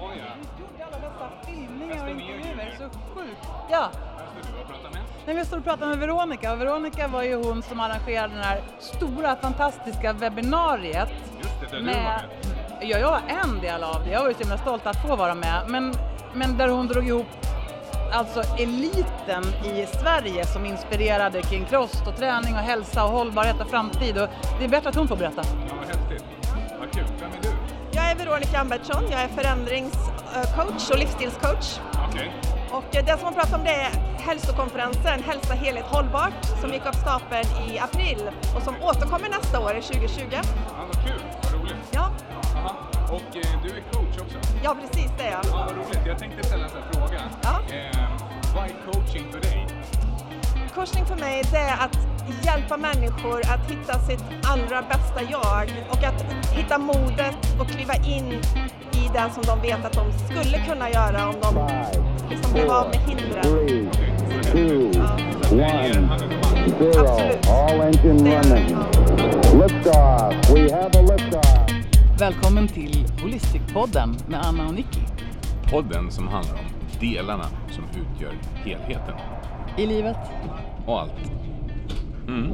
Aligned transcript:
Ja. 0.00 0.10
Du 0.56 0.62
gjorde 0.62 0.84
alla 0.86 0.96
dessa 0.96 1.30
filmningar 1.46 2.04
och 2.04 2.10
intervjuer, 2.10 2.74
så 2.78 2.84
sjukt. 3.14 3.36
Ja, 3.70 3.90
Här 4.34 4.42
står 4.42 4.52
du 4.56 4.60
och 4.62 4.68
pratar 4.68 4.90
med. 4.90 5.02
Nej, 5.26 5.36
jag 5.36 5.46
stod 5.46 5.58
och 5.58 5.64
pratade 5.64 5.90
med 5.90 5.98
Veronica 5.98 6.52
och 6.52 6.60
Veronica 6.60 7.08
var 7.08 7.22
ju 7.22 7.34
hon 7.34 7.62
som 7.62 7.80
arrangerade 7.80 8.34
det 8.34 8.42
här 8.42 8.60
stora 8.78 9.36
fantastiska 9.36 10.12
webbinariet. 10.12 11.08
Just 11.38 11.60
det, 11.60 11.66
där 11.66 11.76
du 11.78 11.86
var 11.86 11.92
med. 11.92 12.20
Ja, 12.80 12.98
jag 12.98 13.10
var 13.10 13.20
en 13.28 13.60
del 13.60 13.82
av 13.82 14.04
det. 14.04 14.10
Jag 14.10 14.20
var 14.20 14.28
ju 14.28 14.34
så 14.34 14.40
himla 14.40 14.58
stolt 14.58 14.86
att 14.86 15.02
få 15.02 15.16
vara 15.16 15.34
med. 15.34 15.64
Men, 15.68 15.94
men 16.34 16.56
där 16.58 16.68
hon 16.68 16.86
drog 16.86 17.06
ihop 17.08 17.26
alltså 18.12 18.42
eliten 18.58 19.44
i 19.64 19.86
Sverige 19.86 20.46
som 20.46 20.66
inspirerade 20.66 21.42
kring 21.42 21.64
kost 21.64 22.06
och 22.06 22.16
träning 22.16 22.54
och 22.54 22.60
hälsa 22.60 23.04
och 23.04 23.10
hållbarhet 23.10 23.60
och 23.60 23.70
framtid. 23.70 24.18
Och 24.22 24.28
det 24.58 24.64
är 24.64 24.68
bättre 24.68 24.88
att 24.88 24.94
hon 24.94 25.08
får 25.08 25.16
berätta. 25.16 25.42
Är 28.14 28.24
Veronica 28.24 28.58
Ambertsson, 28.60 29.04
jag 29.10 29.20
är 29.20 29.28
förändringscoach 29.28 30.90
och 30.90 30.98
livsstilscoach. 30.98 31.78
Okej. 32.08 32.32
Och 32.70 32.96
eh, 32.96 33.04
det 33.04 33.12
som 33.12 33.24
man 33.24 33.34
pratar 33.34 33.58
om 33.58 33.64
det 33.64 33.70
är 33.70 33.90
hälsokonferensen 34.18 35.22
Hälsa, 35.22 35.54
helhet, 35.54 35.84
hållbart 35.84 36.44
som 36.60 36.72
gick 36.72 36.86
av 36.86 36.92
stapeln 36.92 37.48
i 37.68 37.78
april 37.78 38.30
och 38.56 38.62
som 38.62 38.74
återkommer 38.82 39.28
nästa 39.28 39.60
år, 39.60 39.80
2020. 39.80 40.20
Ja, 40.30 40.40
vad 40.86 41.04
kul. 41.04 41.22
Vad 41.42 41.52
roligt. 41.60 41.76
Ja, 41.90 42.10
Aha. 42.56 42.76
Och 43.08 43.36
eh, 43.36 43.62
du 43.62 43.68
är 43.68 43.82
coach 43.92 44.20
också? 44.20 44.38
ja 44.64 44.76
precis 44.80 45.10
det 45.18 45.24
är 45.24 45.30
jag. 45.32 45.44
Ja, 45.44 45.66
vad 45.68 45.76
roligt. 45.76 46.00
Jag 46.06 46.18
tänkte 46.18 46.42
ställa 46.42 46.64
en 46.64 46.70
fråga. 46.92 47.20
Ja. 47.42 47.60
Eh, 47.74 47.98
vad 48.54 48.64
är 48.64 48.92
coaching 48.92 49.32
för 49.32 49.40
dig? 49.40 49.66
Coachning 50.74 51.06
för 51.06 51.16
mig 51.16 51.42
det 51.50 51.58
är 51.58 51.84
att 51.84 51.98
hjälpa 52.44 52.76
människor 52.76 53.40
att 53.40 53.70
hitta 53.70 53.98
sitt 53.98 54.24
allra 54.42 54.82
bästa 54.82 55.22
jag 55.30 55.72
och 55.90 56.04
att 56.04 56.22
hitta 56.52 56.78
modet 56.78 57.36
och 57.60 57.68
kliva 57.68 57.94
in 57.94 58.32
i 58.92 59.10
det 59.12 59.30
som 59.34 59.42
de 59.46 59.60
vet 59.60 59.84
att 59.84 59.92
de 59.92 60.12
skulle 60.12 60.66
kunna 60.66 60.90
göra 60.90 61.28
om 61.28 61.34
de 61.40 61.68
liksom 62.30 62.52
blev 62.52 62.70
av 62.70 62.86
med 62.88 62.98
hindren. 62.98 63.90
Välkommen 72.18 72.68
till 72.68 73.06
Holistic-podden 73.22 74.16
med 74.28 74.40
Anna 74.46 74.68
och 74.68 74.74
Nicky. 74.74 75.00
Podden 75.70 76.10
som 76.10 76.28
handlar 76.28 76.54
om 76.54 76.64
delarna 77.00 77.46
som 77.70 77.84
utgör 77.84 78.38
helheten. 78.64 79.14
I 79.76 79.86
livet. 79.86 80.16
Och 80.86 81.00
allt. 81.00 81.43
Mm. 82.28 82.50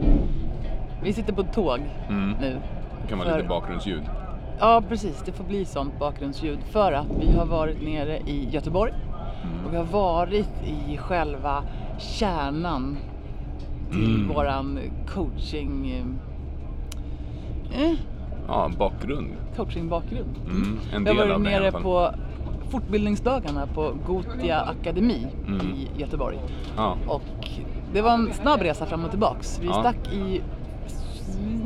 Vi 1.03 1.13
sitter 1.13 1.33
på 1.33 1.41
ett 1.41 1.53
tåg 1.53 1.81
Mm. 2.09 2.35
nu. 2.41 2.61
Det 3.03 3.09
kan 3.09 3.19
vara 3.19 3.29
För- 3.29 3.37
lite 3.37 3.49
bakgrundsljud. 3.49 4.03
Ja, 4.59 4.83
precis. 4.89 5.23
Det 5.27 5.33
får 5.33 5.45
bli 5.45 5.65
sånt 5.65 5.99
bakgrundsljud 5.99 6.59
för 6.71 6.93
att 6.93 7.07
vi 7.21 7.33
har 7.37 7.47
varit 7.47 7.83
nere 7.83 8.19
i 8.19 8.49
Göteborg 8.51 8.93
och 9.67 9.73
vi 9.73 9.77
har 9.77 9.85
varit 9.85 10.49
i 10.67 10.97
själva 10.97 11.63
kärnan 11.99 12.97
till 13.91 14.15
Mm. 14.15 14.29
våran 14.29 14.79
coaching... 15.15 16.05
Eh, 17.75 17.93
Ja, 18.49 18.71
bakgrund. 18.79 19.29
coachingbakgrund. 19.57 20.37
Mm. 20.47 20.79
En 20.93 21.07
har 21.07 21.15
del 21.15 21.17
varit 21.17 21.33
av 21.35 21.43
det 21.43 21.51
i 21.51 21.55
alla 21.55 21.63
nere 21.71 21.83
på 21.83 22.11
fortbildningsdagarna 22.71 23.67
på 23.67 23.93
Gotia 24.07 24.61
Akademi 24.61 25.27
Mm. 25.47 25.61
i 25.61 25.89
Göteborg. 26.01 26.39
Ja. 26.77 26.97
Och 27.07 27.23
det 27.93 28.03
var 28.03 28.13
en 28.15 28.33
snabb 28.33 28.61
resa 28.63 28.87
fram 28.87 29.05
och 29.05 29.11
tillbaks. 29.11 29.59
Vi 29.63 29.67
Ja. 29.67 29.73
stack 29.81 30.13
i 30.13 30.41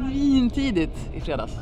svintidigt 0.00 1.10
i 1.14 1.20
fredags. 1.20 1.58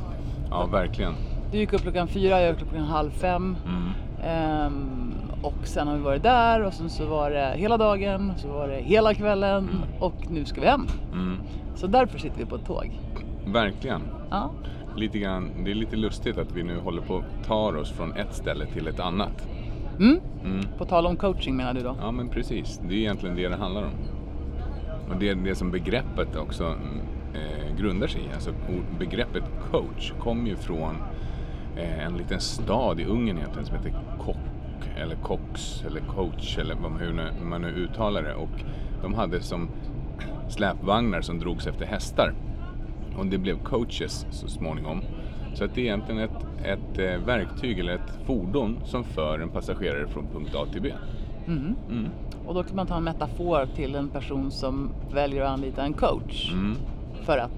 ja, 0.50 0.66
verkligen. 0.66 1.12
Du 1.52 1.58
gick 1.58 1.72
upp 1.72 1.80
klockan 1.82 2.08
fyra, 2.08 2.40
jag 2.40 2.50
gick 2.52 2.62
upp 2.62 2.68
klockan 2.68 2.86
halv 2.86 3.10
fem. 3.10 3.56
Mm. 3.66 3.82
Ehm, 4.24 5.12
och 5.42 5.54
sen 5.66 5.88
har 5.88 5.94
vi 5.96 6.02
varit 6.02 6.22
där 6.22 6.62
och 6.62 6.72
sen 6.74 6.90
så 6.90 7.06
var 7.06 7.30
det 7.30 7.52
hela 7.56 7.76
dagen, 7.76 8.32
så 8.36 8.48
var 8.48 8.68
det 8.68 8.76
hela 8.82 9.14
kvällen 9.14 9.68
och 10.00 10.14
nu 10.30 10.44
ska 10.44 10.60
vi 10.60 10.66
hem. 10.66 10.86
Mm. 11.12 11.36
Så 11.76 11.86
därför 11.86 12.18
sitter 12.18 12.38
vi 12.38 12.44
på 12.44 12.56
ett 12.56 12.64
tåg. 12.66 12.90
Verkligen. 13.46 14.02
Ja, 14.30 14.50
Lite 14.96 15.18
grann, 15.18 15.50
det 15.64 15.70
är 15.70 15.74
lite 15.74 15.96
lustigt 15.96 16.38
att 16.38 16.52
vi 16.52 16.62
nu 16.62 16.78
håller 16.78 17.02
på 17.02 17.16
att 17.16 17.46
ta 17.46 17.78
oss 17.78 17.90
från 17.92 18.12
ett 18.16 18.34
ställe 18.34 18.66
till 18.66 18.86
ett 18.88 19.00
annat. 19.00 19.48
mm. 19.98 20.20
Mm. 20.44 20.60
på 20.78 20.84
tal 20.84 21.06
om 21.06 21.16
coaching 21.16 21.56
menar 21.56 21.74
du 21.74 21.80
då? 21.82 21.96
Ja, 22.00 22.10
men 22.10 22.28
precis. 22.28 22.80
Det 22.88 22.94
är 22.94 22.98
egentligen 22.98 23.36
det 23.36 23.48
det 23.48 23.56
handlar 23.56 23.82
om. 23.82 23.90
Och 25.08 25.16
det 25.16 25.28
är 25.28 25.34
det 25.34 25.54
som 25.54 25.70
begreppet 25.70 26.36
också 26.36 26.64
mm, 26.64 27.00
eh, 27.34 27.76
grundar 27.76 28.06
sig 28.06 28.20
i. 28.20 28.34
Alltså 28.34 28.54
begreppet 28.98 29.44
coach 29.70 30.12
kommer 30.20 30.50
ju 30.50 30.56
från 30.56 30.96
eh, 31.76 32.06
en 32.06 32.16
liten 32.16 32.40
stad 32.40 33.00
i 33.00 33.04
Ungern 33.04 33.38
egentligen 33.38 33.66
som 33.66 33.76
heter 33.76 33.94
Kock 34.20 34.36
eller 34.96 35.16
Cox 35.16 35.84
eller 35.86 36.00
Coach 36.00 36.58
eller 36.58 36.74
vad, 36.74 36.92
hur 36.92 37.44
man 37.44 37.62
nu 37.62 37.68
uttalar 37.68 38.22
det. 38.22 38.34
Och 38.34 38.64
de 39.02 39.14
hade 39.14 39.42
som 39.42 39.68
släpvagnar 40.48 41.20
som 41.20 41.38
drogs 41.38 41.66
efter 41.66 41.86
hästar. 41.86 42.34
Och 43.16 43.26
det 43.26 43.38
blev 43.38 43.58
coaches 43.58 44.26
så 44.30 44.48
småningom. 44.48 45.00
Så 45.54 45.64
att 45.64 45.74
det 45.74 45.80
är 45.80 45.84
egentligen 45.84 46.20
ett, 46.20 46.46
ett 46.64 46.98
eh, 46.98 47.26
verktyg 47.26 47.78
eller 47.78 47.94
ett 47.94 48.26
fordon 48.26 48.78
som 48.84 49.04
för 49.04 49.38
en 49.38 49.48
passagerare 49.48 50.08
från 50.08 50.26
punkt 50.26 50.54
A 50.54 50.66
till 50.72 50.82
B. 50.82 50.92
Mhm. 51.46 51.76
Mm. 51.90 52.08
Och 52.46 52.54
då 52.54 52.62
kan 52.62 52.76
man 52.76 52.86
ta 52.86 52.96
en 52.96 53.04
metafor 53.04 53.66
till 53.76 53.94
en 53.94 54.08
person 54.08 54.50
som 54.50 54.90
väljer 55.12 55.42
att 55.42 55.50
anlita 55.50 55.82
en 55.82 55.92
coach. 55.92 56.52
Mm. 56.52 56.76
För 57.22 57.38
att? 57.38 57.50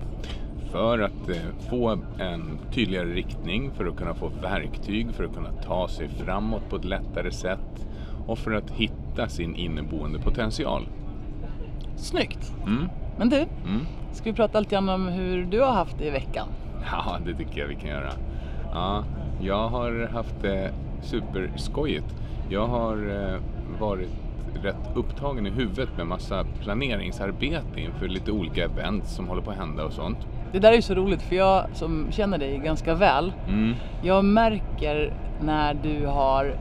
För 0.73 0.99
att 0.99 1.29
eh, 1.29 1.69
få 1.71 1.99
en 2.19 2.59
tydligare 2.73 3.09
riktning, 3.09 3.71
för 3.71 3.87
att 3.87 3.97
kunna 3.97 4.15
få 4.15 4.29
verktyg, 4.43 5.13
för 5.13 5.25
att 5.25 5.35
kunna 5.35 5.53
ta 5.53 5.89
sig 5.89 6.09
framåt 6.09 6.63
på 6.71 6.77
ett 6.77 6.85
lättare 6.85 7.31
sätt 7.31 7.87
och 8.27 8.39
för 8.39 8.53
att 8.53 8.71
hitta 8.71 9.29
sin 9.29 9.57
inneboende 9.57 10.19
potential. 10.19 10.83
Snyggt! 11.97 12.55
Mm. 12.67 12.89
Men 13.19 13.29
du, 13.29 13.37
Mm. 13.37 13.87
ska 14.13 14.25
vi 14.31 14.37
prata 14.37 14.61
lite 14.61 14.75
grann 14.75 14.89
om 14.89 15.07
hur 15.09 15.45
du 15.45 15.61
har 15.61 15.73
haft 15.73 15.99
det 15.99 16.05
i 16.07 16.11
veckan? 16.11 16.49
Ja, 16.93 17.19
det 17.27 17.35
tycker 17.35 17.61
jag 17.61 17.67
vi 17.69 17.75
kan 17.75 17.91
göra. 17.91 18.11
Ja, 18.73 19.05
jag 19.41 19.69
har 19.69 20.09
haft 20.13 20.43
det 20.43 20.73
superskojigt. 21.03 22.15
Jag 22.51 22.67
har 22.67 22.97
eh, 23.33 23.39
varit 23.81 24.11
rätt 24.63 24.91
upptagen 24.95 25.47
i 25.47 25.51
huvudet 25.51 25.89
med 25.97 26.07
massa 26.07 26.45
planeringsarbete 26.63 27.81
inför 27.81 28.09
lite 28.09 28.33
olika 28.33 28.65
event 28.65 29.07
som 29.07 29.29
håller 29.29 29.43
på 29.43 29.51
att 29.51 29.57
hända 29.57 29.85
och 29.85 29.93
sånt. 29.93 30.19
Det 30.53 30.59
där 30.59 30.71
är 30.73 30.77
ju 30.77 30.83
så 30.83 30.95
roligt 30.95 31.23
för 31.23 31.37
jag 31.37 31.65
som 31.73 32.07
känner 32.11 32.39
dig 32.39 32.59
ganska 32.59 32.95
väl, 32.95 33.33
Mm. 33.49 33.75
jag 34.03 34.25
märker 34.25 35.13
när 35.41 35.75
du 35.75 36.07
har 36.07 36.55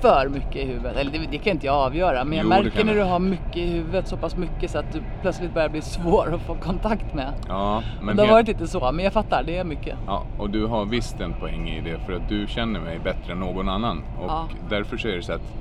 för 0.00 0.28
mycket 0.28 0.56
i 0.56 0.66
huvudet. 0.66 0.96
Eller 0.96 1.10
det, 1.12 1.18
det 1.30 1.38
kan 1.38 1.52
inte 1.52 1.66
jag 1.66 1.74
avgöra, 1.76 2.24
men 2.24 2.38
jag 2.38 2.44
Jo, 2.44 2.48
märker 2.48 2.84
när 2.84 2.94
du. 2.94 3.02
har 3.02 3.18
mycket 3.18 3.56
i 3.56 3.66
huvudet, 3.70 4.08
så 4.08 4.16
pass 4.16 4.36
mycket 4.36 4.70
så 4.70 4.78
att 4.78 4.92
du 4.92 5.02
plötsligt 5.22 5.54
börjar 5.54 5.68
bli 5.68 5.80
svår 5.82 6.34
att 6.34 6.40
få 6.40 6.54
kontakt 6.54 7.14
med. 7.14 7.32
Ja, 7.48 7.82
men 8.02 8.16
det 8.16 8.22
har 8.22 8.32
varit 8.32 8.48
lite 8.48 8.66
så, 8.66 8.92
men 8.92 9.04
jag 9.04 9.12
fattar, 9.12 9.42
det 9.46 9.56
är 9.56 9.64
mycket. 9.64 9.96
Ja, 10.06 10.22
och 10.38 10.50
du 10.50 10.66
har 10.66 10.84
visst 10.84 11.20
en 11.20 11.32
poäng 11.32 11.68
i 11.68 11.80
det 11.80 11.98
för 12.06 12.12
att 12.12 12.28
du 12.28 12.46
känner 12.48 12.80
mig 12.80 12.98
bättre 12.98 13.32
än 13.32 13.40
någon 13.40 13.68
annan. 13.68 13.98
Och 14.18 14.30
Ja. 14.30 14.48
därför 14.70 14.96
så 14.96 15.08
är 15.08 15.16
det 15.16 15.22
så 15.22 15.32
att 15.32 15.52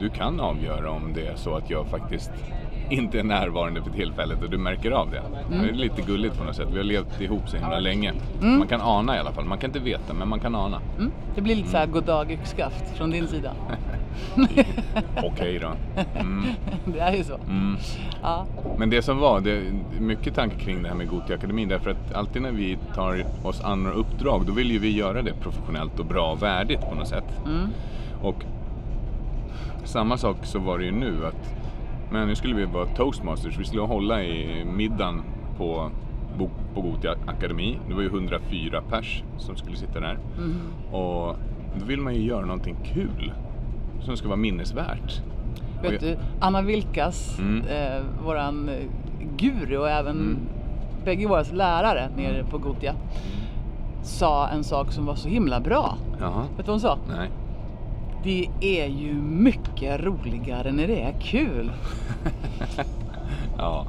du 0.00 0.08
kan 0.08 0.40
avgöra 0.40 0.90
om 0.90 1.12
det 1.14 1.26
är 1.26 1.36
så 1.36 1.54
att 1.54 1.70
jag 1.70 1.86
faktiskt 1.86 2.30
inte 2.90 3.18
är 3.18 3.24
närvarande 3.24 3.82
för 3.82 3.90
tillfället 3.90 4.42
och 4.42 4.50
du 4.50 4.58
märker 4.58 4.90
av 4.90 5.10
det. 5.10 5.22
Det 5.50 5.68
är 5.68 5.72
lite 5.72 6.02
gulligt 6.02 6.38
på 6.38 6.44
något 6.44 6.56
sätt. 6.56 6.68
Vi 6.72 6.76
har 6.76 6.84
levt 6.84 7.20
ihop 7.20 7.48
så 7.48 7.56
himla 7.56 7.78
länge. 7.78 8.12
Man 8.40 8.66
kan 8.66 8.80
ana 8.80 9.16
i 9.16 9.18
alla 9.18 9.32
fall. 9.32 9.44
Man 9.44 9.58
kan 9.58 9.70
inte 9.70 9.78
veta, 9.78 10.14
men 10.14 10.28
man 10.28 10.40
kan 10.40 10.54
ana. 10.54 10.80
Mm? 10.98 11.12
Det 11.34 11.40
blir 11.40 11.56
lite 11.56 11.68
så 11.68 11.76
här 11.76 11.86
goddag 11.86 12.32
yxskaft 12.32 12.96
från 12.96 13.10
din 13.10 13.28
sida. 13.28 13.52
Okej 15.22 15.58
då. 15.58 15.70
Mm, 16.20 16.44
det 16.84 17.00
är 17.00 17.12
ju 17.12 17.24
så. 17.24 17.34
mm. 17.34 17.76
Ja. 18.22 18.46
Men 18.78 18.90
det 18.90 19.02
som 19.02 19.18
var, 19.18 19.40
det 19.40 19.52
är 19.52 19.62
mycket 20.00 20.34
tanke 20.34 20.56
kring 20.56 20.82
det 20.82 20.88
här 20.88 20.96
med 20.96 21.08
Gothia 21.08 21.36
Akademin 21.36 21.68
därför 21.68 21.90
att 21.90 22.14
alltid 22.14 22.42
när 22.42 22.52
vi 22.52 22.78
tar 22.94 23.24
oss 23.42 23.60
an 23.64 23.82
några 23.82 23.96
uppdrag 23.96 24.46
då 24.46 24.52
vill 24.52 24.70
ju 24.70 24.78
vi 24.78 24.96
göra 24.96 25.22
det 25.22 25.32
professionellt 25.32 25.98
och 25.98 26.06
bra 26.06 26.32
och 26.32 26.42
värdigt 26.42 26.80
på 26.80 26.94
något 26.94 27.08
sätt. 27.08 27.24
Mm. 27.46 27.68
Och 28.22 28.44
samma 29.90 30.16
sak 30.16 30.36
så 30.42 30.58
var 30.58 30.78
det 30.78 30.84
ju 30.84 30.92
nu 30.92 31.26
att 31.26 31.54
men 32.12 32.28
nu 32.28 32.34
skulle 32.34 32.54
vi 32.54 32.64
vara 32.64 32.86
toastmasters, 32.86 33.58
vi 33.58 33.64
skulle 33.64 33.82
hålla 33.82 34.22
i 34.24 34.64
middagen 34.64 35.22
på, 35.56 35.90
på 36.74 36.80
Gothia 36.80 37.14
Akademi. 37.26 37.78
Det 37.88 37.94
var 37.94 38.02
ju 38.02 38.08
104 38.08 38.82
pers 38.90 39.22
som 39.38 39.56
skulle 39.56 39.76
sitta 39.76 40.00
där. 40.00 40.18
Mm. 40.38 40.54
Och 40.92 41.36
då 41.78 41.84
vill 41.86 42.00
man 42.00 42.14
ju 42.14 42.22
göra 42.22 42.46
någonting 42.46 42.76
kul 42.84 43.32
som 44.00 44.16
ska 44.16 44.28
vara 44.28 44.36
minnesvärt. 44.36 45.22
Vet 45.82 45.92
jag- 45.92 46.00
du, 46.02 46.16
Anna 46.40 46.62
Vilkas, 46.62 47.38
Mm. 47.38 47.64
eh, 47.66 48.02
våran 48.24 48.68
eh, 48.68 48.74
guru 49.36 49.76
och 49.76 49.90
även 49.90 50.16
Mm. 50.16 50.38
bägge 51.04 51.26
våra 51.28 51.42
lärare 51.52 52.08
nere 52.16 52.44
på 52.44 52.58
Gotia, 52.58 52.94
sa 54.02 54.48
en 54.48 54.64
sak 54.64 54.92
som 54.92 55.06
var 55.06 55.14
så 55.14 55.28
himla 55.28 55.60
bra. 55.60 55.96
Jaha, 56.20 56.40
Vet 56.40 56.56
du 56.56 56.62
vad 56.62 56.68
hon 56.68 56.80
sa? 56.80 56.98
nej. 57.16 57.28
Det 58.22 58.48
är 58.60 58.86
ju 58.86 59.14
mycket 59.14 60.00
roligare 60.00 60.72
när 60.72 60.86
det 60.86 61.02
är 61.02 61.14
kul. 61.20 61.72
Ja, 63.58 63.86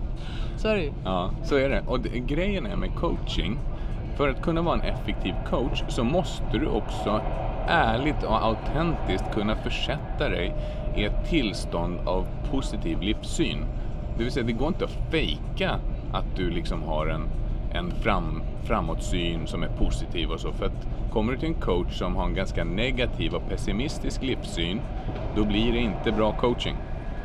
Så 0.58 0.68
är 0.68 0.76
det 0.76 0.82
ju. 0.84 0.92
Ja, 1.04 1.32
så 1.44 1.56
är 1.56 1.70
det. 1.70 1.84
Och 1.88 2.00
det, 2.00 2.20
grejen 2.20 2.66
är 2.66 2.76
med 2.76 2.96
coaching, 2.96 3.58
för 4.16 4.30
att 4.30 4.42
kunna 4.42 4.62
vara 4.62 4.76
en 4.76 4.82
effektiv 4.82 5.34
coach 5.50 5.84
så 5.88 6.04
måste 6.04 6.58
du 6.58 6.68
också 6.68 7.22
ärligt 7.68 8.24
och 8.24 8.46
autentiskt 8.46 9.34
kunna 9.34 9.56
försätta 9.56 10.30
dig 10.30 10.54
i 10.98 11.04
ett 11.04 11.30
tillstånd 11.30 12.00
av 12.06 12.26
positiv 12.52 13.02
livssyn. 13.02 13.66
Det 14.18 14.24
vill 14.24 14.32
säga, 14.32 14.46
det 14.46 14.54
går 14.54 14.68
inte 14.68 14.86
att 14.86 15.12
fejka 15.12 15.80
att 16.14 16.36
du 16.36 16.50
liksom 16.50 16.84
har 16.84 17.08
en, 17.08 17.24
en 17.74 17.92
fram, 17.92 18.42
framåtsyn 18.64 19.48
som 19.48 19.64
är 19.64 19.68
positiv 19.68 20.30
och 20.30 20.40
så. 20.40 20.52
För 20.52 20.66
att 20.66 20.88
kommer 21.14 21.34
du 21.34 21.40
till 21.40 21.48
en 21.48 21.54
coach 21.54 21.98
som 21.98 22.16
har 22.16 22.26
en 22.26 22.34
ganska 22.34 22.64
negativ 22.64 23.34
och 23.34 23.50
pessimistisk 23.50 24.22
livssyn, 24.24 24.82
då 25.36 25.46
blir 25.46 25.72
det 25.74 25.80
inte 25.80 26.12
bra 26.12 26.32
coaching. 26.32 26.76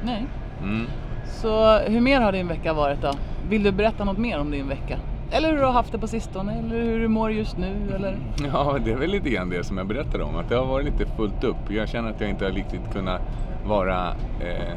Nej. 0.04 0.24
Mm. 0.62 0.86
Så 1.26 1.78
hur 1.78 2.00
mer 2.00 2.20
har 2.20 2.32
din 2.32 2.48
vecka 2.48 2.72
varit 2.72 3.02
då? 3.02 3.10
Vill 3.48 3.62
du 3.62 3.72
berätta 3.72 4.04
något 4.04 4.18
mer 4.18 4.38
om 4.40 4.50
din 4.50 4.68
vecka? 4.68 4.98
Eller 5.30 5.50
hur 5.50 5.56
du 5.58 5.64
har 5.64 5.72
haft 5.72 5.92
det 5.92 5.98
på 5.98 6.06
sistone? 6.06 6.58
Eller 6.58 6.82
hur 6.82 7.00
du 7.00 7.08
mår 7.08 7.32
just 7.32 7.56
nu? 7.58 7.92
Eller? 7.94 8.18
Ja, 8.52 8.78
det 8.84 8.92
är 8.92 8.96
väl 8.96 9.10
lite 9.10 9.30
grann 9.30 9.50
det 9.50 9.64
som 9.64 9.78
jag 9.78 9.86
berättade 9.86 10.24
om. 10.24 10.36
Att 10.36 10.48
det 10.48 10.54
har 10.56 10.66
varit 10.66 10.86
lite 10.86 11.06
fullt 11.16 11.44
upp. 11.44 11.56
Jag 11.70 11.88
känner 11.88 12.10
att 12.10 12.20
jag 12.20 12.30
inte 12.30 12.44
har 12.44 12.52
riktigt 12.52 12.92
kunnat 12.92 13.20
vara 13.66 14.08
eh, 14.40 14.76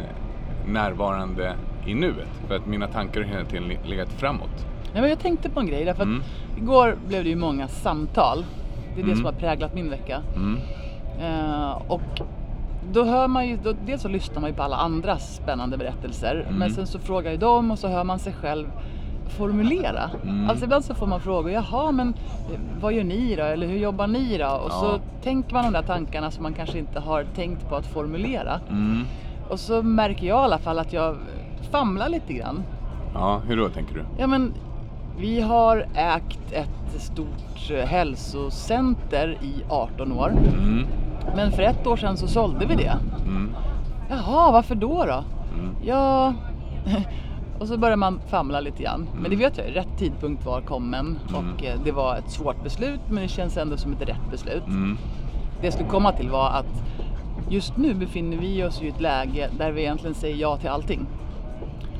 närvarande 0.68 1.54
i 1.88 1.94
nuet. 1.94 2.28
För 2.48 2.56
att 2.56 2.66
mina 2.66 2.88
tankar 2.88 3.22
har 3.24 3.28
hela 3.30 3.46
tiden 3.46 3.72
legat 3.86 4.10
framåt. 4.10 4.66
Nej, 4.94 5.02
men 5.02 5.10
jag 5.10 5.20
tänkte 5.20 5.50
på 5.50 5.60
en 5.60 5.68
grej 5.68 5.86
därför 5.86 6.02
att 6.02 6.08
Mm. 6.08 6.24
igår 6.58 6.96
blev 7.08 7.24
det 7.24 7.30
ju 7.30 7.36
många 7.36 7.68
samtal. 7.68 8.46
Det 9.00 9.04
är 9.04 9.06
det 9.06 9.12
Mm. 9.12 9.18
som 9.18 9.26
har 9.26 9.42
präglat 9.42 9.74
min 9.74 9.90
vecka. 9.90 10.22
Mm. 10.36 10.60
Eh, 11.22 11.82
och 11.88 12.02
då 12.92 13.04
hör 13.04 13.28
man 13.28 13.48
ju, 13.48 13.58
då, 13.64 13.74
dels 13.86 14.02
så 14.02 14.08
lyssnar 14.08 14.42
man 14.42 14.50
ju 14.50 14.56
på 14.56 14.64
alla 14.64 14.76
andras 14.78 15.36
spännande 15.36 15.78
berättelser. 15.78 16.44
Mm. 16.48 16.60
Men 16.60 16.72
sen 16.72 16.88
så 16.88 17.00
frågar 17.00 17.32
ju 17.32 17.38
de 17.38 17.72
och 17.72 17.80
så 17.80 17.88
hör 17.88 18.04
man 18.04 18.20
sig 18.20 18.34
själv 18.34 18.68
formulera. 19.28 20.10
Mm. 20.24 20.50
Alltså 20.50 20.66
ibland 20.66 20.86
så 20.86 20.96
får 20.96 21.08
man 21.08 21.20
frågor, 21.20 21.52
jaha 21.52 21.92
men 21.92 22.08
eh, 22.54 22.60
vad 22.82 22.94
gör 22.94 23.04
ni 23.04 23.36
då? 23.36 23.44
Eller 23.44 23.68
hur 23.68 23.78
jobbar 23.78 24.08
ni 24.08 24.38
då? 24.38 24.48
Och 24.66 24.72
så 24.72 24.86
Ja. 24.86 25.00
tänker 25.24 25.54
man 25.54 25.64
de 25.64 25.74
där 25.74 25.82
tankarna 25.82 26.32
som 26.32 26.44
man 26.44 26.54
kanske 26.54 26.80
inte 26.80 27.00
har 27.00 27.24
tänkt 27.36 27.70
på 27.70 27.76
att 27.76 27.86
formulera. 27.86 28.60
Mm. 28.70 29.04
Och 29.50 29.60
så 29.60 29.82
märker 29.84 30.28
jag 30.28 30.38
i 30.42 30.44
alla 30.44 30.58
fall 30.58 30.80
att 30.80 30.94
jag 30.94 31.16
famlar 31.72 32.10
lite 32.10 32.34
grann. 32.34 32.64
Ja, 33.14 33.42
hur 33.48 33.58
då 33.58 33.70
tänker 33.70 33.94
du? 33.96 34.04
Ja 34.18 34.28
men 34.28 34.54
vi 35.20 35.42
har 35.42 35.86
ägt 35.94 36.52
ett 36.52 37.02
stort 37.02 37.72
eh, 37.72 37.86
hälsocenter 37.86 39.38
i 39.42 39.64
18 39.70 40.12
år. 40.12 40.30
Mm. 40.30 40.86
Men 41.36 41.52
för 41.52 41.62
ett 41.64 41.88
år 41.88 41.98
sedan 41.98 42.18
så 42.18 42.28
sålde 42.28 42.66
vi 42.66 42.76
det. 42.76 42.98
Mm. 43.26 43.52
Jaha, 44.10 44.52
varför 44.52 44.76
då 44.76 45.06
då? 45.06 45.24
Mm. 45.60 45.76
Ja... 45.86 46.34
Och 47.60 47.68
så 47.68 47.78
börjar 47.78 47.96
man 47.98 48.20
famla 48.28 48.60
lite 48.60 48.84
grann. 48.84 49.08
Men 49.14 49.24
det 49.24 49.36
Mm. 49.36 49.40
vet 49.40 49.58
jag, 49.58 49.76
rätt 49.76 49.98
tidpunkt 49.98 50.46
var 50.46 50.62
kommen 50.62 51.20
och 51.28 51.66
eh, 51.66 51.80
det 51.84 51.92
var 51.92 52.16
ett 52.16 52.32
svårt 52.32 52.64
beslut 52.64 53.00
men 53.10 53.22
det 53.24 53.28
känns 53.28 53.58
ändå 53.58 53.78
som 53.78 53.94
ett 53.94 54.02
rätt 54.10 54.32
beslut. 54.32 54.68
Mm. 54.68 54.98
Det 55.62 55.66
jag 55.68 55.74
skulle 55.74 55.90
komma 55.90 56.12
till 56.12 56.30
var 56.30 56.50
att 56.50 56.84
just 57.50 57.78
nu 57.78 57.94
befinner 57.94 58.38
vi 58.38 58.64
oss 58.64 58.82
i 58.82 58.88
ett 58.88 59.02
läge 59.02 59.50
där 59.58 59.72
vi 59.72 59.82
egentligen 59.82 60.14
säger 60.16 60.36
ja 60.36 60.58
till 60.58 60.70
allting. 60.70 61.06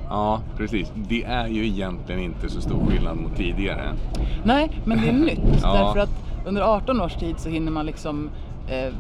Ja, 0.10 0.42
precis. 0.58 0.92
Det 0.96 1.24
är 1.24 1.48
ju 1.48 1.66
egentligen 1.68 2.22
inte 2.22 2.50
så 2.50 2.62
stor 2.62 2.86
skillnad 2.86 3.18
mot 3.18 3.36
tidigare. 3.36 3.94
Nej, 4.44 4.70
men 4.86 5.02
det 5.02 5.10
är 5.10 5.14
nytt. 5.14 5.40
Ja. 5.64 5.74
Därför 5.74 6.00
att 6.00 6.26
under 6.46 6.62
18 6.62 7.02
års 7.02 7.14
tid 7.16 7.40
så 7.40 7.50
hinner 7.50 7.72
man 7.72 7.86
liksom 7.86 8.30
eh, 8.70 8.94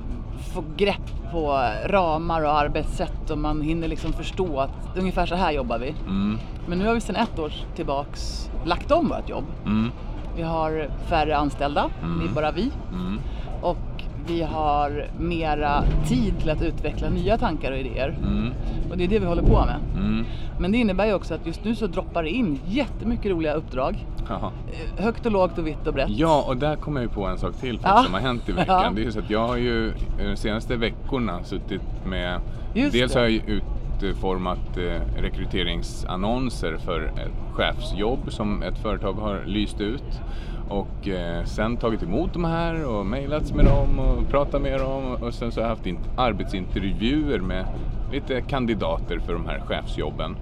få 0.53 0.63
grepp 0.77 1.31
på 1.31 1.61
ramar 1.85 2.41
och 2.43 2.59
arbetssätt 2.59 3.29
och 3.29 3.37
man 3.37 3.61
hinner 3.61 3.87
liksom 3.87 4.13
förstå 4.13 4.59
att 4.59 4.97
ungefär 4.97 5.25
så 5.25 5.35
här 5.35 5.51
jobbar 5.51 5.79
vi. 5.79 5.93
Mm. 6.07 6.37
Men 6.67 6.77
nu 6.79 6.87
har 6.87 6.93
vi 6.93 7.01
sedan 7.01 7.15
ett 7.15 7.39
år 7.39 7.53
tillbaks 7.75 8.49
lagt 8.65 8.91
om 8.91 9.07
vårt 9.09 9.29
jobb. 9.29 9.45
Mm. 9.65 9.91
Vi 10.35 10.41
har 10.43 10.89
färre 11.07 11.37
anställda, 11.37 11.89
Mm. 12.03 12.19
det 12.19 12.25
är 12.31 12.35
bara 12.35 12.51
vi. 12.51 12.71
Mm. 12.91 13.19
Och 13.61 13.98
vi 14.29 14.41
har 14.41 15.05
mera 15.19 15.83
tid 16.07 16.33
till 16.39 16.49
att 16.49 16.61
utveckla 16.61 17.09
nya 17.09 17.37
tankar 17.37 17.71
och 17.71 17.77
idéer. 17.77 18.17
Mm. 18.23 18.53
Och 18.91 18.97
det 18.97 19.03
är 19.03 19.07
det 19.07 19.19
vi 19.19 19.25
håller 19.25 19.43
på 19.43 19.65
med. 19.65 19.75
Mm. 19.97 20.25
Men 20.59 20.71
det 20.71 20.77
innebär 20.77 21.05
ju 21.05 21.13
också 21.13 21.33
att 21.33 21.45
just 21.45 21.63
nu 21.63 21.75
så 21.75 21.87
droppar 21.87 22.23
det 22.23 22.29
in 22.29 22.59
jättemycket 22.67 23.31
roliga 23.31 23.53
uppdrag. 23.53 24.05
Jaha. 24.29 24.51
Eh, 24.97 25.03
Högt 25.03 25.25
och 25.25 25.31
lågt 25.31 25.57
och 25.57 25.67
vitt 25.67 25.87
och 25.87 25.93
brett. 25.93 26.09
Ja, 26.09 26.43
och 26.47 26.57
där 26.57 26.75
kommer 26.75 27.01
jag 27.01 27.09
ju 27.09 27.13
på 27.15 27.25
en 27.25 27.37
sak 27.37 27.55
till 27.55 27.79
Ja. 27.83 28.01
som 28.03 28.13
har 28.13 28.21
hänt 28.21 28.49
i 28.49 28.51
veckan. 28.51 28.83
Ja. 28.83 28.91
Det 28.95 29.01
är 29.01 29.05
ju 29.05 29.11
så 29.11 29.19
att 29.19 29.29
jag 29.29 29.47
har 29.47 29.57
ju 29.57 29.93
de 30.17 30.35
senaste 30.35 30.75
veckorna 30.75 31.43
suttit 31.43 31.81
med... 32.05 32.39
Just 32.73 32.93
dels 32.93 33.13
det. 33.13 33.19
har 33.19 33.23
jag 33.27 33.31
ju 33.31 33.61
utformat 34.01 34.77
eh, 34.77 35.21
rekryteringsannonser 35.21 36.77
för 36.77 37.01
ett 37.01 37.31
chefsjobb 37.53 38.19
som 38.31 38.63
ett 38.63 38.77
företag 38.77 39.13
har 39.13 39.43
lyst 39.45 39.81
ut. 39.81 40.21
Och 40.69 41.07
eh, 41.07 41.43
sen 41.45 41.77
tagit 41.77 42.03
emot 42.03 42.33
de 42.33 42.43
här 42.45 42.85
och 42.85 43.05
mejlats 43.05 43.53
med 43.53 43.65
dem 43.65 43.99
och 43.99 44.29
pratat 44.29 44.61
med 44.61 44.79
dem. 44.79 45.15
Och 45.21 45.33
sen 45.33 45.51
så 45.51 45.59
har 45.59 45.63
jag 45.67 45.69
haft 45.75 45.85
in- 45.85 45.99
arbetsintervjuer 46.17 47.39
med 47.39 47.65
lite 48.11 48.41
kandidater 48.41 49.19
för 49.19 49.33
de 49.33 49.45
här 49.47 49.59
chefsjobben. 49.59 50.35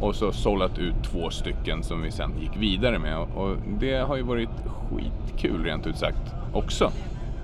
Och 0.00 0.14
så 0.14 0.32
sållat 0.32 0.78
ut 0.78 0.94
två 1.04 1.30
stycken 1.30 1.82
som 1.82 2.02
vi 2.02 2.10
sen 2.10 2.30
gick 2.40 2.56
vidare 2.56 2.98
med. 2.98 3.18
Och- 3.18 3.56
det 3.80 3.94
har 3.96 4.16
ju 4.16 4.22
varit 4.22 4.48
skitkul 4.90 5.64
rent 5.64 5.86
ut 5.86 5.96
sagt 5.96 6.34
också. 6.52 6.90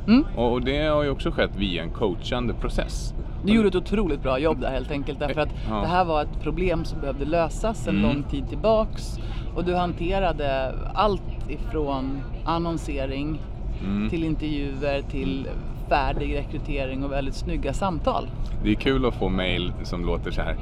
Mm. 0.06 0.24
Och 0.36 0.52
och 0.52 0.60
det 0.64 0.86
har 0.86 1.02
ju 1.02 1.10
också 1.10 1.30
skett 1.30 1.56
via 1.56 1.82
en 1.82 1.90
coachande 1.90 2.54
process. 2.54 3.14
Du 3.44 3.52
gjorde 3.54 3.68
ett 3.68 3.74
otroligt 3.74 4.22
bra 4.22 4.38
jobb 4.38 4.60
där 4.60 4.70
helt 4.70 4.90
enkelt 4.90 5.18
därför 5.18 5.40
att 5.40 5.48
Ja. 5.68 5.74
det 5.80 5.86
här 5.86 6.04
var 6.04 6.22
ett 6.22 6.40
problem 6.42 6.84
som 6.84 7.00
behövde 7.00 7.24
lösas 7.24 7.88
en 7.88 7.96
Mm. 7.98 8.10
lång 8.10 8.22
tid 8.22 8.48
tillbaks 8.48 9.18
och 9.56 9.64
du 9.64 9.74
hanterade 9.74 10.74
allt 10.94 11.22
ifrån 11.50 12.20
annonsering 12.44 13.40
Mm. 13.84 14.10
till 14.10 14.24
intervjuer 14.24 15.02
till 15.10 15.48
färdig 15.88 16.36
rekrytering 16.36 17.04
och 17.04 17.12
väldigt 17.12 17.34
snygga 17.34 17.72
samtal. 17.72 18.28
Det 18.64 18.70
är 18.70 18.74
kul 18.74 19.06
att 19.06 19.14
få 19.14 19.28
mejl 19.28 19.72
som 19.82 20.04
låter 20.06 20.30
så 20.30 20.42
här. 20.42 20.56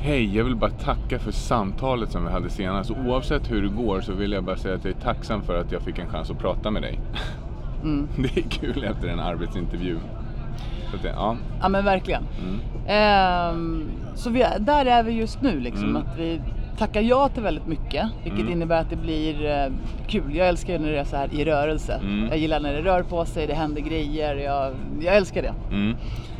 Hej, 0.00 0.36
jag 0.36 0.44
vill 0.44 0.56
bara 0.56 0.70
tacka 0.70 1.18
för 1.18 1.32
samtalet 1.32 2.10
som 2.12 2.24
vi 2.24 2.30
hade 2.32 2.50
senast. 2.50 2.90
Oavsett 2.90 3.50
hur 3.50 3.62
det 3.62 3.68
går 3.68 4.00
så 4.00 4.12
vill 4.12 4.32
jag 4.32 4.44
bara 4.44 4.56
säga 4.56 4.74
att 4.74 4.84
jag 4.84 4.94
är 4.96 5.00
tacksam 5.00 5.42
för 5.42 5.60
att 5.60 5.72
jag 5.72 5.82
fick 5.82 5.98
en 5.98 6.08
chans 6.08 6.30
att 6.30 6.38
prata 6.38 6.70
med 6.70 6.82
dig. 6.82 7.00
Mm. 7.82 8.08
Det 8.16 8.36
är 8.36 8.48
kul 8.50 8.84
efter 8.84 9.08
en 9.08 9.20
arbetsintervju. 9.20 9.98
Det, 11.02 11.08
ja. 11.08 11.36
Ja 11.62 11.68
men 11.68 11.84
verkligen. 11.84 12.22
Mm. 12.42 12.60
Ehm, 12.86 13.84
så 14.14 14.30
vi, 14.30 14.42
är- 14.42 14.58
där 14.58 14.86
är 14.86 15.02
vi 15.02 15.12
just 15.12 15.42
nu 15.42 15.60
liksom. 15.60 15.88
Mm. 15.88 15.96
Att 16.02 16.18
vi 16.18 16.40
tackar 16.78 17.00
ja 17.00 17.28
till 17.28 17.42
väldigt 17.42 17.66
mycket. 17.66 18.06
Vilket 18.22 18.40
Mm. 18.40 18.52
innebär 18.52 18.80
att 18.80 18.90
det 18.90 18.96
blir 18.96 19.46
eh, 19.46 19.72
kul. 20.06 20.34
Jag 20.36 20.48
älskar 20.48 20.78
när 20.78 20.90
det 20.90 20.98
är 20.98 21.04
så 21.04 21.16
här 21.16 21.28
i 21.34 21.44
rörelse. 21.44 22.00
Mm. 22.02 22.28
Jag 22.28 22.38
gillar 22.38 22.60
när 22.60 22.72
det 22.72 22.80
rör 22.82 23.02
på 23.02 23.24
sig, 23.24 23.46
det 23.46 23.54
händer 23.54 23.80
grejer. 23.80 24.34
Jag, 24.36 24.72
jag 25.00 25.16
älskar 25.16 25.42
det. 25.42 25.54
Mm. 25.70 25.96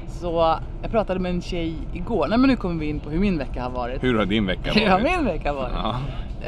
Så 0.09 0.57
jag 0.83 0.91
pratade 0.91 1.21
med 1.21 1.31
en 1.31 1.43
tjej 1.43 1.75
igår. 1.93 2.27
Nej 2.29 2.39
men 2.39 2.51
nu 2.51 2.57
kommer 2.57 2.81
vi 2.81 2.87
in 2.89 3.01
på 3.01 3.11
hur 3.11 3.19
min 3.19 3.39
vecka 3.39 3.63
har 3.63 3.71
varit. 3.71 4.03
Hur 4.03 4.19
har 4.19 4.25
din 4.27 4.47
vecka 4.47 4.71
Hur 4.75 4.87
har 4.87 5.01
varit? 5.01 5.17
min 5.17 5.25
vecka 5.25 5.53
varit? 5.53 5.73
Ja. 5.75 5.97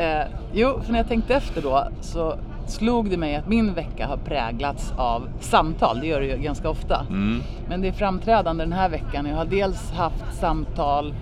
Eh, 0.02 0.26
jo, 0.54 0.80
för 0.84 0.92
när 0.92 0.98
jag 0.98 1.08
tänkte 1.08 1.34
efter 1.34 1.62
då 1.62 1.88
så 2.00 2.34
slog 2.66 3.10
det 3.10 3.16
mig 3.16 3.36
att 3.36 3.48
min 3.48 3.74
vecka 3.74 4.06
har 4.06 4.16
präglats 4.16 4.92
av 4.96 5.28
samtal. 5.40 6.00
Det 6.00 6.06
gör 6.06 6.20
det 6.20 6.26
ju 6.26 6.36
ganska 6.36 6.68
ofta. 6.70 7.06
Mm. 7.10 7.40
Men 7.68 7.80
det 7.80 7.88
är 7.88 7.92
framträdande 7.92 8.64
den 8.64 8.72
här 8.72 8.88
veckan. 8.88 9.26
Jag 9.26 9.36
har 9.36 9.44
dels 9.44 9.92
haft 9.92 10.24
samtal 10.40 11.14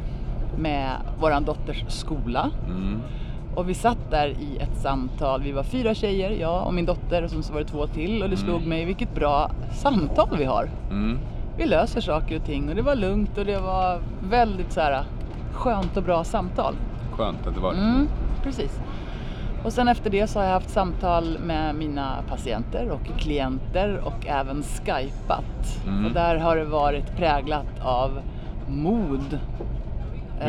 med 0.59 0.91
våran 1.21 1.45
dotters 1.45 1.85
skola. 1.89 2.51
Mm. 2.67 3.01
Och 3.55 3.69
vi 3.69 3.75
satt 3.75 4.11
där 4.11 4.29
i 4.29 4.59
ett 4.61 4.77
samtal. 4.77 5.43
Vi 5.43 5.53
var 5.53 5.63
fyra 5.63 5.95
tjejer, 5.95 6.31
jag 6.31 6.67
och 6.67 6.75
min 6.75 6.87
dotter 6.87 7.23
och 7.25 7.31
sen 7.31 7.43
så 7.43 7.53
var 7.53 7.61
det 7.61 7.67
två 7.67 7.87
till. 7.87 8.23
Och 8.23 8.31
det 8.31 8.37
slog 8.37 8.67
mig 8.67 8.85
vilket 8.85 9.15
bra 9.15 9.51
samtal 9.73 10.29
vi 10.39 10.45
har. 10.45 10.71
Mm. 10.91 11.19
Vi 11.57 11.67
löser 11.67 12.01
saker 12.01 12.37
och 12.37 12.45
ting 12.45 12.69
och 12.69 12.75
det 12.75 12.83
var 12.83 12.95
lugnt 12.95 13.39
och 13.39 13.45
det 13.45 13.61
var 13.61 14.01
väldigt 14.29 14.73
så 14.73 14.81
här 14.81 15.05
skönt 15.53 15.97
och 15.97 16.03
bra 16.03 16.25
samtal. 16.25 16.75
Skönt 17.13 17.47
att 17.47 17.55
det 17.55 17.61
var 17.61 17.73
Mm, 17.73 18.09
precis. 18.43 18.81
Och 19.65 19.73
sen 19.73 19.89
efter 19.89 20.11
det 20.11 20.27
så 20.27 20.39
har 20.39 20.47
jag 20.47 20.53
haft 20.53 20.71
samtal 20.71 21.39
med 21.47 21.75
mina 21.75 22.17
patienter 22.29 22.89
och 22.91 23.19
klienter 23.19 24.01
och 24.05 24.27
även 24.27 24.63
skypat. 24.63 25.83
Mm. 25.87 26.07
Och 26.07 26.13
där 26.13 26.37
har 26.37 26.57
det 26.57 26.65
varit 26.65 27.17
präglat 27.17 27.81
av 27.83 28.21
mod. 28.69 29.39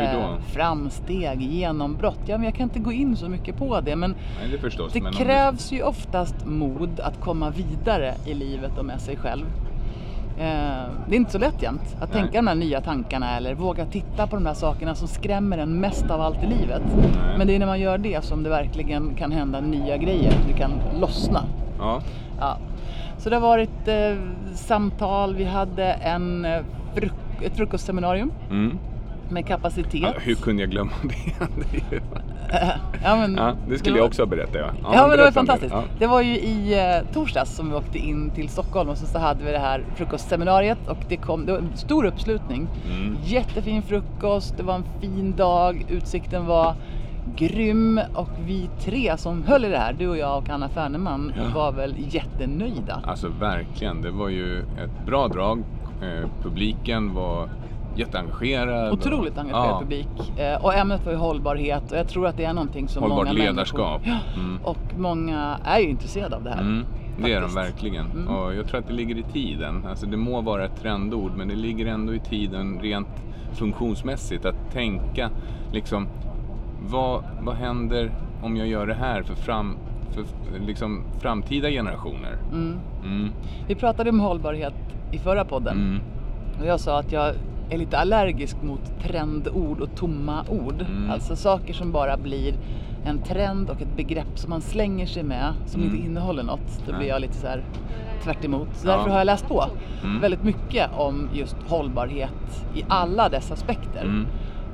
Eh, 0.02 0.36
framsteg, 0.46 1.42
genombrott. 1.42 2.20
Ja, 2.26 2.36
men 2.36 2.44
jag 2.44 2.54
kan 2.54 2.62
inte 2.64 2.78
gå 2.78 2.92
in 2.92 3.16
så 3.16 3.28
mycket 3.28 3.56
på 3.56 3.80
det 3.80 3.96
men 3.96 4.10
Nej, 4.40 4.50
det 4.52 4.58
förstås. 4.58 4.92
det 4.92 5.00
men 5.02 5.12
om 5.12 5.18
du- 5.18 5.24
krävs 5.24 5.72
ju 5.72 5.82
oftast 5.82 6.46
mod 6.46 7.00
att 7.00 7.20
komma 7.20 7.50
vidare 7.50 8.14
i 8.26 8.34
livet 8.34 8.78
och 8.78 8.84
med 8.84 9.00
sig 9.00 9.16
själv. 9.16 9.44
Eh, 10.38 10.44
det 11.08 11.14
är 11.14 11.16
inte 11.16 11.32
så 11.32 11.38
lätt 11.38 11.62
jämt 11.62 11.96
att 12.00 12.12
Nej. 12.12 12.22
tänka 12.22 12.38
de 12.38 12.46
här 12.46 12.54
nya 12.54 12.80
tankarna 12.80 13.36
eller 13.36 13.54
våga 13.54 13.86
titta 13.86 14.26
på 14.26 14.36
de 14.36 14.44
där 14.44 14.54
sakerna 14.54 14.94
som 14.94 15.08
skrämmer 15.08 15.58
en 15.58 15.80
mest 15.80 16.10
av 16.10 16.20
allt 16.20 16.42
i 16.42 16.46
livet. 16.46 16.82
Nej. 16.96 17.38
Men 17.38 17.46
det 17.46 17.54
är 17.54 17.58
när 17.58 17.66
man 17.66 17.80
gör 17.80 17.98
det 17.98 18.24
som 18.24 18.42
det 18.42 18.50
verkligen 18.50 19.14
kan 19.14 19.32
hända 19.32 19.60
nya 19.60 19.96
grejer. 19.96 20.32
Det 20.48 20.52
kan 20.52 20.72
lossna. 21.00 21.42
Ja. 21.78 22.00
Ja. 22.40 22.56
Så 23.18 23.30
det 23.30 23.36
har 23.36 23.40
varit 23.40 23.88
eh, 23.88 24.14
samtal, 24.54 25.34
vi 25.36 25.44
hade 25.44 25.84
en, 25.92 26.44
eh, 26.44 26.60
fruk- 26.94 27.42
ett 27.44 27.56
frukostseminarium 27.56 28.32
Mm. 28.50 28.78
Med 29.30 29.46
kapacitet. 29.46 30.00
Ja, 30.02 30.12
hur 30.20 30.34
kunde 30.34 30.62
jag 30.62 30.70
glömma 30.70 30.90
det? 31.02 31.46
det, 31.70 31.94
ju- 31.96 32.00
Ja, 33.02 33.16
men, 33.16 33.34
ja, 33.34 33.54
det 33.68 33.78
skulle 33.78 33.92
var- 33.92 33.98
jag 33.98 34.06
också 34.06 34.22
ha 34.22 34.26
berättat. 34.26 34.54
Ja, 34.54 34.72
Ja, 34.82 34.88
men 34.90 34.94
det 34.94 35.00
var 35.08 35.16
berätta 35.16 35.32
fantastiskt. 35.32 35.72
Ja. 35.74 35.82
Det 35.98 36.06
var 36.06 36.20
ju 36.22 36.34
i 36.38 36.78
eh, 36.78 37.12
torsdags 37.12 37.56
som 37.56 37.70
vi 37.70 37.76
åkte 37.76 37.98
in 37.98 38.30
till 38.30 38.48
Stockholm 38.48 38.88
och 38.88 38.98
så, 38.98 39.06
så 39.06 39.18
hade 39.18 39.44
vi 39.44 39.50
det 39.52 39.58
här 39.58 39.84
frukostseminariet 39.96 40.78
och 40.88 40.98
det 41.08 41.16
kom 41.16 41.46
det 41.46 41.52
var 41.52 41.58
en 41.58 41.76
stor 41.76 42.04
uppslutning. 42.04 42.68
Mm. 42.90 43.16
Jättefin 43.24 43.82
frukost, 43.82 44.56
det 44.56 44.62
var 44.62 44.74
en 44.74 44.84
fin 45.00 45.34
dag, 45.36 45.84
utsikten 45.88 46.46
var 46.46 46.74
grym 47.36 48.00
och 48.14 48.28
vi 48.46 48.68
tre 48.80 49.12
som 49.16 49.42
höll 49.44 49.64
i 49.64 49.68
det 49.68 49.78
här, 49.78 49.92
du 49.92 50.08
och 50.08 50.18
jag 50.18 50.38
och 50.38 50.48
Anna 50.50 50.68
Färneman, 50.68 51.32
Ja. 51.36 51.42
var 51.54 51.72
väl 51.72 51.94
jättenöjda. 51.98 53.00
Alltså 53.04 53.28
verkligen, 53.28 54.02
det 54.02 54.10
var 54.10 54.28
ju 54.28 54.58
ett 54.60 55.06
bra 55.06 55.28
drag. 55.28 55.62
Eh, 56.02 56.28
publiken 56.42 57.14
var 57.14 57.48
jätteengagerad. 57.98 58.92
Otroligt 58.92 59.38
engagerad 59.38 59.66
Ja. 59.70 59.80
publik. 59.80 60.08
Eh, 60.38 60.64
och 60.64 60.74
ämnet 60.74 61.04
var 61.04 61.12
ju 61.12 61.18
hållbarhet 61.18 61.92
och 61.92 61.98
jag 61.98 62.08
tror 62.08 62.26
att 62.26 62.36
det 62.36 62.44
är 62.44 62.52
någonting 62.52 62.88
som 62.88 63.02
Hållbart 63.02 63.18
många 63.18 63.32
ledarskap. 63.32 64.00
människor... 64.06 64.40
Mm. 64.40 64.58
Och 64.64 64.78
många 64.98 65.58
är 65.64 65.78
ju 65.78 65.88
intresserade 65.88 66.36
av 66.36 66.42
det 66.44 66.50
här. 66.50 66.60
Mm, 66.60 66.84
det 67.22 67.32
är 67.32 67.40
de 67.40 67.54
verkligen. 67.54 68.06
Mm. 68.10 68.28
Och 68.28 68.54
jag 68.54 68.68
tror 68.68 68.80
att 68.80 68.86
det 68.86 68.92
ligger 68.94 69.18
i 69.18 69.22
tiden. 69.22 69.86
Alltså 69.90 70.06
det 70.06 70.16
må 70.16 70.40
vara 70.40 70.64
ett 70.64 70.80
trendord 70.80 71.32
men 71.36 71.48
det 71.48 71.54
ligger 71.54 71.86
ändå 71.86 72.14
i 72.14 72.18
tiden 72.18 72.78
rent 72.82 73.08
funktionsmässigt 73.52 74.44
att 74.44 74.72
tänka 74.72 75.30
liksom 75.72 76.06
vad, 76.90 77.24
vad 77.40 77.54
händer 77.54 78.10
om 78.42 78.56
jag 78.56 78.66
gör 78.68 78.86
det 78.86 78.94
här 78.94 79.22
för, 79.22 79.34
fram, 79.34 79.76
för 80.10 80.24
liksom, 80.66 81.04
framtida 81.20 81.68
generationer? 81.70 82.38
Mm. 82.52 82.78
Mm, 83.04 83.30
Vi 83.68 83.74
pratade 83.74 84.10
om 84.10 84.20
hållbarhet 84.20 84.74
i 85.12 85.18
förra 85.18 85.44
podden 85.44 85.76
mm, 85.76 86.00
och 86.60 86.66
jag 86.66 86.80
sa 86.80 86.98
att 86.98 87.12
jag 87.12 87.34
är 87.70 87.78
lite 87.78 87.98
allergisk 87.98 88.56
mot 88.62 89.00
trendord 89.02 89.80
och 89.80 89.94
tomma 89.96 90.44
ord. 90.48 90.80
Mm. 90.88 91.10
Alltså 91.10 91.36
saker 91.36 91.74
som 91.74 91.92
bara 91.92 92.16
blir 92.16 92.54
en 93.04 93.18
trend 93.22 93.70
och 93.70 93.82
ett 93.82 93.96
begrepp 93.96 94.38
som 94.38 94.50
man 94.50 94.60
slänger 94.60 95.06
sig 95.06 95.22
med 95.22 95.52
som 95.66 95.80
Mm. 95.82 95.94
inte 95.94 96.06
innehåller 96.06 96.42
något. 96.42 96.82
Då 96.86 96.96
blir 96.98 97.08
jag 97.08 97.20
lite 97.20 97.34
så 97.34 97.46
här 97.46 97.64
tvärt 98.22 98.44
emot. 98.44 98.68
Så 98.72 98.88
Ja. 98.88 98.96
därför 98.96 99.10
har 99.10 99.18
jag 99.18 99.26
läst 99.26 99.48
på 99.48 99.64
Mm. 100.04 100.20
väldigt 100.20 100.42
mycket 100.44 100.90
om 100.96 101.28
just 101.34 101.56
hållbarhet 101.68 102.66
i 102.74 102.84
alla 102.88 103.28
dess 103.28 103.52
aspekter. 103.52 104.04
mm. 104.04 104.26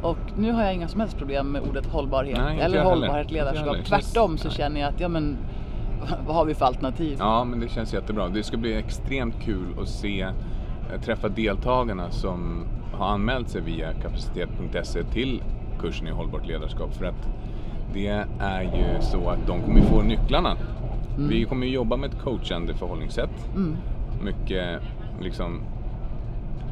Och 0.03 0.19
nu 0.37 0.53
har 0.53 0.63
jag 0.63 0.75
inga 0.75 0.89
som 0.89 1.01
helst 1.01 1.19
problem 1.19 1.47
med 1.53 1.63
ordet 1.69 1.87
hållbarhet 1.87 2.39
Nej, 2.39 2.61
eller 2.61 2.85
hållbarhet 2.85 3.31
ledarskap. 3.31 3.77
Tvärtom 3.85 4.39
så 4.39 4.49
Nej. 4.49 4.57
känner 4.57 4.81
jag 4.81 4.89
att, 4.89 5.01
ja 5.01 5.09
men 5.09 5.37
vad 6.27 6.37
har 6.37 6.45
vi 6.45 6.55
för 6.55 6.65
alternativ? 6.67 7.17
Ja, 7.19 7.45
men 7.45 7.61
det 7.61 7.69
känns 7.69 7.95
jättebra. 7.95 8.29
Det 8.29 8.43
ska 8.43 8.57
bli 8.57 8.75
extremt 8.77 9.35
kul 9.41 9.67
att 9.83 9.89
se, 9.89 10.21
eh, 10.23 11.01
träffa 11.05 11.29
deltagarna 11.29 12.11
som 12.11 12.65
har 12.93 13.07
anmält 13.07 13.49
sig 13.49 13.61
via 13.61 13.93
kapacitet.se 13.93 15.03
till 15.05 15.43
kursen 15.81 16.09
i 16.09 16.11
hållbart 16.11 16.47
ledarskap. 16.47 16.95
För 16.95 17.05
att 17.05 17.29
det 17.95 18.25
är 18.41 18.63
ju 18.63 19.01
så 19.03 19.29
att 19.31 19.47
de 19.47 19.63
kommer 19.63 19.81
få 19.81 20.03
nycklarna. 20.03 20.57
Vi 21.19 21.45
kommer 21.45 21.67
jobba 21.67 21.97
med 21.97 22.11
ett 22.11 22.21
coachande 22.23 22.75
förhållningssätt. 22.75 23.49
Mm. 23.55 23.77
Mycket 24.25 24.83
liksom 25.21 25.61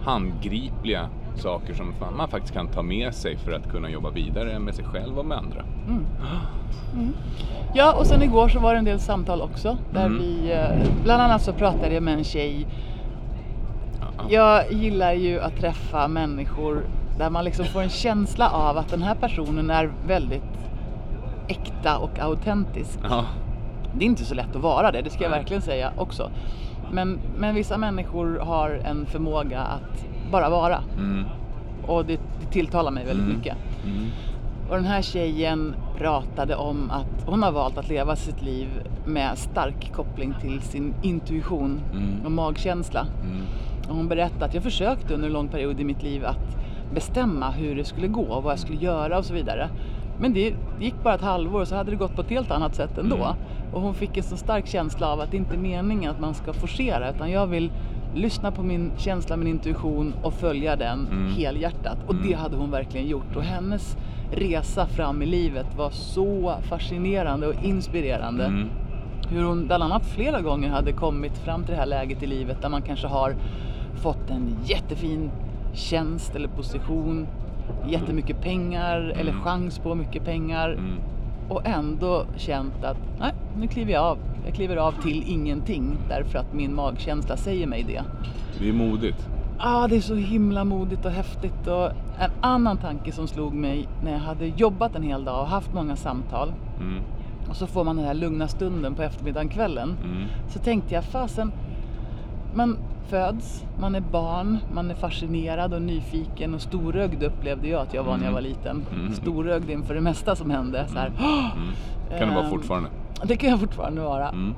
handgripliga 0.05 1.09
saker 1.37 1.75
som 1.75 1.95
man 2.17 2.29
faktiskt 2.29 2.55
kan 2.55 2.67
ta 2.69 2.83
med 2.83 3.15
sig 3.15 3.37
för 3.37 3.53
att 3.53 3.71
kunna 3.71 3.91
jobba 3.91 4.11
vidare 4.11 4.59
med 4.59 4.75
sig 4.75 4.85
själv 4.85 5.19
och 5.19 5.27
med 5.27 5.39
andra. 5.39 5.65
Ja, 7.75 7.93
och 7.99 8.07
sen 8.07 8.23
igår 8.23 8.49
så 8.49 8.59
var 8.61 8.73
det 8.73 8.79
en 8.79 8.85
del 8.85 9.01
samtal 9.01 9.41
också 9.43 9.77
där 9.93 10.07
Mm. 10.07 10.19
vi, 10.19 10.53
eh, 10.53 10.89
bland 11.05 11.23
annat 11.23 11.43
så 11.43 11.53
pratade 11.53 11.95
jag 11.95 12.03
med 12.03 12.15
en 12.15 12.25
tjej. 12.25 12.67
Ja. 14.29 14.63
Jag 14.63 14.73
gillar 14.73 15.13
ju 15.13 15.41
att 15.41 15.57
träffa 15.57 16.09
människor 16.09 16.83
där 17.19 17.31
man 17.31 17.45
liksom 17.45 17.65
får 17.65 17.83
en 17.83 17.89
känsla 17.89 18.51
av 18.51 18.79
att 18.79 18.89
den 18.89 19.03
här 19.03 19.15
personen 19.15 19.71
är 19.71 19.91
väldigt 20.07 20.43
äkta 21.49 21.99
och 21.99 22.19
autentisk. 22.19 22.99
Ja. 23.09 23.25
Det 23.99 24.05
är 24.05 24.07
inte 24.07 24.25
så 24.25 24.35
lätt 24.35 24.57
att 24.57 24.63
vara 24.63 24.91
det, 24.93 25.03
det 25.03 25.11
ska 25.11 25.23
jag 25.25 25.31
verkligen 25.31 25.63
säga 25.63 25.93
också. 25.97 26.31
Men, 26.93 27.19
men 27.39 27.55
vissa 27.55 27.79
människor 27.79 28.39
har 28.39 28.71
en 28.85 29.07
förmåga 29.07 29.61
att 29.61 30.07
bara 30.33 30.51
vara 30.51 30.79
Mm. 30.99 31.25
och 31.87 32.05
det, 32.05 32.17
det 32.41 32.47
tilltalar 32.53 32.91
mig 32.91 33.05
väldigt 33.07 33.25
Mm. 33.27 33.37
mycket. 33.39 33.57
Mm. 33.85 34.07
Och 34.69 34.77
den 34.77 34.85
här 34.85 35.03
tjejen 35.03 35.75
pratade 35.99 36.55
om 36.57 36.91
att 36.91 37.25
hon 37.27 37.43
har 37.43 37.53
valt 37.53 37.79
att 37.79 37.89
leva 37.89 38.17
sitt 38.17 38.43
liv 38.43 38.69
med 39.07 39.39
stark 39.39 39.93
koppling 39.93 40.35
till 40.41 40.61
sin 40.61 40.95
intuition 41.03 41.81
Mm. 41.93 42.25
och 42.25 42.33
magkänsla. 42.33 43.07
Mm. 43.91 43.97
Och 43.97 43.97
hon 43.97 44.09
berättade 44.09 44.45
att 44.45 44.55
jag 44.55 44.63
försökte 44.63 45.15
under 45.15 45.27
en 45.27 45.33
lång 45.33 45.49
period 45.49 45.81
i 45.81 45.85
mitt 45.85 46.03
liv 46.03 46.25
att 46.25 46.57
bestämma 46.95 47.51
hur 47.51 47.77
det 47.77 47.85
skulle 47.85 48.09
gå 48.09 48.23
och 48.23 48.43
vad 48.43 48.53
jag 48.53 48.59
skulle 48.59 48.79
göra 48.79 49.19
och 49.19 49.25
så 49.25 49.35
vidare. 49.35 49.69
Men 50.21 50.33
det 50.33 50.55
gick 50.81 50.95
bara 51.03 51.15
ett 51.15 51.21
halvår 51.23 51.61
och 51.61 51.69
så 51.69 51.77
hade 51.77 51.91
det 51.91 51.97
gått 51.97 52.15
på 52.15 52.23
ett 52.23 52.31
helt 52.31 52.51
annat 52.51 52.75
sätt 52.75 52.99
ändå. 52.99 53.17
Mm. 53.17 53.37
Och 53.73 53.81
hon 53.81 53.95
fick 53.95 54.17
en 54.17 54.23
så 54.23 54.37
stark 54.37 54.67
känsla 54.67 55.07
av 55.13 55.21
att 55.21 55.31
det 55.31 55.37
inte 55.37 55.55
är 55.55 55.59
meningen 55.59 56.11
att 56.11 56.21
man 56.21 56.35
ska 56.35 56.53
forcera 56.53 57.11
utan 57.11 57.31
jag 57.31 57.47
vill 57.47 57.71
lyssna 58.15 58.51
på 58.51 58.63
min 58.63 58.91
känsla, 58.97 59.37
min 59.37 59.49
intuition 59.49 60.15
och 60.23 60.33
följa 60.35 60.77
den 60.77 61.07
Mm. 61.13 61.33
helhjärtat. 61.35 61.97
Och 62.07 62.15
det 62.15 62.33
hade 62.33 62.57
hon 62.57 62.71
verkligen 62.71 63.07
gjort. 63.09 63.37
Och 63.37 63.43
hennes 63.43 63.97
resa 64.33 64.87
fram 64.87 65.23
i 65.23 65.27
livet 65.27 65.67
var 65.77 65.91
så 65.91 66.55
fascinerande 66.63 67.47
och 67.47 67.65
inspirerande. 67.65 68.45
Mm. 68.45 68.69
Hur 69.29 69.43
hon 69.45 69.67
bland 69.67 69.83
annat 69.83 70.07
flera 70.07 70.41
gånger 70.41 70.69
hade 70.69 70.93
kommit 70.93 71.39
fram 71.39 71.63
till 71.65 71.71
det 71.75 71.81
här 71.81 71.87
läget 71.87 72.23
i 72.23 72.27
livet 72.27 72.63
där 72.63 72.69
man 72.69 72.83
kanske 72.83 73.07
har 73.07 73.35
fått 74.03 74.31
en 74.31 74.57
jättefin 74.65 75.31
tjänst 75.73 76.37
eller 76.37 76.49
position, 76.49 77.27
jättemycket 77.89 78.41
pengar 78.43 79.13
eller 79.17 79.33
chans 79.33 79.79
på 79.79 79.95
mycket 79.95 80.25
pengar 80.25 80.69
Mm. 80.73 80.95
och 81.49 81.67
ändå 81.67 82.25
känt 82.37 82.85
att 82.85 82.97
nej, 83.21 83.33
nu 83.61 83.67
kliver 83.67 83.93
jag 83.93 84.05
av. 84.05 84.19
Jag 84.45 84.55
kliver 84.55 84.77
av 84.77 84.93
till 85.03 85.25
ingenting 85.27 85.97
därför 86.09 86.39
att 86.39 86.55
min 86.55 86.75
magkänsla 86.75 87.37
säger 87.37 87.67
mig 87.67 87.83
det. 87.83 88.03
Det 88.59 88.69
är 88.69 88.73
modigt. 88.73 89.29
Ja, 89.59 89.87
det 89.89 89.97
är 89.97 90.01
så 90.01 90.15
himla 90.15 90.65
modigt 90.65 91.05
och 91.05 91.11
häftigt. 91.11 91.67
Och 91.67 91.87
en 92.19 92.31
annan 92.41 92.77
tanke 92.77 93.13
som 93.13 93.27
slog 93.29 93.55
mig 93.55 93.89
när 94.05 94.13
jag 94.13 94.19
hade 94.19 94.47
jobbat 94.47 94.97
en 94.97 95.03
hel 95.03 95.25
dag 95.25 95.41
och 95.41 95.47
haft 95.49 95.75
många 95.75 95.97
samtal 95.97 96.53
Mm. 96.81 97.03
och 97.51 97.57
så 97.57 97.67
får 97.67 97.85
man 97.85 97.97
den 97.97 98.05
här 98.05 98.15
lugna 98.15 98.49
stunden 98.49 98.95
på 98.95 99.03
eftermiddagen, 99.03 99.49
kvällen. 99.49 99.97
Mm. 100.05 100.23
Så 100.49 100.59
tänkte 100.59 100.95
jag, 100.95 101.05
fasen, 101.05 101.53
man 102.55 102.77
föds, 103.11 103.65
man 103.81 103.95
är 103.95 104.01
barn, 104.01 104.59
man 104.75 104.91
är 104.91 104.95
fascinerad 104.95 105.75
och 105.75 105.83
nyfiken 105.83 106.55
och 106.55 106.61
storögd 106.61 107.23
upplevde 107.23 107.69
jag 107.69 107.83
att 107.83 107.95
jag 107.95 108.05
var 108.05 108.17
när 108.17 108.25
jag 108.25 108.33
var 108.33 108.41
liten. 108.41 108.87
Mm. 108.95 109.13
Storögd 109.15 109.71
inför 109.71 109.95
det 109.95 110.01
mesta 110.01 110.37
som 110.37 110.51
hände. 110.51 110.87
Så 110.89 110.99
här, 110.99 111.07
Mm. 111.09 112.19
Kan 112.19 112.29
det 112.29 112.35
vara 112.35 112.45
Ehm, 112.45 112.51
fortfarande. 112.51 112.89
Det 113.25 113.37
kan 113.37 113.51
jag 113.51 113.61
fortfarande 113.61 114.01
vara. 114.01 114.29
Mm. 114.29 114.55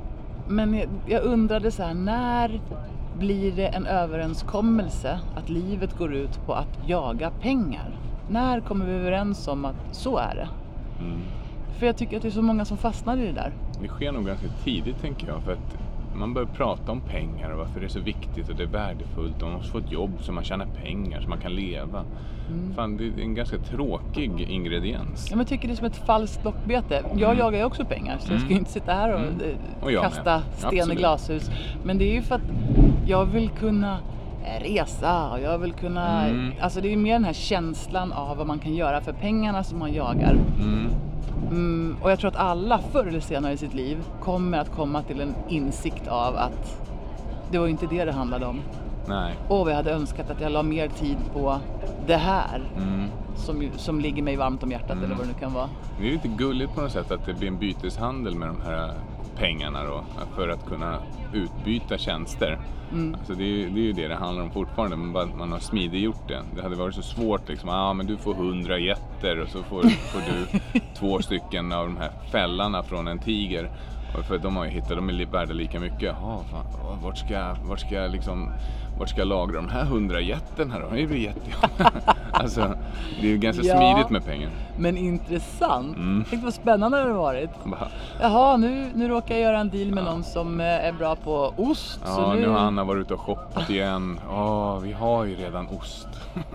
Men 0.48 0.74
jag, 0.74 0.88
jag 1.06 1.22
undrade 1.24 1.70
så 1.70 1.82
här, 1.82 1.94
när 1.94 2.60
blir 3.18 3.52
det 3.52 3.66
en 3.66 3.86
överenskommelse 3.86 5.18
att 5.36 5.48
livet 5.48 5.98
går 5.98 6.14
ut 6.14 6.46
på 6.46 6.52
att 6.54 6.78
jaga 6.86 7.30
pengar? 7.30 7.96
När 8.30 8.60
kommer 8.60 8.84
vi 8.86 8.92
överens 8.92 9.48
om 9.48 9.64
att 9.64 9.76
så 9.92 10.18
är 10.18 10.34
det? 10.34 10.48
Mm. 11.04 11.18
För 11.78 11.86
jag 11.86 11.96
tycker 11.96 12.16
att 12.16 12.22
det 12.22 12.28
är 12.28 12.32
så 12.32 12.42
många 12.42 12.64
som 12.64 12.76
fastnar 12.76 13.16
i 13.16 13.26
det 13.26 13.32
där. 13.32 13.52
Det 13.82 13.88
sker 13.88 14.12
nog 14.12 14.26
ganska 14.26 14.46
tidigt 14.64 15.00
tänker 15.00 15.26
jag. 15.28 15.42
För 15.42 15.52
att 15.52 15.78
man 16.14 16.34
börjar 16.34 16.48
prata 16.48 16.92
om 16.92 17.00
pengar 17.00 17.50
och 17.50 17.58
varför 17.58 17.80
det 17.80 17.86
är 17.86 17.90
så 17.90 18.00
viktigt 18.00 18.48
och 18.48 18.54
det 18.56 18.62
är 18.62 18.66
värdefullt. 18.66 19.36
Och 19.42 19.48
man 19.48 19.52
måste 19.52 19.70
få 19.72 19.78
ett 19.78 19.92
jobb 19.92 20.12
så 20.20 20.32
man 20.32 20.44
tjänar 20.44 20.66
pengar 20.82 21.20
så 21.20 21.28
man 21.28 21.38
kan 21.38 21.54
leva. 21.54 22.04
Mm. 22.50 22.74
Fan, 22.74 22.96
det 22.96 23.04
är 23.04 23.20
en 23.22 23.34
ganska 23.34 23.58
tråkig 23.58 24.40
ingrediens. 24.40 25.26
Ja, 25.30 25.36
men 25.36 25.38
Jag 25.38 25.48
tycker 25.48 25.68
det 25.68 25.74
är 25.74 25.76
som 25.76 25.86
ett 25.86 26.06
falskt 26.06 26.44
lockbete. 26.44 27.02
Jag 27.12 27.22
Mm. 27.22 27.38
jagar 27.38 27.58
ju 27.58 27.64
också 27.64 27.84
pengar 27.84 28.18
så 28.18 28.32
jag 28.32 28.40
ska 28.40 28.48
ju 28.48 28.52
Mm. 28.54 28.58
inte 28.58 28.70
sitta 28.72 28.92
här 28.92 29.12
och, 29.14 29.20
Mm. 29.20 29.40
eh, 29.40 29.84
Och 29.84 29.92
jag 29.92 30.02
med. 30.02 30.12
kasta 30.12 30.42
sten 30.56 30.74
i 30.74 30.78
Absolut. 30.80 30.98
glashus. 30.98 31.50
Men 31.84 31.98
det 31.98 32.04
är 32.10 32.14
ju 32.14 32.22
för 32.22 32.34
att 32.34 32.42
jag 33.06 33.24
vill 33.24 33.48
kunna 33.48 33.98
eh, 34.44 34.62
resa 34.62 35.30
och 35.30 35.40
jag 35.40 35.58
vill 35.58 35.72
kunna... 35.72 36.26
Mm. 36.28 36.52
Alltså 36.60 36.80
det 36.80 36.92
är 36.92 36.96
mer 36.96 37.12
den 37.12 37.24
här 37.24 37.32
känslan 37.32 38.12
av 38.12 38.36
vad 38.36 38.46
man 38.46 38.58
kan 38.58 38.74
göra 38.74 39.00
för 39.00 39.12
pengarna 39.12 39.64
som 39.64 39.78
man 39.78 39.92
jagar. 39.94 40.36
Mm. 41.50 41.96
Och 42.02 42.10
jag 42.10 42.18
tror 42.18 42.28
att 42.30 42.36
alla 42.36 42.78
förr 42.92 43.06
eller 43.06 43.20
senare 43.20 43.52
i 43.52 43.56
sitt 43.56 43.74
liv 43.74 43.98
kommer 44.20 44.58
att 44.58 44.70
komma 44.76 45.02
till 45.02 45.20
en 45.20 45.34
insikt 45.48 46.08
av 46.08 46.36
att 46.36 46.78
det 47.50 47.58
var 47.58 47.66
ju 47.66 47.70
inte 47.70 47.86
det 47.86 48.04
det 48.04 48.12
handlade 48.12 48.46
om. 48.46 48.60
Nej. 49.06 49.34
Och 49.48 49.70
jag 49.70 49.74
hade 49.76 49.92
önskat 49.92 50.30
att 50.30 50.40
jag 50.40 50.52
la 50.52 50.62
mer 50.62 50.88
tid 50.88 51.16
på 51.32 51.58
det 52.06 52.16
här 52.16 52.62
Mm. 52.76 53.08
som, 53.36 53.68
som 53.76 54.00
ligger 54.00 54.22
mig 54.22 54.36
varmt 54.36 54.62
om 54.62 54.70
hjärtat 54.70 54.90
Mm. 54.90 55.04
eller 55.04 55.14
vad 55.14 55.24
det 55.26 55.32
nu 55.32 55.38
kan 55.38 55.52
vara. 55.52 55.68
Det 56.00 56.08
är 56.08 56.12
lite 56.12 56.28
gulligt 56.28 56.74
på 56.74 56.80
något 56.80 56.92
sätt 56.92 57.10
att 57.12 57.26
det 57.26 57.34
blir 57.34 57.48
en 57.48 57.58
byteshandel 57.58 58.34
med 58.34 58.48
de 58.48 58.60
här 58.60 58.92
pengarna 59.36 59.84
då. 59.84 60.04
För 60.36 60.48
att 60.48 60.66
kunna 60.66 60.98
utbyta 61.32 61.98
tjänster. 61.98 62.58
Mm. 62.92 63.14
Alltså 63.14 63.34
det, 63.34 63.44
är, 63.44 63.68
det 63.68 63.80
är 63.80 63.84
ju 63.84 63.92
det 63.92 64.08
det 64.08 64.14
handlar 64.14 64.42
om 64.42 64.50
fortfarande, 64.50 64.96
men 64.96 65.12
bara 65.12 65.24
att 65.24 65.38
man 65.38 65.52
har 65.52 65.58
smidiggjort 65.58 66.28
det. 66.28 66.42
Det 66.56 66.62
hade 66.62 66.76
varit 66.76 66.94
så 66.94 67.02
svårt 67.02 67.48
liksom, 67.48 67.68
ah, 67.68 67.92
men 67.92 68.06
du 68.06 68.16
får 68.16 68.34
hundra 68.34 68.78
getter 68.78 69.40
och 69.40 69.48
så 69.48 69.62
får, 69.62 69.82
får 69.82 70.20
du 70.20 70.60
två 70.98 71.22
stycken 71.22 71.72
av 71.72 71.86
de 71.86 71.96
här 71.96 72.10
fällarna 72.30 72.82
från 72.82 73.08
en 73.08 73.18
tiger. 73.18 73.70
För 74.20 74.38
de 74.38 74.56
har 74.56 74.64
ju 74.64 74.70
hittat, 74.70 74.88
de 74.88 75.08
är 75.10 75.26
värda 75.26 75.52
lika 75.52 75.80
mycket. 75.80 76.02
Jaha, 76.02 76.38
fan, 76.50 76.66
åh, 76.84 76.98
vart 77.02 77.18
ska, 77.18 77.54
vart 77.62 77.80
ska 77.80 77.94
jag 77.94 78.10
liksom, 78.10 78.50
vart 78.98 79.08
ska 79.08 79.18
jag 79.20 79.28
lagra 79.28 79.56
de 79.56 79.68
här 79.68 79.84
hundra 79.84 80.20
jätten 80.20 80.70
här? 80.70 80.80
Det 80.80 81.06
blir 81.06 81.18
jättejobb. 81.18 81.92
alltså, 82.32 82.74
det 83.20 83.26
är 83.26 83.30
ju 83.30 83.38
ganska 83.38 83.62
Ja. 83.62 83.76
smidigt 83.76 84.10
med 84.10 84.24
pengar. 84.24 84.50
Men 84.78 84.96
intressant. 84.96 85.96
Mm. 85.96 86.24
Tänk 86.30 86.44
vad 86.44 86.54
spännande 86.54 86.98
det 86.98 87.04
har 87.04 87.10
varit. 87.10 87.50
Bara, 87.64 87.88
Jaha, 88.20 88.56
nu, 88.56 88.90
nu 88.94 89.08
råkar 89.08 89.34
jag 89.34 89.42
göra 89.42 89.58
en 89.58 89.70
deal 89.70 89.90
med 89.90 90.04
någon 90.04 90.24
som 90.24 90.60
eh, 90.60 90.66
är 90.66 90.92
bra 90.92 91.16
på 91.16 91.54
ost. 91.56 92.00
Ja, 92.04 92.14
så 92.14 92.34
nu 92.34 92.48
har 92.48 92.58
Anna 92.58 92.84
varit 92.84 93.00
ute 93.00 93.14
och 93.14 93.20
shoppat 93.20 93.70
igen. 93.70 94.20
Ja, 94.28 94.78
vi 94.78 94.92
har 94.92 95.24
ju 95.24 95.34
redan 95.36 95.66
ost. 95.68 96.08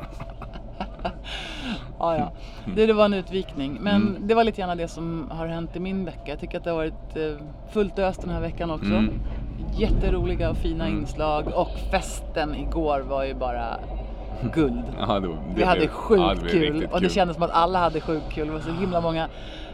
Ja, 2.00 2.18
ja. 2.18 2.32
Det, 2.76 2.86
det 2.86 2.94
var 2.94 3.06
en 3.06 3.14
utvikning. 3.14 3.78
Men 3.82 3.96
Mm. 4.08 4.28
det 4.28 4.34
var 4.34 4.44
lite 4.44 4.62
grann 4.62 4.78
det 4.78 4.88
som 4.88 5.32
har 5.32 5.48
hänt 5.48 5.76
i 5.76 5.80
min 5.80 6.06
vecka. 6.06 6.22
Jag 6.26 6.40
tycker 6.40 6.58
att 6.58 6.64
det 6.64 6.70
har 6.70 6.78
varit 6.78 7.16
eh, 7.18 7.46
fullt 7.72 8.00
ös 8.00 8.18
den 8.18 8.30
här 8.30 8.42
veckan 8.42 8.72
också. 8.72 8.86
Mm. 8.94 9.14
Jätteroliga 9.78 10.50
och 10.50 10.58
fina 10.58 10.88
inslag. 10.90 11.48
Och 11.56 11.70
festen 11.92 12.56
igår 12.56 13.00
var 13.00 13.24
ju 13.24 13.34
bara 13.34 13.80
guld. 14.54 14.84
Ja, 15.00 15.20
det, 15.20 15.28
det 15.28 15.34
Vi 15.56 15.64
hade 15.64 15.80
blev- 15.80 15.90
sjukt 15.90 16.22
ja, 16.22 16.36
kul 16.50 16.88
och 16.92 17.02
det 17.02 17.10
kändes 17.10 17.36
som 17.36 17.44
att 17.44 17.52
alla 17.52 17.80
hade 17.80 18.02
sjukt 18.02 18.30
kul. 18.32 18.48
Det 18.48 18.54
var 18.54 18.60
så 18.60 18.72
himla 18.72 19.02
många 19.02 19.28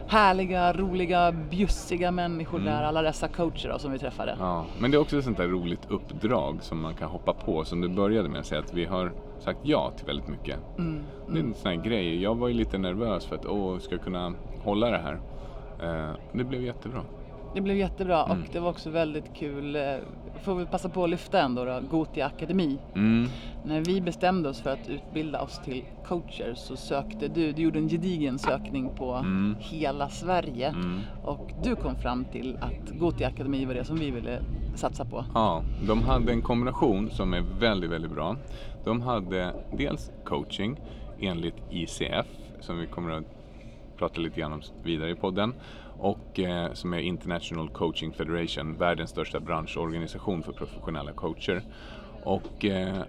härliga, 0.08 0.74
roliga, 0.74 1.32
bjussiga 1.32 2.12
människor 2.12 2.60
där. 2.60 2.84
Alla 2.84 3.02
dessa 3.02 3.28
coacher 3.28 3.70
då, 3.70 3.80
som 3.80 3.92
vi 3.92 4.00
träffade. 4.00 4.32
Mm. 4.32 4.46
Ja, 4.46 4.66
men 4.80 4.92
det 4.92 4.98
är 4.98 5.02
också 5.02 5.18
ett 5.18 5.24
sånt 5.24 5.38
där 5.38 5.48
roligt 5.48 5.88
uppdrag 5.90 6.58
som 6.62 6.82
man 6.82 6.94
kan 6.94 7.10
hoppa 7.10 7.34
på. 7.34 7.64
Som 7.66 7.82
du 7.82 7.90
började 7.90 8.30
med 8.30 8.40
att 8.40 8.46
säga 8.46 8.62
att 8.62 8.74
vi 8.74 8.86
har 8.86 9.12
sagt 9.44 9.60
ja 9.64 9.92
till 9.98 10.06
väldigt 10.06 10.28
mycket. 10.28 10.60
Mm, 10.78 11.04
Det 11.28 11.40
är 11.40 11.44
en 11.44 11.54
sån 11.54 11.72
här 11.72 11.78
grej. 11.84 12.22
Jag 12.22 12.36
var 12.36 12.48
ju 12.48 12.54
lite 12.54 12.78
nervös 12.78 13.26
för 13.26 13.36
att 13.36 13.46
åh, 13.46 13.78
ska 13.80 13.96
jag 13.96 14.02
kunna 14.04 14.34
hålla 14.64 14.90
det 14.90 14.98
här? 14.98 15.20
Eh, 15.84 16.16
det 16.34 16.44
blev 16.44 16.62
jättebra. 16.64 17.02
Det 17.56 17.62
blev 17.62 17.78
jättebra 17.78 18.26
Mm. 18.26 18.42
och 18.42 18.48
det 18.54 18.60
var 18.60 18.70
också 18.70 18.90
väldigt 18.90 19.34
kul. 19.36 19.76
eh, 19.76 19.82
Får 20.44 20.56
vi 20.56 20.66
passa 20.66 20.90
på 20.90 21.04
att 21.04 21.10
lyfta 21.10 21.42
ändå 21.42 21.66
då, 21.66 21.80
Gotia 21.92 22.26
Akademi. 22.26 22.78
Mm. 22.96 23.28
När 23.66 23.82
vi 23.82 24.02
bestämde 24.02 24.50
oss 24.50 24.62
för 24.62 24.70
att 24.70 24.90
utbilda 24.90 25.42
oss 25.42 25.60
till 25.66 25.84
coacher 26.08 26.54
så 26.56 26.76
sökte 26.76 27.28
du, 27.28 27.52
du 27.52 27.62
gjorde 27.62 27.80
en 27.80 27.90
gedigen 27.90 28.40
sökning 28.40 28.90
på 28.98 29.14
Mm. 29.14 29.56
hela 29.60 30.10
Sverige 30.10 30.68
Mm. 30.70 31.00
och 31.24 31.52
du 31.64 31.76
kom 31.76 31.96
fram 31.96 32.26
till 32.26 32.58
att 32.62 33.00
Gotia 33.00 33.28
Akademi 33.28 33.66
var 33.66 33.74
det 33.74 33.84
som 33.84 33.96
vi 33.96 34.12
ville 34.12 34.40
satsa 34.76 35.06
på. 35.06 35.26
Ja, 35.34 35.64
de 35.88 36.02
hade 36.02 36.32
en 36.32 36.42
kombination 36.42 37.10
som 37.10 37.34
är 37.34 37.42
väldigt, 37.60 37.90
väldigt 37.90 38.12
bra. 38.12 38.36
De 38.84 39.02
hade 39.02 39.54
dels 39.72 40.12
coaching 40.24 40.80
enligt 41.20 41.56
ICF 41.70 42.26
som 42.60 42.78
vi 42.78 42.88
kommer 42.88 43.12
att 43.12 43.24
prata 43.98 44.22
lite 44.22 44.40
grann 44.40 44.54
om 44.54 44.62
vidare 44.84 45.12
i 45.12 45.16
podden 45.16 45.54
och 46.00 46.40
eh, 46.40 46.74
som 46.74 46.94
är 46.94 47.00
International 47.00 47.70
Coaching 47.70 48.14
Federation, 48.14 48.78
världens 48.78 49.10
största 49.10 49.40
branschorganisation 49.40 50.44
för 50.44 50.52
professionella 50.52 51.12
coacher. 51.12 51.64
Och 52.24 52.66
eh, 52.66 53.02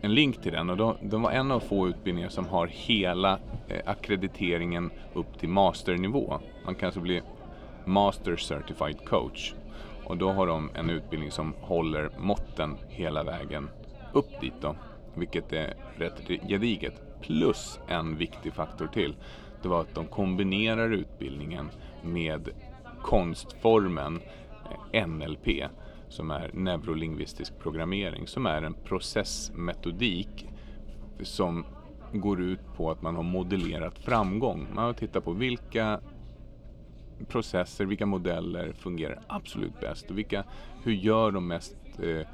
en 0.00 0.14
länk 0.14 0.42
till 0.42 0.52
den 0.52 0.70
och 0.70 0.76
de, 0.76 0.96
de 1.02 1.22
var 1.22 1.30
en 1.30 1.50
av 1.50 1.60
få 1.60 1.88
utbildningar 1.88 2.28
som 2.28 2.46
har 2.46 2.66
hela 2.66 3.38
eh, 3.68 3.80
akkrediteringen 3.86 4.90
upp 5.14 5.38
till 5.38 5.48
masternivå. 5.48 6.40
Man 6.64 6.74
kan 6.74 6.86
alltså 6.86 7.00
bli 7.00 7.22
Master 7.84 8.36
Certified 8.36 9.04
Coach. 9.04 9.54
Och 10.04 10.16
då 10.16 10.32
har 10.32 10.46
de 10.46 10.70
en 10.74 10.90
utbildning 10.90 11.30
som 11.30 11.54
håller 11.60 12.10
måtten 12.18 12.76
hela 12.88 13.22
vägen 13.22 13.68
upp 14.12 14.40
dit 14.40 14.54
då. 14.60 14.76
Vilket 15.14 15.52
är 15.52 15.74
rätt 15.96 16.28
gediget. 16.48 17.02
Plus 17.20 17.80
en 17.88 18.16
viktig 18.16 18.52
faktor 18.52 18.86
till. 18.86 19.14
Det 19.62 19.68
var 19.68 19.80
att 19.80 19.94
de 19.94 20.06
kombinerar 20.06 20.90
utbildningen 20.90 21.70
med 22.02 22.48
konstformen 23.02 24.20
eh, 24.92 25.06
NLP 25.06 25.48
som 26.08 26.30
är 26.30 26.50
neurolingvistisk 26.54 27.58
programmering 27.58 28.26
som 28.26 28.46
är 28.46 28.62
en 28.62 28.74
processmetodik 28.74 30.46
som 31.22 31.64
går 32.12 32.40
ut 32.40 32.60
på 32.76 32.90
att 32.90 33.02
man 33.02 33.16
har 33.16 33.22
modellerat 33.22 33.98
framgång. 33.98 34.66
Man 34.74 34.84
har 34.84 34.92
tittat 34.92 35.24
på 35.24 35.32
vilka 35.32 36.00
processer, 37.28 37.84
vilka 37.84 38.06
modeller 38.06 38.72
fungerar 38.72 39.22
absolut 39.26 39.80
bäst 39.80 40.10
och 40.10 40.18
vilka, 40.18 40.44
hur 40.82 40.92
gör 40.92 41.30
de 41.30 41.48
mest 41.48 41.76
eh, 42.02 42.26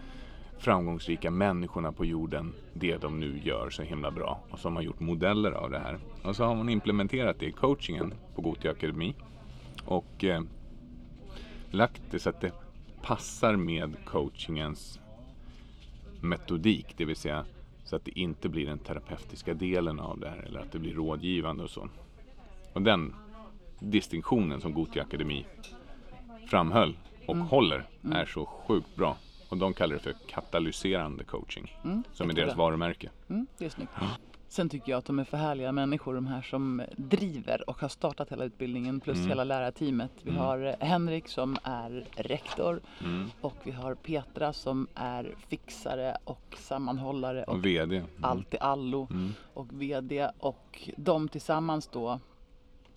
framgångsrika 0.59 1.31
människorna 1.31 1.93
på 1.93 2.05
jorden 2.05 2.53
det 2.75 2.97
de 2.97 3.21
nu 3.21 3.41
gör 3.45 3.71
så 3.71 3.83
himla 3.83 4.11
bra 4.11 4.41
och 4.51 4.59
som 4.59 4.77
har 4.77 4.83
gjort 4.83 5.01
modeller 5.01 5.53
av 5.53 5.71
det 5.71 5.79
här. 5.79 5.99
Och 6.23 6.37
så 6.37 6.45
har 6.45 6.55
man 6.55 6.69
implementerat 6.69 7.39
det 7.39 7.47
i 7.47 7.53
coachingen 7.53 8.15
på 8.35 8.43
Gothia 8.43 8.71
Akademi 8.71 9.15
och 9.85 10.25
eh, 10.25 10.43
lagt 11.71 12.03
det 12.11 12.19
så 12.19 12.31
att 12.31 12.41
det 12.41 12.53
passar 13.03 13.57
med 13.57 13.97
coachingens 14.05 15.01
metodik, 16.21 16.95
det 16.97 17.05
vill 17.05 17.17
säga 17.17 17.45
så 17.85 17.97
att 17.97 18.05
det 18.05 18.19
inte 18.19 18.49
blir 18.49 18.67
den 18.67 18.79
terapeutiska 18.79 19.55
delen 19.55 20.01
av 20.01 20.21
det 20.21 20.29
här 20.29 20.45
eller 20.47 20.61
att 20.61 20.73
det 20.73 20.79
blir 20.79 20.95
rådgivande 20.95 21.65
och 21.65 21.71
så. 21.71 21.89
Och 22.73 22.83
den 22.83 23.15
distinktionen 23.79 24.61
som 24.61 24.75
Gothia 24.75 25.03
Akademi 25.03 25.47
framhöll 26.47 26.97
och 27.27 27.37
håller 27.37 27.89
är 28.13 28.27
så 28.27 28.47
sjukt 28.47 28.97
bra. 28.97 29.17
Och 29.49 29.57
de 29.57 29.75
kallar 29.75 29.95
det 29.95 30.01
för 30.01 30.15
katalyserande 30.27 31.25
coaching, 31.25 31.77
som 32.13 32.31
är 32.31 32.35
deras 32.35 32.57
varumärke. 32.57 33.11
Mm, 33.29 33.47
det 33.59 33.65
är 33.65 33.69
snyggt. 33.71 33.93
Sen 34.49 34.69
tycker 34.69 34.93
jag 34.93 34.99
att 34.99 35.05
de 35.05 35.19
är 35.19 35.25
för 35.25 35.37
härliga 35.37 35.73
människor 35.73 36.15
de 36.15 36.27
här 36.27 36.43
som 36.43 36.83
driver 36.97 37.71
och 37.71 37.81
har 37.81 37.89
startat 37.89 38.33
hela 38.33 38.45
utbildningen 38.45 39.01
plus 39.01 39.17
Mm. 39.17 39.29
hela 39.29 39.45
lärarteamet. 39.45 40.11
Vi 40.23 40.31
har 40.31 40.67
eh, 40.81 40.87
Henrik 40.87 41.29
som 41.29 41.57
är 41.63 42.07
rektor 42.17 42.81
Mm. 43.05 43.31
och 43.41 43.55
vi 43.65 43.71
har 43.71 43.95
Petra 43.95 44.53
som 44.53 44.87
är 44.95 45.35
fixare 45.49 46.17
och 46.25 46.55
sammanhållare 46.59 47.45
och 47.45 47.55
Och 47.55 47.65
VD. 47.65 48.03
allt 48.21 48.55
i 48.55 48.59
allo 48.61 49.09
Mm. 49.11 49.33
och 49.55 49.67
VD 49.83 50.29
och 50.39 50.89
de 50.97 51.29
tillsammans 51.29 51.87
då 51.93 52.21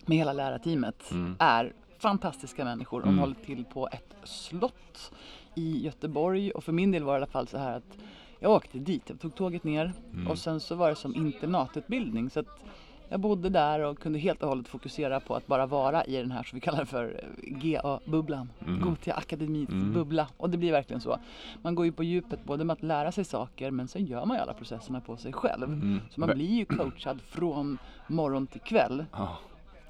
med 0.06 0.18
hela 0.18 0.32
lärarteamet 0.32 1.10
Mm. 1.10 1.36
är 1.38 1.72
fantastiska 1.98 2.64
människor. 2.64 3.02
De 3.02 3.18
håller 3.18 3.34
till 3.34 3.64
på 3.64 3.88
ett 3.92 4.14
slott 4.24 5.12
i 5.54 5.84
Göteborg 5.84 6.50
och 6.50 6.64
för 6.64 6.72
min 6.72 6.90
del 6.90 7.02
var 7.04 7.12
det 7.12 7.16
i 7.16 7.22
alla 7.22 7.26
fall 7.26 7.46
så 7.48 7.58
här 7.58 7.76
att 7.76 7.98
jag 8.40 8.52
åkte 8.52 8.78
dit, 8.78 9.02
jag 9.06 9.20
tog 9.20 9.34
tåget 9.34 9.64
ner 9.64 9.92
Mm. 10.12 10.26
och 10.28 10.38
sen 10.38 10.60
så 10.60 10.74
var 10.74 10.88
det 10.88 10.94
som 10.96 11.14
internatutbildning 11.14 12.30
så 12.30 12.40
att 12.40 12.46
jag 13.08 13.20
bodde 13.20 13.48
där 13.48 13.80
och 13.80 13.98
kunde 13.98 14.18
helt 14.18 14.42
och 14.42 14.48
hållet 14.48 14.68
fokusera 14.68 15.20
på 15.20 15.34
att 15.34 15.46
bara 15.46 15.66
vara 15.66 16.04
i 16.04 16.16
den 16.16 16.30
här 16.30 16.42
som 16.42 16.56
vi 16.56 16.60
kallar 16.60 16.84
för 16.84 17.20
GA-bubblan. 17.42 18.48
Mm. 18.66 18.80
Gothia 18.80 19.14
Akademis 19.14 19.68
bubbla. 19.68 20.26
Och 20.36 20.50
det 20.50 20.58
blir 20.58 20.72
verkligen 20.72 21.00
så. 21.00 21.18
Man 21.62 21.74
går 21.74 21.86
ju 21.86 21.92
på 21.92 22.02
djupet 22.04 22.44
både 22.44 22.64
med 22.64 22.74
att 22.74 22.82
lära 22.82 23.12
sig 23.12 23.24
saker 23.24 23.70
men 23.70 23.88
sen 23.88 24.04
gör 24.06 24.24
man 24.26 24.36
ju 24.36 24.42
alla 24.42 24.54
processerna 24.54 25.00
på 25.00 25.16
sig 25.16 25.32
själv. 25.32 25.64
Mm. 25.64 26.00
Så 26.10 26.20
man 26.20 26.28
blir 26.34 26.46
ju 26.54 26.64
coachad 26.64 27.20
från 27.20 27.78
morgon 28.06 28.46
till 28.46 28.60
kväll. 28.60 29.04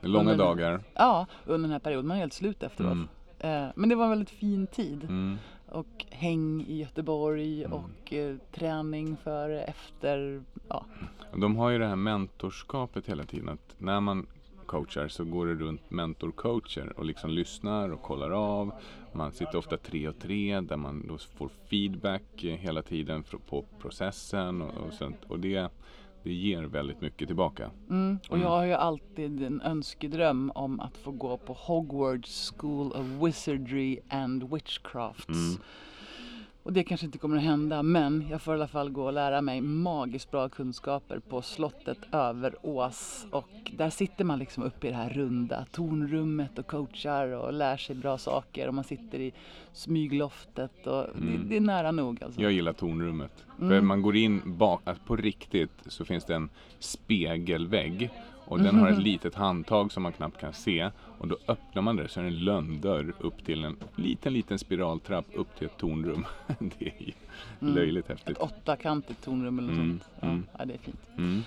Är 0.03 0.09
långa 0.09 0.31
Under- 0.33 0.45
dagar. 0.45 0.81
Ja, 0.95 1.27
under 1.47 1.63
den 1.69 1.73
här 1.73 1.79
perioden. 1.79 2.07
Man 2.09 2.17
är 2.17 2.21
helt 2.21 2.33
slut 2.33 2.63
efteråt. 2.63 2.93
Mm. 2.93 3.09
Eh, 3.41 3.69
Men 3.75 3.89
det 3.89 3.95
var 3.95 4.05
en 4.05 4.11
väldigt 4.11 4.31
fin 4.31 4.67
tid. 4.67 5.05
Mm. 5.05 5.37
Och 5.67 6.07
häng 6.11 6.61
i 6.69 6.81
Göteborg 6.81 7.67
och 7.67 8.13
eh, 8.13 8.37
träning 8.53 9.17
före, 9.17 9.63
efter. 9.63 10.43
Ja. 10.69 10.85
De 11.37 11.57
har 11.57 11.71
ju 11.71 11.79
det 11.79 11.87
här 11.87 11.97
mentorskapet 11.97 13.07
hela 13.07 13.25
tiden. 13.25 13.49
Att 13.49 13.75
när 13.79 14.01
man 14.01 14.27
coachar 14.67 15.09
så 15.09 15.25
går 15.25 15.47
det 15.47 15.55
runt 15.55 15.91
mentorcoacher 15.91 16.93
och 16.97 17.05
liksom 17.05 17.31
lyssnar 17.31 17.89
och 17.89 18.03
kollar 18.03 18.31
av. 18.31 18.73
Man 19.13 19.33
sitter 19.33 19.57
ofta 19.57 19.77
tre 19.77 20.09
och 20.09 20.19
tre 20.19 20.61
där 20.61 20.77
man 20.77 21.07
då 21.09 21.19
får 21.19 21.51
feedback 21.71 22.23
hela 22.37 22.83
tiden 22.83 23.25
på 23.49 23.65
processen 23.79 24.63
och, 24.63 24.87
och 24.87 24.93
sånt. 24.93 25.25
Och 25.29 25.41
det, 25.41 25.71
det 26.23 26.33
ger 26.33 26.63
väldigt 26.63 27.01
mycket 27.01 27.29
tillbaka. 27.29 27.71
Mm. 27.91 28.19
Och 28.29 28.39
jag 28.39 28.49
har 28.49 28.65
ju 28.65 28.73
alltid 28.73 29.43
en 29.43 29.61
önskedröm 29.61 30.53
om 30.55 30.81
att 30.81 30.97
få 30.97 31.11
gå 31.11 31.37
på 31.37 31.53
Hogwarts 31.53 32.53
School 32.57 32.93
of 32.93 33.07
Wizardry 33.23 33.99
and 34.09 34.55
Witchcrafts. 34.55 35.59
Och 36.63 36.73
det 36.73 36.83
kanske 36.85 37.07
inte 37.07 37.19
kommer 37.19 37.37
att 37.37 37.43
hända 37.43 37.83
men 37.83 38.27
jag 38.31 38.43
får 38.43 38.55
i 38.55 38.57
alla 38.57 38.69
fall 38.69 38.91
gå 38.91 39.05
och 39.05 39.13
lära 39.13 39.41
mig 39.41 39.61
magiskt 39.61 40.31
bra 40.31 40.49
kunskaper 40.49 41.19
på 41.19 41.43
slottet 41.43 41.99
över 42.13 42.55
Ås. 42.63 43.27
Och 43.31 43.49
där 43.77 43.91
sitter 43.91 44.25
man 44.25 44.39
liksom 44.39 44.63
uppe 44.63 44.87
i 44.87 44.91
det 44.91 44.97
här 44.97 45.11
runda 45.11 45.65
tornrummet 45.73 46.59
och 46.59 46.67
coachar 46.67 47.29
och 47.29 47.53
lär 47.53 47.77
sig 47.77 47.97
bra 47.97 48.19
saker. 48.19 48.69
Och 48.69 48.75
man 48.75 48.85
sitter 48.85 49.21
i 49.21 49.33
smygloftet 49.73 50.87
och 50.87 51.07
det, 51.15 51.39
det 51.49 51.57
är 51.57 51.61
nära 51.61 51.93
nog 51.93 52.23
alltså. 52.25 52.41
Jag 52.41 52.53
gillar 52.53 52.73
tornrummet. 52.73 53.45
För 53.59 53.65
Mm. 53.65 53.87
man 53.87 54.03
går 54.03 54.17
in 54.17 54.43
bak, 54.45 54.81
alltså 54.85 55.05
på 55.07 55.17
riktigt 55.17 55.71
så 55.87 56.05
finns 56.05 56.25
det 56.25 56.35
en 56.35 56.49
spegelvägg 56.79 58.11
och 58.45 58.61
den 58.61 58.79
har 58.79 58.91
ett 58.91 59.03
litet 59.03 59.35
handtag 59.35 59.93
som 59.93 60.03
man 60.03 60.13
knappt 60.13 60.41
kan 60.41 60.53
se 60.53 60.91
och 61.21 61.29
då 61.29 61.37
öppnar 61.49 61.83
man 61.83 61.97
det 61.97 62.09
så 62.09 62.21
är 62.21 62.25
det 62.25 62.31
en 62.31 62.45
lönndörr 62.45 63.15
upp 63.19 63.45
till 63.45 63.65
en 63.65 63.77
liten, 63.97 64.33
liten 64.33 64.59
spiraltrapp 64.59 65.27
upp 65.35 65.57
till 65.59 65.67
ett 65.67 65.77
tornrum. 65.79 66.27
det 66.59 66.87
är 66.87 67.03
ju 67.03 67.13
löjligt 67.59 68.09
häftigt. 68.09 68.29
Ett 68.37 68.43
åttakantigt 68.43 69.25
tornrum 69.25 69.59
eller 69.59 69.69
något 69.69 69.77
Mm, 69.79 70.01
sånt. 70.01 70.11
Ja, 70.21 70.27
mm. 70.29 70.47
ja, 70.59 70.65
det 70.65 70.75
är 70.75 70.79
fint. 70.79 71.01
Mm. 71.19 71.43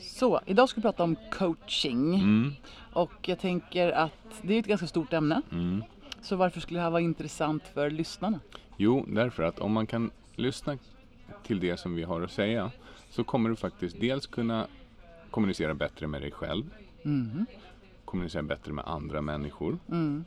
Så, 0.00 0.40
idag 0.46 0.68
ska 0.68 0.78
vi 0.80 0.82
prata 0.82 1.02
om 1.02 1.16
coaching. 1.32 2.14
Mm. 2.14 2.52
Och 2.92 3.28
jag 3.28 3.38
tänker 3.40 3.90
att 3.92 4.12
det 4.42 4.54
är 4.54 4.58
ett 4.58 4.66
ganska 4.66 4.86
stort 4.86 5.12
ämne. 5.12 5.42
Mm. 5.52 5.84
Så 6.22 6.36
varför 6.36 6.60
skulle 6.60 6.78
det 6.78 6.82
här 6.84 6.90
vara 6.90 7.00
intressant 7.02 7.62
för 7.74 7.90
lyssnarna? 7.90 8.40
Jo, 8.76 9.04
därför 9.08 9.42
att 9.42 9.58
om 9.58 9.72
man 9.72 9.86
kan 9.86 10.10
lyssna 10.36 10.78
till 11.42 11.60
det 11.60 11.76
som 11.76 11.94
vi 11.94 12.02
har 12.02 12.20
att 12.22 12.30
säga 12.32 12.70
så 13.10 13.24
kommer 13.24 13.50
du 13.50 13.56
faktiskt 13.56 14.00
dels 14.00 14.26
kunna 14.26 14.66
kommunicera 15.30 15.74
bättre 15.74 16.06
med 16.06 16.22
dig 16.22 16.30
själv, 16.30 16.64
Mhm. 17.02 17.46
Kommunicera 18.14 18.42
bättre 18.42 18.72
med 18.72 18.84
andra 18.86 19.20
människor 19.20 19.78
Mm. 19.88 20.24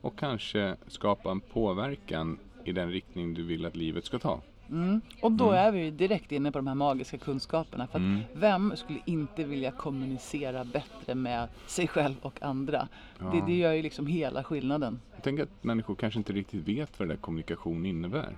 och 0.00 0.18
kanske 0.18 0.76
skapa 0.86 1.30
en 1.30 1.40
påverkan 1.40 2.38
i 2.64 2.72
den 2.72 2.90
riktning 2.90 3.34
du 3.34 3.42
vill 3.42 3.66
att 3.66 3.76
livet 3.76 4.04
ska 4.04 4.18
ta. 4.18 4.40
Mm. 4.70 5.00
Och 5.22 5.32
då 5.32 5.50
är 5.50 5.72
vi 5.72 5.90
direkt 5.90 6.32
inne 6.32 6.52
på 6.52 6.58
de 6.58 6.66
här 6.66 6.74
magiska 6.74 7.18
kunskaperna. 7.18 7.86
För 7.86 7.98
Mm. 7.98 8.20
vem 8.32 8.72
skulle 8.76 8.98
inte 9.04 9.44
vilja 9.44 9.70
kommunicera 9.70 10.64
bättre 10.64 11.14
med 11.14 11.48
sig 11.66 11.88
själv 11.88 12.14
och 12.22 12.42
andra? 12.42 12.88
Ja. 13.18 13.30
Det, 13.32 13.40
det 13.46 13.54
gör 13.56 13.72
ju 13.72 13.82
liksom 13.82 14.06
hela 14.06 14.44
skillnaden. 14.44 15.00
Jag 15.14 15.22
tänker 15.22 15.42
att 15.42 15.64
människor 15.64 15.94
kanske 15.94 16.18
inte 16.18 16.32
riktigt 16.32 16.68
vet 16.68 16.98
vad 16.98 17.08
det 17.08 17.14
där 17.14 17.20
kommunikation 17.20 17.86
innebär. 17.86 18.36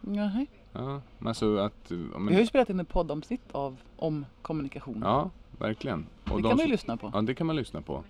Jaha. 0.00 0.46
Ja, 0.72 1.00
men 1.18 1.28
alltså 1.28 1.56
att... 1.56 1.74
ja, 1.88 1.96
Vi 1.96 2.12
har 2.12 2.18
Men, 2.20 2.38
ju 2.38 2.46
spelat 2.46 2.70
in 2.70 2.80
ett 2.80 2.88
poddavsnitt 2.88 3.52
av, 3.52 3.76
om 3.96 4.26
kommunikation. 4.42 5.00
ja, 5.04 5.30
verkligen. 5.58 6.06
Och 6.30 6.42
det 6.42 6.42
de 6.42 6.48
kan 6.48 6.56
man 6.56 6.66
ju 6.66 6.72
lyssna 6.72 6.96
på. 6.96 7.10
Ja, 7.14 7.20
det 7.22 7.34
kan 7.34 7.46
man 7.46 7.56
lyssna 7.56 7.82
på. 7.82 8.04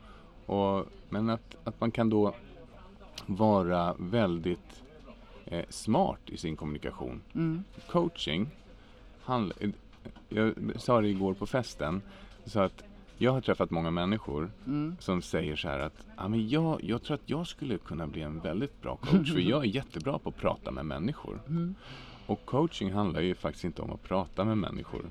Och, 0.46 0.86
men 1.08 1.30
att, 1.30 1.56
att 1.64 1.80
man 1.80 1.90
kan 1.90 2.10
då 2.10 2.34
vara 3.26 3.94
väldigt 3.98 4.82
eh, 5.44 5.64
smart 5.68 6.20
i 6.26 6.36
sin 6.36 6.56
kommunikation. 6.56 7.20
Mm. 7.34 7.64
Coaching, 7.90 8.50
handl- 9.24 9.72
jag 10.28 10.54
sa 10.76 11.00
det 11.00 11.08
igår 11.08 11.34
på 11.34 11.46
festen, 11.46 12.02
så 12.44 12.60
att 12.60 12.82
jag 13.18 13.32
har 13.32 13.40
träffat 13.40 13.70
många 13.70 13.90
människor 13.90 14.50
Mm. 14.66 14.96
som 15.00 15.22
säger 15.22 15.56
så 15.56 15.68
här 15.68 15.78
att 15.78 16.06
ah, 16.16 16.28
men 16.28 16.48
jag, 16.48 16.84
jag 16.84 17.02
tror 17.02 17.14
att 17.14 17.30
jag 17.30 17.46
skulle 17.46 17.78
kunna 17.78 18.06
bli 18.06 18.22
en 18.22 18.40
väldigt 18.40 18.82
bra 18.82 18.96
coach 18.96 19.32
för 19.32 19.40
jag 19.40 19.64
är 19.64 19.68
jättebra 19.68 20.18
på 20.18 20.28
att 20.28 20.36
prata 20.36 20.70
med 20.70 20.86
människor. 20.86 21.40
Mm. 21.48 21.74
Och 22.26 22.44
coaching 22.46 22.92
handlar 22.92 23.20
ju 23.20 23.34
faktiskt 23.34 23.64
inte 23.64 23.82
om 23.82 23.90
att 23.92 24.02
prata 24.02 24.44
med 24.44 24.58
människor. 24.58 25.04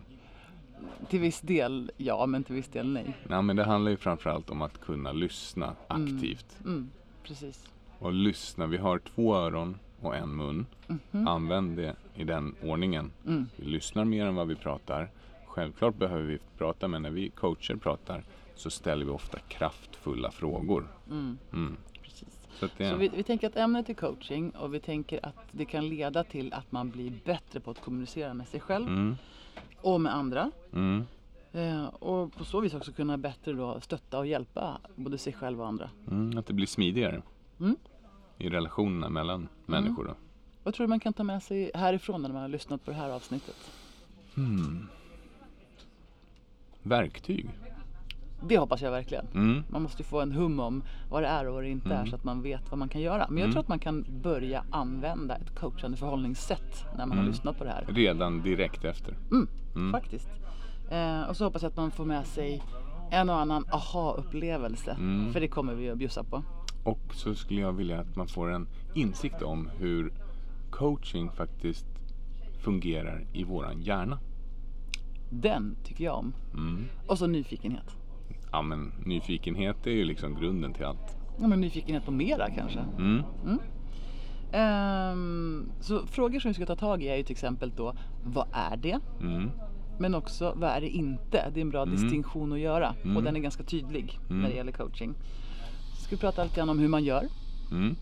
Till 1.10 1.20
viss 1.20 1.42
del 1.42 1.92
ja, 1.98 2.26
men 2.26 2.44
till 2.44 2.56
viss 2.56 2.68
del 2.68 2.88
nej. 2.88 3.18
Nej, 3.24 3.42
men 3.42 3.56
det 3.56 3.64
handlar 3.64 3.92
ju 3.92 3.98
framförallt 3.98 4.50
om 4.50 4.62
att 4.62 4.82
kunna 4.82 5.12
lyssna 5.12 5.76
aktivt. 5.88 6.58
Mm. 6.66 6.90
Precis. 7.24 7.72
Och 8.00 8.14
lyssna, 8.14 8.68
vi 8.68 8.78
har 8.78 9.00
två 9.00 9.36
öron 9.36 9.78
och 10.02 10.16
en 10.16 10.36
mun. 10.36 10.66
Mhm. 10.88 11.28
Använd 11.28 11.78
det 11.78 11.96
i 12.16 12.24
den 12.24 12.56
ordningen. 12.64 13.12
Mm. 13.26 13.50
Vi 13.56 13.66
lyssnar 13.66 14.06
mer 14.06 14.26
än 14.26 14.36
vad 14.36 14.48
vi 14.48 14.56
pratar. 14.56 15.10
Självklart 15.46 15.96
behöver 15.96 16.24
vi 16.24 16.40
prata, 16.58 16.88
men 16.88 17.02
när 17.02 17.12
vi 17.12 17.30
coacher 17.30 17.76
pratar 17.76 18.24
så 18.56 18.70
ställer 18.70 19.06
vi 19.06 19.12
ofta 19.12 19.40
kraftfulla 19.40 20.32
frågor. 20.32 20.88
Mm. 21.10 21.38
Mm. 21.54 21.78
Så 22.60 22.68
Så 22.68 22.96
vi, 22.96 23.10
vi 23.10 23.24
tänker 23.24 23.48
att 23.48 23.58
ämnet 23.58 23.90
är 23.90 23.94
coaching 23.94 24.50
och 24.52 24.74
vi 24.74 24.80
tänker 24.80 25.26
att 25.26 25.36
det 25.52 25.66
kan 25.66 25.90
leda 25.90 26.24
till 26.24 26.54
att 26.54 26.72
man 26.72 26.90
blir 26.90 27.14
bättre 27.26 27.60
på 27.60 27.72
att 27.72 27.82
kommunicera 27.82 28.34
med 28.34 28.48
sig 28.48 28.60
själv 28.60 28.88
mm, 28.88 29.16
och 29.94 30.02
med 30.02 30.16
andra. 30.16 30.52
mm, 30.74 31.04
Eh, 31.52 31.86
och 31.86 32.34
på 32.34 32.46
så 32.46 32.60
vis 32.60 32.74
också 32.74 32.92
kunna 32.92 33.18
bättre 33.18 33.54
då 33.54 33.82
stötta 33.82 34.18
och 34.20 34.28
hjälpa 34.28 34.78
både 34.96 35.18
sig 35.18 35.34
själv 35.34 35.62
och 35.62 35.68
andra. 35.68 35.90
mm, 36.12 36.38
att 36.38 36.46
det 36.46 36.54
blir 36.54 36.66
smidigare 36.68 37.22
Mm. 37.60 37.76
i 38.38 38.50
relationerna 38.50 39.10
mellan 39.10 39.48
människor. 39.66 40.04
Då. 40.06 40.14
Vad 40.64 40.74
tror 40.74 40.88
du 40.88 40.90
man 40.90 41.00
kan 41.00 41.14
ta 41.14 41.24
med 41.24 41.44
sig 41.44 41.72
härifrån 41.74 42.22
när 42.22 42.30
man 42.30 42.42
har 42.42 42.48
lyssnat 42.50 42.86
på 42.86 42.92
det 42.92 42.98
här 42.98 43.10
avsnittet? 43.10 43.72
Hmm. 44.36 44.88
Verktyg. 46.84 47.50
Det 48.42 48.58
hoppas 48.58 48.82
jag 48.82 48.92
verkligen. 48.92 49.28
Mm. 49.34 49.64
Man 49.70 49.82
måste 49.82 50.02
ju 50.02 50.06
få 50.08 50.22
en 50.22 50.32
hum 50.32 50.60
om 50.60 50.84
vad 51.10 51.24
det 51.24 51.28
är 51.28 51.48
och 51.48 51.54
vad 51.54 51.64
det 51.64 51.70
inte 51.70 51.90
är 51.90 51.96
Mm. 52.00 52.08
så 52.10 52.16
att 52.16 52.24
man 52.24 52.42
vet 52.42 52.62
vad 52.72 52.80
man 52.80 52.90
kan 52.90 53.02
göra. 53.02 53.26
Men 53.30 53.38
jag 53.38 53.44
Mm. 53.44 53.52
tror 53.54 53.62
att 53.62 53.68
man 53.68 53.80
kan 53.80 54.06
börja 54.22 54.64
använda 54.72 55.36
ett 55.36 55.56
coachande 55.60 55.98
förhållningssätt 55.98 56.86
när 56.92 57.06
man 57.06 57.10
har 57.18 57.24
Mm. 57.24 57.28
lyssnat 57.32 57.58
på 57.58 57.64
det 57.64 57.70
här. 57.70 57.86
Redan 57.88 58.42
direkt 58.42 58.86
efter. 58.86 59.14
Mm, 59.32 59.48
Mm. 59.76 59.92
Faktiskt. 59.92 60.30
Eh, 60.92 61.22
och 61.22 61.38
så 61.38 61.44
hoppas 61.44 61.62
jag 61.62 61.70
att 61.70 61.78
man 61.78 61.92
får 61.92 62.06
med 62.06 62.26
sig 62.28 62.64
en 63.12 63.30
och 63.30 63.40
annan 63.40 63.66
aha-upplevelse. 63.72 64.96
För 65.34 65.40
det 65.40 65.48
kommer 65.48 65.74
vi 65.74 65.90
att 65.90 65.98
bjussa 65.98 66.24
på. 66.24 66.44
Och 66.84 67.00
så 67.14 67.36
skulle 67.36 67.62
jag 67.62 67.74
vilja 67.74 68.00
att 68.00 68.16
man 68.16 68.28
får 68.28 68.52
en 68.52 68.68
insikt 68.94 69.42
om 69.42 69.70
hur 69.78 70.14
coaching 70.70 71.32
faktiskt 71.32 71.86
fungerar 72.64 73.26
i 73.34 73.44
våran 73.44 73.82
hjärna. 73.82 74.20
Den 75.30 75.76
tycker 75.84 76.04
jag 76.04 76.16
om. 76.18 76.34
Och 77.08 77.18
så 77.18 77.28
nyfikenhet. 77.28 77.97
Ja 78.58 78.62
men 78.62 78.92
nyfikenhet 79.06 79.88
är 79.88 79.92
ju 79.92 80.06
liksom 80.06 80.36
grunden 80.36 80.74
till 80.74 80.86
allt. 80.86 81.18
Ja, 81.42 81.48
men 81.48 81.62
nyfikenhet 81.62 82.06
på 82.06 82.12
mera 82.12 82.50
kanske. 82.50 82.80
Mm. 82.80 83.24
Ehm, 84.52 85.70
så 85.80 86.08
frågor 86.08 86.40
som 86.40 86.50
vi 86.50 86.54
ska 86.56 86.66
ta 86.66 86.76
tag 86.76 87.04
i 87.04 87.08
är 87.08 87.16
ju 87.16 87.24
till 87.24 87.32
exempel 87.34 87.72
då, 87.76 87.94
vad 88.24 88.48
är 88.52 88.78
det? 88.78 89.00
Mm. 89.22 89.52
Men 90.00 90.16
också, 90.16 90.54
vad 90.56 90.70
är 90.70 90.82
det 90.82 90.88
inte? 90.90 91.52
Det 91.54 91.60
är 91.60 91.62
en 91.62 91.70
bra 91.70 91.86
distinktion 91.86 92.54
att 92.54 92.60
göra 92.60 92.96
Mm. 93.04 93.18
och 93.18 93.24
den 93.24 93.36
är 93.36 93.40
ganska 93.40 93.64
tydlig 93.64 94.20
Mm. 94.30 94.42
när 94.42 94.50
det 94.50 94.56
gäller 94.56 94.72
coaching. 94.72 95.14
Så 95.96 96.02
ska 96.04 96.16
vi 96.16 96.20
prata 96.20 96.44
lite 96.44 96.56
grann 96.56 96.70
om 96.70 96.80
hur 96.80 96.88
man 96.88 97.04
gör 97.04 97.24
Mm. 97.72 97.96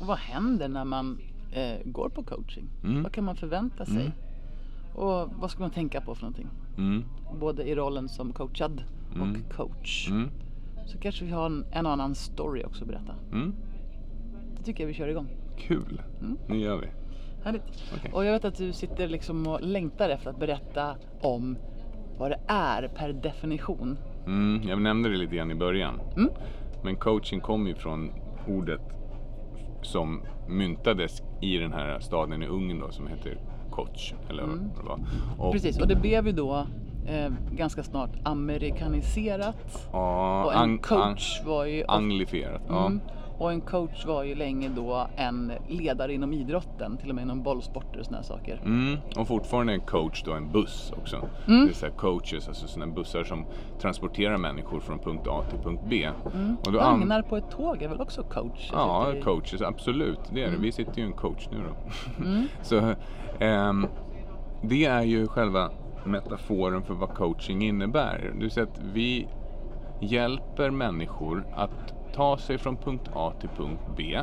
och 0.00 0.06
vad 0.06 0.18
händer 0.18 0.68
när 0.68 0.84
man 0.84 1.18
eh, 1.52 1.78
går 1.84 2.08
på 2.08 2.22
coaching? 2.22 2.64
Mm. 2.84 3.02
Vad 3.02 3.12
kan 3.12 3.24
man 3.24 3.36
förvänta 3.36 3.86
sig? 3.86 4.00
Mm. 4.00 4.12
Och 4.94 5.28
vad 5.40 5.50
ska 5.50 5.60
man 5.60 5.70
tänka 5.70 6.00
på 6.00 6.14
för 6.14 6.22
någonting? 6.22 6.48
Mm. 6.78 7.04
Både 7.40 7.62
i 7.68 7.74
rollen 7.74 8.08
som 8.08 8.32
coachad 8.32 8.82
Mm. 9.22 9.30
och 9.50 9.56
coach. 9.56 10.08
Mm. 10.10 10.30
Så 10.86 10.98
kanske 10.98 11.24
vi 11.24 11.30
har 11.30 11.46
en, 11.46 11.64
en 11.72 11.86
annan 11.86 12.14
story 12.14 12.64
också 12.64 12.82
att 12.84 12.88
berätta. 12.88 13.14
Mm. 13.32 13.54
Det 14.56 14.62
tycker 14.62 14.82
jag 14.84 14.88
vi 14.88 14.94
kör 14.94 15.08
igång. 15.08 15.28
Kul. 15.58 16.02
Mm. 16.20 16.38
Nu 16.48 16.58
gör 16.58 16.76
vi. 16.76 16.86
Härligt. 17.44 17.62
Okej. 17.96 18.10
Och 18.14 18.24
jag 18.24 18.32
vet 18.32 18.44
att 18.44 18.56
du 18.56 18.72
sitter 18.72 19.08
liksom 19.08 19.46
och 19.46 19.62
längtar 19.62 20.08
efter 20.08 20.30
att 20.30 20.38
berätta 20.40 20.96
om 21.20 21.56
vad 22.18 22.30
det 22.30 22.38
är 22.46 22.88
per 22.88 23.12
definition. 23.12 23.98
Mm. 24.26 24.68
Jag 24.68 24.82
nämnde 24.82 25.08
det 25.08 25.16
lite 25.16 25.36
grann 25.36 25.50
i 25.50 25.54
början. 25.54 26.00
Mm. 26.16 26.30
Men 26.84 26.96
coaching 26.96 27.40
kommer 27.40 27.68
ju 27.70 27.74
från 27.76 28.10
ordet 28.48 28.80
som 29.82 30.22
myntades 30.48 31.22
i 31.40 31.58
den 31.58 31.72
här 31.72 32.00
staden 32.00 32.42
i 32.42 32.46
Ungern 32.46 32.78
då 32.80 32.90
som 32.90 33.06
heter 33.06 33.38
Koch. 33.70 34.14
Eller 34.30 34.42
vad 34.42 34.52
Mm. 34.52 34.70
det 34.76 34.82
var. 34.82 35.00
Och, 35.38 35.52
Precis, 35.52 35.80
och 35.80 35.88
det 35.88 35.96
blev 35.96 36.26
ju 36.26 36.32
då 36.32 36.66
eh, 37.08 37.32
ganska 37.52 37.82
snart 37.82 38.10
amerikaniserat. 38.22 39.88
Ja, 39.92 40.44
Och 40.44 40.54
en 40.54 40.78
coach 40.78 41.42
var 41.46 41.64
ju... 41.64 41.82
ang- 41.82 41.84
anglifierat. 41.88 42.62
Ja. 42.68 42.86
Mm. 42.86 43.00
Och 43.38 43.52
en 43.52 43.60
coach 43.60 44.06
var 44.06 44.22
ju 44.24 44.34
länge 44.34 44.68
då 44.68 45.06
en 45.16 45.52
ledare 45.68 46.12
inom 46.14 46.32
idrotten, 46.32 46.96
till 46.96 47.08
och 47.08 47.14
med 47.14 47.22
inom 47.22 47.42
bollsporter 47.42 47.98
och 48.00 48.06
sådana 48.06 48.22
saker. 48.22 48.60
Mm, 48.64 48.96
och 49.16 49.28
fortfarande 49.28 49.72
en 49.72 49.80
coach 49.80 50.22
då 50.24 50.32
en 50.32 50.52
buss 50.52 50.92
också. 50.98 51.16
Mm. 51.16 51.64
Det 51.66 51.72
är 51.72 51.74
så 51.74 51.86
här 51.86 51.92
coaches, 51.92 52.48
alltså 52.48 52.66
sådana 52.68 52.92
bussar 52.92 53.24
som 53.24 53.44
transporterar 53.80 54.36
människor 54.36 54.80
från 54.80 54.98
punkt 54.98 55.26
A 55.30 55.42
till 55.50 55.58
punkt 55.58 55.82
B. 55.88 56.08
Mm. 56.34 56.56
Och 56.66 56.72
då 56.72 56.80
an- 56.80 56.98
Vagnar 57.00 57.22
på 57.22 57.36
ett 57.36 57.50
tåg 57.50 57.82
är 57.82 57.88
väl 57.88 58.00
också 58.00 58.22
coach? 58.22 58.70
Ja, 58.72 59.12
i- 59.14 59.22
coaches, 59.22 59.62
absolut. 59.62 60.20
Det 60.34 60.42
är 60.44 60.50
det. 60.50 60.56
Vi 60.56 60.72
sitter 60.72 60.96
ju 60.98 61.02
i 61.02 61.06
en 61.06 61.12
coach 61.12 61.48
nu 61.50 61.58
då. 61.58 62.24
Mm. 62.24 62.48
Så 62.62 62.94
ehm, 63.38 63.86
det 64.62 64.84
är 64.84 65.02
ju 65.02 65.26
själva 65.26 65.70
metaforen 66.06 66.82
för 66.82 66.94
vad 66.94 67.08
coaching 67.14 67.62
innebär. 67.62 68.32
Du 68.38 68.50
säger 68.50 68.66
att 68.66 68.80
vi 68.92 69.28
hjälper 70.00 70.70
människor 70.70 71.46
att 71.54 71.94
ta 72.14 72.38
sig 72.38 72.58
från 72.58 72.76
punkt 72.76 73.10
A 73.14 73.32
till 73.40 73.48
punkt 73.48 73.82
B 73.96 74.20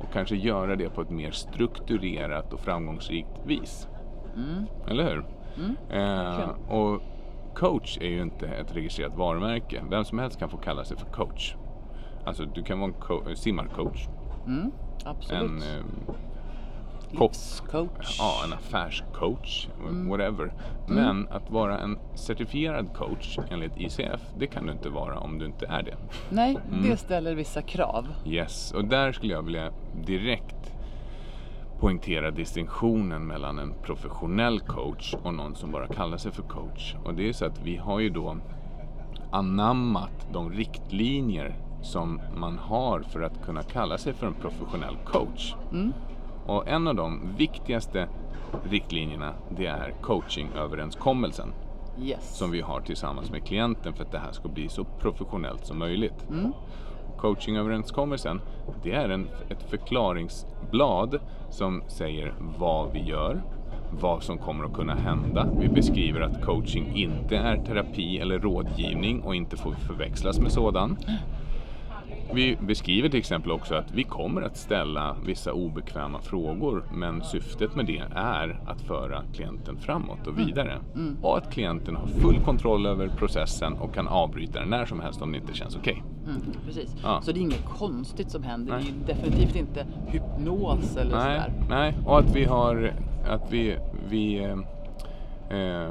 och 0.00 0.12
kanske 0.12 0.36
göra 0.36 0.76
det 0.76 0.88
på 0.90 1.00
ett 1.02 1.10
mer 1.10 1.30
strukturerat 1.30 2.52
och 2.52 2.60
framgångsrikt 2.60 3.30
vis. 3.46 3.88
Mm. 4.36 4.64
Eller 4.88 5.04
hur? 5.04 5.24
Mm. 5.58 5.76
Eh, 5.90 6.48
och 6.70 7.00
coach 7.54 7.98
är 8.00 8.06
ju 8.08 8.22
inte 8.22 8.46
ett 8.46 8.76
registrerat 8.76 9.16
varumärke. 9.16 9.82
Vem 9.90 10.04
som 10.04 10.18
helst 10.18 10.38
kan 10.38 10.48
få 10.48 10.56
kalla 10.56 10.84
sig 10.84 10.96
för 10.96 11.06
coach. 11.06 11.54
Alltså 12.24 12.44
du 12.44 12.62
kan 12.62 12.80
vara 12.80 12.88
en 12.88 13.00
co- 13.00 13.34
simmarcoach, 13.34 14.06
Mm. 14.46 14.72
Absolut. 15.04 15.42
en 15.42 15.56
eh, 15.58 15.84
Livscoach. 17.20 18.16
ja, 18.18 18.32
en 18.44 18.52
affärscoach, 18.52 19.68
Mm. 19.88 20.08
whatever. 20.08 20.52
Men 20.88 21.28
att 21.30 21.50
vara 21.50 21.78
en 21.78 21.98
certifierad 22.14 22.86
coach 22.94 23.38
enligt 23.50 23.72
ICF, 23.80 24.20
det 24.38 24.46
kan 24.46 24.66
du 24.66 24.72
inte 24.72 24.88
vara 24.88 25.18
om 25.18 25.38
du 25.38 25.46
inte 25.46 25.66
är 25.66 25.82
det. 25.82 25.96
Nej, 26.30 26.58
Mm. 26.68 26.82
det 26.90 26.96
ställer 26.96 27.34
vissa 27.34 27.62
krav. 27.62 28.06
Yes, 28.26 28.72
och 28.72 28.84
där 28.84 29.12
skulle 29.12 29.32
jag 29.32 29.42
vilja 29.42 29.70
direkt 30.06 30.72
poängtera 31.80 32.30
distinktionen 32.30 33.26
mellan 33.26 33.58
en 33.58 33.74
professionell 33.82 34.60
coach 34.60 35.14
och 35.22 35.34
någon 35.34 35.54
som 35.56 35.70
bara 35.72 35.86
kallar 35.86 36.16
sig 36.16 36.32
för 36.32 36.42
coach. 36.42 36.94
Och 37.04 37.14
det 37.14 37.28
är 37.28 37.32
så 37.32 37.44
att 37.44 37.60
vi 37.62 37.76
har 37.76 38.00
ju 38.00 38.10
då 38.10 38.36
anammat 39.30 40.26
de 40.32 40.52
riktlinjer 40.52 41.56
som 41.82 42.20
man 42.36 42.58
har 42.58 43.00
för 43.00 43.22
att 43.22 43.42
kunna 43.44 43.62
kalla 43.62 43.98
sig 43.98 44.12
för 44.12 44.26
en 44.26 44.34
professionell 44.34 44.96
coach. 45.04 45.54
Mm. 45.72 45.92
Och 46.46 46.68
en 46.68 46.88
av 46.88 46.94
de 46.94 47.20
viktigaste 47.36 48.08
riktlinjerna 48.70 49.32
det 49.56 49.66
är 49.66 49.94
coachingöverenskommelsen 50.02 51.52
Yes. 52.02 52.36
som 52.36 52.50
vi 52.50 52.60
har 52.60 52.80
tillsammans 52.80 53.30
med 53.30 53.44
klienten 53.44 53.92
för 53.92 54.04
att 54.04 54.12
det 54.12 54.18
här 54.18 54.32
ska 54.32 54.48
bli 54.48 54.68
så 54.68 54.84
professionellt 54.84 55.66
som 55.66 55.78
möjligt. 55.78 56.26
Mm. 56.30 56.52
coachingöverenskommelsen, 57.18 58.40
det 58.82 58.92
är 58.92 59.08
en, 59.08 59.28
ett 59.48 59.62
förklaringsblad 59.70 61.18
som 61.50 61.82
säger 61.88 62.34
vad 62.58 62.92
vi 62.92 63.02
gör, 63.02 63.42
vad 64.00 64.22
som 64.22 64.38
kommer 64.38 64.64
att 64.64 64.74
kunna 64.74 64.94
hända. 64.94 65.48
Vi 65.58 65.68
beskriver 65.68 66.20
att 66.20 66.44
coaching 66.44 66.96
inte 66.96 67.36
är 67.36 67.56
terapi 67.56 68.18
eller 68.18 68.38
rådgivning 68.38 69.20
och 69.20 69.34
inte 69.34 69.56
får 69.56 69.72
förväxlas 69.72 70.40
med 70.40 70.52
sådan. 70.52 70.96
Vi 72.32 72.56
beskriver 72.60 73.08
till 73.08 73.18
exempel 73.18 73.50
också 73.50 73.74
att 73.74 73.92
vi 73.92 74.04
kommer 74.04 74.42
att 74.42 74.56
ställa 74.56 75.16
vissa 75.26 75.52
obekväma 75.52 76.20
frågor 76.20 76.84
men 76.92 77.24
syftet 77.24 77.74
med 77.76 77.86
det 77.86 78.02
är 78.14 78.60
att 78.66 78.80
föra 78.80 79.22
klienten 79.34 79.76
framåt 79.76 80.26
och 80.26 80.38
vidare. 80.38 80.78
Och 81.22 81.38
att 81.38 81.52
klienten 81.52 81.96
har 81.96 82.06
full 82.06 82.40
kontroll 82.44 82.86
över 82.86 83.08
processen 83.08 83.72
och 83.72 83.94
kan 83.94 84.08
avbryta 84.08 84.60
den 84.60 84.68
när 84.68 84.86
som 84.86 85.00
helst 85.00 85.22
om 85.22 85.32
det 85.32 85.38
inte 85.38 85.54
känns 85.54 85.76
okej. 85.76 86.02
Mm, 86.26 86.40
precis. 86.66 86.96
Ja. 87.02 87.20
Så 87.22 87.32
det 87.32 87.38
är 87.38 87.42
inget 87.42 87.64
konstigt 87.64 88.30
som 88.30 88.42
händer. 88.42 88.72
Nej. 88.74 88.94
Det 89.06 89.12
är 89.12 89.16
definitivt 89.16 89.56
inte 89.56 89.86
hypnos 90.06 90.96
eller 90.96 91.16
Nej, 91.16 91.40
sådär. 91.40 91.52
nej, 91.68 91.94
och 92.06 92.18
att 92.18 92.36
vi 92.36 92.44
har 92.44 92.92
att 93.28 93.52
vi, 93.52 93.76
vi 94.08 94.44
eh, 94.44 95.58
eh, 95.58 95.90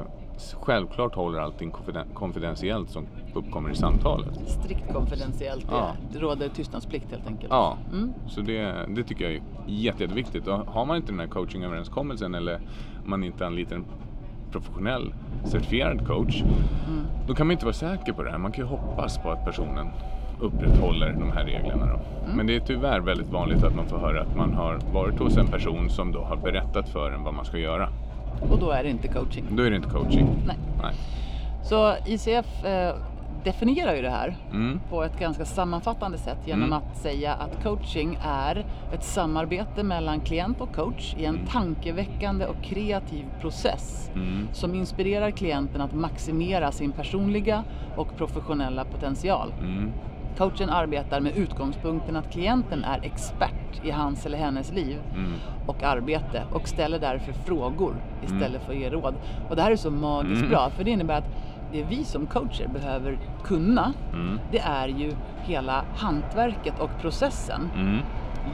självklart 0.60 1.14
håller 1.14 1.38
allting 1.38 1.70
konfiden- 1.70 2.14
konfidentiellt 2.14 2.90
som 2.90 3.06
uppkommer 3.34 3.70
i 3.70 3.74
samtalet. 3.74 4.40
Strikt 4.48 4.92
konfidentiellt. 4.92 5.66
Ja. 5.70 5.90
Det, 6.12 6.18
det 6.18 6.24
råder 6.24 6.48
tystnadsplikt 6.48 7.10
helt 7.10 7.26
enkelt. 7.26 7.48
Ja, 7.52 7.76
Mm. 7.92 8.12
så 8.28 8.40
det, 8.40 8.74
det 8.88 9.02
tycker 9.04 9.24
jag 9.24 9.32
är 9.34 9.42
jätte, 9.66 10.02
jätteviktigt. 10.02 10.46
Och 10.48 10.58
har 10.58 10.84
man 10.86 10.96
inte 10.96 11.12
den 11.12 11.20
här 11.20 11.26
coachingöverenskommelsen 11.26 12.34
eller 12.34 12.54
om 13.04 13.10
man 13.10 13.24
inte 13.24 13.46
anlitar 13.46 13.76
en 13.76 13.84
professionell 14.52 15.14
certifierad 15.44 16.06
coach, 16.06 16.42
Mm. 16.42 17.06
då 17.28 17.34
kan 17.34 17.46
man 17.46 17.52
inte 17.52 17.64
vara 17.64 17.74
säker 17.74 18.12
på 18.12 18.22
det 18.22 18.30
här. 18.30 18.38
Man 18.38 18.52
kan 18.52 18.64
ju 18.64 18.70
hoppas 18.70 19.18
på 19.18 19.30
att 19.30 19.44
personen 19.44 19.88
upprätthåller 20.40 21.12
de 21.12 21.30
här 21.32 21.44
reglerna. 21.44 21.86
Då. 21.86 22.00
Mm. 22.24 22.36
Men 22.36 22.46
det 22.46 22.56
är 22.56 22.60
tyvärr 22.60 23.00
väldigt 23.00 23.28
vanligt 23.32 23.64
att 23.64 23.76
man 23.76 23.86
får 23.86 23.98
höra 23.98 24.20
att 24.22 24.36
man 24.36 24.54
har 24.54 24.78
varit 24.92 25.18
hos 25.18 25.36
en 25.36 25.46
person 25.46 25.90
som 25.90 26.12
då 26.12 26.20
har 26.24 26.36
berättat 26.36 26.88
för 26.88 27.10
en 27.10 27.22
vad 27.24 27.34
man 27.34 27.44
ska 27.44 27.58
göra. 27.58 27.88
Och 28.50 28.58
då 28.58 28.70
är 28.70 28.82
det 28.82 28.90
inte 28.90 29.08
coaching. 29.08 29.44
Då 29.50 29.62
är 29.62 29.70
det 29.70 29.76
inte 29.76 29.88
coaching. 29.90 30.28
Nej. 30.46 30.56
Nej. 30.82 30.94
Så 31.62 31.94
ICF 32.06 32.64
eh, 32.64 32.94
definierar 33.44 33.94
ju 33.94 34.02
det 34.02 34.10
här 34.10 34.36
Mm. 34.50 34.80
på 34.90 35.02
ett 35.04 35.18
ganska 35.18 35.44
sammanfattande 35.44 36.18
sätt 36.18 36.38
genom 36.46 36.62
Mm. 36.64 36.78
att 36.78 36.96
säga 36.96 37.34
att 37.34 37.62
coaching 37.62 38.18
är 38.24 38.64
ett 38.92 39.04
samarbete 39.04 39.82
mellan 39.82 40.20
klient 40.20 40.60
och 40.60 40.74
coach 40.74 41.14
i 41.18 41.24
en 41.24 41.38
tankeväckande 41.48 42.46
och 42.46 42.62
kreativ 42.62 43.24
process 43.40 44.10
Mm. 44.14 44.48
som 44.52 44.74
inspirerar 44.74 45.30
klienten 45.30 45.80
att 45.80 45.94
maximera 45.94 46.72
sin 46.72 46.92
personliga 46.92 47.64
och 47.96 48.16
professionella 48.16 48.84
potential. 48.84 49.52
Mm. 49.60 49.92
Coachen 50.38 50.70
arbetar 50.70 51.20
med 51.20 51.36
utgångspunkten 51.36 52.16
att 52.16 52.32
klienten 52.32 52.84
är 52.84 53.00
expert 53.02 53.65
i 53.84 53.90
hans 53.90 54.26
eller 54.26 54.38
hennes 54.38 54.72
liv 54.72 54.98
Mm. 55.14 55.32
och 55.66 55.82
arbete 55.82 56.42
och 56.52 56.68
ställer 56.68 56.98
därför 56.98 57.32
frågor 57.32 57.94
istället 58.24 58.62
för 58.62 58.72
att 58.72 58.78
ge 58.78 58.90
råd. 58.90 59.14
Och 59.50 59.56
det 59.56 59.62
här 59.62 59.70
är 59.70 59.76
så 59.76 59.90
magiskt 59.90 60.38
Mm. 60.38 60.50
bra 60.50 60.70
för 60.70 60.84
det 60.84 60.90
innebär 60.90 61.18
att 61.18 61.28
det 61.72 61.82
vi 61.82 62.04
som 62.04 62.26
coacher 62.26 62.68
behöver 62.68 63.18
kunna 63.44 63.92
Mm. 64.12 64.40
det 64.52 64.58
är 64.58 64.88
ju 64.88 65.12
hela 65.44 65.84
hantverket 65.96 66.80
och 66.80 66.90
processen. 67.00 67.70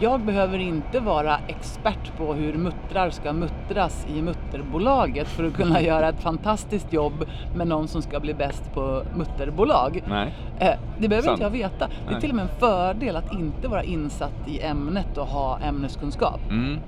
Jag 0.00 0.20
behöver 0.20 0.58
inte 0.58 1.00
vara 1.00 1.38
expert 1.48 2.16
på 2.16 2.34
hur 2.34 2.54
muttrar 2.54 3.10
ska 3.10 3.32
muttras 3.32 4.06
i 4.16 4.22
mutterbolaget 4.22 5.28
för 5.28 5.44
att 5.44 5.54
kunna 5.54 5.80
göra 5.80 6.08
ett 6.08 6.20
fantastiskt 6.22 6.92
jobb 6.92 7.24
med 7.56 7.66
någon 7.66 7.88
som 7.88 8.02
ska 8.02 8.20
bli 8.20 8.34
bäst 8.34 8.74
på 8.74 9.02
mutterbolag. 9.16 10.02
Nej. 10.08 10.34
Eh, 10.58 10.68
Det 10.98 11.08
behöver 11.08 11.26
Sant. 11.28 11.40
inte 11.42 11.44
jag 11.44 11.68
veta. 11.70 11.88
Det 11.88 12.08
är 12.08 12.12
Nej. 12.12 12.20
till 12.20 12.30
och 12.30 12.36
med 12.36 12.42
en 12.42 12.58
fördel 12.60 13.16
att 13.16 13.32
inte 13.32 13.68
vara 13.68 13.82
insatt 13.82 14.48
i 14.48 14.60
ämnet 14.60 15.18
och 15.18 15.26
ha 15.26 15.58
ämneskunskap. 15.58 16.40
Mm. 16.50 16.78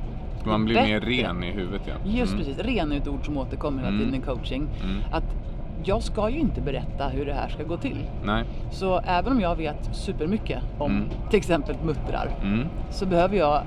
Man 0.47 0.65
blir 0.65 0.75
mer 0.75 1.01
Bättre. 1.01 1.13
ren 1.13 1.45
i 1.45 1.51
huvudet 1.51 1.83
ja. 1.87 1.95
Just 2.05 2.33
Mm. 2.33 2.45
precis, 2.45 2.65
ren 2.65 2.93
är 2.93 2.97
ett 2.97 3.09
ord 3.09 3.25
som 3.27 3.39
återkommer 3.39 3.79
hela 3.79 3.89
Mm. 3.89 4.01
tiden 4.01 4.15
i 4.23 4.25
coaching. 4.25 4.69
Mm. 4.85 4.97
Att 5.13 5.25
jag 5.89 6.03
ska 6.03 6.29
ju 6.31 6.39
inte 6.39 6.61
berätta 6.61 7.09
hur 7.09 7.27
det 7.27 7.35
här 7.35 7.49
ska 7.49 7.63
gå 7.63 7.77
till. 7.77 7.99
Nej. 8.25 8.45
Så 8.71 8.99
även 9.07 9.33
om 9.33 9.41
jag 9.41 9.57
vet 9.57 9.89
supermycket 9.93 10.59
om 10.79 10.91
Mm. 10.91 11.09
till 11.31 11.39
exempel 11.39 11.77
muttrar 11.87 12.29
Mm. 12.43 12.67
så 12.91 13.07
behöver 13.07 13.37
jag 13.37 13.63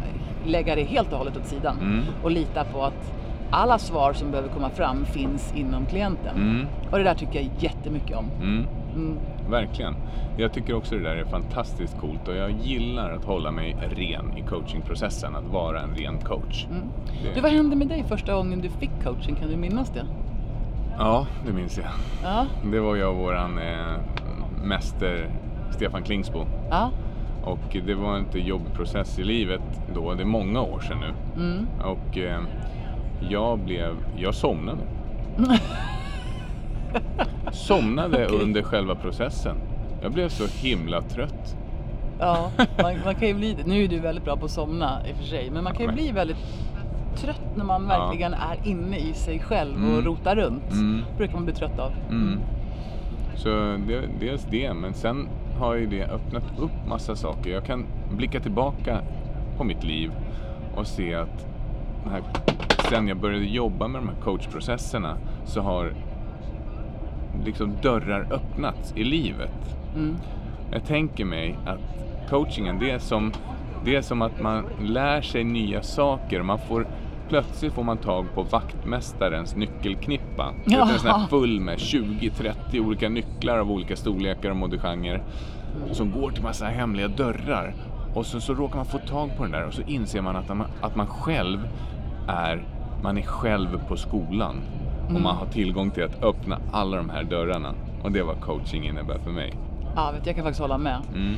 lägga 0.45 0.75
det 0.75 0.83
helt 0.83 1.11
och 1.11 1.17
hållet 1.17 1.37
åt 1.37 1.45
sidan 1.45 1.77
Mm. 1.81 2.03
och 2.23 2.31
lita 2.31 2.63
på 2.63 2.83
att 2.83 3.13
alla 3.51 3.77
svar 3.79 4.13
som 4.13 4.31
behöver 4.31 4.49
komma 4.49 4.69
fram 4.69 5.05
finns 5.05 5.53
inom 5.55 5.85
klienten. 5.85 6.35
Mm. 6.35 6.65
Och 6.91 6.97
det 6.97 7.03
där 7.03 7.15
tycker 7.15 7.35
jag 7.41 7.49
jättemycket 7.59 8.17
om. 8.17 8.25
Mm. 8.41 8.65
Mm. 8.95 9.17
Verkligen. 9.49 9.93
Jag 10.37 10.53
tycker 10.53 10.75
också 10.75 10.95
det 10.95 11.03
där 11.03 11.15
är 11.15 11.25
fantastiskt 11.25 11.97
coolt 11.99 12.27
och 12.27 12.35
jag 12.35 12.51
gillar 12.51 13.11
att 13.11 13.25
hålla 13.25 13.51
mig 13.51 13.75
ren 13.95 14.37
i 14.37 14.41
coachingprocessen, 14.41 15.35
att 15.35 15.45
vara 15.53 15.81
en 15.81 15.95
ren 15.95 16.17
coach. 16.17 16.65
Det- 17.23 17.35
Du, 17.35 17.41
vad 17.41 17.51
hände 17.51 17.75
med 17.75 17.87
dig 17.87 18.03
första 18.07 18.33
gången 18.33 18.61
du 18.61 18.69
fick 18.69 19.03
coaching? 19.03 19.35
Kan 19.35 19.49
du 19.49 19.57
minnas 19.57 19.89
det? 19.89 20.03
Ja, 20.97 21.27
det 21.45 21.53
minns 21.53 21.77
jag. 21.77 21.87
Ja, 22.23 22.45
Det 22.71 22.79
var 22.79 22.95
jag 22.95 23.09
och 23.09 23.17
våran 23.17 23.57
eh, 23.59 23.99
mäster 24.63 25.29
Stefan 25.71 26.03
Klingsbo. 26.03 26.45
ja. 26.69 26.91
Och 27.43 27.77
det 27.85 27.93
var 27.95 28.17
inte 28.17 28.39
jobbprocess 28.39 29.19
i 29.19 29.23
livet 29.23 29.61
då, 29.93 30.13
det 30.13 30.23
är 30.23 30.25
många 30.25 30.61
år 30.61 30.79
sedan 30.79 30.97
nu. 30.99 31.13
Mm. 31.43 31.67
Och 31.83 32.17
eh, 32.17 32.39
jag 33.29 33.59
blev, 33.59 33.95
jag 34.17 34.35
somnade. 34.35 34.79
somnade 37.51 38.25
Okej. 38.25 38.39
under 38.43 38.63
själva 38.63 38.95
processen. 38.95 39.55
Jag 40.01 40.11
blev 40.11 40.29
så 40.29 40.67
himla 40.67 41.01
trött. 41.01 41.55
Ja, 42.19 42.51
man, 42.81 42.93
man 43.05 43.15
kan 43.15 43.27
ju 43.27 43.33
bli. 43.33 43.57
Nu 43.65 43.83
är 43.83 43.87
du 43.87 43.99
väldigt 43.99 44.23
bra 44.23 44.37
på 44.37 44.45
att 44.45 44.51
somna 44.51 45.07
i 45.07 45.13
och 45.13 45.17
för 45.17 45.23
sig, 45.23 45.49
men 45.51 45.63
man 45.63 45.73
kan 45.75 45.85
ju 45.85 45.91
bli 45.91 46.11
väldigt 46.11 46.37
trött 47.17 47.41
när 47.55 47.63
man 47.65 47.87
Ja. 47.89 47.97
verkligen 47.97 48.33
är 48.33 48.57
inne 48.63 48.97
i 48.97 49.13
sig 49.13 49.39
själv 49.39 49.75
och 49.75 49.89
Mm. 49.91 50.05
rotar 50.05 50.35
runt. 50.35 50.71
Mm. 50.71 51.01
brukar 51.17 51.33
man 51.33 51.45
bli 51.45 51.53
trött 51.53 51.79
av. 51.79 51.91
Mm. 52.09 52.39
Så 53.35 53.49
det, 53.87 54.01
dels 54.19 54.45
det, 54.51 54.73
men 54.73 54.93
sen 54.93 55.27
har 55.59 55.75
ju 55.75 55.85
det 55.87 56.03
öppnat 56.05 56.43
upp 56.59 56.87
massa 56.89 57.15
saker. 57.15 57.49
Jag 57.49 57.63
kan 57.65 57.85
blicka 58.11 58.39
tillbaka 58.39 59.01
på 59.57 59.63
mitt 59.63 59.83
liv 59.83 60.11
och 60.75 60.87
se 60.87 61.15
att 61.15 61.45
här, 62.11 62.21
sen 62.89 63.07
jag 63.07 63.17
började 63.17 63.45
jobba 63.45 63.87
med 63.87 64.01
de 64.01 64.07
här 64.07 64.15
coachprocesserna 64.23 65.17
så 65.45 65.61
har 65.61 65.93
liksom 67.45 67.71
dörrar 67.81 68.27
öppnats 68.31 68.93
i 68.95 69.03
livet. 69.03 69.75
Mm. 69.95 70.15
Jag 70.71 70.83
tänker 70.85 71.25
mig 71.25 71.55
att 71.65 71.79
coachingen, 72.29 72.79
det 72.79 72.91
är 72.91 72.99
som, 72.99 73.31
det 73.85 73.95
är 73.95 74.01
som 74.01 74.21
att 74.21 74.41
man 74.41 74.63
lär 74.81 75.21
sig 75.21 75.43
nya 75.43 75.81
saker. 75.81 76.41
Man 76.41 76.59
får, 76.59 76.87
plötsligt 77.29 77.73
får 77.73 77.83
man 77.83 77.97
tag 77.97 78.25
på 78.35 78.43
vaktmästarens 78.43 79.55
nyckelknippa. 79.55 80.53
Du 80.65 80.75
vet, 80.75 80.89
En 80.89 80.99
sån 80.99 81.11
här 81.11 81.27
full 81.27 81.59
med 81.59 81.77
20-30 81.77 82.79
olika 82.79 83.09
nycklar 83.09 83.57
av 83.57 83.71
olika 83.71 83.95
storlekar 83.95 84.49
och 84.49 84.55
modegenrer. 84.55 85.23
Som 85.91 86.11
går 86.11 86.31
till 86.31 86.43
massa 86.43 86.65
hemliga 86.65 87.07
dörrar. 87.07 87.75
Och 88.15 88.25
så, 88.25 88.41
så 88.41 88.53
råkar 88.53 88.75
man 88.75 88.85
få 88.85 88.97
tag 88.97 89.37
på 89.37 89.43
den 89.43 89.51
där 89.51 89.65
och 89.65 89.73
så 89.73 89.81
inser 89.81 90.21
man 90.21 90.35
att 90.35 90.47
man, 90.47 90.67
att 90.81 90.95
man 90.95 91.07
själv 91.07 91.67
är, 92.27 92.63
man 93.03 93.17
är 93.17 93.21
själv 93.21 93.87
på 93.87 93.97
skolan. 93.97 94.61
Och 95.07 95.21
man 95.21 95.35
har 95.35 95.45
tillgång 95.45 95.91
till 95.91 96.03
att 96.03 96.23
öppna 96.23 96.59
alla 96.71 96.97
de 96.97 97.09
här 97.09 97.23
dörrarna. 97.23 97.73
Och 98.03 98.11
det 98.11 98.19
är 98.19 98.23
vad 98.23 98.41
coaching 98.41 98.87
innebär 98.87 99.19
för 99.19 99.31
mig. 99.31 99.53
Ja, 99.95 100.13
jag 100.25 100.35
kan 100.35 100.43
faktiskt 100.43 100.61
hålla 100.61 100.77
med. 100.77 101.01
Mm. 101.15 101.35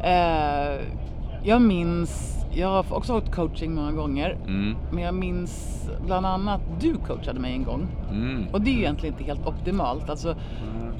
Eh, 0.00 0.80
jag 1.42 1.62
minns, 1.62 2.36
jag 2.52 2.68
har 2.68 2.78
också 2.94 3.12
fått 3.20 3.30
coaching 3.34 3.74
många 3.74 3.92
gånger, 3.92 4.36
Mm. 4.46 4.76
men 4.90 5.04
jag 5.04 5.14
minns 5.14 5.76
bland 6.06 6.26
annat 6.26 6.60
du 6.80 6.94
coachade 6.96 7.40
mig 7.40 7.52
en 7.52 7.64
gång. 7.64 7.86
Mm. 8.10 8.46
Och 8.52 8.60
det 8.60 8.70
är 8.70 8.74
ju 8.74 8.78
egentligen 8.78 9.14
inte 9.14 9.24
helt 9.24 9.46
optimalt. 9.46 10.10
Alltså, 10.10 10.34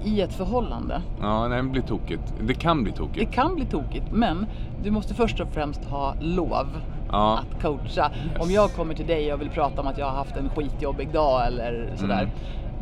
i 0.05 0.21
ett 0.21 0.33
förhållande. 0.35 1.03
Ja, 1.21 1.49
nej, 1.49 1.63
det 1.63 1.69
blir 1.69 1.83
tokigt. 1.83 2.35
Det 2.41 2.55
kan 2.55 2.83
bli 2.83 2.93
Det 2.93 2.99
tokigt. 2.99 3.33
kan 3.33 3.55
bli 3.55 3.65
tokigt, 3.65 4.07
men 4.13 4.47
du 4.83 4.91
måste 4.91 5.15
först 5.15 5.41
och 5.41 5.49
främst 5.53 5.85
ha 5.85 6.15
lov 6.21 6.67
Ja. 7.13 7.39
att 7.39 7.63
coacha. 7.63 8.11
Yes. 8.11 8.41
Om 8.43 8.51
jag 8.51 8.71
kommer 8.71 8.95
till 8.95 9.07
dig 9.07 9.33
och 9.35 9.41
vill 9.41 9.51
prata 9.51 9.81
om 9.81 9.87
att 9.87 9.99
jag 9.99 10.07
har 10.07 10.17
haft 10.17 10.37
en 10.37 10.49
skitjobbig 10.49 11.09
dag 11.13 11.47
eller 11.47 11.93
sådär. 11.97 12.31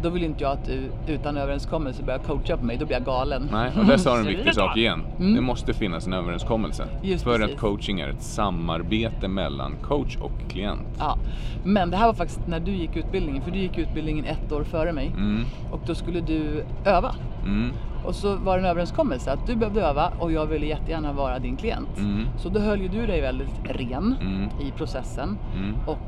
Då 0.02 0.08
vill 0.11 0.24
inte 0.24 0.42
jag 0.44 0.52
att 0.52 0.64
du 0.64 0.90
utan 1.12 1.37
överenskommelse 1.37 2.02
börjar 2.02 2.18
coacha 2.18 2.56
på 2.56 2.64
mig, 2.64 2.76
då 2.76 2.87
blir 2.87 2.96
jag 2.96 3.04
galen. 3.04 3.48
Nej, 3.52 3.70
och 3.78 3.84
där 3.87 3.96
sa 3.96 4.14
du 4.14 4.20
en 4.20 4.26
viktig 4.37 4.54
sak 4.54 4.76
igen. 4.76 5.02
Mm. 5.18 5.34
Det 5.34 5.40
måste 5.40 5.74
finnas 5.74 6.06
en 6.06 6.12
överenskommelse. 6.12 6.84
Just 7.02 7.24
för 7.24 7.38
precis. 7.38 7.54
att 7.54 7.61
coaching 7.61 8.00
är 8.00 8.08
ett 8.08 8.22
samarbete 8.22 9.28
mellan 9.28 9.72
coach 9.82 10.16
och 10.16 10.32
klient. 10.48 10.80
Ja, 10.98 11.18
men 11.64 11.90
det 11.90 11.96
här 11.96 12.06
var 12.06 12.14
faktiskt 12.14 12.46
när 12.46 12.61
du 12.61 12.70
gick 12.72 12.96
utbildningen, 12.96 13.42
för 13.42 13.50
du 13.50 13.58
gick 13.58 13.78
utbildningen 13.78 14.24
ett 14.24 14.52
år 14.52 14.64
före 14.64 14.92
mig. 14.92 15.06
Mm. 15.16 15.44
Och 15.72 15.80
då 15.87 15.94
skulle 15.94 16.20
du 16.20 16.64
öva. 16.84 17.14
Mm. 17.46 17.70
Och 18.04 18.14
så 18.14 18.37
var 18.37 18.58
det 18.58 18.62
en 18.64 18.70
överenskommelse 18.70 19.32
att 19.32 19.46
du 19.46 19.56
behövde 19.56 19.80
öva 19.82 20.12
och 20.18 20.32
jag 20.32 20.46
ville 20.46 20.66
jättegärna 20.66 21.12
vara 21.12 21.38
din 21.38 21.56
klient. 21.56 21.98
Mm. 21.98 22.24
Så 22.38 22.48
då 22.48 22.61
höll 22.61 22.80
ju 22.80 22.88
du 22.88 23.06
dig 23.06 23.20
väldigt 23.20 23.50
ren 23.64 24.14
Mm. 24.20 24.42
i 24.61 24.70
processen 24.76 25.38
Mm. 25.56 25.74
och 25.87 25.98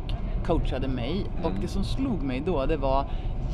coachade 0.46 0.88
mig. 0.88 1.26
Och 1.42 1.52
det 1.60 1.68
som 1.68 1.84
slog 1.84 2.22
mig 2.22 2.42
då 2.46 2.66
det 2.66 2.76
var 2.76 3.04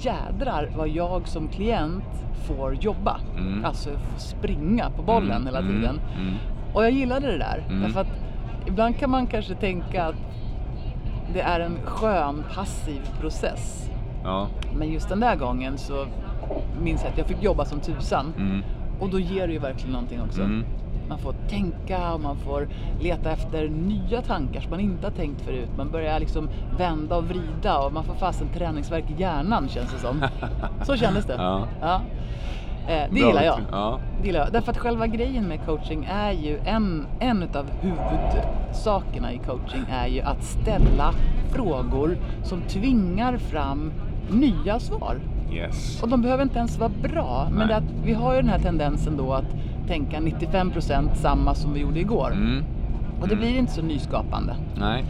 jädrar 0.01 0.71
vad 0.77 0.89
jag 0.89 1.29
som 1.29 1.49
klient 1.49 2.05
får 2.47 2.75
jobba. 2.75 3.21
Mm. 3.39 3.65
Alltså 3.65 3.91
springa 4.17 4.91
på 4.91 5.03
bollen 5.03 5.31
Mm. 5.31 5.45
hela 5.47 5.59
Mm. 5.59 5.73
tiden. 5.75 6.01
Mm. 6.21 6.35
Och 6.75 6.85
jag 6.85 6.91
gillade 6.91 7.27
det 7.27 7.39
där. 7.39 7.65
Mm. 7.69 7.83
Därför 7.83 8.01
att 8.01 8.11
ibland 8.67 8.97
kan 8.99 9.11
man 9.11 9.27
kanske 9.27 9.55
tänka 9.55 10.05
att 10.05 10.15
det 11.33 11.41
är 11.41 11.61
en 11.61 11.77
skön 11.85 12.45
passiv 12.55 13.01
process. 13.21 13.91
Ja. 14.25 14.47
Men 14.79 14.93
just 14.93 15.09
den 15.09 15.21
där 15.21 15.37
gången 15.37 15.79
så 15.79 16.07
minns 16.83 17.03
jag 17.03 17.13
att 17.13 17.19
jag 17.19 17.27
fick 17.27 17.43
jobba 17.43 17.65
som 17.65 17.81
tusan. 17.81 18.33
Mm. 18.39 18.63
Och 19.01 19.09
då 19.11 19.19
ger 19.21 19.47
det 19.47 19.53
ju 19.53 19.59
verkligen 19.59 19.93
någonting 19.93 20.21
också. 20.23 20.43
Man 21.09 21.19
får 21.19 21.35
tänka 21.49 22.13
och 22.13 22.21
man 22.21 22.37
får 22.37 22.69
leta 23.01 23.33
efter 23.33 23.69
nya 23.69 24.23
tankar 24.23 24.61
som 24.61 24.71
man 24.71 24.81
inte 24.81 25.07
har 25.07 25.13
tänkt 25.13 25.41
förut. 25.41 25.69
Man 25.77 25.91
börjar 25.91 26.21
liksom 26.21 26.49
vända 26.79 27.17
och 27.17 27.25
vrida 27.25 27.79
och 27.79 27.93
man 27.93 28.05
får 28.05 28.15
fast 28.15 28.43
en 28.43 28.49
träningsverk 28.49 29.05
i 29.11 29.21
hjärnan 29.21 29.69
känns 29.69 29.93
det 29.93 29.99
som. 29.99 30.25
Så 30.83 30.97
kändes 30.97 31.25
det. 31.25 31.35
Ja. 31.47 31.67
Ja. 31.81 32.01
Eh, 32.89 33.05
det 33.11 33.21
gillar 33.21 33.43
jag. 33.43 33.61
Ja. 33.71 34.01
Det 34.21 34.27
gillar 34.27 34.41
jag. 34.41 34.53
Därför 34.53 34.73
att 34.73 34.79
själva 34.79 35.07
grejen 35.07 35.49
med 35.49 35.65
coaching 35.67 36.09
är 36.11 36.33
ju 36.33 36.59
en, 36.65 37.07
en 37.21 37.43
av 37.43 37.67
huvudsakerna 37.81 39.33
i 39.33 39.39
coaching 39.39 39.85
är 39.91 40.07
ju 40.07 40.21
att 40.21 40.45
ställa 40.45 41.13
frågor 41.51 42.17
som 42.43 42.63
tvingar 42.63 43.37
fram 43.37 43.93
nya 44.31 44.81
svar. 44.81 45.17
Yes. 45.53 46.03
Och 46.03 46.09
de 46.09 46.23
behöver 46.23 46.43
inte 46.43 46.59
ens 46.59 46.79
vara 46.79 46.93
bra, 47.03 47.49
men 47.53 47.73
att 47.73 47.85
vi 48.05 48.13
har 48.13 48.35
ju 48.35 48.41
den 48.41 48.51
här 48.51 48.59
tendensen 48.59 49.17
då 49.17 49.33
att 49.33 49.55
tänka 49.87 50.21
95% 50.21 51.15
samma 51.15 51.55
som 51.55 51.73
vi 51.73 51.81
gjorde 51.81 52.01
igår. 52.01 52.33
Mm. 52.33 52.65
Och 53.21 53.29
det 53.29 53.35
Mm. 53.35 53.47
blir 53.47 53.59
inte 53.59 53.73
så 53.73 53.83
nyskapande. 53.83 54.55
Nej. 54.79 55.05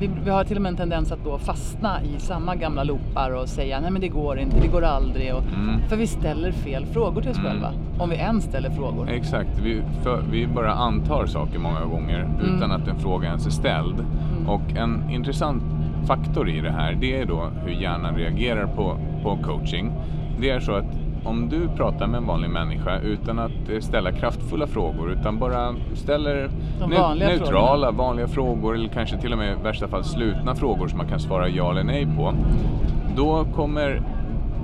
Vi, 0.00 0.10
vi 0.24 0.30
har 0.30 0.44
till 0.44 0.56
och 0.56 0.62
med 0.62 0.70
en 0.70 0.76
tendens 0.76 1.12
att 1.12 1.24
då 1.24 1.38
fastna 1.38 2.02
i 2.02 2.18
samma 2.20 2.54
gamla 2.54 2.84
loopar 2.84 3.30
och 3.30 3.48
säga 3.48 3.80
nej 3.80 3.90
men 3.90 4.00
det 4.00 4.08
går 4.08 4.38
inte, 4.38 4.60
det 4.60 4.68
går 4.68 4.82
aldrig. 4.82 5.34
Och, 5.34 5.42
Mm. 5.54 5.80
För 5.88 5.96
vi 5.96 6.06
ställer 6.06 6.52
fel 6.52 6.86
frågor 6.86 7.20
till 7.22 7.30
oss 7.30 7.38
Mm. 7.38 7.50
själva. 7.50 7.72
Om 7.98 8.10
vi 8.10 8.16
ens 8.16 8.44
ställer 8.44 8.70
frågor. 8.70 9.08
Exakt, 9.10 9.58
vi, 9.62 9.82
för, 10.02 10.22
vi 10.30 10.46
bara 10.46 10.72
antar 10.72 11.26
saker 11.26 11.58
många 11.58 11.84
gånger 11.84 12.20
Mm. 12.20 12.56
utan 12.56 12.72
att 12.72 12.88
en 12.88 12.98
fråga 12.98 13.28
ens 13.28 13.46
är 13.46 13.50
ställd. 13.50 14.04
Och 14.46 14.76
en 14.76 15.10
intressant 15.10 15.62
faktor 16.06 16.48
i 16.48 16.60
det 16.60 16.70
här, 16.70 16.96
det 17.00 17.20
är 17.20 17.26
då 17.26 17.48
hur 17.64 17.72
hjärnan 17.72 18.14
reagerar 18.16 18.66
på, 18.66 18.96
på 19.22 19.38
coaching. 19.42 19.92
Det 20.40 20.50
är 20.50 20.60
så 20.60 20.72
att 20.72 20.84
om 21.28 21.48
du 21.48 21.68
pratar 21.76 22.06
med 22.06 22.18
en 22.18 22.26
vanlig 22.26 22.50
människa 22.50 23.00
utan 23.00 23.38
att 23.38 23.84
ställa 23.84 24.12
kraftfulla 24.12 24.66
frågor 24.66 25.12
utan 25.12 25.38
bara 25.38 25.74
ställer 25.94 26.50
vanliga 26.98 27.28
neutrala, 27.28 27.90
vanliga 27.90 28.28
frågor 28.28 28.74
eller 28.74 28.88
kanske 28.88 29.20
till 29.20 29.32
och 29.32 29.38
med 29.38 29.52
i 29.52 29.62
värsta 29.62 29.88
fall 29.88 30.04
slutna 30.04 30.54
frågor 30.54 30.88
som 30.88 30.98
man 30.98 31.08
kan 31.08 31.20
svara 31.20 31.48
ja 31.48 31.70
eller 31.70 31.84
nej 31.84 32.06
på. 32.16 32.34
Då 33.16 33.44
kommer 33.54 34.02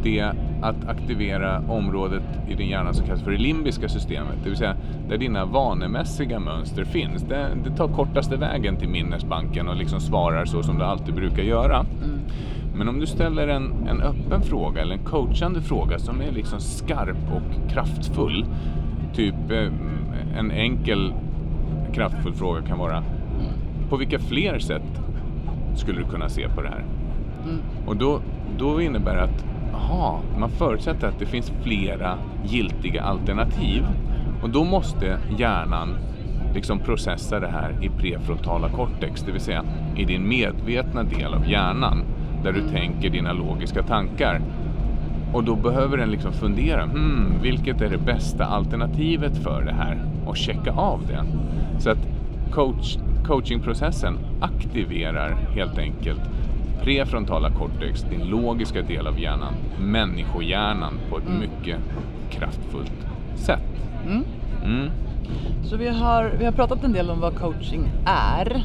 det 0.03 0.33
att 0.63 0.89
aktivera 0.89 1.63
området 1.69 2.23
i 2.49 2.55
din 2.55 2.69
hjärna 2.69 2.93
som 2.93 3.07
kallas 3.07 3.23
för 3.23 3.31
det 3.31 3.39
limbiska 3.39 3.89
systemet. 3.89 4.35
Det 4.43 4.49
vill 4.49 4.59
säga 4.59 4.77
där 5.09 5.19
dina 5.19 5.45
vanemässiga 5.45 6.41
mönster 6.41 6.85
finns. 6.85 7.23
Det, 7.23 7.47
det 7.65 7.71
tar 7.71 7.89
kortaste 7.89 8.37
vägen 8.37 8.77
till 8.77 8.89
minnesbanken 8.89 9.69
och 9.69 9.77
liksom 9.77 10.01
svarar 10.01 10.45
så 10.45 10.63
som 10.63 10.79
du 10.79 10.85
alltid 10.85 11.15
brukar 11.15 11.43
göra. 11.43 11.87
Mm. 12.05 12.21
Men 12.75 12.89
om 12.89 13.01
du 13.01 13.07
ställer 13.07 13.49
en, 13.49 13.89
en 13.89 14.01
öppen 14.01 14.43
fråga 14.43 14.83
eller 14.83 14.95
en 14.95 15.05
coachande 15.05 15.63
fråga 15.63 15.99
som 15.99 16.21
är 16.21 16.33
liksom 16.33 16.61
skarp 16.61 17.33
och 17.35 17.71
kraftfull. 17.71 18.47
Typ 19.15 19.51
eh, 19.51 19.73
en 20.39 20.51
enkel 20.51 21.15
kraftfull 21.93 22.35
fråga 22.35 22.63
kan 22.63 22.79
vara 22.79 23.03
på 23.95 23.97
vilka 23.97 24.19
fler 24.19 24.59
sätt 24.59 25.01
skulle 25.75 25.99
du 25.99 26.05
kunna 26.05 26.29
se 26.29 26.49
på 26.49 26.63
det 26.63 26.69
här? 26.69 26.85
Mm. 27.45 27.61
Och 27.87 27.97
då, 27.97 28.21
då 28.59 28.81
innebär 28.81 29.17
det 29.17 29.23
att 29.23 29.45
aha, 29.75 30.21
man 30.39 30.51
förutsätter 30.51 31.09
att 31.09 31.19
det 31.19 31.27
finns 31.27 31.53
flera 31.63 32.19
giltiga 32.45 33.03
alternativ. 33.03 33.87
Och 34.43 34.51
då 34.51 34.65
måste 34.65 35.19
hjärnan 35.39 35.97
liksom 36.55 36.79
processa 36.79 37.41
det 37.41 37.49
här 37.49 37.75
i 37.81 37.89
prefrontala 37.89 38.69
cortex, 38.69 39.23
det 39.23 39.33
vill 39.33 39.41
säga 39.41 39.65
i 39.97 40.05
din 40.05 40.29
medvetna 40.29 41.03
del 41.03 41.35
av 41.35 41.51
hjärnan 41.51 42.03
där 42.45 42.53
du 42.53 42.69
tänker 42.69 43.11
dina 43.11 43.33
logiska 43.33 43.83
tankar. 43.83 44.41
Och 45.33 45.45
då 45.45 45.55
behöver 45.57 45.97
den 45.97 46.11
liksom 46.11 46.33
fundera, 46.33 46.83
hmm, 46.85 47.33
vilket 47.43 47.81
är 47.81 47.91
det 47.91 47.99
bästa 47.99 48.45
alternativet 48.45 49.37
för 49.39 49.63
det 49.63 49.73
här? 49.73 49.99
Och 50.27 50.37
checka 50.37 50.73
av 50.73 51.01
det. 51.07 51.25
Så 51.81 51.91
att 51.91 52.09
coach, 52.51 52.97
coachingprocessen 53.27 54.19
aktiverar 54.41 55.37
helt 55.55 55.79
enkelt 55.79 56.21
prefrontala 56.83 57.51
cortex, 57.51 58.03
din 58.11 58.29
logiska 58.29 58.83
del 58.83 59.07
av 59.07 59.21
hjärnan, 59.21 59.55
människohjärnan 59.81 60.93
på 61.11 61.19
ett 61.19 61.29
mycket 61.41 61.77
kraftfullt 62.31 63.07
sätt. 63.35 63.89
Mm. 64.07 64.25
Mm, 64.65 64.91
Så 65.65 65.77
vi 65.77 65.89
har, 65.89 66.33
vi 66.39 66.45
har 66.45 66.53
pratat 66.53 66.85
en 66.85 66.93
del 66.93 67.11
om 67.11 67.21
vad 67.21 67.35
coaching 67.37 67.85
är. 68.07 68.63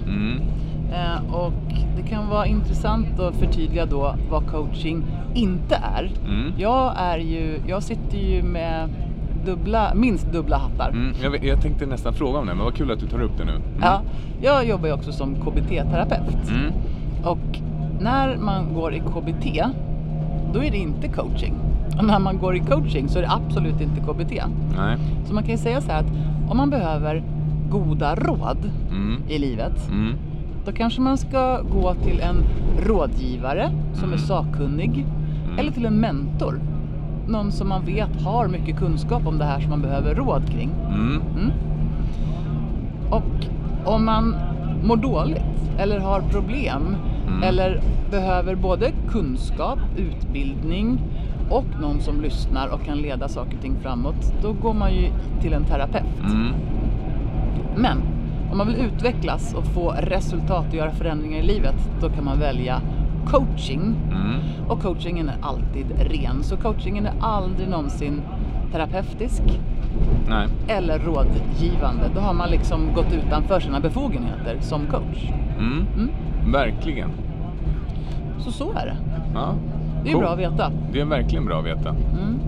Eh, 0.94 1.34
och 1.36 1.54
det 1.98 2.02
kan 2.10 2.30
vara 2.30 2.46
intressant 2.46 3.20
att 3.20 3.36
förtydliga 3.36 3.86
då 3.86 4.16
vad 4.30 4.48
coaching 4.48 5.04
inte 5.34 5.76
är. 5.96 6.12
Mm. 6.28 6.54
Jag 6.58 6.94
är 6.98 7.18
ju, 7.18 7.60
jag 7.68 7.84
sitter 7.84 8.18
ju 8.18 8.44
med 8.44 8.90
dubbla, 9.46 9.92
minst 9.96 10.32
dubbla 10.32 10.58
hattar. 10.58 10.90
mm. 10.90 11.14
Jag, 11.24 11.30
vet- 11.32 11.44
jag 11.44 11.62
tänkte 11.62 11.86
nästan 11.86 12.14
fråga 12.14 12.40
om 12.40 12.48
det, 12.48 12.54
men 12.54 12.66
vad 12.66 12.74
kul 12.76 12.92
att 12.92 13.00
du 13.00 13.08
tar 13.08 13.22
upp 13.22 13.38
det 13.38 13.46
nu. 13.46 13.52
Mm. 13.52 13.64
Ja, 13.82 14.02
jag 14.42 14.66
jobbar 14.68 14.88
ju 14.88 14.94
också 14.94 15.12
som 15.12 15.36
KBT-terapeut. 15.36 16.50
Mm. 16.50 16.74
Och 17.24 17.60
när 18.00 18.38
man 18.38 18.74
går 18.74 18.94
i 18.94 19.00
KBT, 19.00 19.64
då 20.54 20.64
är 20.64 20.72
det 20.72 20.78
inte 20.78 21.08
coaching. 21.08 21.54
Och 21.98 22.06
när 22.06 22.20
man 22.20 22.38
går 22.38 22.56
i 22.56 22.60
coaching 22.60 23.10
så 23.10 23.18
är 23.18 23.22
det 23.22 23.32
absolut 23.32 23.82
inte 23.82 24.02
KBT. 24.02 24.44
Nej. 24.78 24.98
Så 25.28 25.34
man 25.34 25.44
kan 25.44 25.52
ju 25.52 25.58
säga 25.58 25.82
så 25.82 25.92
här 25.92 26.00
att 26.00 26.12
om 26.52 26.58
man 26.58 26.70
behöver 26.70 27.24
goda 27.72 28.16
råd 28.16 28.58
Mm. 28.92 29.22
i 29.28 29.38
livet, 29.40 29.90
Mm. 29.90 30.14
Då 30.70 30.76
kanske 30.76 31.02
man 31.02 31.18
ska 31.18 31.62
gå 31.62 31.94
till 31.94 32.20
en 32.20 32.44
rådgivare 32.88 33.72
som 33.94 34.04
är 34.04 34.08
Mm. 34.14 34.20
sakkunnig 34.20 35.06
eller 35.58 35.72
till 35.72 35.86
en 35.86 35.94
mentor. 36.00 36.60
Någon 37.28 37.52
som 37.52 37.70
man 37.70 37.86
vet 37.86 38.22
har 38.22 38.48
mycket 38.48 38.78
kunskap 38.78 39.28
om 39.28 39.38
det 39.38 39.46
här 39.46 39.60
som 39.60 39.70
man 39.70 39.82
behöver 39.82 40.16
råd 40.16 40.50
kring. 40.50 40.70
Mm. 40.88 41.22
Mm. 41.38 41.52
Och 43.10 43.46
om 43.94 44.06
man 44.06 44.36
mår 44.84 44.98
dåligt 44.98 45.72
eller 45.80 46.00
har 46.00 46.22
problem 46.22 46.96
Mm. 47.28 47.44
eller 47.44 47.82
behöver 48.12 48.56
både 48.56 48.92
kunskap, 49.10 49.80
utbildning 49.98 51.02
och 51.50 51.66
någon 51.82 52.00
som 52.02 52.22
lyssnar 52.22 52.68
och 52.68 52.84
kan 52.86 52.98
leda 52.98 53.28
saker 53.28 53.56
och 53.56 53.62
ting 53.62 53.76
framåt, 53.82 54.34
då 54.42 54.54
går 54.54 54.74
man 54.74 54.94
ju 54.94 55.08
till 55.42 55.54
en 55.54 55.64
terapeut. 55.64 56.32
Mm. 56.32 56.54
Men 57.78 57.98
om 58.52 58.58
man 58.58 58.68
vill 58.68 58.76
utvecklas 58.76 59.54
och 59.54 59.66
få 59.66 59.92
resultat 59.92 60.66
och 60.70 60.76
göra 60.76 60.92
förändringar 60.92 61.40
i 61.40 61.44
livet, 61.44 61.76
då 62.02 62.10
kan 62.10 62.24
man 62.26 62.40
välja 62.40 62.82
coaching. 63.26 63.96
Mm. 64.12 64.70
Och 64.70 64.82
coachingen 64.82 65.30
är 65.30 65.36
alltid 65.42 65.86
ren, 66.12 66.44
så 66.44 66.58
coachingen 66.58 67.06
är 67.06 67.14
aldrig 67.22 67.70
någonsin 67.70 68.22
terapeutisk 68.72 69.42
Nej. 70.30 70.48
eller 70.68 71.00
rådgivande. 71.00 72.10
Då 72.16 72.22
har 72.22 72.34
man 72.34 72.50
liksom 72.50 72.94
gått 72.96 73.14
utanför 73.14 73.60
sina 73.60 73.80
befogenheter 73.80 74.58
som 74.62 74.82
coach. 74.86 75.30
Mm. 75.60 75.86
Mm. 75.98 76.10
Verkligen. 76.52 77.10
Så 78.40 78.52
så 78.52 78.72
är 78.72 78.86
det. 78.86 78.98
Ja. 79.34 79.54
Det 80.04 80.10
är 80.10 80.14
Cool. 80.14 80.22
bra 80.24 80.30
att 80.34 80.40
veta. 80.40 80.72
Det 80.94 81.02
är 81.02 81.06
verkligen 81.06 81.46
bra 81.46 81.60
att 81.60 81.66
veta. 81.66 81.90
Mm. 81.90 82.40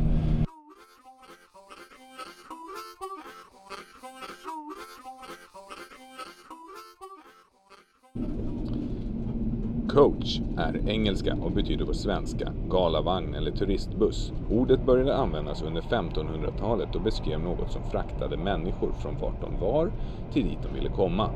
Coach 9.93 10.41
är 10.55 10.81
engelska 10.85 11.35
och 11.39 11.51
betyder 11.51 11.85
på 11.85 11.93
svenska 11.93 12.51
galavagn 12.69 13.33
eller 13.33 13.51
turistbuss. 13.51 14.33
Ordet 14.47 14.81
började 14.81 15.15
användas 15.15 15.61
under 15.61 15.81
1500-talet 15.81 16.95
och 16.95 17.01
beskrev 17.01 17.41
något 17.41 17.71
som 17.71 17.83
fraktade 17.83 18.37
människor 18.37 18.91
från 18.91 19.17
vart 19.17 19.41
de 19.41 19.57
var 19.57 19.91
till 20.29 20.43
dit 20.43 20.63
de 20.63 20.73
ville 20.73 20.89
komma. 20.89 21.31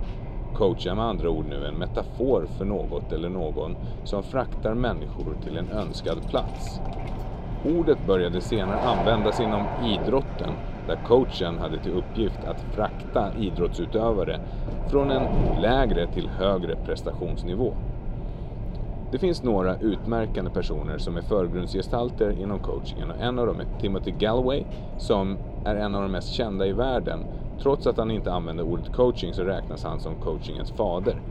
Coach 0.54 0.88
är 0.88 0.96
med 0.96 1.06
andra 1.06 1.30
ord 1.30 1.46
nu 1.46 1.66
en 1.68 1.78
metafor 1.78 2.48
för 2.58 2.66
något 2.66 3.12
eller 3.12 3.30
någon 3.30 3.78
som 4.04 4.24
fraktar 4.24 4.74
människor 4.74 5.36
till 5.44 5.58
en 5.58 5.70
önskad 5.70 6.28
plats. 6.28 6.82
Ordet 7.62 8.02
började 8.02 8.42
senare 8.42 8.80
användas 8.80 9.40
inom 9.40 9.70
idrotten 9.76 10.58
där 10.86 10.96
coachen 10.96 11.58
hade 11.58 11.80
till 11.80 11.92
uppgift 11.92 12.44
att 12.44 12.62
frakta 12.62 13.34
idrottsutövare 13.34 14.40
från 14.90 15.12
en 15.12 15.30
lägre 15.52 16.08
till 16.08 16.30
högre 16.30 16.76
prestationsnivå. 16.76 17.78
Det 19.12 19.20
finns 19.20 19.44
några 19.44 19.76
utmärkande 19.76 20.52
personer 20.52 20.98
som 20.98 21.18
är 21.18 21.22
förgrundsgestalter 21.22 22.32
inom 22.32 22.60
coachingen 22.60 23.12
och 23.12 23.20
en 23.20 23.40
av 23.40 23.48
dem 23.48 23.60
är 23.60 23.66
Timothy 23.80 24.12
Galloway 24.12 24.64
som 24.98 25.38
är 25.64 25.76
en 25.76 25.96
av 25.96 26.02
de 26.02 26.12
mest 26.12 26.30
kända 26.30 26.68
i 26.68 26.74
världen. 26.74 27.28
Trots 27.62 27.88
att 27.88 27.98
han 27.98 28.12
inte 28.12 28.32
använder 28.34 28.64
ordet 28.64 28.92
coaching 28.92 29.34
så 29.34 29.44
räknas 29.44 29.84
han 29.84 30.00
som 30.00 30.16
coachingens 30.16 30.72
fader. 30.72 31.22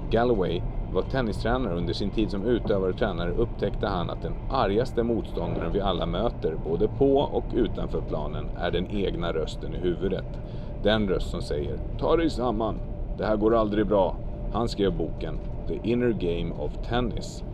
Galloway 0.00 0.62
var 0.90 1.02
tennistränare 1.02 1.76
under 1.76 1.92
sin 1.92 2.10
tid 2.10 2.30
som 2.30 2.44
utövare 2.44 2.90
och 2.90 2.96
tränare 2.96 3.32
upptäckte 3.32 3.86
han 3.86 4.10
att 4.10 4.22
den 4.22 4.34
argaste 4.46 5.02
motståndaren 5.02 5.72
vi 5.72 5.80
alla 5.80 6.06
möter, 6.06 6.56
både 6.56 6.88
på 6.88 7.16
och 7.16 7.50
utanför 7.52 8.00
planen, 8.00 8.50
är 8.54 8.70
den 8.70 8.86
egna 8.90 9.32
rösten 9.32 9.74
i 9.74 9.78
huvudet. 9.78 10.36
Den 10.80 11.08
röst 11.08 11.30
som 11.30 11.42
säger 11.42 11.80
Ta 11.96 12.16
dig 12.16 12.30
samman, 12.30 12.80
det 13.16 13.26
här 13.26 13.36
går 13.36 13.54
aldrig 13.54 13.86
bra. 13.86 14.18
Han 14.48 14.68
skrev 14.68 14.92
boken 14.92 15.40
The 15.70 15.78
Inner 15.88 16.12
Game 16.12 16.52
of 16.54 16.76
Tennis. 16.76 17.44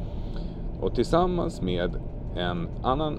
Och 0.76 0.94
tillsammans 0.94 1.60
med 1.60 1.96
en 2.34 2.68
annan 2.80 3.18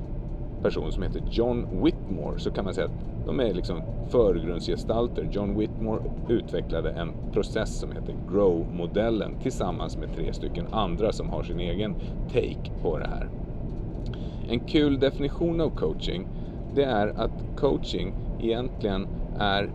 person 0.61 0.91
som 0.91 1.03
heter 1.03 1.21
John 1.29 1.65
Whitmore 1.69 2.39
så 2.39 2.51
kan 2.51 2.65
man 2.65 2.73
säga 2.73 2.85
att 2.85 3.25
de 3.25 3.39
är 3.39 3.53
liksom 3.53 3.83
förgrundsgestalter. 4.07 5.23
John 5.31 5.59
Whitmore 5.59 5.99
utvecklade 6.27 6.91
en 6.91 7.15
process 7.31 7.77
som 7.77 7.91
heter 7.91 8.13
Grow-modellen 8.13 9.35
tillsammans 9.35 9.97
med 9.97 10.11
tre 10.11 10.33
stycken 10.33 10.67
andra 10.71 11.11
som 11.11 11.29
har 11.29 11.43
sin 11.43 11.59
egen 11.59 11.95
take 12.31 12.71
på 12.81 12.99
det 12.99 13.07
här. 13.07 13.29
En 14.45 14.59
kul 14.59 14.99
definition 14.99 15.61
av 15.61 15.69
coaching 15.69 16.27
det 16.69 16.83
är 16.83 17.13
att 17.15 17.43
coaching 17.55 18.13
egentligen 18.37 19.07
är 19.31 19.71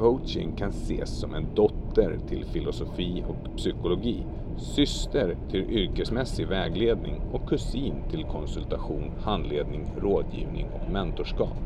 coaching 0.00 0.52
kan 0.52 0.70
ses 0.70 1.10
som 1.10 1.34
en 1.34 1.48
dotter 1.54 2.18
till 2.28 2.44
filosofi 2.44 3.22
och 3.26 3.36
psykologi, 3.56 4.24
syster 4.56 5.36
till 5.50 5.70
yrkesmässig 5.70 6.46
vägledning 6.46 7.20
och 7.30 7.48
kusin 7.48 8.02
till 8.10 8.24
konsultation, 8.24 9.12
handledning, 9.20 9.86
rådgivning 9.96 10.68
och 10.68 10.88
mentorskap. 10.88 11.58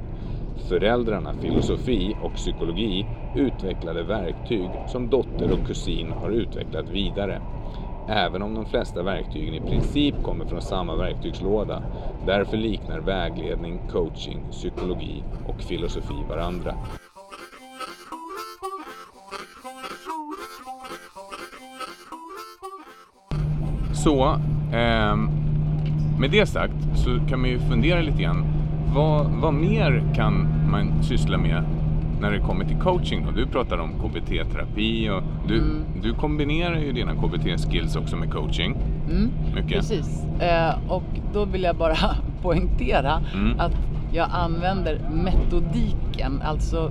Föräldrarna 0.68 1.34
filosofi 1.34 2.14
och 2.18 2.34
psykologi 2.34 3.06
utvecklade 3.34 4.02
verktyg 4.02 4.70
som 4.86 5.10
dotter 5.10 5.52
och 5.52 5.66
kusin 5.66 6.12
har 6.12 6.30
utvecklat 6.30 6.88
vidare. 6.88 7.42
Även 8.06 8.42
om 8.42 8.54
de 8.54 8.66
flesta 8.66 9.02
verktygen 9.02 9.54
i 9.54 9.60
princip 9.60 10.22
kommer 10.22 10.44
från 10.44 10.62
samma 10.62 10.96
verktygslåda. 10.96 11.82
Därför 12.20 12.56
liknar 12.56 13.00
vägledning, 13.00 13.80
coaching, 13.80 14.44
psykologi 14.50 15.24
och 15.42 15.62
filosofi 15.62 16.22
varandra. 16.22 16.74
Så, 24.04 24.36
ehm, 24.72 25.28
med 26.18 26.30
det 26.30 26.46
sagt 26.46 26.74
så 26.94 27.18
kan 27.28 27.40
man 27.40 27.50
ju 27.50 27.58
fundera 27.58 28.00
lite 28.00 28.22
grann. 28.22 28.44
Vad, 28.94 29.26
vad 29.26 29.54
mer 29.54 30.02
kan 30.14 30.48
man 30.70 31.02
syssla 31.02 31.38
med 31.38 31.62
när 32.20 32.30
det 32.30 32.38
kommer 32.38 32.64
till 32.64 32.76
coaching? 32.76 33.24
Då? 33.26 33.30
Du 33.30 33.46
pratar 33.46 33.78
om 33.78 33.90
KBT-terapi 34.02 35.10
och 35.10 35.22
du, 35.48 35.62
du 36.02 36.14
kombinerar 36.14 36.76
ju 36.78 36.92
dina 36.92 37.12
KBT-skills 37.14 37.96
också 37.96 38.16
med 38.16 38.32
coaching. 38.32 38.76
Mm, 39.10 39.30
Mycket. 39.54 39.70
precis. 39.76 40.24
Eh, 40.40 40.74
och 40.88 41.02
då 41.32 41.44
vill 41.44 41.62
jag 41.62 41.76
bara 41.76 41.96
poängtera 42.42 43.20
Mm. 43.34 43.60
att 43.60 43.76
jag 44.12 44.28
använder 44.32 44.98
metodiken, 45.24 46.42
alltså 46.44 46.90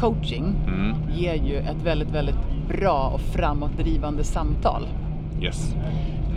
coaching, 0.00 0.54
Mm. 0.66 0.94
ger 1.16 1.34
ju 1.34 1.56
ett 1.56 1.82
väldigt, 1.84 2.10
väldigt 2.10 2.38
bra 2.68 3.10
och 3.14 3.20
framåtdrivande 3.20 4.24
samtal. 4.24 4.86
Yes. 5.42 5.74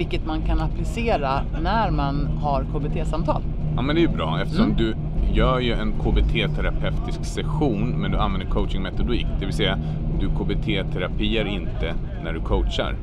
Vilket 0.01 0.25
man 0.25 0.41
kan 0.41 0.59
applicera 0.59 1.41
när 1.63 1.91
man 1.91 2.27
har 2.41 2.63
KBT-samtal. 2.73 3.41
Ja 3.75 3.81
men 3.81 3.95
det 3.95 4.01
är 4.01 4.07
ju 4.07 4.15
bra 4.17 4.41
eftersom 4.41 4.65
Mm. 4.65 4.77
du 4.77 4.95
gör 5.33 5.59
ju 5.59 5.73
en 5.73 5.93
KBT-terapeutisk 6.03 7.25
session 7.25 7.89
men 8.01 8.11
du 8.11 8.17
använder 8.17 8.47
coaching-metodik. 8.47 9.25
Det 9.39 9.45
vill 9.45 9.55
säga 9.55 9.77
du 10.19 10.29
KBT-terapier 10.29 11.45
inte 11.45 11.93
när 12.23 12.33
du 12.33 12.39
coachar. 12.39 12.95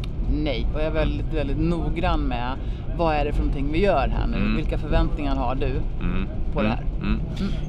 Nej, 0.44 0.66
och 0.74 0.80
jag 0.80 0.86
är 0.86 0.90
väldigt, 0.92 1.34
väldigt 1.34 1.58
noggrann 1.60 2.20
med 2.20 2.52
vad 2.96 3.14
är 3.14 3.24
det 3.24 3.32
för 3.32 3.38
någonting 3.44 3.72
vi 3.72 3.82
gör 3.84 4.08
här 4.08 4.26
nu? 4.26 4.36
Mm. 4.36 4.56
Vilka 4.56 4.78
förväntningar 4.78 5.36
har 5.36 5.54
du 5.54 5.66
Mm. 5.66 6.28
på 6.52 6.62
det 6.62 6.68
här? 6.68 6.82
Mm. 7.02 7.20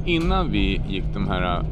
Innan 0.06 0.52
vi 0.52 0.82
gick 0.90 1.06
de 1.14 1.28
här 1.28 1.64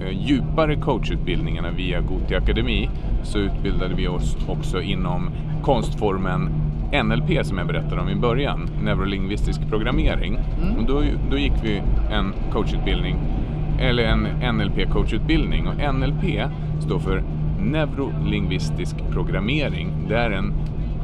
eh, 0.00 0.18
djupare 0.26 0.76
coachutbildningarna 0.76 1.70
via 1.70 2.00
Gotia 2.00 2.38
Akademi 2.38 2.88
så 3.22 3.38
utbildade 3.38 3.94
vi 3.94 4.08
oss 4.08 4.36
också 4.48 4.80
inom 4.82 5.30
konstformen 5.62 6.48
NLP 6.92 7.46
som 7.46 7.58
jag 7.58 7.66
berättade 7.66 8.00
om 8.00 8.08
i 8.08 8.14
början, 8.14 8.70
neurolingvistisk 8.82 9.60
programmering. 9.68 10.38
Mm. 10.62 10.76
Och 10.76 10.84
då, 10.84 11.02
då 11.30 11.38
gick 11.38 11.52
vi 11.62 11.82
en 12.10 12.32
coachutbildning, 12.52 13.16
eller 13.80 14.02
en 14.02 14.26
NLP-coachutbildning 14.26 15.68
och 15.68 15.94
NLP 15.94 16.50
står 16.80 16.98
för 16.98 17.22
neurolingvistisk 17.60 18.96
programmering. 19.10 20.06
Det 20.08 20.16
är 20.16 20.30
en 20.30 20.54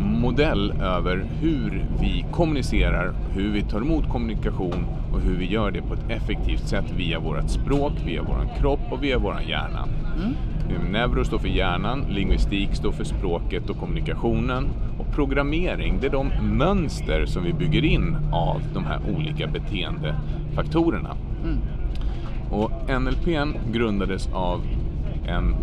modell 0.01 0.71
över 0.83 1.25
hur 1.41 1.85
vi 2.01 2.25
kommunicerar, 2.33 3.15
hur 3.35 3.53
vi 3.53 3.63
tar 3.63 3.81
emot 3.81 4.09
kommunikation 4.09 4.87
och 5.13 5.21
hur 5.21 5.37
vi 5.37 5.47
gör 5.47 5.71
det 5.71 5.83
på 5.83 5.95
ett 5.95 6.11
effektivt 6.11 6.69
sätt 6.69 6.85
via 6.97 7.21
vårt 7.21 7.51
språk, 7.51 7.93
via 8.07 8.23
vår 8.23 8.59
kropp 8.61 8.81
och 8.91 9.05
via 9.05 9.19
vår 9.19 9.41
hjärna. 9.49 9.89
Mm. 10.17 10.35
Neuro 10.91 11.25
står 11.25 11.39
för 11.39 11.49
hjärnan, 11.49 12.05
lingvistik 12.09 12.75
står 12.75 12.93
för 12.93 13.05
språket 13.05 13.71
och 13.71 13.79
kommunikationen 13.79 14.69
och 14.99 15.15
programmering 15.15 15.99
det 16.01 16.07
är 16.07 16.11
de 16.11 16.31
mönster 16.43 17.27
som 17.27 17.45
vi 17.45 17.53
bygger 17.53 17.85
in 17.85 18.17
av 18.33 18.63
de 18.75 18.85
här 18.85 19.01
olika 19.17 19.47
beteendefaktorerna. 19.47 21.17
Mm. 21.45 21.59
Och 22.51 22.71
NLP 23.03 23.55
grundades 23.73 24.29
av 24.33 24.61
en 25.27 25.55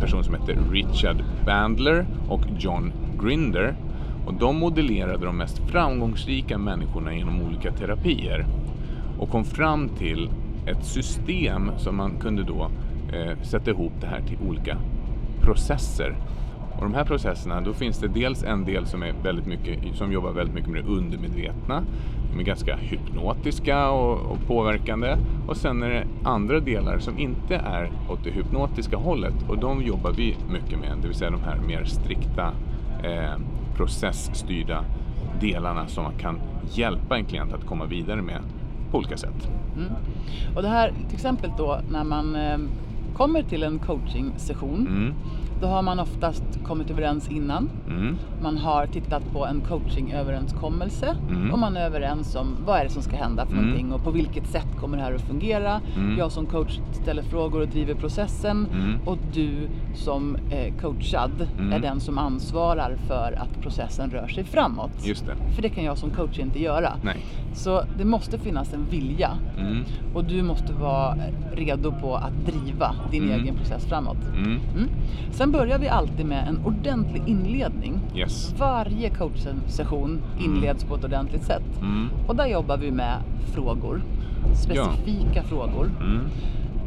person 0.00 0.24
som 0.24 0.34
heter 0.34 0.58
Richard 0.72 1.16
Bandler 1.46 2.06
och 2.28 2.40
John 2.58 2.92
Grinder. 3.22 3.74
Och 4.26 4.34
de 4.34 4.58
modellerade 4.58 5.26
de 5.26 5.36
mest 5.36 5.58
framgångsrika 5.58 6.58
människorna 6.58 7.14
genom 7.14 7.42
olika 7.42 7.72
terapier 7.72 8.46
och 9.18 9.30
kom 9.30 9.44
fram 9.44 9.88
till 9.88 10.30
ett 10.66 10.84
system 10.84 11.70
som 11.78 11.96
man 11.96 12.16
kunde 12.20 12.42
då 12.42 12.70
eh, 13.12 13.42
sätta 13.42 13.70
ihop 13.70 13.92
det 14.00 14.06
här 14.06 14.20
till 14.20 14.38
olika 14.48 14.76
processer. 15.40 16.16
Och 16.78 16.84
de 16.84 16.94
här 16.94 17.04
processerna, 17.04 17.60
då 17.60 17.72
finns 17.72 17.98
det 17.98 18.08
dels 18.08 18.42
en 18.44 18.64
del 18.64 18.86
som, 18.86 19.02
är 19.02 19.14
väldigt 19.22 19.46
mycket, 19.46 19.96
som 19.96 20.12
jobbar 20.12 20.30
väldigt 20.30 20.54
mycket 20.54 20.70
med 20.70 20.84
det 20.84 20.90
undermedvetna. 20.90 21.82
De 22.32 22.40
är 22.40 22.44
ganska 22.44 22.76
hypnotiska 22.76 23.90
och, 23.90 24.32
och 24.32 24.46
påverkande. 24.46 25.16
Och 25.48 25.56
sen 25.56 25.82
är 25.82 25.88
det 25.88 26.04
andra 26.24 26.60
delar 26.60 26.98
som 26.98 27.18
inte 27.18 27.56
är 27.56 27.90
åt 28.10 28.24
det 28.24 28.30
hypnotiska 28.30 28.96
hållet 28.96 29.34
och 29.48 29.58
de 29.58 29.82
jobbar 29.82 30.12
vi 30.12 30.36
mycket 30.50 30.78
med. 30.78 30.98
Det 31.02 31.08
vill 31.08 31.16
säga 31.16 31.30
de 31.30 31.42
här 31.42 31.58
mer 31.58 31.84
strikta 31.84 32.52
eh, 33.04 33.40
processstyrda 33.76 34.84
delarna 35.40 35.88
som 35.88 36.04
man 36.04 36.18
kan 36.18 36.40
hjälpa 36.70 37.16
en 37.16 37.24
klient 37.24 37.52
att 37.52 37.66
komma 37.66 37.84
vidare 37.84 38.22
med 38.22 38.40
på 38.90 38.98
olika 38.98 39.16
sätt. 39.16 39.48
Mm. 39.76 39.92
Och 40.56 40.62
det 40.62 40.68
här 40.68 40.92
till 41.06 41.14
exempel 41.14 41.50
då 41.58 41.80
när 41.90 42.04
man 42.04 42.36
eh, 42.36 42.58
kommer 43.18 43.42
till 43.42 43.62
en 43.62 43.78
coaching-session. 43.78 44.86
Mm, 44.86 45.14
då 45.60 45.66
har 45.66 45.82
man 45.82 46.00
oftast 46.00 46.44
kommit 46.66 46.90
överens 46.90 47.28
innan. 47.30 47.70
mm, 47.88 48.16
Man 48.42 48.58
har 48.58 48.86
tittat 48.86 49.22
på 49.32 49.46
en 49.46 49.60
coachingöverenskommelse 49.60 51.16
Mm. 51.30 51.52
och 51.52 51.58
man 51.58 51.76
är 51.76 51.80
överens 51.86 52.34
om 52.36 52.46
vad 52.66 52.78
är 52.80 52.84
det 52.84 52.90
som 52.90 53.02
ska 53.02 53.16
hända 53.16 53.46
för 53.46 53.52
Mm. 53.52 53.64
någonting 53.64 53.92
och 53.92 54.04
på 54.04 54.10
vilket 54.10 54.46
sätt 54.46 54.66
kommer 54.80 54.96
det 54.96 55.02
här 55.02 55.12
att 55.14 55.20
fungera. 55.22 55.80
Mm. 55.96 56.18
Jag 56.18 56.32
som 56.32 56.46
coach 56.46 56.78
ställer 56.92 57.22
frågor 57.22 57.60
och 57.60 57.68
driver 57.68 57.94
processen 57.94 58.66
Mm. 58.72 58.94
och 59.06 59.18
du 59.34 59.50
som 59.94 60.36
eh, 60.50 60.74
coachad 60.80 61.48
Mm. 61.58 61.72
är 61.72 61.78
den 61.78 62.00
som 62.00 62.18
ansvarar 62.18 62.96
för 63.06 63.38
att 63.38 63.62
processen 63.62 64.10
rör 64.10 64.28
sig 64.28 64.44
framåt. 64.44 64.90
just 65.06 65.26
det. 65.26 65.34
För 65.54 65.62
det 65.62 65.68
kan 65.68 65.84
jag 65.84 65.98
som 65.98 66.10
coach 66.10 66.38
inte 66.38 66.62
göra. 66.62 66.92
Nej. 67.02 67.16
Så 67.54 67.82
det 67.98 68.04
måste 68.04 68.38
finnas 68.38 68.74
en 68.74 68.84
vilja 68.90 69.30
Mm, 69.58 69.84
och 70.14 70.24
du 70.24 70.42
måste 70.42 70.72
vara 70.72 71.14
redo 71.52 71.92
på 71.92 72.14
att 72.16 72.32
driva 72.46 72.94
din 73.10 73.22
Mm. 73.22 73.40
egen 73.42 73.54
process 73.56 73.84
framåt. 73.86 74.16
mm, 74.36 74.44
Mm. 74.76 74.88
Sen 75.48 75.52
börjar 75.52 75.78
vi 75.78 75.88
alltid 75.88 76.26
med 76.26 76.48
en 76.48 76.58
ordentlig 76.64 77.22
inledning. 77.26 78.00
yes. 78.14 78.54
Varje 78.58 79.10
coachsession 79.10 80.20
inleds 80.44 80.84
på 80.84 80.94
ett 80.94 81.04
ordentligt 81.04 81.42
sätt. 81.42 81.62
Mm, 81.80 82.08
Och 82.26 82.36
där 82.36 82.46
jobbar 82.46 82.76
vi 82.76 82.90
med 82.90 83.14
frågor. 83.54 84.02
Specifika 84.54 85.42
frågor. 85.42 85.90
mm, 86.00 86.20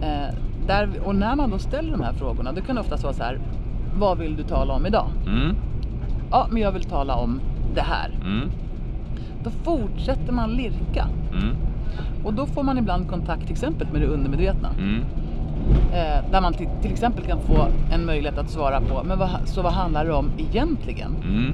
Eh, 0.01 0.35
där, 0.67 0.89
och 1.05 1.15
när 1.15 1.35
man 1.35 1.49
då 1.49 1.57
ställer 1.57 1.91
de 1.91 2.01
här 2.01 2.13
frågorna, 2.13 2.51
då 2.51 2.61
kan 2.61 2.75
det 2.75 2.81
oftast 2.81 3.03
vara 3.03 3.13
så 3.13 3.23
här. 3.23 3.39
Vad 3.99 4.17
vill 4.17 4.35
du 4.35 4.43
tala 4.43 4.73
om 4.73 4.85
idag? 4.85 5.07
mm, 5.27 5.55
Ja, 6.31 6.47
men 6.51 6.61
jag 6.61 6.71
vill 6.71 6.83
tala 6.83 7.15
om 7.15 7.39
det 7.75 7.81
här. 7.81 8.09
mm, 8.25 8.49
Då 9.43 9.49
fortsätter 9.49 10.33
man 10.33 10.49
lirka. 10.51 11.07
mm, 11.33 11.55
Och 12.23 12.33
då 12.33 12.45
får 12.45 12.63
man 12.63 12.77
ibland 12.77 13.09
kontakt 13.09 13.41
till 13.41 13.51
exempel 13.51 13.87
med 13.91 14.01
det 14.01 14.07
undermedvetna. 14.07 14.69
Mm, 15.71 15.81
Eh, 15.93 16.31
där 16.31 16.41
man 16.41 16.53
till, 16.53 16.67
till 16.81 16.91
exempel 16.91 17.25
kan 17.25 17.39
få 17.41 17.67
en 17.91 18.05
möjlighet 18.05 18.37
att 18.37 18.49
svara 18.49 18.81
på, 18.81 19.03
men 19.03 19.19
vad, 19.19 19.29
så 19.45 19.61
vad 19.61 19.73
handlar 19.73 20.05
det 20.05 20.13
om 20.13 20.29
egentligen? 20.37 21.15
mm. 21.23 21.53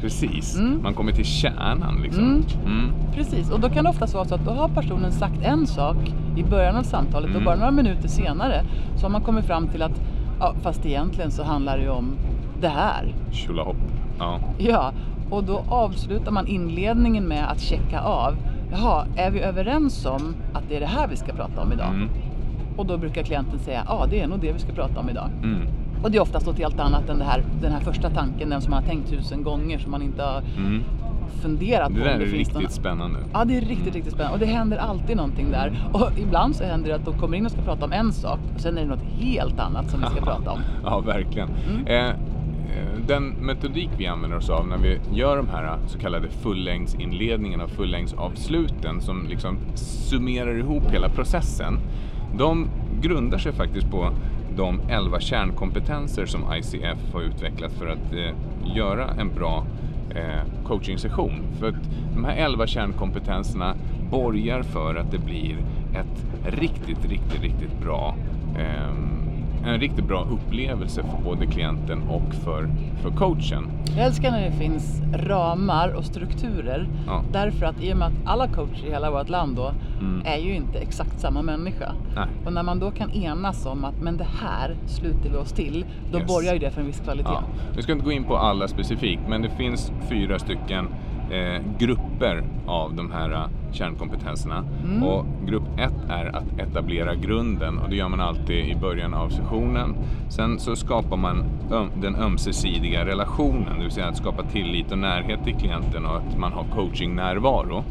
Precis, 0.00 0.56
Mm. 0.58 0.82
man 0.82 0.94
kommer 0.94 1.12
till 1.12 1.24
kärnan 1.24 2.00
liksom. 2.02 2.24
Mm. 2.24 2.42
Mm. 2.66 2.90
Precis, 3.14 3.50
och 3.50 3.60
då 3.60 3.68
kan 3.68 3.84
det 3.84 3.90
oftast 3.90 4.14
vara 4.14 4.24
så 4.24 4.34
att 4.34 4.44
då 4.44 4.50
har 4.50 4.68
personen 4.68 5.12
sagt 5.12 5.42
en 5.42 5.66
sak 5.66 5.96
i 6.36 6.42
början 6.42 6.76
av 6.76 6.82
samtalet 6.82 7.26
Mm. 7.30 7.36
och 7.36 7.42
bara 7.44 7.54
några 7.56 7.70
minuter 7.70 8.08
senare 8.08 8.62
så 8.96 9.02
har 9.02 9.10
man 9.10 9.20
kommit 9.22 9.44
fram 9.44 9.68
till 9.68 9.82
att 9.82 10.00
ja, 10.40 10.54
fast 10.62 10.86
egentligen 10.86 11.30
så 11.30 11.42
handlar 11.42 11.76
det 11.76 11.82
ju 11.82 11.90
om 11.90 12.12
det 12.60 12.68
här. 12.68 13.14
Tjolahopp. 13.32 13.76
Ja. 14.18 14.38
Ja, 14.58 14.92
och 15.30 15.44
då 15.44 15.62
avslutar 15.68 16.30
man 16.32 16.46
inledningen 16.46 17.24
med 17.24 17.50
att 17.50 17.60
checka 17.60 18.00
av. 18.00 18.34
Jaha, 18.72 19.06
är 19.16 19.30
vi 19.30 19.40
överens 19.40 20.06
om 20.06 20.34
att 20.52 20.62
det 20.68 20.76
är 20.76 20.80
det 20.80 20.86
här 20.86 21.08
vi 21.08 21.16
ska 21.16 21.32
prata 21.32 21.62
om 21.62 21.72
idag? 21.72 22.08
Mm. 22.76 22.78
Och 22.78 22.86
då 22.86 22.98
brukar 22.98 23.22
klienten 23.22 23.58
säga, 23.58 23.82
ja 23.88 24.06
det 24.10 24.20
är 24.20 24.26
nog 24.26 24.40
det 24.40 24.52
vi 24.52 24.58
ska 24.58 24.72
prata 24.72 25.00
om 25.00 25.08
idag. 25.10 25.30
Mm. 25.42 25.60
Och 26.02 26.10
det 26.10 26.18
är 26.18 26.22
oftast 26.22 26.46
något 26.46 26.58
helt 26.58 26.80
annat 26.80 27.08
än 27.08 27.18
det 27.18 27.24
här, 27.24 27.42
den 27.62 27.72
här 27.72 27.80
första 27.80 28.10
tanken, 28.10 28.50
den 28.50 28.60
som 28.60 28.70
man 28.70 28.82
har 28.82 28.88
tänkt 28.88 29.10
tusen 29.10 29.42
gånger 29.42 29.78
som 29.78 29.90
man 29.90 30.02
inte 30.02 30.22
har 30.22 30.42
Mm. 30.58 30.82
funderat 31.42 31.88
Det 31.94 32.00
på 32.00 32.04
där 32.04 32.14
om 32.14 32.20
är 32.20 32.24
det 32.26 32.32
riktigt 32.32 32.54
någon... 32.54 32.68
spännande. 32.70 33.18
Ja, 33.32 33.44
det 33.44 33.56
är 33.56 33.60
riktigt, 33.60 33.94
riktigt 33.94 34.12
spännande. 34.14 34.34
Och 34.34 34.40
det 34.40 34.46
händer 34.46 34.76
alltid 34.76 35.16
någonting 35.16 35.50
där. 35.50 35.88
Och 35.92 36.08
ibland 36.18 36.56
så 36.56 36.64
händer 36.64 36.88
det 36.88 36.94
att 36.94 37.04
de 37.04 37.18
kommer 37.18 37.36
in 37.36 37.46
och 37.46 37.52
ska 37.52 37.60
prata 37.62 37.84
om 37.84 37.92
en 37.92 38.12
sak 38.12 38.38
och 38.54 38.60
sen 38.60 38.78
är 38.78 38.82
det 38.82 38.88
något 38.88 39.04
helt 39.18 39.60
annat 39.60 39.90
som 39.90 40.00
vi 40.00 40.06
ska 40.06 40.20
prata 40.24 40.50
om. 40.50 40.58
Ja, 40.84 41.00
verkligen. 41.00 41.48
Mm. 41.70 41.86
Eh, 41.86 42.08
eh, 42.08 42.14
den 43.06 43.24
metodik 43.28 43.90
vi 43.98 44.06
använder 44.06 44.36
oss 44.36 44.50
av 44.50 44.68
när 44.68 44.76
vi 44.78 44.98
gör 45.12 45.36
de 45.36 45.48
här 45.48 45.64
eh, 45.64 45.74
så 45.86 45.98
kallade 45.98 46.28
fullängdsinledningarna 46.28 47.64
och 47.64 47.70
fullängdsavsluten 47.70 49.00
som 49.00 49.26
liksom 49.28 49.58
summerar 49.74 50.58
ihop 50.58 50.82
hela 50.92 51.08
processen. 51.08 51.78
De 52.38 52.68
grundar 53.00 53.38
sig 53.38 53.52
faktiskt 53.52 53.90
på 53.90 54.10
de 54.56 54.80
11 54.88 55.20
kärnkompetenser 55.20 56.26
som 56.26 56.40
ICF 56.54 57.12
har 57.12 57.22
utvecklat 57.22 57.72
för 57.72 57.86
att 57.86 58.12
eh, 58.12 58.76
göra 58.76 59.10
en 59.18 59.34
bra 59.34 59.64
eh, 60.10 60.64
coachingsession. 60.64 61.42
För 61.58 61.68
att 61.68 61.74
de 62.14 62.24
här 62.24 62.36
11 62.36 62.66
kärnkompetenserna 62.66 63.74
borgar 64.10 64.62
för 64.62 64.94
att 64.94 65.10
det 65.10 65.18
blir 65.18 65.56
ett 65.94 66.26
riktigt, 66.46 67.10
riktigt, 67.10 67.42
riktigt 67.42 67.80
bra 67.82 68.16
eh, 68.58 68.92
en 69.74 69.80
riktigt 69.80 70.04
bra 70.04 70.26
upplevelse 70.30 71.02
för 71.02 71.24
både 71.24 71.46
klienten 71.46 72.02
och 72.02 72.34
för, 72.34 72.68
för 73.02 73.10
coachen. 73.10 73.68
Jag 73.96 74.06
älskar 74.06 74.30
när 74.30 74.44
det 74.50 74.52
finns 74.52 75.02
ramar 75.14 75.88
och 75.88 76.04
strukturer. 76.04 76.88
Ja. 77.06 77.22
Därför 77.32 77.66
att 77.66 77.82
i 77.82 77.92
och 77.92 77.96
med 77.96 78.08
att 78.08 78.14
alla 78.24 78.48
coacher 78.48 78.86
i 78.86 78.90
hela 78.90 79.10
vårt 79.10 79.28
land 79.28 79.56
då 79.56 79.72
Mm. 80.00 80.22
är 80.26 80.36
ju 80.36 80.54
inte 80.54 80.78
exakt 80.78 81.20
samma 81.20 81.42
människa. 81.42 81.92
Nej. 82.16 82.26
Och 82.46 82.52
när 82.52 82.62
man 82.62 82.78
då 82.78 82.90
kan 82.90 83.10
enas 83.10 83.66
om 83.66 83.84
att 83.84 84.00
men 84.02 84.16
det 84.16 84.26
här 84.42 84.76
sluter 84.86 85.30
vi 85.30 85.36
oss 85.36 85.52
till, 85.52 85.84
då 86.12 86.18
Yes. 86.18 86.28
borgar 86.28 86.52
ju 86.52 86.58
det 86.58 86.70
för 86.70 86.80
en 86.80 86.86
viss 86.86 87.00
kvalitet. 87.00 87.28
Ja. 87.32 87.42
Vi 87.76 87.82
ska 87.82 87.92
inte 87.92 88.04
gå 88.04 88.12
in 88.12 88.24
på 88.24 88.36
alla 88.36 88.68
specifikt, 88.68 89.22
men 89.28 89.42
det 89.42 89.50
finns 89.50 89.92
fyra 90.08 90.38
stycken 90.38 90.88
eh, 91.30 91.62
grupper 91.78 92.42
av 92.66 92.94
de 92.94 93.10
här 93.12 93.48
kärnkompetenserna. 93.76 94.64
Mm. 94.84 95.02
Och 95.02 95.26
grupp 95.46 95.78
ett 95.78 96.10
är 96.10 96.36
att 96.36 96.58
etablera 96.58 97.14
grunden 97.14 97.78
och 97.78 97.90
det 97.90 97.96
gör 97.96 98.08
man 98.08 98.20
alltid 98.20 98.68
i 98.68 98.74
början 98.74 99.14
av 99.14 99.28
sessionen. 99.28 99.94
Sen 100.28 100.58
så 100.58 100.76
skapar 100.76 101.16
man 101.16 101.44
den 102.00 102.16
ömsesidiga 102.16 103.06
relationen, 103.06 103.76
det 103.76 103.82
vill 103.82 103.90
säga 103.90 104.06
att 104.06 104.16
skapa 104.16 104.42
tillit 104.42 104.92
och 104.92 104.98
närhet 104.98 105.44
till 105.44 105.54
klienten 105.54 106.06
och 106.06 106.16
att 106.16 106.38
man 106.38 106.52
har 106.52 106.64
coaching-närvaro. 106.74 107.84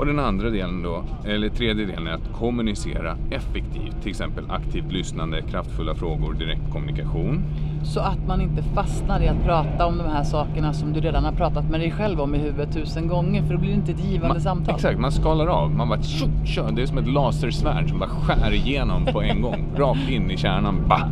Och 0.00 0.06
den 0.06 0.18
andra 0.18 0.50
delen 0.50 0.82
då, 0.82 1.02
eller 1.24 1.48
tredje 1.48 1.86
delen 1.86 2.06
är 2.06 2.12
att 2.12 2.32
kommunicera 2.32 3.16
effektivt, 3.30 4.02
till 4.02 4.10
exempel 4.10 4.44
aktivt 4.50 4.92
lyssnande, 4.92 5.42
kraftfulla 5.42 5.94
frågor, 5.94 6.34
direkt 6.34 6.72
kommunikation. 6.72 7.44
Så 7.84 8.00
att 8.00 8.26
man 8.26 8.40
inte 8.40 8.62
fastnar 8.62 9.22
i 9.22 9.28
att 9.28 9.44
prata 9.44 9.86
om 9.86 9.98
de 9.98 10.04
här 10.04 10.24
sakerna 10.24 10.72
som 10.72 10.92
du 10.92 11.00
redan 11.00 11.24
har 11.24 11.32
pratat 11.32 11.70
med 11.70 11.80
dig 11.80 11.90
själv 11.90 12.20
om 12.20 12.34
i 12.34 12.38
huvudet 12.38 12.72
tusen 12.72 13.08
gånger 13.08 13.42
för 13.42 13.54
då 13.54 13.60
blir 13.60 13.70
det 13.70 13.76
inte 13.76 13.92
ett 13.92 14.04
givande 14.04 14.34
Man, 14.34 14.40
samtal. 14.40 14.74
Exakt, 14.74 14.98
man 14.98 15.12
skalar 15.12 15.46
av. 15.46 15.70
Man 15.70 15.88
bara 15.88 16.02
tjo, 16.02 16.26
tjo, 16.44 16.62
Det 16.72 16.82
är 16.82 16.86
som 16.86 16.98
ett 16.98 17.08
lasersvärd 17.08 17.88
som 17.88 17.98
bara 17.98 18.10
skär 18.10 18.52
igenom 18.52 19.06
på 19.06 19.22
en 19.22 19.42
gång. 19.42 19.66
Rakt 19.76 20.10
in 20.10 20.30
i 20.30 20.36
kärnan. 20.36 20.88
Bah. 20.88 21.08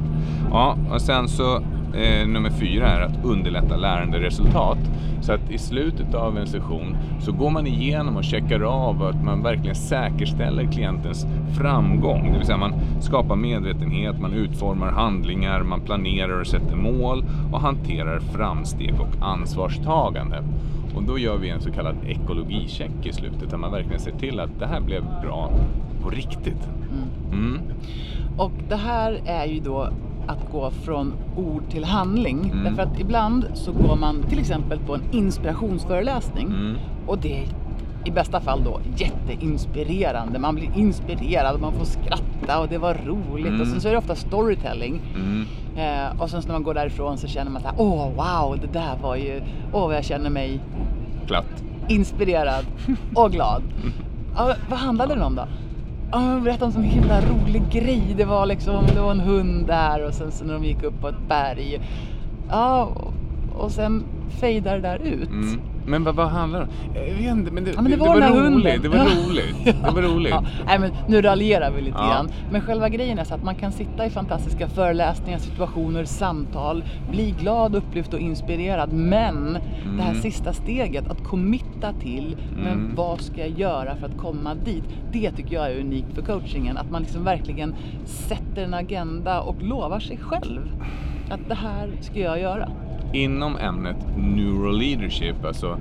Ja, 0.50 0.76
och 0.90 1.00
sen 1.00 1.28
så 1.28 1.62
eh, 1.94 2.28
nummer 2.28 2.50
fyra 2.50 2.88
är 2.88 3.00
att 3.00 3.24
underlätta 3.24 3.76
läranderesultat. 3.76 4.78
Så 5.20 5.32
att 5.32 5.50
i 5.50 5.58
slutet 5.58 6.14
av 6.14 6.38
en 6.38 6.46
session 6.46 6.96
så 7.20 7.32
går 7.32 7.50
man 7.50 7.66
igenom 7.66 8.16
och 8.16 8.24
checkar 8.24 8.60
av 8.60 9.02
att 9.02 9.24
man 9.24 9.42
verkligen 9.42 9.74
säkerställer 9.76 10.72
klientens 10.72 11.26
framgång. 11.58 12.32
Det 12.32 12.38
vill 12.38 12.46
säga 12.46 12.58
man 12.58 12.74
skapar 13.00 13.36
medvetenhet, 13.36 14.20
man 14.20 14.32
utformar 14.32 14.90
handlingar, 14.90 15.62
man 15.62 15.80
planerar 15.80 16.40
och 16.40 16.46
sätter 16.46 16.76
mål 16.76 17.24
och 17.52 17.60
hanterar 17.60 18.20
framsteg 18.20 18.94
och 19.00 19.26
ansvarstagande. 19.26 20.42
Och 20.94 21.02
då 21.02 21.18
gör 21.18 21.36
vi 21.36 21.50
en 21.50 21.60
så 21.60 21.72
kallad 21.72 21.96
ekologicheck 22.06 23.06
i 23.06 23.12
slutet 23.12 23.50
där 23.50 23.56
man 23.56 23.72
verkligen 23.72 24.00
ser 24.00 24.12
till 24.12 24.40
att 24.40 24.58
det 24.58 24.66
här 24.66 24.80
blev 24.80 25.02
bra 25.22 25.50
på 26.02 26.10
riktigt. 26.10 26.68
Mm. 27.32 27.58
Och 28.36 28.52
det 28.68 28.76
här 28.76 29.20
är 29.26 29.46
ju 29.46 29.60
då 29.60 29.88
att 30.28 30.52
gå 30.52 30.70
från 30.70 31.12
ord 31.36 31.62
till 31.70 31.84
handling. 31.84 32.50
Mm. 32.52 32.64
Därför 32.64 32.82
att 32.82 33.00
ibland 33.00 33.46
så 33.54 33.72
går 33.72 33.96
man 33.96 34.22
till 34.22 34.38
exempel 34.38 34.78
på 34.78 34.94
en 34.94 35.02
inspirationsföreläsning 35.12 36.46
Mm. 36.46 36.76
och 37.06 37.18
det 37.18 37.38
är 37.38 37.44
i 38.04 38.10
bästa 38.10 38.40
fall 38.40 38.64
då 38.64 38.80
jätteinspirerande. 38.96 40.38
Man 40.38 40.54
blir 40.54 40.70
inspirerad 40.76 41.54
och 41.54 41.60
man 41.60 41.72
får 41.72 41.84
skratta 41.84 42.60
och 42.60 42.68
det 42.68 42.78
var 42.78 42.94
roligt. 43.06 43.46
Mm. 43.46 43.60
Och 43.60 43.66
sen 43.66 43.80
så 43.80 43.88
är 43.88 43.92
det 43.92 43.98
ofta 43.98 44.14
storytelling. 44.14 45.00
Mm. 45.14 45.44
Eh, 45.76 46.20
och 46.22 46.30
sen 46.30 46.42
när 46.46 46.52
man 46.52 46.62
går 46.62 46.74
därifrån 46.74 47.18
så 47.18 47.26
känner 47.26 47.50
man 47.50 47.62
här, 47.62 47.72
åh 47.78 48.08
wow, 48.16 48.58
det 48.60 48.72
där 48.78 48.96
var 49.02 49.16
ju, 49.16 49.42
åh 49.72 49.86
vad 49.86 49.96
jag 49.96 50.04
känner 50.04 50.30
mig 50.30 50.60
Platt. 51.26 51.64
inspirerad 51.88 52.64
och 53.14 53.32
glad. 53.32 53.62
Ja, 54.36 54.54
vad 54.70 54.78
handlade 54.78 55.14
den 55.14 55.22
om 55.22 55.34
då? 55.34 55.42
Ja, 56.10 56.20
men 56.20 56.44
berätta 56.44 56.64
om 56.64 56.68
en 56.68 56.72
sån 56.72 56.82
himla 56.82 57.20
rolig 57.20 57.62
grej. 57.70 58.14
Det 58.16 58.24
var 58.24 58.46
liksom, 58.46 58.86
det 58.94 59.00
var 59.00 59.10
en 59.10 59.20
hund 59.20 59.66
där 59.66 60.06
och 60.06 60.14
sen 60.14 60.32
så 60.32 60.44
när 60.44 60.54
de 60.54 60.64
gick 60.64 60.82
upp 60.82 61.00
på 61.00 61.08
ett 61.08 61.28
berg. 61.28 61.80
Ja, 62.50 62.84
och, 62.84 63.64
och 63.64 63.70
sen 63.70 64.04
fejdar 64.28 64.74
det 64.74 64.80
där 64.80 64.98
ut. 64.98 65.28
Mm. 65.28 65.60
Men 65.88 66.04
vad, 66.04 66.14
vad 66.14 66.28
handlar 66.28 66.60
det 66.60 66.64
om? 66.66 66.72
Jag 67.08 67.14
vet 67.14 67.20
inte, 67.38 67.50
men 67.52 67.64
det, 67.64 67.70
Ja, 67.70 67.82
men 67.82 67.90
det 67.90 67.96
det, 67.96 68.02
var 68.02 68.20
det 68.20 68.30
var 68.30 68.50
roligt. 68.50 68.82
Det 68.82 68.88
var 68.88 68.98
roligt. 68.98 69.64
Det 69.64 69.90
var 69.94 70.02
roligt. 70.02 70.30
Ja, 70.30 70.44
nej, 70.66 70.78
men 70.78 70.90
nu 71.08 71.22
raljerar 71.22 71.70
vi 71.70 71.82
lite 71.82 71.96
Ja. 72.00 72.06
grann. 72.06 72.28
Men 72.50 72.60
själva 72.60 72.88
grejen 72.88 73.18
är 73.18 73.24
så 73.24 73.34
att 73.34 73.44
man 73.44 73.54
kan 73.54 73.72
sitta 73.72 74.06
i 74.06 74.10
fantastiska 74.10 74.68
föreläsningar, 74.68 75.38
situationer, 75.38 76.04
samtal, 76.04 76.84
bli 77.10 77.30
glad, 77.40 77.74
upplyft 77.76 78.14
och 78.14 78.20
inspirerad. 78.20 78.92
Men 78.92 79.52
det 79.96 80.02
här 80.02 80.10
Mm. 80.10 80.22
sista 80.22 80.52
steget, 80.52 81.10
att 81.10 81.24
committa 81.24 81.92
till, 81.92 82.36
men 82.56 82.72
Mm. 82.72 82.94
vad 82.94 83.20
ska 83.20 83.40
jag 83.40 83.58
göra 83.58 83.96
för 83.96 84.06
att 84.06 84.16
komma 84.18 84.54
dit? 84.54 84.84
Det 85.12 85.30
tycker 85.30 85.54
jag 85.54 85.70
är 85.72 85.80
unikt 85.80 86.14
för 86.14 86.22
coachingen. 86.22 86.76
Att 86.76 86.90
man 86.90 87.02
liksom 87.02 87.24
verkligen 87.24 87.74
sätter 88.04 88.62
en 88.64 88.74
agenda 88.74 89.40
och 89.40 89.62
lovar 89.62 90.00
sig 90.00 90.16
själv 90.16 90.60
att 91.30 91.48
det 91.48 91.54
här 91.54 91.90
ska 92.00 92.20
jag 92.20 92.40
göra. 92.40 92.68
Inom 93.12 93.56
ämnet 93.56 93.96
neuroleadership, 94.16 95.44
alltså 95.44 95.76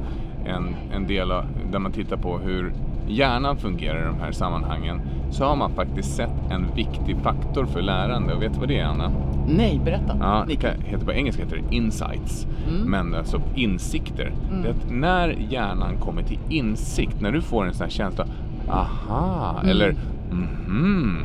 en, 0.46 0.76
en 0.94 1.08
del 1.08 1.32
av, 1.32 1.44
där 1.72 1.80
man 1.80 1.92
tittar 1.92 2.18
på 2.18 2.38
hur 2.38 2.74
hjärnan 3.08 3.58
fungerar 3.58 4.02
i 4.02 4.06
de 4.06 4.20
här 4.26 4.32
sammanhangen, 4.32 5.02
så 5.32 5.46
har 5.46 5.56
man 5.56 5.72
faktiskt 5.72 6.16
sett 6.16 6.52
en 6.52 6.66
viktig 6.76 7.18
faktor 7.24 7.66
för 7.66 7.82
lärande. 7.82 8.34
Och 8.34 8.42
vet 8.42 8.54
du 8.54 8.60
vad 8.60 8.68
det 8.68 8.80
är, 8.80 8.86
Anna? 8.86 9.12
Nej, 9.48 9.82
berätta. 9.86 10.18
Ja, 10.20 10.44
det 10.48 10.54
heter 10.86 11.06
på 11.06 11.14
engelska 11.14 11.44
heter 11.44 11.62
det 11.70 11.76
insights, 11.76 12.48
Mm. 12.70 12.82
men 12.92 13.16
alltså 13.16 13.42
insikter. 13.56 14.32
Det 14.62 14.68
är 14.68 14.72
att 14.72 14.92
när 14.92 15.36
hjärnan 15.50 15.98
kommer 15.98 16.22
till 16.24 16.40
insikt, 16.50 17.22
när 17.22 17.32
du 17.32 17.42
får 17.42 17.66
en 17.68 17.74
sån 17.74 17.84
här 17.84 17.92
känsla, 17.92 18.26
aha, 18.70 19.56
Mm. 19.60 19.70
eller 19.72 19.96
mhm, 20.32 21.18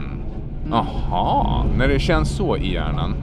aha, 0.73 1.65
när 1.79 1.89
det 1.89 1.99
känns 1.99 2.29
så 2.31 2.57
i 2.57 2.73
hjärnan, 2.75 3.15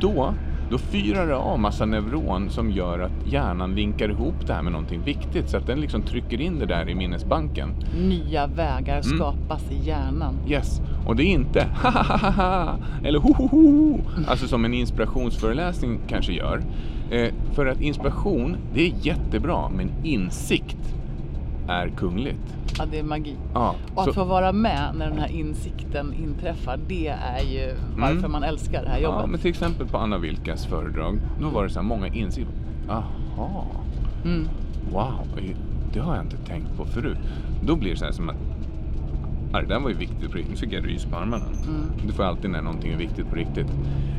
då, 0.00 0.34
då 0.70 0.78
fyrar 0.78 1.26
det 1.26 1.36
av 1.36 1.60
massa 1.60 1.84
neuron 1.86 2.50
som 2.50 2.70
gör 2.70 2.98
att 2.98 3.32
hjärnan 3.32 3.74
linkar 3.74 4.08
ihop 4.08 4.46
det 4.46 4.52
här 4.52 4.62
med 4.62 4.72
någonting 4.72 5.02
viktigt, 5.02 5.48
så 5.50 5.56
att 5.56 5.66
den 5.66 5.80
liksom 5.80 6.02
trycker 6.02 6.40
in 6.40 6.58
det 6.58 6.66
där 6.66 6.88
i 6.88 6.94
minnesbanken. 6.94 7.74
Nya 8.00 8.46
vägar 8.46 9.02
Mm. 9.04 9.18
skapas 9.18 9.62
i 9.70 9.86
hjärnan. 9.88 10.34
Yes, 10.48 10.80
och 11.06 11.16
det 11.16 11.22
är 11.22 11.32
inte 11.32 11.66
ha 11.82 12.76
eller 13.04 13.18
ho 13.18 13.98
alltså 14.28 14.48
som 14.48 14.64
en 14.64 14.74
inspirationsföreläsning 14.74 15.98
kanske 16.08 16.32
gör. 16.32 16.62
Eh, 17.10 17.28
för 17.52 17.66
att 17.66 17.80
inspiration, 17.80 18.56
det 18.74 18.86
är 18.86 18.92
jättebra, 19.02 19.68
men 19.68 19.90
insikt 20.04 20.76
är 21.68 21.88
kungligt. 21.88 22.54
Ja, 22.78 22.84
det 22.90 22.98
är 22.98 23.02
magi. 23.02 23.36
Ja, 23.54 23.74
Och 23.94 24.02
att 24.02 24.08
så, 24.08 24.12
få 24.14 24.24
vara 24.24 24.52
med 24.52 24.94
när 24.94 25.08
den 25.10 25.18
här 25.18 25.28
insikten 25.32 26.14
inträffar, 26.14 26.78
det 26.88 27.08
är 27.08 27.42
ju 27.44 27.74
varför 27.96 28.18
Mm. 28.18 28.32
man 28.32 28.42
älskar 28.42 28.82
det 28.82 28.88
här 28.88 28.98
jobbet. 29.00 29.20
ja, 29.20 29.26
men 29.26 29.40
till 29.40 29.50
exempel 29.50 29.86
på 29.86 29.98
Anna 29.98 30.18
Vilkas 30.18 30.66
föredrag, 30.66 31.18
då 31.40 31.48
var 31.48 31.64
det 31.64 31.70
så 31.70 31.78
här 31.78 31.86
många 31.86 32.06
insikter. 32.06 32.54
Aha, 32.88 33.66
Mm. 34.24 34.48
wow, 34.92 35.12
det 35.92 36.00
har 36.00 36.14
jag 36.16 36.24
inte 36.24 36.36
tänkt 36.36 36.76
på 36.76 36.84
förut. 36.84 37.18
Då 37.62 37.76
blir 37.76 37.90
det 37.90 37.96
så 37.96 38.04
här 38.04 38.12
som 38.12 38.28
att 38.28 38.36
Det 39.52 39.66
där 39.66 39.80
var 39.80 39.88
ju 39.88 39.96
viktigt 39.96 40.30
på 40.30 40.36
riktigt. 40.36 40.50
Nu 40.50 40.56
fick 40.56 40.72
jag 40.72 40.86
rys 40.88 41.04
på 41.04 41.16
armarna. 41.16 41.44
Mm. 41.44 41.80
Det 42.06 42.12
får 42.12 42.22
alltid 42.24 42.50
när 42.50 42.62
någonting 42.62 42.92
är 42.92 42.96
viktigt 42.96 43.28
på 43.30 43.36
riktigt. 43.36 43.66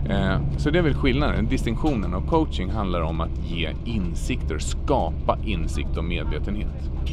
Eh, 0.09 0.37
så 0.57 0.69
det 0.69 0.79
är 0.79 0.83
väl 0.83 0.93
skillnaden. 0.93 1.47
Distinktionen 1.47 2.13
av 2.13 2.27
coaching 2.29 2.69
handlar 2.71 3.01
om 3.01 3.21
att 3.21 3.37
ge 3.49 3.69
insikter, 3.85 4.59
skapa 4.59 5.37
insikt 5.45 5.97
och 5.97 6.03
medvetenhet. 6.03 6.67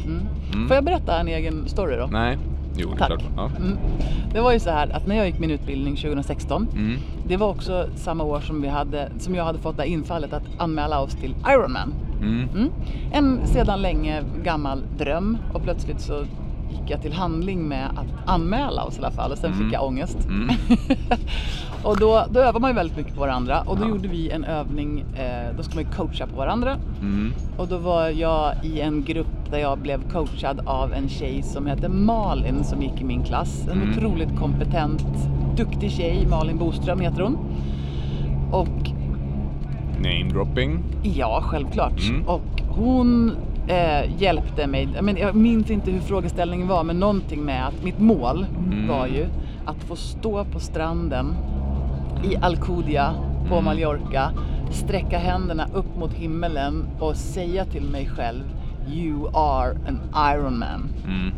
Mm. 0.05 0.19
Mm. 0.53 0.67
Får 0.67 0.75
jag 0.75 0.83
berätta 0.85 1.19
en 1.19 1.27
egen 1.27 1.67
story 1.67 1.95
då? 1.97 2.07
Nej, 2.11 2.37
jo 2.77 2.89
det 2.91 2.97
Tack. 2.97 3.07
klart. 3.07 3.23
Ja. 3.35 3.49
Mm. 3.57 3.77
Det 4.33 4.41
var 4.41 4.53
ju 4.53 4.59
så 4.59 4.69
här 4.69 4.89
att 4.95 5.07
när 5.07 5.15
jag 5.15 5.25
gick 5.25 5.39
min 5.39 5.51
utbildning 5.51 5.95
2016, 5.95 6.67
Mm. 6.73 6.97
det 7.27 7.37
var 7.37 7.49
också 7.49 7.85
samma 7.95 8.23
år 8.23 8.39
som, 8.39 8.61
vi 8.61 8.67
hade, 8.67 9.09
som 9.19 9.35
jag 9.35 9.45
hade 9.45 9.59
fått 9.59 9.77
det 9.77 9.87
infallet 9.87 10.33
att 10.33 10.43
anmäla 10.57 10.99
oss 11.01 11.15
till 11.15 11.35
Ironman. 11.49 11.93
Mm. 12.21 12.49
Mm. 12.55 12.69
En 13.11 13.47
sedan 13.47 13.81
länge 13.81 14.23
gammal 14.43 14.83
dröm 14.97 15.37
och 15.53 15.63
plötsligt 15.63 16.01
så 16.01 16.23
gick 16.71 16.89
jag 16.89 17.01
till 17.01 17.13
handling 17.13 17.67
med 17.67 17.85
att 17.95 18.29
anmäla 18.29 18.83
oss 18.83 18.95
i 18.95 18.99
alla 18.99 19.11
fall 19.11 19.31
och 19.31 19.37
sen 19.37 19.51
Mm. 19.53 19.63
fick 19.65 19.73
jag 19.73 19.83
ångest. 19.85 20.17
Mm. 20.25 20.49
Och 21.83 21.97
då, 21.99 22.25
då 22.29 22.39
övar 22.39 22.59
man 22.59 22.69
ju 22.69 22.75
väldigt 22.75 22.97
mycket 22.97 23.13
på 23.15 23.19
varandra 23.21 23.61
och 23.61 23.77
då 23.77 23.83
Ja. 23.83 23.87
gjorde 23.89 24.07
vi 24.07 24.29
en 24.29 24.43
övning, 24.43 24.99
eh, 25.15 25.55
då 25.57 25.63
ska 25.63 25.75
man 25.75 25.83
ju 25.83 25.89
coacha 25.89 26.27
på 26.27 26.35
varandra. 26.35 26.77
Mm. 27.01 27.33
Och 27.57 27.67
då 27.67 27.77
var 27.77 28.07
jag 28.09 28.53
i 28.63 28.81
en 28.81 29.03
grupp 29.03 29.51
där 29.51 29.57
jag 29.57 29.77
blev 29.77 30.09
coachad 30.11 30.61
av 30.65 30.93
en 30.93 31.09
tjej 31.09 31.43
som 31.43 31.67
heter 31.67 31.89
Malin 31.89 32.63
som 32.63 32.81
gick 32.81 33.01
i 33.01 33.03
min 33.03 33.23
klass. 33.23 33.67
En 33.71 33.81
Mm. 33.81 33.91
otroligt 33.91 34.39
kompetent, 34.39 35.05
duktig 35.57 35.91
tjej, 35.91 36.27
Malin 36.29 36.57
Boström 36.57 36.99
heter 36.99 37.21
hon. 37.21 37.37
Och 38.51 38.91
Name 39.97 40.29
dropping. 40.33 40.83
ja, 41.03 41.41
självklart. 41.43 42.01
Mm. 42.09 42.27
Och 42.27 42.61
hon 42.69 43.31
eh, 43.67 44.21
hjälpte 44.21 44.67
mig. 44.67 44.89
Jag, 44.95 45.03
men, 45.03 45.17
jag 45.17 45.35
minns 45.35 45.69
inte 45.71 45.91
hur 45.91 45.99
frågeställningen 45.99 46.67
var 46.67 46.83
men 46.83 46.99
någonting 46.99 47.45
med 47.45 47.67
att 47.67 47.83
mitt 47.83 47.99
mål 47.99 48.45
Mm. 48.67 48.87
var 48.87 49.07
ju 49.07 49.25
att 49.65 49.83
få 49.83 49.95
stå 49.95 50.45
på 50.45 50.59
stranden 50.59 51.33
i 52.31 52.35
Alcudia 52.41 53.13
på 53.49 53.53
Mm. 53.53 53.65
Mallorca, 53.65 54.31
sträcka 54.71 55.17
händerna 55.17 55.67
upp 55.73 55.97
mot 55.99 56.13
himmelen 56.13 56.85
och 56.99 57.15
säga 57.15 57.65
till 57.65 57.83
mig 57.83 58.09
själv 58.09 58.43
You 58.93 59.27
are 59.33 59.77
an 59.87 59.99
Ironman. 60.35 60.89
Mm. 61.05 61.31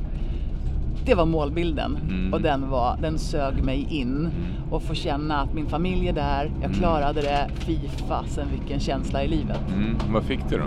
Det 1.05 1.15
var 1.15 1.25
målbilden 1.25 1.97
Mm. 2.09 2.33
och 2.33 2.41
den, 2.41 2.69
var, 2.69 2.97
den 3.01 3.17
sög 3.17 3.63
mig 3.63 3.87
in 3.89 4.29
och 4.71 4.83
få 4.83 4.93
känna 4.93 5.41
att 5.41 5.53
min 5.53 5.65
familj 5.65 6.07
är 6.07 6.13
där, 6.13 6.51
jag 6.61 6.73
klarade 6.73 7.21
det, 7.21 7.47
fy 7.53 7.77
fasen 8.07 8.47
vilken 8.59 8.79
känsla 8.79 9.23
i 9.23 9.27
livet. 9.27 9.59
Mm. 9.75 9.95
Vad 10.13 10.23
fick 10.23 10.39
du 10.49 10.57
då? 10.57 10.63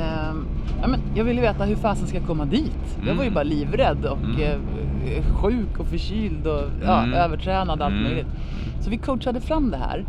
Ehm, 0.00 0.46
ja, 0.82 0.88
men 0.88 1.00
jag 1.14 1.24
ville 1.24 1.40
veta 1.40 1.64
hur 1.64 1.76
fasen 1.76 2.06
ska 2.06 2.16
jag 2.18 2.26
komma 2.26 2.44
dit. 2.44 2.98
Jag 3.06 3.14
var 3.14 3.22
ju 3.24 3.28
Mm. 3.28 3.34
bara 3.34 3.44
livrädd 3.44 4.04
och 4.04 4.18
Mm. 4.18 4.40
eh, 4.40 5.24
sjuk 5.36 5.78
och 5.78 5.86
förkyld 5.86 6.46
och 6.46 6.62
ja, 6.84 7.02
Mm. 7.02 7.14
övertränad 7.14 7.78
och 7.80 7.84
allt 7.86 7.92
Mm. 7.94 8.04
möjligt. 8.04 8.26
Så 8.80 8.90
vi 8.90 8.96
coachade 8.98 9.40
fram 9.40 9.70
det 9.70 9.76
här. 9.76 10.04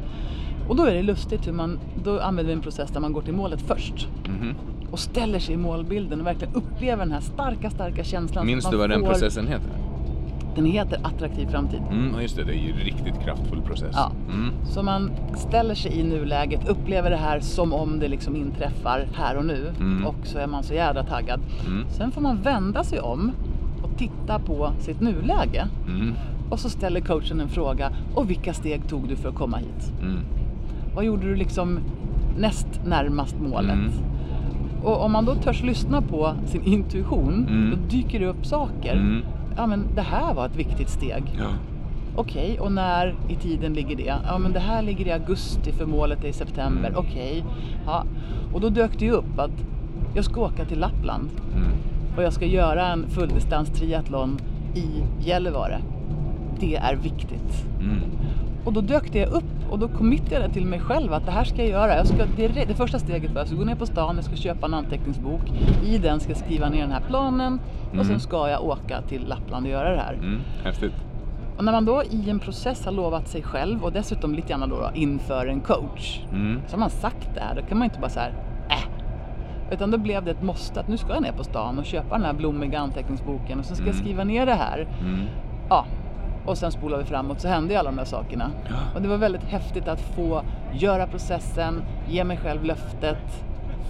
Och 0.67 0.75
då 0.75 0.85
är 0.85 0.93
det 0.93 1.01
lustigt 1.03 1.47
hur 1.47 1.51
man, 1.53 1.79
då 2.03 2.19
använder 2.19 2.47
vi 2.47 2.53
en 2.53 2.61
process 2.61 2.91
där 2.91 2.99
man 2.99 3.13
går 3.13 3.21
till 3.21 3.33
målet 3.33 3.61
först. 3.61 4.07
Mhm. 4.27 4.55
Och 4.91 4.99
ställer 4.99 5.39
sig 5.39 5.53
i 5.53 5.57
målbilden 5.57 6.21
och 6.21 6.27
verkligen 6.27 6.53
upplever 6.53 7.03
den 7.05 7.11
här 7.13 7.21
starka, 7.21 7.69
starka 7.69 8.03
känslan. 8.03 8.45
Minns 8.45 8.69
du 8.69 8.77
vad 8.77 8.89
den 8.89 8.99
får- 9.01 9.07
processen 9.07 9.47
heter? 9.47 9.69
Den 10.55 10.65
heter 10.65 10.99
Attraktiv 11.03 11.47
framtid. 11.47 11.81
Mm, 11.91 12.21
just 12.21 12.35
det, 12.35 12.43
det 12.43 12.51
är 12.51 12.63
ju 12.63 12.71
en 12.71 12.77
riktigt 12.77 13.23
kraftfull 13.23 13.61
process. 13.61 13.91
Ja. 13.93 14.11
Mm. 14.33 14.51
Så 14.65 14.83
man 14.83 15.11
ställer 15.35 15.75
sig 15.75 15.99
i 15.99 16.03
nuläget, 16.03 16.67
upplever 16.67 17.09
det 17.09 17.17
här 17.17 17.39
som 17.39 17.73
om 17.73 17.99
det 17.99 18.07
liksom 18.07 18.35
inträffar 18.35 19.07
här 19.13 19.37
och 19.37 19.45
nu. 19.45 19.73
Mm. 19.79 20.05
Och 20.05 20.15
så 20.23 20.37
är 20.37 20.47
man 20.47 20.63
så 20.63 20.73
jädra 20.73 21.03
taggad. 21.03 21.39
Mm. 21.67 21.85
Sen 21.89 22.11
får 22.11 22.21
man 22.21 22.41
vända 22.41 22.83
sig 22.83 22.99
om 22.99 23.31
och 23.83 23.97
titta 23.97 24.39
på 24.39 24.71
sitt 24.79 25.01
nuläge. 25.01 25.67
Mm. 25.87 26.13
Och 26.49 26.59
så 26.59 26.69
ställer 26.69 27.01
coachen 27.01 27.39
en 27.39 27.49
fråga. 27.49 27.91
Och 28.15 28.29
vilka 28.29 28.53
steg 28.53 28.87
tog 28.87 29.07
du 29.07 29.15
för 29.15 29.29
att 29.29 29.35
komma 29.35 29.57
hit? 29.57 29.93
Mm. 30.01 30.19
Vad 30.95 31.05
gjorde 31.05 31.27
du 31.27 31.35
liksom 31.35 31.79
näst 32.37 32.67
närmast 32.85 33.35
målet? 33.39 33.71
Mm. 33.71 33.91
Och 34.83 35.05
om 35.05 35.11
man 35.11 35.25
då 35.25 35.35
törs 35.35 35.63
lyssna 35.63 36.01
på 36.01 36.33
sin 36.45 36.63
intuition, 36.63 37.47
då 37.71 37.97
dyker 37.97 38.19
det 38.19 38.25
upp 38.25 38.45
saker. 38.45 39.23
Ja 39.57 39.67
men 39.67 39.85
det 39.95 40.01
här 40.01 40.33
var 40.33 40.45
ett 40.45 40.55
viktigt 40.55 40.89
steg. 40.89 41.23
Ja. 41.39 41.49
Okej, 42.15 42.59
och 42.59 42.71
när 42.71 43.15
i 43.29 43.35
tiden 43.35 43.73
ligger 43.73 43.95
det? 43.95 44.13
Ja, 44.27 44.37
men 44.37 44.53
det 44.53 44.59
här 44.59 44.81
ligger 44.81 45.07
i 45.07 45.11
augusti 45.11 45.71
för 45.71 45.85
målet 45.85 46.23
är 46.23 46.27
i 46.27 46.33
september. 46.33 46.89
Mm. 46.89 46.99
Okej. 46.99 47.43
Ja. 47.85 48.03
Och 48.53 48.61
då 48.61 48.69
dök 48.69 48.99
det 48.99 49.05
ju 49.05 49.11
upp 49.11 49.39
att 49.39 49.51
jag 50.15 50.25
ska 50.25 50.41
åka 50.41 50.65
till 50.65 50.79
Lappland 50.79 51.29
Mm. 51.55 51.67
och 52.17 52.23
jag 52.23 52.33
ska 52.33 52.45
göra 52.45 52.87
en 52.87 53.09
fulldistans 53.09 53.69
triathlon 53.69 54.37
i 54.75 54.85
Gällivare. 55.27 55.81
Det 56.59 56.75
är 56.75 56.95
viktigt. 56.95 57.65
Mm. 57.79 57.99
Och 58.65 58.73
då 58.73 58.81
dök 58.81 59.11
det 59.13 59.25
upp 59.25 59.43
och 59.69 59.79
då 59.79 59.87
committade 59.87 60.41
jag 60.41 60.53
till 60.53 60.65
mig 60.65 60.79
själv 60.79 61.13
att 61.13 61.25
det 61.25 61.31
här 61.31 61.43
ska 61.43 61.57
jag 61.57 61.69
göra. 61.69 61.95
Jag 61.97 62.07
ska, 62.07 62.17
det, 62.37 62.47
det 62.47 62.73
första 62.75 62.99
steget 62.99 63.31
var 63.33 63.41
att 63.41 63.47
jag 63.47 63.47
ska 63.47 63.57
gå 63.57 63.63
ner 63.65 63.75
på 63.75 63.85
stan, 63.85 64.15
jag 64.15 64.25
ska 64.25 64.35
köpa 64.35 64.65
en 64.65 64.73
anteckningsbok. 64.73 65.41
I 65.85 65.97
den 65.97 66.19
ska 66.19 66.29
jag 66.31 66.37
skriva 66.37 66.69
ner 66.69 66.81
den 66.81 66.91
här 66.91 67.03
planen 67.07 67.59
och 67.87 67.93
Mm. 67.93 68.05
sen 68.05 68.19
ska 68.19 68.49
jag 68.49 68.63
åka 68.63 69.01
till 69.01 69.27
Lappland 69.27 69.65
och 69.65 69.71
göra 69.71 69.89
det 69.91 69.97
här. 70.01 70.13
Mm. 70.13 70.39
Häftigt. 70.63 70.93
Och 71.57 71.63
när 71.65 71.71
man 71.71 71.85
då 71.85 72.03
i 72.03 72.29
en 72.29 72.39
process 72.39 72.85
har 72.85 72.91
lovat 72.91 73.27
sig 73.27 73.43
själv 73.43 73.83
och 73.83 73.91
dessutom 73.91 74.35
lite 74.35 74.47
grann 74.49 74.69
då, 74.69 74.75
då 74.75 74.89
inför 74.93 75.47
en 75.47 75.59
coach. 75.61 76.19
Mm. 76.31 76.61
Så 76.67 76.73
har 76.75 76.79
man 76.79 76.89
sagt 76.89 77.29
det 77.33 77.39
här, 77.41 77.55
då 77.55 77.61
kan 77.61 77.77
man 77.77 77.85
inte 77.85 77.99
bara 77.99 78.09
så 78.09 78.19
här, 78.19 78.33
äh. 78.69 79.73
Utan 79.73 79.91
då 79.91 79.97
blev 79.97 80.25
det 80.25 80.31
ett 80.31 80.43
måste 80.43 80.79
att 80.79 80.87
nu 80.87 80.97
ska 80.97 81.13
jag 81.13 81.21
ner 81.21 81.31
på 81.31 81.43
stan 81.43 81.79
och 81.79 81.85
köpa 81.85 82.15
den 82.15 82.25
här 82.25 82.33
blommiga 82.33 82.79
anteckningsboken 82.79 83.59
och 83.59 83.65
sen 83.65 83.75
ska 83.75 83.85
jag 83.85 83.93
Mm. 83.95 84.05
skriva 84.05 84.23
ner 84.23 84.45
det 84.45 84.53
här. 84.53 84.87
Mm. 85.01 85.19
Ja, 85.69 85.85
och 86.45 86.57
sen 86.57 86.71
spolar 86.71 86.97
vi 86.97 87.03
framåt 87.03 87.41
så 87.41 87.47
hände 87.47 87.73
ju 87.73 87.79
alla 87.79 87.89
de 87.89 87.95
där 87.95 88.05
sakerna. 88.05 88.51
Ja. 88.69 88.75
Och 88.95 89.01
det 89.01 89.07
var 89.07 89.17
väldigt 89.17 89.43
häftigt 89.43 89.87
att 89.87 90.01
få 90.01 90.41
göra 90.73 91.07
processen, 91.07 91.81
ge 92.09 92.23
mig 92.23 92.37
själv 92.37 92.63
löftet, 92.63 93.43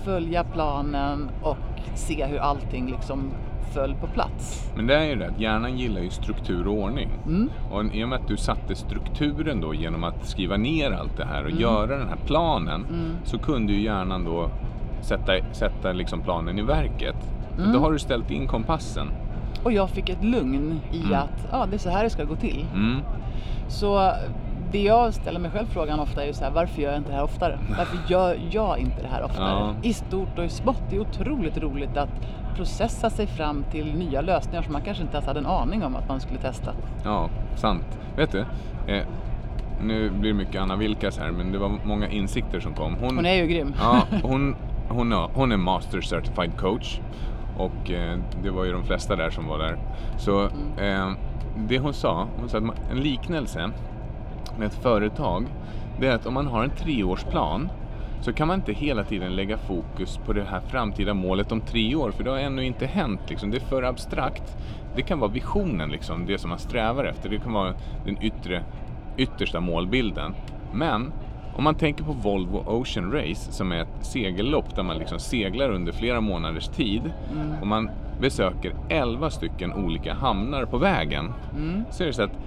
följa 0.06 0.44
planen 0.44 1.30
och 1.42 1.58
se 1.96 2.26
hur 2.26 2.38
allting 2.38 2.92
liksom 2.92 3.32
föll 3.74 3.96
på 3.96 4.08
plats. 4.08 4.72
Men 4.76 4.88
det 4.88 4.96
är 4.96 5.04
ju 5.06 5.16
det 5.16 5.28
att 5.28 5.40
hjärnan 5.40 5.78
gillar 5.78 6.02
ju 6.02 6.10
struktur 6.10 6.68
och 6.68 6.74
ordning. 6.74 7.10
Mm. 7.28 7.50
Och 7.72 7.86
i 7.96 8.04
och 8.04 8.10
med 8.10 8.20
att 8.20 8.28
du 8.28 8.38
satte 8.38 8.76
strukturen 8.76 9.62
då 9.62 9.74
genom 9.74 10.04
att 10.04 10.26
skriva 10.28 10.58
ner 10.58 10.92
allt 10.92 11.18
det 11.18 11.26
här 11.26 11.44
och 11.44 11.52
göra 11.52 11.98
den 11.98 12.08
här 12.08 12.18
planen 12.26 12.86
Mm. 12.90 13.12
så 13.24 13.40
kunde 13.40 13.74
ju 13.74 13.82
hjärnan 13.82 14.24
då 14.26 14.50
sätta, 15.02 15.32
sätta 15.52 15.92
liksom 15.92 16.22
planen 16.22 16.60
i 16.60 16.62
verket. 16.62 17.16
För 17.56 17.62
Mm. 17.62 17.74
Då 17.74 17.80
har 17.80 17.92
du 17.92 18.00
ställt 18.00 18.32
in 18.32 18.48
kompassen. 18.48 19.08
Och 19.64 19.72
jag 19.72 19.90
fick 19.90 20.10
ett 20.10 20.24
lugn 20.24 20.80
i 20.92 21.00
Mm. 21.02 21.14
att 21.14 21.48
ja, 21.52 21.66
det 21.70 21.76
är 21.76 21.80
så 21.80 21.90
här 21.90 22.04
det 22.04 22.10
ska 22.10 22.24
gå 22.24 22.36
till. 22.36 22.66
Mm. 22.74 23.00
Så 23.68 24.12
det 24.72 24.82
jag 24.82 25.14
ställer 25.14 25.40
mig 25.40 25.52
själv 25.52 25.66
frågan 25.68 26.00
ofta 26.00 26.24
är 26.24 26.28
ju 26.28 26.34
så 26.34 26.44
här, 26.44 26.52
varför 26.52 26.82
gör 26.82 26.90
jag 26.92 26.98
inte 27.00 27.10
det 27.10 27.16
här 27.16 27.24
oftare? 27.24 27.60
Varför 27.78 27.98
gör 28.08 28.38
jag 28.52 28.80
inte 28.80 29.02
det 29.02 29.08
här 29.08 29.24
oftare? 29.24 29.50
Ja. 29.50 29.74
I 29.84 29.94
stort 29.94 30.38
och 30.40 30.46
i 30.46 30.50
smått. 30.50 30.82
Det 30.90 30.96
är 30.96 31.00
otroligt 31.00 31.58
roligt 31.58 31.98
att 31.98 32.10
processa 32.56 33.10
sig 33.10 33.28
fram 33.28 33.64
till 33.72 33.96
nya 33.96 34.22
lösningar 34.22 34.62
som 34.62 34.74
man 34.74 34.82
kanske 34.82 35.04
inte 35.04 35.16
ens 35.16 35.28
hade 35.28 35.40
en 35.40 35.46
aning 35.46 35.84
om 35.84 35.96
att 35.96 36.08
man 36.08 36.20
skulle 36.20 36.40
testa. 36.40 36.72
Ja, 37.04 37.30
sant. 37.56 38.00
Vet 38.18 38.32
du? 38.32 38.40
Eh, 38.88 39.04
nu 39.84 40.10
blir 40.10 40.32
det 40.32 40.38
mycket 40.38 40.62
Anna 40.62 40.76
Vilkas 40.76 41.18
här, 41.20 41.32
men 41.32 41.52
det 41.52 41.58
var 41.58 41.72
många 41.84 42.08
insikter 42.10 42.60
som 42.60 42.74
kom. 42.74 42.96
Hon 43.02 43.26
är 43.26 43.34
ju 43.34 43.48
grym. 43.48 43.74
Ja, 43.80 44.02
hon, 44.24 44.56
hon, 44.90 45.12
hon 45.34 45.52
är 45.52 45.58
Master 45.58 46.02
Certified 46.02 46.58
Coach 46.58 47.00
och 47.66 47.92
eh, 47.92 48.18
det 48.44 48.50
var 48.50 48.66
ju 48.66 48.72
de 48.72 48.84
flesta 48.84 49.16
där 49.16 49.30
som 49.30 49.48
var 49.48 49.58
där. 49.60 49.78
Så 50.18 50.44
eh, 50.78 51.12
det 51.68 51.80
hon 51.80 51.94
sa, 51.94 52.28
hon 52.40 52.50
sa 52.50 52.58
att 52.58 52.64
man- 52.64 52.76
en 52.92 53.00
liknelse 53.00 53.70
med 54.58 54.68
ett 54.68 54.74
företag, 54.84 55.46
det 56.00 56.08
är 56.08 56.16
att 56.16 56.26
om 56.26 56.34
man 56.34 56.48
har 56.48 56.64
en 56.64 56.70
treårsplan 56.70 57.70
så 58.22 58.34
kan 58.34 58.48
man 58.48 58.56
inte 58.60 58.74
hela 58.74 59.04
tiden 59.04 59.36
lägga 59.36 59.58
fokus 59.58 60.18
på 60.26 60.34
det 60.34 60.44
här 60.44 60.62
framtida 60.68 61.14
målet 61.14 61.52
om 61.52 61.62
tre 61.62 61.96
år, 61.96 62.12
för 62.12 62.24
det 62.24 62.30
har 62.30 62.38
ännu 62.38 62.66
inte 62.66 62.86
hänt. 62.86 63.20
Liksom. 63.30 63.52
Det 63.52 63.58
är 63.58 63.62
för 63.62 63.84
abstrakt. 63.84 64.58
Det 64.96 65.02
kan 65.02 65.20
vara 65.20 65.32
visionen, 65.32 65.90
liksom, 65.90 66.26
det 66.26 66.38
som 66.38 66.50
man 66.50 66.60
strävar 66.60 67.06
efter. 67.06 67.30
Det 67.30 67.38
kan 67.40 67.54
vara 67.54 67.74
den 68.06 68.24
yttre, 68.24 68.64
yttersta 69.18 69.60
målbilden. 69.60 70.34
Men 70.74 71.14
om 71.62 71.64
man 71.64 71.76
tänker 71.76 72.04
på 72.04 72.12
Volvo 72.12 72.64
Ocean 72.68 73.12
Race 73.12 73.52
som 73.52 73.72
är 73.72 73.82
ett 73.82 74.06
segellopp 74.06 74.76
där 74.76 74.84
man 74.84 74.98
liksom 74.98 75.20
seglar 75.20 75.70
under 75.72 75.92
flera 75.92 76.22
månaders 76.22 76.68
tid 76.68 77.14
och 77.62 77.68
man 77.68 77.90
besöker 78.22 78.74
11 78.90 79.30
stycken 79.30 79.74
olika 79.74 80.14
hamnar 80.14 80.66
på 80.66 80.78
vägen. 80.78 81.34
Mm. 81.58 81.84
Så 81.92 82.04
är 82.04 82.08
det 82.08 82.14
så 82.14 82.24
att 82.24 82.38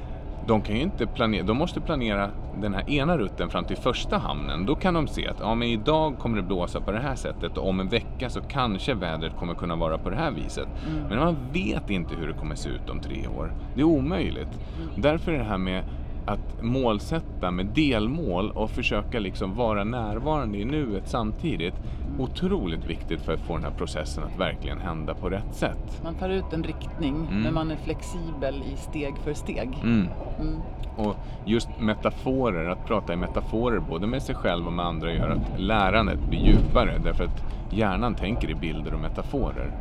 de 0.47 0.63
kan 0.63 0.77
ju 0.77 0.83
inte 0.83 1.07
planera, 1.07 1.47
de 1.47 1.57
måste 1.57 1.81
planera 1.81 2.31
den 2.61 2.75
här 2.75 2.91
ena 2.91 3.19
rutten 3.19 3.51
fram 3.51 3.65
till 3.65 3.77
första 3.77 4.19
hamnen. 4.19 4.67
Då 4.67 4.75
kan 4.75 4.95
de 4.95 5.09
se 5.09 5.29
att 5.29 5.41
ja, 5.41 5.55
men 5.55 5.69
idag 5.69 6.19
kommer 6.19 6.37
det 6.37 6.43
blåsa 6.43 6.81
på 6.81 6.93
det 6.93 7.01
här 7.01 7.15
sättet 7.15 7.59
och 7.59 7.69
om 7.69 7.81
en 7.81 7.89
vecka 7.89 8.31
så 8.31 8.41
kanske 8.41 8.95
vädret 8.95 9.37
kommer 9.39 9.55
kunna 9.55 9.77
vara 9.77 9.99
på 9.99 10.11
det 10.11 10.17
här 10.17 10.31
viset. 10.31 10.69
Men 11.09 11.19
man 11.19 11.37
vet 11.53 11.91
inte 11.91 12.15
hur 12.15 12.27
det 12.27 12.35
kommer 12.35 12.55
se 12.55 12.69
ut 12.69 12.91
om 12.91 13.01
tre 13.01 13.27
år. 13.27 13.53
Det 13.75 13.81
är 13.81 13.85
omöjligt. 13.85 14.61
Därför 14.97 15.33
är 15.33 15.39
det 15.39 15.45
här 15.45 15.59
med 15.59 15.85
att 16.27 16.63
målsätta 16.63 17.51
med 17.51 17.67
delmål 17.67 18.51
och 18.51 18.71
försöka 18.71 19.19
liksom 19.21 19.55
vara 19.55 19.85
närvarande 19.85 20.59
i 20.59 20.65
nuet 20.65 21.09
samtidigt 21.09 21.75
otroligt 22.19 22.85
viktigt 22.87 23.21
för 23.21 23.35
att 23.35 23.41
få 23.41 23.55
den 23.55 23.65
här 23.65 23.71
processen 23.71 24.25
att 24.25 24.41
verkligen 24.41 24.81
hända 24.81 25.15
på 25.15 25.29
rätt 25.29 25.55
sätt. 25.55 26.01
Man 26.05 26.15
tar 26.15 26.29
ut 26.29 26.53
en 26.53 26.63
riktning 26.63 27.15
Mm. 27.15 27.43
men 27.43 27.55
man 27.55 27.71
är 27.71 27.77
flexibel 27.77 28.63
i 28.73 28.77
steg 28.77 29.15
för 29.25 29.35
steg. 29.35 29.79
Mm. 29.83 30.09
Mm. 30.41 30.61
Och 30.97 31.17
just 31.45 31.69
metaforer, 31.81 32.69
att 32.71 32.87
prata 32.87 33.13
i 33.13 33.17
metaforer 33.17 33.79
både 33.79 34.07
med 34.07 34.23
sig 34.23 34.35
själv 34.35 34.67
och 34.67 34.73
med 34.73 34.87
andra 34.87 35.13
gör 35.13 35.29
att 35.31 35.61
lärandet 35.61 36.19
blir 36.29 36.41
djupare 36.41 36.99
därför 37.05 37.25
att 37.25 37.45
hjärnan 37.71 38.15
tänker 38.15 38.51
i 38.51 38.55
bilder 38.55 38.95
och 38.95 39.01
metaforer. 39.01 39.73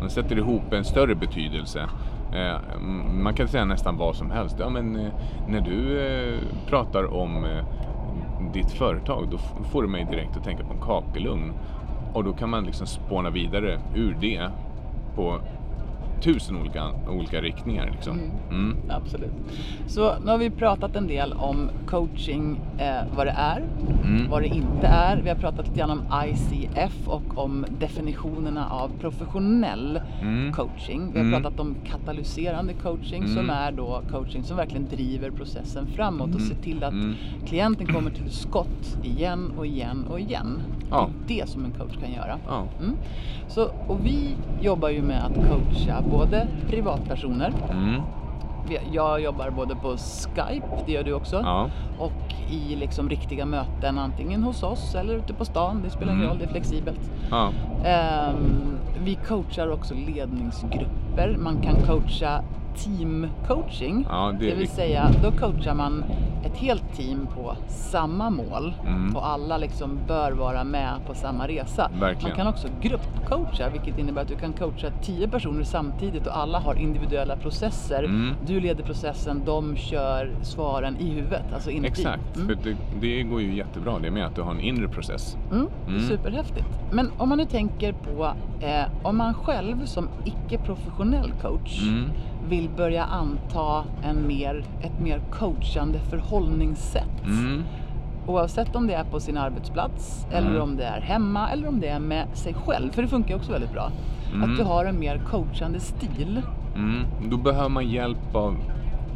Man 0.00 0.10
sätter 0.10 0.38
ihop 0.38 0.72
en 0.72 0.84
större 0.84 1.14
betydelse. 1.14 1.88
Eh, 2.32 2.80
man 3.12 3.34
kan 3.34 3.48
säga 3.48 3.64
nästan 3.64 3.96
vad 3.96 4.16
som 4.16 4.30
helst. 4.30 4.56
Ja, 4.58 4.68
men, 4.68 4.96
eh, 4.96 5.12
när 5.48 5.60
du 5.60 6.00
eh, 6.00 6.38
pratar 6.66 7.14
om 7.14 7.46
ditt 8.52 8.70
företag 8.70 9.28
då 9.30 9.38
får 9.64 9.82
du 9.82 9.88
mig 9.88 10.06
direkt 10.10 10.36
att 10.36 10.44
tänka 10.44 10.64
på 10.64 10.72
en 10.72 10.80
kakelugn. 10.80 11.52
Och 12.12 12.24
då 12.24 12.32
kan 12.32 12.50
man 12.50 12.64
liksom 12.64 12.86
spåna 12.86 13.30
vidare 13.30 13.78
ur 13.94 14.16
det 14.20 14.50
på 15.14 15.40
tusen 16.22 16.56
olika, 16.56 16.90
olika 17.08 17.40
riktningar. 17.40 17.90
Liksom. 17.92 18.20
Mm. 18.50 18.76
Absolut. 18.88 19.30
Så 19.86 20.14
nu 20.24 20.30
har 20.30 20.38
vi 20.38 20.50
pratat 20.50 20.96
en 20.96 21.06
del 21.06 21.32
om 21.32 21.70
coaching, 21.86 22.60
eh, 22.78 23.16
vad 23.16 23.26
det 23.26 23.34
är, 23.36 23.62
Mm. 24.04 24.30
vad 24.30 24.42
det 24.42 24.48
inte 24.48 24.86
är. 24.86 25.20
Vi 25.22 25.28
har 25.28 25.36
pratat 25.36 25.66
lite 25.66 25.78
grann 25.78 25.90
om 25.90 26.02
ICF 26.28 27.08
och 27.08 27.38
om 27.38 27.66
definitionerna 27.80 28.70
av 28.70 28.90
professionell 29.00 30.00
Mm. 30.22 30.52
coaching. 30.52 31.10
Vi 31.12 31.18
har 31.18 31.26
Mm. 31.26 31.42
pratat 31.42 31.60
om 31.60 31.74
katalyserande 31.84 32.72
coaching 32.72 33.28
som 33.28 33.38
Mm. 33.38 33.50
är 33.50 33.72
då 33.72 34.02
coaching 34.10 34.42
som 34.42 34.56
verkligen 34.56 34.88
driver 34.88 35.30
processen 35.30 35.86
framåt 35.86 36.34
och 36.34 36.40
ser 36.40 36.54
till 36.54 36.84
att 36.84 36.92
Mm. 36.92 37.14
klienten 37.46 37.86
kommer 37.86 38.10
till 38.10 38.30
skott 38.30 38.98
igen 39.02 39.52
och 39.58 39.66
igen 39.66 40.04
och 40.10 40.20
igen. 40.20 40.60
Ja. 40.90 41.08
Det 41.26 41.40
är 41.40 41.44
det 41.44 41.50
som 41.50 41.64
en 41.64 41.70
coach 41.70 41.96
kan 42.02 42.12
göra. 42.12 42.38
Ja. 42.48 42.64
Mm. 42.80 42.96
Så, 43.48 43.70
och 43.88 43.98
vi 44.06 44.36
jobbar 44.60 44.88
ju 44.88 45.02
med 45.02 45.24
att 45.24 45.34
coacha 45.34 46.02
både 46.10 46.46
privatpersoner 46.68 47.52
Mm. 47.72 48.02
Jag 48.92 49.20
jobbar 49.20 49.50
både 49.50 49.74
på 49.76 49.96
Skype, 49.96 50.66
det 50.86 50.92
gör 50.92 51.02
du 51.04 51.12
också, 51.12 51.36
Ja. 51.44 51.70
och 51.98 52.34
i 52.50 52.76
liksom 52.76 53.08
riktiga 53.08 53.46
möten 53.46 53.98
antingen 53.98 54.42
hos 54.42 54.62
oss 54.62 54.94
eller 54.94 55.14
ute 55.14 55.34
på 55.34 55.44
stan. 55.44 55.80
Det 55.84 55.90
spelar 55.90 56.12
ingen 56.12 56.24
Mm. 56.24 56.28
roll, 56.30 56.38
det 56.38 56.44
är 56.44 56.48
flexibelt. 56.48 57.10
Ja. 57.30 57.50
Ehm, 57.84 58.78
vi 59.04 59.14
coachar 59.14 59.70
också 59.72 59.94
ledningsgrupper. 59.94 61.36
Man 61.38 61.56
kan 61.62 61.74
coacha 61.86 62.42
teamcoaching. 62.84 64.06
Ja, 64.10 64.32
det 64.40 64.46
det 64.50 64.54
vill 64.54 64.68
säga, 64.68 65.10
då 65.22 65.30
coachar 65.32 65.74
man 65.74 66.04
ett 66.44 66.56
helt 66.56 66.92
team 66.96 67.26
på 67.34 67.56
samma 67.68 68.30
mål 68.30 68.74
Mm. 68.86 69.16
och 69.16 69.28
alla 69.28 69.56
liksom 69.58 69.98
bör 70.08 70.32
vara 70.32 70.64
med 70.64 70.90
på 71.06 71.14
samma 71.14 71.48
resa. 71.48 71.90
Verkligen. 72.00 72.28
Man 72.28 72.36
kan 72.36 72.46
också 72.46 72.68
gruppcoacha, 72.82 73.68
vilket 73.72 73.98
innebär 73.98 74.22
att 74.22 74.28
du 74.28 74.36
kan 74.36 74.52
coacha 74.52 74.90
tio 75.02 75.28
personer 75.28 75.64
samtidigt 75.64 76.26
och 76.26 76.36
alla 76.38 76.58
har 76.58 76.74
individuella 76.74 77.36
processer. 77.36 78.04
Mm. 78.04 78.34
Du 78.46 78.60
leder 78.60 78.84
processen, 78.84 79.42
de 79.46 79.76
kör 79.76 80.30
svaren 80.42 80.96
i 81.00 81.08
huvudet, 81.10 81.44
alltså 81.54 81.70
inuti. 81.70 81.88
Exakt, 81.88 82.36
Mm. 82.36 82.48
för 82.48 82.54
det, 82.64 82.76
det 83.00 83.22
går 83.22 83.40
ju 83.42 83.54
jättebra 83.56 83.98
det 83.98 84.10
med 84.10 84.26
att 84.26 84.34
du 84.34 84.42
har 84.42 84.50
en 84.52 84.60
inre 84.60 84.88
process. 84.88 85.36
Mm, 85.52 85.66
Mm. 85.88 86.00
superhäftigt. 86.00 86.66
Men 86.92 87.10
om 87.18 87.28
man 87.28 87.38
nu 87.38 87.44
tänker 87.44 87.92
på 87.92 88.24
eh, 88.60 88.84
om 89.02 89.16
man 89.16 89.34
själv 89.34 89.84
som 89.86 90.08
icke-professionell 90.24 91.32
coach 91.42 91.82
Mm. 91.88 92.04
Vill 92.50 92.68
börja 92.76 93.04
anta 93.04 93.84
en 94.02 94.26
mer, 94.26 94.64
ett 94.82 95.00
mer 95.00 95.20
coachande 95.30 95.98
förhållningssätt. 95.98 97.24
Mm. 97.24 97.62
Oavsett 98.26 98.76
om 98.76 98.86
det 98.86 98.94
är 98.94 99.04
på 99.04 99.20
sin 99.20 99.36
arbetsplats 99.36 100.26
eller 100.32 100.50
Mm. 100.50 100.62
om 100.62 100.76
det 100.76 100.84
är 100.84 101.00
hemma 101.00 101.50
eller 101.50 101.68
om 101.68 101.80
det 101.80 101.88
är 101.88 101.98
med 102.00 102.26
sig 102.34 102.54
själv. 102.54 102.90
För 102.92 103.02
det 103.02 103.08
funkar 103.08 103.36
också 103.36 103.52
väldigt 103.52 103.72
bra. 103.72 103.90
Mm. 104.34 104.50
Att 104.50 104.56
du 104.58 104.64
har 104.64 104.84
en 104.84 104.98
mer 104.98 105.18
coachande 105.30 105.80
stil. 105.80 106.42
Mm. 106.74 107.04
Då 107.30 107.36
behöver 107.36 107.68
man 107.68 107.88
hjälp 107.88 108.34
av 108.34 108.56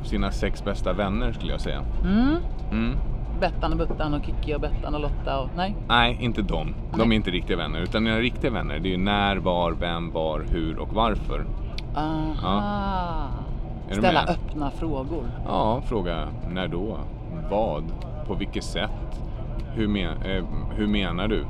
sina 0.05 0.30
sex 0.30 0.64
bästa 0.64 0.93
vänner 0.93 1.32
skulle 1.32 1.53
jag 1.53 1.61
säga. 1.61 1.80
Mm. 2.05 2.37
Mm. 2.70 2.97
Bettan 3.41 3.72
och 3.72 3.78
Buttan 3.78 4.14
och 4.14 4.24
Kikki 4.24 4.55
och 4.55 4.61
Bettan 4.61 4.95
och 4.95 5.01
Lotta 5.01 5.41
och 5.41 5.49
nej. 5.57 5.76
Nej, 5.89 6.18
inte 6.20 6.43
de. 6.43 6.74
De 6.93 6.99
Nej. 6.99 7.09
är 7.09 7.12
inte 7.12 7.30
riktiga 7.30 7.57
vänner. 7.57 7.80
Utan 7.80 8.05
dina 8.05 8.18
riktiga 8.18 8.51
vänner, 8.51 8.78
det 8.78 8.89
är 8.89 8.91
ju 8.91 8.97
när, 8.97 9.37
var, 9.37 9.72
vem, 9.72 10.11
var, 10.12 10.45
hur 10.51 10.78
och 10.78 10.95
varför. 10.95 11.45
Aha. 11.95 13.28
Du 13.88 13.95
Ställa 13.95 14.24
med? 14.24 14.30
öppna 14.30 14.70
frågor. 14.70 15.24
Ja, 15.47 15.82
fråga 15.86 16.28
när 16.51 16.68
då? 16.68 16.99
Vad? 17.51 17.84
På 18.26 18.34
vilket 18.34 18.64
sätt? 18.64 19.20
Hur, 19.74 19.88
men, 19.88 20.22
eh, 20.22 20.45
hur 20.76 20.86
menar 20.86 21.28
du? 21.28 21.40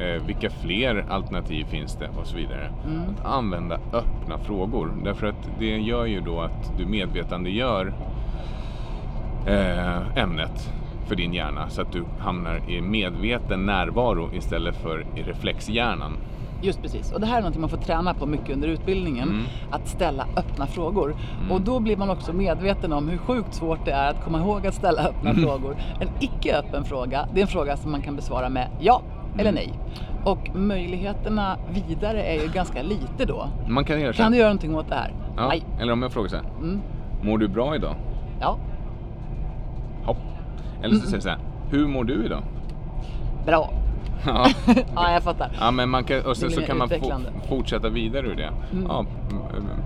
Eh, 0.00 0.22
vilka 0.26 0.50
fler 0.50 1.04
alternativ 1.08 1.64
finns 1.64 1.96
det? 1.96 2.08
Och 2.20 2.26
så 2.26 2.36
vidare. 2.36 2.70
Mm. 2.86 3.00
Att 3.10 3.26
använda 3.26 3.74
öppna 3.92 4.38
frågor. 4.38 4.92
Därför 5.04 5.26
att 5.26 5.48
det 5.58 5.78
gör 5.78 6.06
ju 6.06 6.20
då 6.20 6.40
att 6.40 6.72
du 6.78 6.86
medvetandegör 6.86 7.92
eh, 9.46 10.18
ämnet 10.18 10.72
för 11.06 11.16
din 11.16 11.34
hjärna 11.34 11.68
så 11.68 11.82
att 11.82 11.92
du 11.92 12.04
hamnar 12.18 12.70
i 12.70 12.80
medveten 12.80 13.66
närvaro 13.66 14.30
istället 14.32 14.76
för 14.76 15.06
i 15.16 15.22
reflexhjärnan. 15.22 16.12
Just 16.62 16.82
precis. 16.82 17.12
Och 17.12 17.20
det 17.20 17.26
här 17.26 17.38
är 17.38 17.42
något 17.42 17.56
man 17.56 17.68
får 17.70 17.76
träna 17.76 18.14
på 18.14 18.26
mycket 18.26 18.50
under 18.50 18.68
utbildningen. 18.68 19.28
Mm. 19.28 19.42
Att 19.70 19.88
ställa 19.88 20.26
öppna 20.36 20.66
frågor. 20.66 21.16
Och 21.50 21.60
då 21.60 21.80
blir 21.80 21.96
man 21.96 22.10
också 22.10 22.32
medveten 22.32 22.92
om 22.92 23.08
hur 23.08 23.18
sjukt 23.18 23.54
svårt 23.54 23.84
det 23.84 23.92
är 23.92 24.10
att 24.10 24.24
komma 24.24 24.38
ihåg 24.40 24.66
att 24.66 24.74
ställa 24.74 25.02
öppna 25.02 25.30
Mm. 25.30 25.42
frågor. 25.42 25.76
En 26.00 26.08
icke 26.20 26.56
öppen 26.58 26.84
fråga, 26.84 27.28
det 27.34 27.40
är 27.40 27.42
en 27.42 27.48
fråga 27.48 27.76
som 27.76 27.90
man 27.90 28.02
kan 28.02 28.16
besvara 28.16 28.48
med 28.48 28.68
ja 28.80 29.02
eller 29.38 29.50
Mm. 29.50 29.54
nej. 29.54 29.72
Och 30.24 30.56
möjligheterna 30.56 31.56
vidare 31.88 32.22
är 32.22 32.42
ju 32.42 32.48
ganska 32.52 32.82
lite 32.82 33.24
då. 33.26 33.48
Man 33.68 33.84
kan 33.84 34.00
göra 34.00 34.12
så 34.12 34.22
Kan 34.22 34.32
du 34.32 34.38
göra 34.38 34.48
någonting 34.48 34.74
åt 34.76 34.88
det 34.88 34.94
här? 34.94 35.12
ja, 35.36 35.48
Nej. 35.48 35.62
Eller 35.80 35.92
om 35.92 36.02
jag 36.02 36.12
frågar 36.12 36.28
så 36.28 36.36
här. 36.36 36.44
Mm. 36.60 36.80
Mår 37.22 37.38
du 37.38 37.48
bra 37.48 37.74
idag? 37.76 37.94
Ja. 38.40 38.56
Hopp. 40.04 40.16
Eller 40.82 40.94
så 40.94 41.00
säger 41.00 41.16
jag 41.16 41.22
så 41.22 41.28
här. 41.28 41.38
Hur 41.70 41.86
mår 41.88 42.04
du 42.04 42.24
idag? 42.24 42.42
Bra. 43.46 43.70
Ja. 44.26 44.46
Ja, 44.94 45.12
jag 45.12 45.22
fattar. 45.22 45.50
Ja, 45.60 45.70
men 45.70 45.88
man 45.88 46.04
kan, 46.04 46.20
och 46.26 46.36
sen 46.36 46.50
så 46.50 46.62
kan 46.62 46.78
man 46.78 46.88
fortsätta 47.48 47.88
vidare 47.88 48.26
ur 48.26 48.34
det. 48.36 48.50
Mm. 48.72 48.86
Ja, 48.88 49.04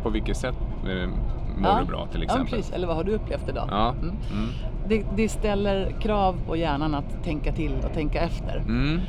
på 0.02 0.10
vilket 0.10 0.36
sätt 0.36 0.54
eh, 0.84 1.08
mår 1.58 1.70
Ja. 1.70 1.78
du 1.80 1.86
bra 1.86 2.06
till 2.06 2.20
Ja, 2.20 2.24
exempel? 2.24 2.54
precis. 2.56 2.72
Eller 2.72 2.86
vad 2.86 2.96
har 2.96 3.04
du 3.04 3.12
upplevt 3.12 3.48
idag? 3.48 3.68
Ja. 3.70 3.88
Mm. 3.88 4.02
Mm. 4.32 4.48
Det, 4.88 5.04
det 5.16 5.28
ställer 5.28 5.90
krav 6.00 6.36
på 6.46 6.56
hjärnan 6.56 6.94
att 6.94 7.24
tänka 7.24 7.52
till 7.52 7.72
och 7.84 7.92
tänka 7.94 8.20
efter. 8.20 8.56
Mm. 8.56 9.00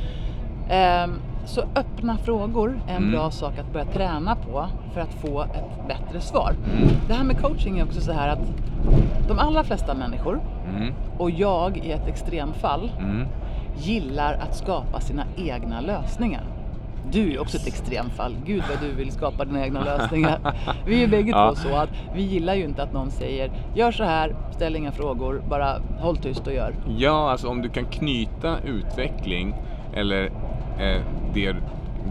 Ehm, 0.70 1.12
Så 1.46 1.60
öppna 1.76 2.16
frågor 2.16 2.80
är 2.88 2.90
en 2.90 2.96
Mm. 2.96 3.10
bra 3.10 3.30
sak 3.30 3.58
att 3.58 3.72
börja 3.72 3.86
träna 3.86 4.36
på 4.36 4.66
för 4.94 5.00
att 5.00 5.14
få 5.14 5.42
ett 5.42 5.88
bättre 5.88 6.20
svar. 6.20 6.52
Mm. 6.76 6.88
Det 7.08 7.14
här 7.14 7.24
med 7.24 7.40
coaching 7.40 7.78
är 7.78 7.84
också 7.84 8.00
så 8.00 8.12
här 8.12 8.28
att 8.28 8.38
de 9.28 9.38
allra 9.38 9.64
flesta 9.64 9.94
människor, 9.94 10.40
och 11.18 11.30
jag 11.30 11.76
i 11.76 11.92
ett 11.92 12.06
extremfall, 12.08 12.90
Mm. 12.98 13.26
Gillar 13.78 14.34
att 14.34 14.56
skapa 14.56 15.00
sina 15.00 15.24
egna 15.36 15.80
lösningar. 15.80 16.42
Du 17.12 17.32
är 17.34 17.40
också 17.40 17.56
ett 17.56 17.66
extremfall. 17.66 18.36
Gud 18.46 18.62
vad 18.70 18.88
du 18.88 18.94
vill 18.94 19.10
skapa 19.12 19.44
dina 19.44 19.64
egna 19.64 19.84
lösningar. 19.84 20.54
Vi 20.86 21.02
är 21.04 21.08
bägge 21.08 21.30
Ja. 21.30 21.54
två 21.54 21.68
så 21.68 21.76
att 21.76 21.88
vi 22.14 22.22
gillar 22.22 22.54
ju 22.54 22.64
inte 22.64 22.82
att 22.82 22.92
någon 22.92 23.10
säger 23.10 23.50
gör 23.74 23.92
så 23.92 24.04
här, 24.04 24.36
ställ 24.50 24.76
inga 24.76 24.92
frågor, 24.92 25.42
bara 25.48 25.78
håll 26.00 26.16
tyst 26.16 26.46
och 26.46 26.52
gör. 26.52 26.74
Ja, 26.98 27.30
alltså 27.30 27.48
om 27.48 27.62
du 27.62 27.68
kan 27.68 27.84
knyta 27.84 28.56
utveckling 28.64 29.54
eller 29.94 30.24
eh, 30.78 31.02
det 31.34 31.56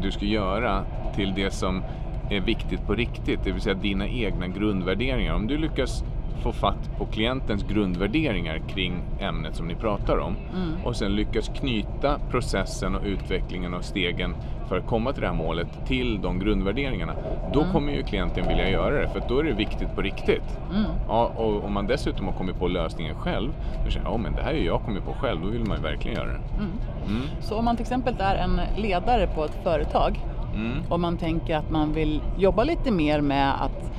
du 0.02 0.12
ska 0.12 0.26
göra 0.26 0.84
till 1.16 1.34
det 1.36 1.52
som 1.54 1.84
är 2.30 2.40
viktigt 2.42 2.86
på 2.88 2.94
riktigt, 2.94 3.40
det 3.44 3.52
vill 3.52 3.62
säga 3.62 3.76
dina 3.76 4.08
egna 4.08 4.48
grundvärderingar. 4.48 5.34
Om 5.34 5.48
du 5.48 5.58
lyckas 5.58 6.04
få 6.38 6.52
fatt 6.52 6.98
på 6.98 7.06
klientens 7.06 7.64
grundvärderingar 7.64 8.62
kring 8.68 9.02
ämnet 9.20 9.56
som 9.56 9.68
ni 9.68 9.76
pratar 9.76 10.18
om 10.18 10.36
Mm. 10.56 10.86
och 10.86 10.96
sen 10.96 11.16
lyckas 11.16 11.48
knyta 11.56 12.20
processen 12.32 12.96
och 12.96 13.02
utvecklingen 13.06 13.74
och 13.74 13.84
stegen 13.84 14.36
för 14.70 14.78
att 14.78 14.86
komma 14.88 15.12
till 15.14 15.22
det 15.22 15.28
här 15.28 15.36
målet 15.36 15.68
till 15.88 16.22
de 16.22 16.40
grundvärderingarna. 16.40 17.14
Då 17.54 17.60
Mm. 17.62 17.74
kommer 17.74 17.94
ju 17.94 18.04
klienten 18.04 18.48
vilja 18.48 18.70
göra 18.70 19.02
det 19.02 19.10
för 19.10 19.22
då 19.30 19.40
är 19.40 19.44
det 19.44 19.52
viktigt 19.54 19.96
på 19.96 20.02
riktigt. 20.02 20.60
Mm. 20.72 20.84
Ja, 21.08 21.32
och 21.36 21.64
om 21.66 21.74
man 21.74 21.88
dessutom 21.88 22.26
har 22.26 22.34
kommit 22.34 22.60
på 22.60 22.68
lösningen 22.68 23.16
själv, 23.16 23.50
då 23.86 23.92
säger 23.92 24.06
jag, 24.06 24.14
ja 24.14 24.18
men 24.18 24.36
det 24.36 24.42
här 24.42 24.54
är 24.54 24.64
jag 24.66 24.82
kommit 24.82 25.06
på 25.06 25.14
själv, 25.14 25.42
då 25.42 25.48
vill 25.50 25.66
man 25.66 25.78
ju 25.78 25.84
verkligen 25.84 26.18
göra 26.18 26.28
det. 26.28 26.40
Mm. 26.58 26.72
Mm. 27.08 27.22
Så 27.42 27.56
om 27.58 27.66
man 27.66 27.76
till 27.76 27.84
exempel 27.84 28.16
är 28.20 28.36
en 28.36 28.62
ledare 28.78 29.28
på 29.28 29.46
ett 29.46 29.60
företag 29.64 30.20
Mm. 30.56 30.74
och 30.90 31.00
man 31.00 31.18
tänker 31.18 31.56
att 31.58 31.72
man 31.72 31.94
vill 31.94 32.22
jobba 32.38 32.64
lite 32.64 32.92
mer 32.92 33.22
med 33.22 33.64
att 33.64 33.92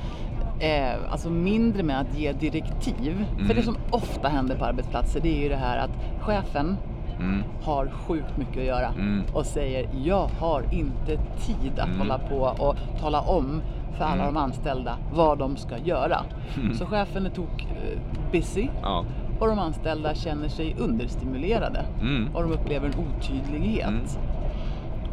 Eh, 0.59 1.11
alltså 1.11 1.29
mindre 1.29 1.83
med 1.83 1.99
att 2.01 2.17
ge 2.17 2.31
direktiv. 2.31 3.25
För 3.35 3.43
Mm. 3.43 3.55
det 3.57 3.63
som 3.63 3.77
ofta 3.91 4.27
händer 4.27 4.55
på 4.55 4.65
arbetsplatser 4.65 5.19
det 5.19 5.37
är 5.37 5.43
ju 5.43 5.49
det 5.49 5.55
här 5.55 5.77
att 5.77 6.21
chefen 6.21 6.77
Mm. 7.19 7.43
har 7.63 7.87
sjukt 8.07 8.37
mycket 8.37 8.57
att 8.57 8.63
göra 8.63 8.87
Mm. 8.87 9.23
och 9.33 9.45
säger 9.45 9.89
jag 10.03 10.29
har 10.39 10.63
inte 10.71 11.17
tid 11.39 11.79
att 11.79 11.87
Mm. 11.87 11.99
hålla 11.99 12.17
på 12.19 12.35
och 12.65 12.75
tala 13.01 13.21
om 13.21 13.61
för 13.97 14.03
alla 14.05 14.21
Mm. 14.23 14.33
de 14.33 14.37
anställda 14.39 14.97
vad 15.13 15.37
de 15.37 15.55
ska 15.57 15.77
göra. 15.77 16.17
Mm. 16.61 16.73
Så 16.73 16.85
chefen 16.85 17.25
är 17.25 17.29
tok 17.29 17.61
eh, 17.61 17.99
busy 18.31 18.67
Ja. 18.81 19.05
och 19.39 19.47
de 19.47 19.59
anställda 19.59 20.13
känner 20.15 20.47
sig 20.47 20.75
understimulerade 20.79 21.85
Mm. 22.01 22.35
och 22.35 22.41
de 22.43 22.51
upplever 22.51 22.87
en 22.87 22.93
otydlighet. 23.17 24.19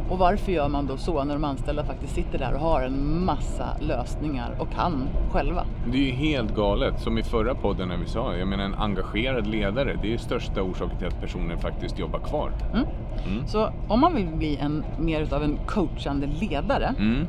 Och 0.09 0.17
varför 0.17 0.51
gör 0.51 0.69
man 0.69 0.87
då 0.87 0.97
så 0.97 1.23
när 1.23 1.33
de 1.33 1.43
anställda 1.43 1.83
faktiskt 1.83 2.15
sitter 2.15 2.39
där 2.39 2.53
och 2.53 2.59
har 2.59 2.81
en 2.81 3.25
massa 3.25 3.67
lösningar 3.79 4.49
och 4.59 4.71
kan 4.71 5.07
själva? 5.31 5.63
Det 5.91 5.97
är 5.97 6.01
ju 6.01 6.11
helt 6.11 6.55
galet, 6.55 6.99
som 7.01 7.17
i 7.17 7.23
förra 7.23 7.55
podden 7.55 7.87
när 7.87 7.97
vi 7.97 8.05
sa, 8.05 8.35
jag 8.35 8.47
menar 8.47 8.63
en 8.63 8.75
engagerad 8.75 9.47
ledare, 9.47 9.97
det 10.01 10.07
är 10.07 10.11
ju 10.11 10.17
största 10.17 10.61
orsaken 10.61 10.97
till 10.97 11.07
att 11.07 11.21
personen 11.21 11.57
faktiskt 11.57 11.99
jobbar 11.99 12.19
kvar. 12.19 12.51
Mm. 12.73 12.85
Mm. 13.27 13.47
Så 13.47 13.69
om 13.87 13.99
man 13.99 14.15
vill 14.15 14.27
bli 14.27 14.57
en, 14.57 14.83
mer 14.99 15.21
utav 15.21 15.43
en 15.43 15.57
coachande 15.65 16.27
ledare 16.27 16.93
Mm. 16.99 17.27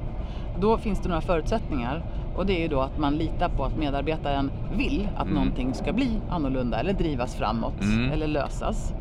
Då 0.61 0.79
finns 0.79 1.01
det 1.01 1.09
några 1.09 1.21
förutsättningar 1.21 2.03
och 2.37 2.47
det 2.47 2.53
är 2.57 2.61
ju 2.63 2.69
då 2.69 2.81
att 2.81 2.99
man 2.99 3.17
litar 3.17 3.49
på 3.49 3.65
att 3.65 3.77
medarbetaren 3.77 4.51
vill 4.77 5.09
att 5.17 5.23
Mm. 5.23 5.35
någonting 5.35 5.75
ska 5.75 5.93
bli 5.93 6.11
annorlunda 6.31 6.81
eller 6.81 6.93
drivas 6.93 7.35
framåt 7.37 7.83
Mm. 7.83 8.13
eller 8.13 8.27
lösas. 8.27 8.95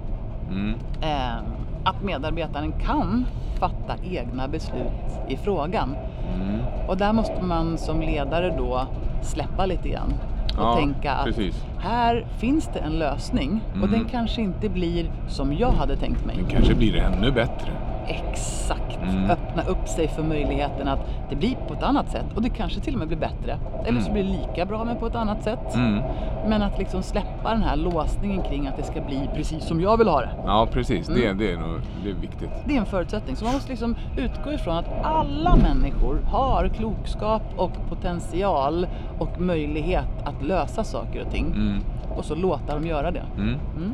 Eh, 1.02 1.44
att 1.84 2.04
medarbetaren 2.04 2.72
kan 2.72 3.26
fatta 3.60 3.96
egna 4.12 4.48
beslut 4.48 5.20
i 5.30 5.38
frågan. 5.38 5.96
Mm. 6.36 6.60
Och 6.88 6.98
där 6.98 7.14
måste 7.14 7.42
man 7.42 7.78
som 7.78 8.02
ledare 8.02 8.54
då 8.58 8.88
släppa 9.22 9.66
lite 9.66 9.90
grann 9.90 10.14
och 10.48 10.64
Ja, 10.64 10.76
tänka 10.76 11.12
att 11.12 11.26
precis. 11.26 11.66
här 11.80 12.26
finns 12.38 12.70
det 12.74 12.80
en 12.80 12.92
lösning 13.00 13.62
och 13.72 13.78
Mm. 13.78 13.92
den 13.92 14.06
kanske 14.06 14.42
inte 14.42 14.70
blir 14.70 15.12
som 15.28 15.54
jag 15.54 15.72
hade 15.72 15.96
tänkt 15.96 16.26
mig. 16.26 16.36
Men 16.36 16.46
kanske 16.46 16.76
blir 16.76 16.94
det 16.94 17.00
ännu 17.00 17.32
bättre. 17.32 17.68
Exakt, 18.08 19.00
Mm. 19.04 19.30
öppna 19.30 19.64
upp 19.64 19.88
sig 19.88 20.08
för 20.08 20.24
möjligheten 20.24 20.88
att 20.88 21.00
det 21.30 21.36
blir 21.36 21.56
på 21.68 21.74
ett 21.74 21.84
annat 21.84 22.10
sätt 22.12 22.26
och 22.36 22.42
det 22.42 22.50
kanske 22.50 22.80
till 22.80 22.94
och 22.94 23.00
med 23.00 23.08
blir 23.08 23.18
bättre. 23.18 23.58
Eller 23.86 24.02
så 24.02 24.12
blir 24.12 24.24
det 24.24 24.30
lika 24.30 24.66
bra 24.66 24.84
men 24.84 24.96
på 24.98 25.08
ett 25.08 25.16
annat 25.16 25.44
sätt. 25.44 25.76
Mm. 25.76 26.04
Men 26.48 26.62
att 26.62 26.78
liksom 26.80 27.04
släppa 27.04 27.50
den 27.52 27.64
här 27.64 27.76
låsningen 27.76 28.42
kring 28.42 28.68
att 28.68 28.78
det 28.78 28.84
ska 28.84 29.02
bli 29.02 29.30
precis 29.36 29.64
som 29.68 29.82
jag 29.82 29.98
vill 29.98 30.08
ha 30.08 30.22
det. 30.22 30.30
Ja, 30.46 30.68
precis. 30.72 31.08
Det, 31.08 31.26
Mm. 31.26 31.38
det 31.38 31.52
är 31.52 31.58
nog 31.58 31.80
det 32.04 32.10
är 32.10 32.14
viktigt. 32.14 32.50
Det 32.66 32.76
är 32.76 32.80
en 32.80 32.86
förutsättning. 32.86 33.36
Så 33.36 33.46
man 33.46 33.54
måste 33.54 33.70
liksom 33.70 33.96
utgå 34.18 34.52
ifrån 34.54 34.78
att 34.78 34.90
alla 35.04 35.56
människor 35.56 36.20
har 36.32 36.68
klokskap 36.68 37.42
och 37.58 37.72
potential 37.90 38.88
och 39.20 39.42
möjlighet 39.42 40.08
att 40.24 40.44
lösa 40.44 40.84
saker 40.84 41.24
och 41.26 41.32
ting. 41.32 41.46
Mm. 41.56 41.80
Och 42.18 42.26
så 42.26 42.36
låta 42.36 42.74
dem 42.76 42.86
göra 42.88 43.12
det. 43.12 43.24
Mm. 43.38 43.56
Mm. 43.78 43.94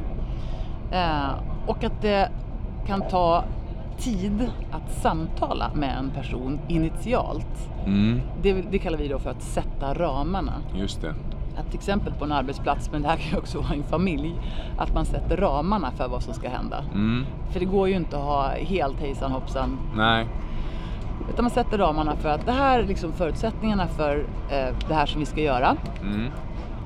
Eh, 0.91 1.29
och 1.67 1.83
att 1.83 2.01
det 2.01 2.29
kan 2.87 3.01
ta 3.01 3.43
tid 4.03 4.51
att 4.71 4.91
samtala 5.01 5.71
med 5.75 5.97
en 5.97 6.09
person 6.09 6.59
initialt. 6.67 7.69
Mm. 7.85 8.21
Det, 8.41 8.53
det 8.53 8.79
kallar 8.79 8.97
vi 8.97 9.07
då 9.07 9.19
för 9.19 9.29
att 9.29 9.41
sätta 9.41 9.93
ramarna. 9.93 10.53
Just 10.75 11.01
det. 11.01 11.13
Att 11.57 11.65
till 11.65 11.75
exempel 11.75 12.13
på 12.13 12.25
en 12.25 12.31
arbetsplats, 12.31 12.91
men 12.91 13.01
det 13.01 13.07
här 13.07 13.17
kan 13.17 13.31
ju 13.31 13.37
också 13.37 13.57
vara 13.61 13.73
en 13.73 13.83
familj, 13.83 14.35
att 14.77 14.93
man 14.93 15.05
sätter 15.05 15.37
ramarna 15.37 15.91
för 15.91 16.07
vad 16.07 16.23
som 16.23 16.33
ska 16.33 16.49
hända. 16.49 16.83
Mm. 16.93 17.25
För 17.49 17.59
det 17.59 17.65
går 17.65 17.89
ju 17.89 17.95
inte 17.95 18.17
att 18.17 18.23
ha 18.23 18.49
helt 18.49 18.99
hejsan 18.99 19.31
hoppsan. 19.31 19.77
Nej. 19.95 20.27
Utan 21.29 21.43
man 21.43 21.51
sätter 21.51 21.77
ramarna 21.77 22.15
för 22.15 22.29
att 22.29 22.45
det 22.45 22.51
här 22.51 22.79
är 22.79 22.87
liksom 22.87 23.11
förutsättningarna 23.11 23.87
för 23.87 24.25
eh, 24.49 24.75
det 24.87 24.93
här 24.93 25.05
som 25.05 25.19
vi 25.19 25.25
ska 25.25 25.41
göra. 25.41 25.77
Mm. 26.01 26.31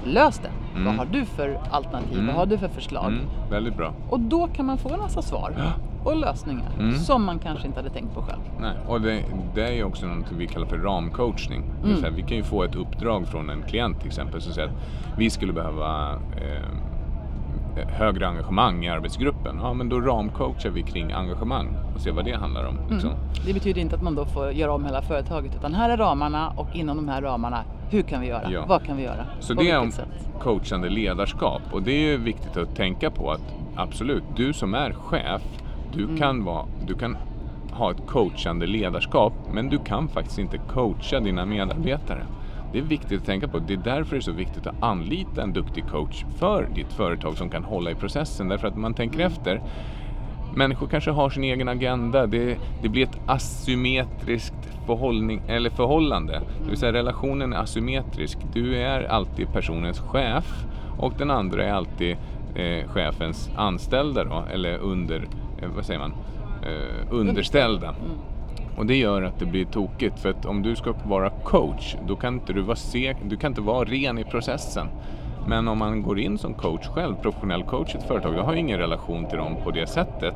Lös 0.03 0.39
det. 0.39 0.49
Mm. 0.71 0.85
Vad 0.85 0.95
har 0.95 1.05
du 1.13 1.25
för 1.25 1.59
alternativ? 1.71 2.13
Mm. 2.13 2.27
Vad 2.27 2.35
har 2.35 2.45
du 2.45 2.57
för 2.57 2.67
förslag? 2.67 3.07
Mm. 3.07 3.25
Väldigt 3.49 3.77
bra. 3.77 3.93
Och 4.09 4.19
då 4.19 4.47
kan 4.47 4.65
man 4.65 4.77
få 4.77 4.89
en 4.89 4.99
massa 4.99 5.21
svar 5.21 5.53
Ja. 5.57 5.63
Och 6.07 6.17
lösningar 6.17 6.69
Mm. 6.79 6.95
som 6.95 7.23
man 7.25 7.39
kanske 7.39 7.67
inte 7.67 7.79
hade 7.79 7.89
tänkt 7.89 8.13
på 8.15 8.21
själv. 8.21 8.39
Nej. 8.59 8.73
Och 8.87 9.01
det, 9.01 9.23
det 9.55 9.67
är 9.67 9.71
ju 9.71 9.83
också 9.83 10.05
något 10.05 10.31
vi 10.31 10.47
kallar 10.47 10.67
för 10.67 10.77
ramcoachning. 10.77 11.63
Mm. 11.83 12.15
vi 12.15 12.21
kan 12.21 12.37
ju 12.37 12.43
få 12.43 12.63
ett 12.63 12.75
uppdrag 12.75 13.27
från 13.27 13.49
en 13.49 13.63
klient 13.63 13.99
till 13.99 14.07
exempel 14.07 14.41
som 14.41 14.53
säger 14.53 14.67
att 14.67 14.75
vi 15.17 15.29
skulle 15.29 15.53
behöva 15.53 16.11
eh, 16.13 17.87
högre 17.87 18.27
engagemang 18.27 18.85
i 18.85 18.89
arbetsgruppen. 18.89 19.59
Ja, 19.61 19.73
men 19.73 19.89
då 19.89 19.99
ramcoachar 20.01 20.69
vi 20.69 20.83
kring 20.83 21.11
engagemang 21.11 21.77
och 21.95 22.01
ser 22.01 22.11
vad 22.11 22.25
det 22.25 22.33
handlar 22.37 22.65
om. 22.65 22.77
Liksom. 22.89 23.09
Mm. 23.09 23.21
Det 23.45 23.53
betyder 23.53 23.81
inte 23.81 23.95
att 23.95 24.01
man 24.01 24.15
då 24.15 24.25
får 24.25 24.51
göra 24.51 24.73
om 24.73 24.85
hela 24.85 25.01
företaget 25.01 25.55
utan 25.55 25.73
här 25.73 25.89
är 25.89 25.97
ramarna 25.97 26.49
och 26.49 26.75
inom 26.75 26.97
de 26.97 27.07
här 27.09 27.21
ramarna, 27.21 27.63
hur 27.89 28.01
kan 28.01 28.21
vi 28.21 28.27
göra? 28.27 28.51
Ja. 28.51 28.65
Vad 28.67 28.83
kan 28.83 28.97
vi 28.97 29.03
göra? 29.03 29.25
Så 29.39 29.55
På 29.55 29.61
det 29.61 29.71
är 29.71 29.79
om 29.79 29.91
sätt? 29.91 30.29
coachande 30.39 30.89
ledarskap 30.89 31.61
och 31.71 31.81
det 31.83 31.91
är 31.91 32.11
ju 32.11 32.17
viktigt 32.17 32.57
att 32.57 32.75
tänka 32.75 33.11
på 33.11 33.31
att 33.31 33.41
absolut, 33.75 34.23
du 34.35 34.53
som 34.53 34.73
är 34.73 34.91
chef, 34.93 35.41
du, 35.93 36.03
Mm. 36.03 36.17
kan, 36.17 36.43
vara, 36.43 36.65
du 36.87 36.95
kan 36.95 37.17
ha 37.71 37.91
ett 37.91 38.07
coachande 38.07 38.67
ledarskap 38.67 39.33
men 39.51 39.69
du 39.69 39.77
kan 39.77 40.07
faktiskt 40.07 40.39
inte 40.39 40.57
coacha 40.57 41.19
dina 41.19 41.45
medarbetare. 41.45 42.23
Det 42.71 42.77
är 42.79 42.83
viktigt 42.83 43.19
att 43.21 43.25
tänka 43.25 43.47
på. 43.47 43.59
Det 43.59 43.73
är 43.73 43.77
därför 43.77 44.11
det 44.15 44.19
är 44.19 44.21
så 44.21 44.31
viktigt 44.31 44.67
att 44.67 44.83
anlita 44.83 45.43
en 45.43 45.53
duktig 45.53 45.87
coach 45.91 46.23
för 46.39 46.67
ditt 46.75 46.93
företag 46.93 47.37
som 47.37 47.49
kan 47.49 47.63
hålla 47.63 47.91
i 47.91 47.95
processen. 47.95 48.47
Därför 48.47 48.67
att 48.67 48.77
man 48.77 48.93
tänker 48.93 49.19
Mm. 49.19 49.31
efter. 49.31 49.61
Människor 50.55 50.87
kanske 50.87 51.11
har 51.11 51.29
sin 51.29 51.43
egen 51.43 51.67
agenda. 51.67 52.27
Det, 52.27 52.57
det 52.81 52.89
blir 52.89 53.03
ett 53.03 53.17
asymmetriskt 53.25 54.53
förhållning, 54.85 55.41
eller 55.47 55.69
förhållande. 55.69 56.41
Det 56.63 56.69
vill 56.69 56.77
säga 56.77 56.93
relationen 56.93 57.53
är 57.53 57.57
asymmetrisk. 57.57 58.37
Du 58.53 58.75
är 58.77 59.03
alltid 59.03 59.53
personens 59.53 59.99
chef 59.99 60.65
och 60.97 61.13
den 61.17 61.31
andra 61.31 61.63
är 61.65 61.73
alltid 61.73 62.17
eh, 62.55 62.87
chefens 62.87 63.49
anställda 63.55 64.23
då, 64.23 64.43
eller 64.53 64.77
under, 64.77 65.23
vad 65.75 65.85
säger 65.85 65.99
man, 65.99 66.13
eh, 66.63 67.07
underställda. 67.09 67.87
Mm. 67.87 68.17
Och 68.77 68.85
det 68.85 68.95
gör 68.95 69.21
att 69.21 69.39
det 69.39 69.45
blir 69.45 69.65
tokigt 69.65 70.19
för 70.19 70.29
att 70.29 70.45
om 70.45 70.61
du 70.61 70.75
ska 70.75 70.93
vara 71.03 71.29
coach 71.29 71.95
då 72.07 72.15
kan 72.15 72.33
inte 72.33 72.53
du 72.53 72.61
vara, 72.61 72.75
sek, 72.75 73.17
du 73.23 73.37
kan 73.37 73.51
inte 73.51 73.61
vara 73.61 73.85
ren 73.85 74.17
i 74.17 74.23
processen. 74.23 74.87
Men 75.47 75.67
om 75.67 75.77
man 75.77 76.01
går 76.01 76.19
in 76.19 76.37
som 76.37 76.53
coach 76.53 76.87
själv, 76.87 77.15
professionell 77.21 77.63
coach 77.63 77.95
i 77.95 77.97
ett 77.97 78.07
företag, 78.07 78.33
du 78.33 78.39
har 78.39 78.53
ju 78.53 78.59
ingen 78.59 78.79
relation 78.79 79.25
till 79.29 79.37
dem 79.37 79.55
på 79.63 79.71
det 79.71 79.87
sättet. 79.87 80.35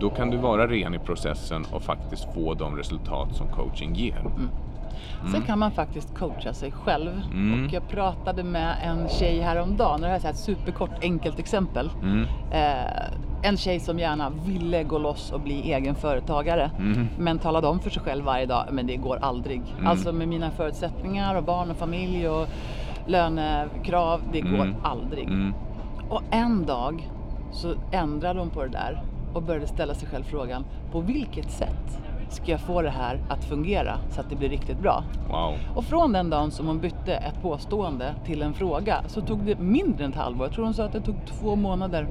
Då 0.00 0.10
kan 0.10 0.30
du 0.30 0.36
vara 0.36 0.66
ren 0.66 0.94
i 0.94 0.98
processen 0.98 1.64
och 1.72 1.82
faktiskt 1.82 2.34
få 2.34 2.54
de 2.54 2.76
resultat 2.76 3.36
som 3.36 3.48
coaching 3.48 3.94
ger. 3.94 4.24
Sen 5.32 5.42
kan 5.42 5.58
man 5.58 5.70
faktiskt 5.70 6.14
coacha 6.18 6.52
sig 6.52 6.72
själv. 6.72 7.10
Mm. 7.32 7.64
Och 7.66 7.72
jag 7.72 7.88
pratade 7.88 8.42
med 8.44 8.76
en 8.82 9.08
tjej 9.08 9.40
häromdagen, 9.40 9.94
och 9.94 10.00
det 10.00 10.06
här 10.08 10.24
är 10.26 10.30
ett 10.30 10.36
superkort 10.36 10.90
enkelt 11.02 11.38
exempel. 11.38 11.90
Mm. 12.02 12.26
Eh, 12.52 13.02
en 13.42 13.56
tjej 13.56 13.80
som 13.80 13.98
gärna 13.98 14.30
ville 14.46 14.82
gå 14.82 14.98
loss 14.98 15.32
och 15.32 15.40
bli 15.40 15.72
egen 15.72 15.94
företagare. 15.94 16.70
Mm. 16.78 17.08
Men 17.18 17.38
talade 17.38 17.66
om 17.66 17.80
för 17.80 17.90
sig 17.90 18.02
själv 18.02 18.24
varje 18.24 18.46
dag, 18.46 18.64
men 18.72 18.86
det 18.86 18.96
går 18.96 19.18
aldrig. 19.22 19.62
Mm. 19.74 19.86
Alltså 19.86 20.12
med 20.12 20.28
mina 20.28 20.50
förutsättningar 20.50 21.34
och 21.34 21.44
barn 21.44 21.70
och 21.70 21.76
familj 21.76 22.28
och 22.28 22.48
lönekrav, 23.06 24.20
det 24.32 24.40
går 24.40 24.54
Mm. 24.54 24.74
aldrig. 24.82 25.24
Mm. 25.28 25.54
Och 26.08 26.22
en 26.30 26.66
dag 26.66 27.10
så 27.52 27.74
ändrade 27.92 28.38
hon 28.40 28.50
på 28.50 28.62
det 28.62 28.68
där 28.68 29.02
och 29.34 29.42
började 29.42 29.66
ställa 29.66 29.94
sig 29.94 30.08
själv 30.08 30.24
frågan, 30.24 30.64
på 30.92 31.00
vilket 31.00 31.50
sätt 31.50 31.98
ska 32.34 32.50
jag 32.50 32.60
få 32.60 32.82
det 32.82 32.90
här 32.90 33.20
att 33.28 33.44
fungera 33.44 33.98
så 34.10 34.20
att 34.20 34.30
det 34.30 34.36
blir 34.36 34.48
riktigt 34.48 34.78
bra? 34.78 35.04
Wow. 35.30 35.54
Och 35.74 35.84
från 35.84 36.12
den 36.12 36.30
dagen 36.30 36.50
som 36.50 36.66
hon 36.66 36.80
bytte 36.80 37.14
ett 37.14 37.42
påstående 37.42 38.14
till 38.26 38.42
en 38.42 38.54
fråga 38.54 39.02
så 39.06 39.20
tog 39.20 39.38
det 39.38 39.58
mindre 39.58 40.04
än 40.04 40.10
ett 40.10 40.16
halvår. 40.16 40.46
Jag 40.46 40.54
tror 40.54 40.64
hon 40.64 40.74
sa 40.74 40.84
att 40.84 40.92
det 40.92 41.00
tog 41.00 41.16
två 41.26 41.56
månader. 41.56 42.06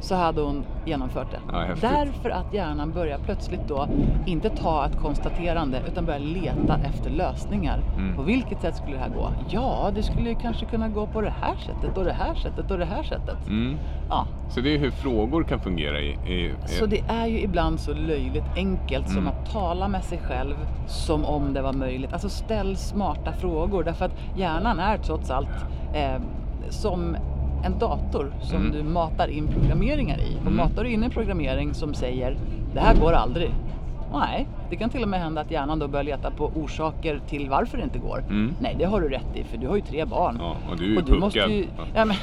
Så 0.00 0.14
hade 0.14 0.40
hon 0.40 0.64
genomfört 0.84 1.30
det. 1.30 1.38
Ja. 1.52 1.64
Därför 1.80 2.30
att 2.30 2.54
hjärnan 2.54 2.92
börjar 2.92 3.18
plötsligt 3.18 3.68
då 3.68 3.88
inte 4.26 4.50
ta 4.50 4.86
ett 4.86 4.96
konstaterande 4.98 5.82
utan 5.92 6.04
börjar 6.06 6.20
leta 6.20 6.78
efter 6.84 7.10
lösningar. 7.10 7.80
Mm. 7.96 8.16
På 8.16 8.22
vilket 8.22 8.60
sätt 8.60 8.76
skulle 8.76 8.92
det 8.96 9.02
här 9.02 9.08
gå? 9.10 9.30
Ja, 9.48 9.90
det 9.94 10.02
skulle 10.02 10.28
ju 10.28 10.34
kanske 10.34 10.66
kunna 10.66 10.88
gå 10.88 11.06
på 11.06 11.20
det 11.20 11.32
här 11.40 11.54
sättet 11.56 11.98
och 11.98 12.04
det 12.04 12.12
här 12.12 12.34
sättet 12.34 12.70
och 12.70 12.78
det 12.78 12.84
här 12.84 13.02
sättet. 13.02 13.46
Mm. 13.46 13.76
Ja, 14.08 14.26
Så 14.50 14.60
det 14.60 14.74
är 14.74 14.78
hur 14.78 14.90
frågor 14.90 15.42
kan 15.44 15.60
fungera 15.60 16.00
i... 16.00 16.18
i, 16.26 16.32
i 16.32 16.52
så 16.64 16.86
det 16.86 17.00
är 17.08 17.26
ju 17.26 17.40
ibland 17.40 17.80
så 17.80 17.94
löjligt 17.94 18.44
enkelt 18.56 19.08
som 19.08 19.18
Mm. 19.18 19.28
att 19.28 19.52
tala 19.52 19.88
med 19.88 20.04
sig 20.04 20.18
själv 20.18 20.54
som 20.86 21.24
om 21.24 21.54
det 21.54 21.62
var 21.62 21.72
möjligt. 21.72 22.12
Alltså 22.12 22.28
ställ 22.28 22.76
smarta 22.76 23.32
frågor 23.32 23.84
därför 23.84 24.04
att 24.04 24.14
hjärnan 24.36 24.78
är 24.80 24.98
trots 24.98 25.30
allt 25.30 25.48
eh, 25.94 26.22
som 26.70 27.16
en 27.64 27.78
dator 27.78 28.32
som 28.42 28.56
Mm. 28.56 28.72
du 28.72 28.82
matar 28.82 29.28
in 29.28 29.46
programmeringar 29.48 30.18
i. 30.18 30.34
Och 30.36 30.40
Mm. 30.46 30.56
matar 30.56 30.84
du 30.84 30.90
in 30.90 31.02
en 31.02 31.10
programmering 31.10 31.74
som 31.74 31.94
säger 31.94 32.36
det 32.74 32.80
här 32.80 32.94
går 32.94 33.12
aldrig. 33.12 33.50
Nej, 34.12 34.46
det 34.70 34.76
kan 34.76 34.90
till 34.90 35.02
och 35.02 35.08
med 35.08 35.20
hända 35.20 35.40
att 35.40 35.50
hjärnan 35.50 35.78
då 35.78 35.88
börjar 35.88 36.04
leta 36.04 36.30
på 36.30 36.44
orsaker 36.54 37.20
till 37.28 37.48
varför 37.48 37.76
det 37.78 37.84
inte 37.84 37.98
går. 37.98 38.18
Mm. 38.30 38.54
Nej, 38.60 38.76
det 38.78 38.84
har 38.84 39.00
du 39.00 39.08
rätt 39.08 39.36
i 39.36 39.44
för 39.44 39.56
du 39.58 39.68
har 39.68 39.76
ju 39.76 39.82
tre 39.82 40.04
barn. 40.04 40.36
Ja, 40.40 40.56
och 40.70 40.76
du 40.76 40.84
är 40.84 40.88
ju 40.88 40.96
Och 40.98 41.04
du 41.04 41.18
måste 41.18 41.38
puckad. 41.38 41.54
ju, 41.56 41.66
Ja. 41.76 41.84
ja, 41.94 42.04
men, 42.04 42.16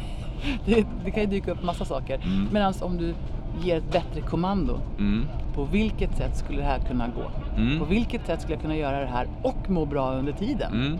det, 0.66 0.86
det 1.04 1.10
kan 1.10 1.20
ju 1.22 1.26
dyka 1.28 1.52
upp 1.52 1.62
massa 1.62 1.84
saker. 1.84 2.14
Mm. 2.24 2.48
Medan 2.52 2.74
om 2.82 2.96
du 2.96 3.14
ger 3.62 3.76
ett 3.76 3.92
bättre 3.92 4.20
kommando. 4.20 4.78
Mm. 4.98 5.24
På 5.54 5.64
vilket 5.64 6.16
sätt 6.16 6.36
skulle 6.36 6.58
det 6.58 6.64
här 6.64 6.78
kunna 6.78 7.06
gå? 7.08 7.56
Mm. 7.60 7.78
På 7.78 7.84
vilket 7.84 8.26
sätt 8.26 8.40
skulle 8.40 8.54
jag 8.54 8.62
kunna 8.62 8.76
göra 8.76 9.00
det 9.00 9.06
här 9.06 9.26
och 9.42 9.70
må 9.70 9.84
bra 9.84 10.12
under 10.14 10.32
tiden? 10.32 10.98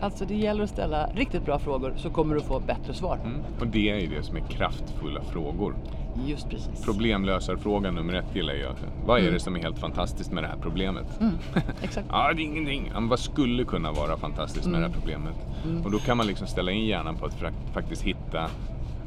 Mm. 0.00 0.04
Alltså 0.06 0.24
det 0.24 0.34
gäller 0.34 0.64
att 0.64 0.70
ställa 0.70 1.06
riktigt 1.06 1.44
bra 1.44 1.58
frågor 1.58 1.92
så 1.96 2.10
kommer 2.10 2.34
du 2.34 2.40
få 2.40 2.60
bättre 2.60 2.94
svar. 2.94 3.18
Mm. 3.24 3.40
Och 3.60 3.66
det 3.66 3.90
är 3.90 3.96
ju 4.00 4.06
det 4.06 4.22
som 4.22 4.36
är 4.36 4.40
kraftfulla 4.40 5.20
frågor. 5.22 5.74
Just 6.26 6.50
precis. 6.50 6.84
Problemlösarfrågan 6.84 7.94
nummer 7.94 8.14
ett 8.14 8.34
gillar 8.36 8.54
jag. 8.54 8.74
Vad 9.06 9.16
är 9.18 9.22
Mm. 9.22 9.34
det 9.34 9.40
som 9.40 9.56
är 9.56 9.60
helt 9.62 9.78
fantastiskt 9.78 10.32
med 10.32 10.44
det 10.44 10.48
här 10.48 10.56
problemet? 10.62 11.20
Mm, 11.20 11.34
exakt. 11.82 12.06
Ja, 12.10 12.32
det 12.32 12.42
är 12.42 12.44
ingenting. 12.44 12.90
Men 12.94 13.08
vad 13.08 13.18
skulle 13.18 13.64
kunna 13.64 13.92
vara 13.92 14.16
fantastiskt 14.16 14.66
med 14.66 14.80
det 14.82 14.86
här 14.86 14.94
problemet? 14.94 15.34
Mm. 15.64 15.84
Och 15.84 15.90
då 15.90 15.98
kan 15.98 16.16
man 16.16 16.26
liksom 16.26 16.46
ställa 16.46 16.70
in 16.72 16.86
hjärnan 16.86 17.16
på 17.16 17.26
att 17.26 17.34
faktiskt 17.72 18.02
hitta 18.02 18.50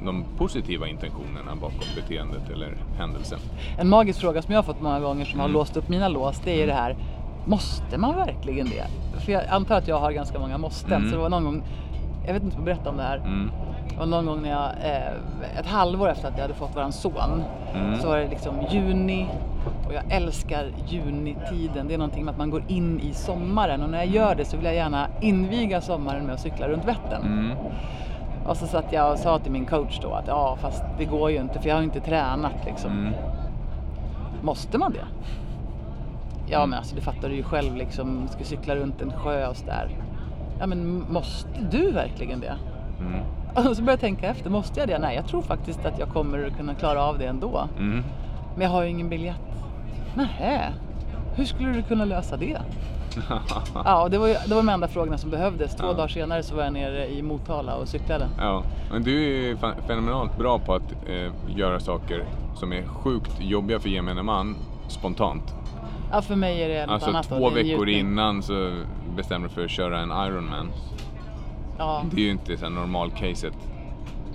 de 0.06 0.24
positiva 0.38 0.88
intentionerna 0.88 1.56
bakom 1.62 1.88
beteendet 1.96 2.50
eller 2.50 2.76
händelsen. 2.98 3.40
En 3.80 3.90
magisk 3.90 4.20
fråga 4.20 4.42
som 4.42 4.52
jag 4.54 4.58
har 4.58 4.64
fått 4.74 4.82
många 4.82 5.00
gånger 5.00 5.26
som 5.26 5.40
har 5.40 5.46
Mm. 5.48 5.54
låst 5.54 5.78
upp 5.78 5.90
mina 5.90 6.08
lås 6.08 6.42
det 6.44 6.64
är 6.64 6.68
det 6.68 6.74
här 6.74 6.96
Måste 7.46 7.98
man 7.98 8.16
verkligen 8.16 8.68
det? 8.70 8.84
För 9.20 9.32
jag 9.32 9.46
antar 9.50 9.76
att 9.78 9.88
jag 9.88 10.00
har 10.00 10.12
ganska 10.12 10.40
många 10.40 10.58
måsten. 10.58 10.94
Mm. 10.94 11.10
Så 11.10 11.16
det 11.16 11.22
var 11.22 11.30
någon 11.30 11.44
gång 11.44 11.64
Jag 12.28 12.34
vet 12.34 12.44
inte 12.44 12.58
om 12.58 12.66
jag 12.68 12.76
berätta 12.76 12.90
om 12.90 12.98
det 12.98 13.04
här. 13.04 13.18
Mm. 13.18 13.52
Det 13.90 14.00
var 14.00 14.06
någon 14.06 14.26
gång 14.26 14.42
när 14.42 14.50
jag, 14.50 14.70
eh, 14.84 15.60
ett 15.60 15.66
halvår 15.66 16.10
efter 16.10 16.28
att 16.28 16.34
jag 16.38 16.42
hade 16.42 16.54
fått 16.54 16.76
våran 16.76 16.92
son, 16.92 17.44
Mm. 17.76 18.00
så 18.00 18.08
var 18.08 18.18
det 18.18 18.28
liksom 18.28 18.56
juni 18.70 19.28
och 19.88 19.94
jag 19.94 20.04
älskar 20.10 20.72
junitiden. 20.88 21.88
Det 21.88 21.94
är 21.94 21.98
någonting 21.98 22.26
med 22.26 22.32
att 22.32 22.38
man 22.38 22.50
går 22.50 22.64
in 22.68 23.00
i 23.00 23.14
sommaren 23.14 23.82
och 23.84 23.90
när 23.90 23.98
jag 23.98 24.08
gör 24.08 24.36
det 24.36 24.46
så 24.46 24.58
vill 24.58 24.66
jag 24.66 24.76
gärna 24.76 25.08
inviga 25.22 25.82
sommaren 25.82 26.26
med 26.26 26.34
att 26.36 26.42
cykla 26.42 26.68
runt 26.68 26.86
Vättern. 26.86 27.22
Mm. 27.22 27.52
Och 28.46 28.58
så 28.58 28.68
satt 28.68 28.86
jag 28.94 29.12
och 29.12 29.20
sa 29.20 29.40
till 29.40 29.52
min 29.52 29.66
coach 29.66 30.00
då 30.02 30.14
att 30.14 30.28
ja 30.28 30.58
fast 30.62 30.84
det 30.98 31.06
går 31.06 31.32
ju 31.32 31.38
inte 31.38 31.60
för 31.60 31.70
jag 31.70 31.76
har 31.76 31.84
inte 31.84 32.00
tränat 32.00 32.66
liksom. 32.66 32.92
Mm. 32.92 33.14
Måste 34.42 34.78
man 34.78 34.92
det? 34.92 35.06
Ja 36.54 36.66
men 36.66 36.80
alltså 36.80 36.96
det 36.96 37.02
fattar 37.02 37.30
du 37.30 37.36
ju 37.36 37.44
själv 37.44 37.76
liksom, 37.76 38.28
ska 38.28 38.44
cykla 38.44 38.76
runt 38.76 39.02
en 39.02 39.14
sjö 39.14 39.48
och 39.48 39.56
sådär. 39.58 39.90
Ja 40.60 40.68
men 40.68 41.06
måste 41.12 41.50
du 41.72 41.92
verkligen 41.92 42.40
det? 42.40 42.56
Mm. 43.00 43.20
Och 43.56 43.62
så 43.78 43.82
började 43.82 43.92
jag 43.92 44.00
tänka 44.00 44.28
efter, 44.28 44.50
måste 44.50 44.80
jag 44.80 44.90
det? 44.90 45.00
Nej, 45.00 45.16
jag 45.16 45.28
tror 45.28 45.42
faktiskt 45.42 45.86
att 45.86 46.00
jag 46.00 46.10
kommer 46.10 46.50
kunna 46.58 46.76
klara 46.76 47.04
av 47.04 47.18
det 47.18 47.26
ändå. 47.26 47.68
Mm. 47.80 48.04
Men 48.56 48.64
jag 48.64 48.70
har 48.70 48.84
ju 48.84 48.90
ingen 48.90 49.10
biljett. 49.10 49.36
Nähä, 50.16 50.74
hur 51.36 51.46
skulle 51.46 51.70
du 51.72 51.82
kunna 51.84 52.06
lösa 52.06 52.38
det? 52.38 52.58
Ja, 53.86 54.04
och 54.04 54.10
det 54.12 54.18
var, 54.18 54.28
ju, 54.28 54.34
det 54.34 54.50
var 54.50 54.58
de 54.64 54.70
enda 54.70 54.88
frågorna 54.88 55.18
som 55.18 55.30
behövdes. 55.30 55.76
Två 55.76 55.86
Ja. 55.88 55.94
dagar 55.94 56.08
senare 56.08 56.44
så 56.44 56.56
var 56.56 56.64
jag 56.64 56.74
nere 56.74 57.08
i 57.08 57.22
Motala 57.22 57.76
och 57.76 57.88
cyklade. 57.88 58.28
Ja, 58.40 58.64
men 58.92 59.04
du 59.04 59.24
är 59.52 59.56
fenomenalt 59.88 60.38
bra 60.38 60.60
på 60.60 60.74
att 60.74 60.92
eh, 61.08 61.58
göra 61.58 61.80
saker 61.80 62.24
som 62.56 62.74
är 62.74 62.84
sjukt 62.84 63.32
jobbiga 63.40 63.80
för 63.80 63.90
gemene 63.90 64.24
man 64.24 64.56
spontant. 64.88 65.56
Ja, 66.14 66.22
för 66.22 66.36
mig 66.36 66.64
är 66.64 66.70
det 66.70 66.82
något 66.86 66.94
Alltså 66.94 67.10
annat. 67.10 67.30
då. 67.30 67.38
två 67.38 67.50
veckor 67.50 67.90
innan 67.90 68.44
så 68.44 68.72
bestämmer 69.16 69.48
du 69.48 69.54
för 69.54 69.64
att 69.66 69.72
köra 69.72 70.00
en 70.00 70.10
Ironman. 70.12 70.68
Ja, 71.78 72.04
Det 72.12 72.22
är 72.22 72.26
ju 72.26 72.32
inte 72.32 72.58
så 72.58 72.70
normal-caset. 72.70 73.54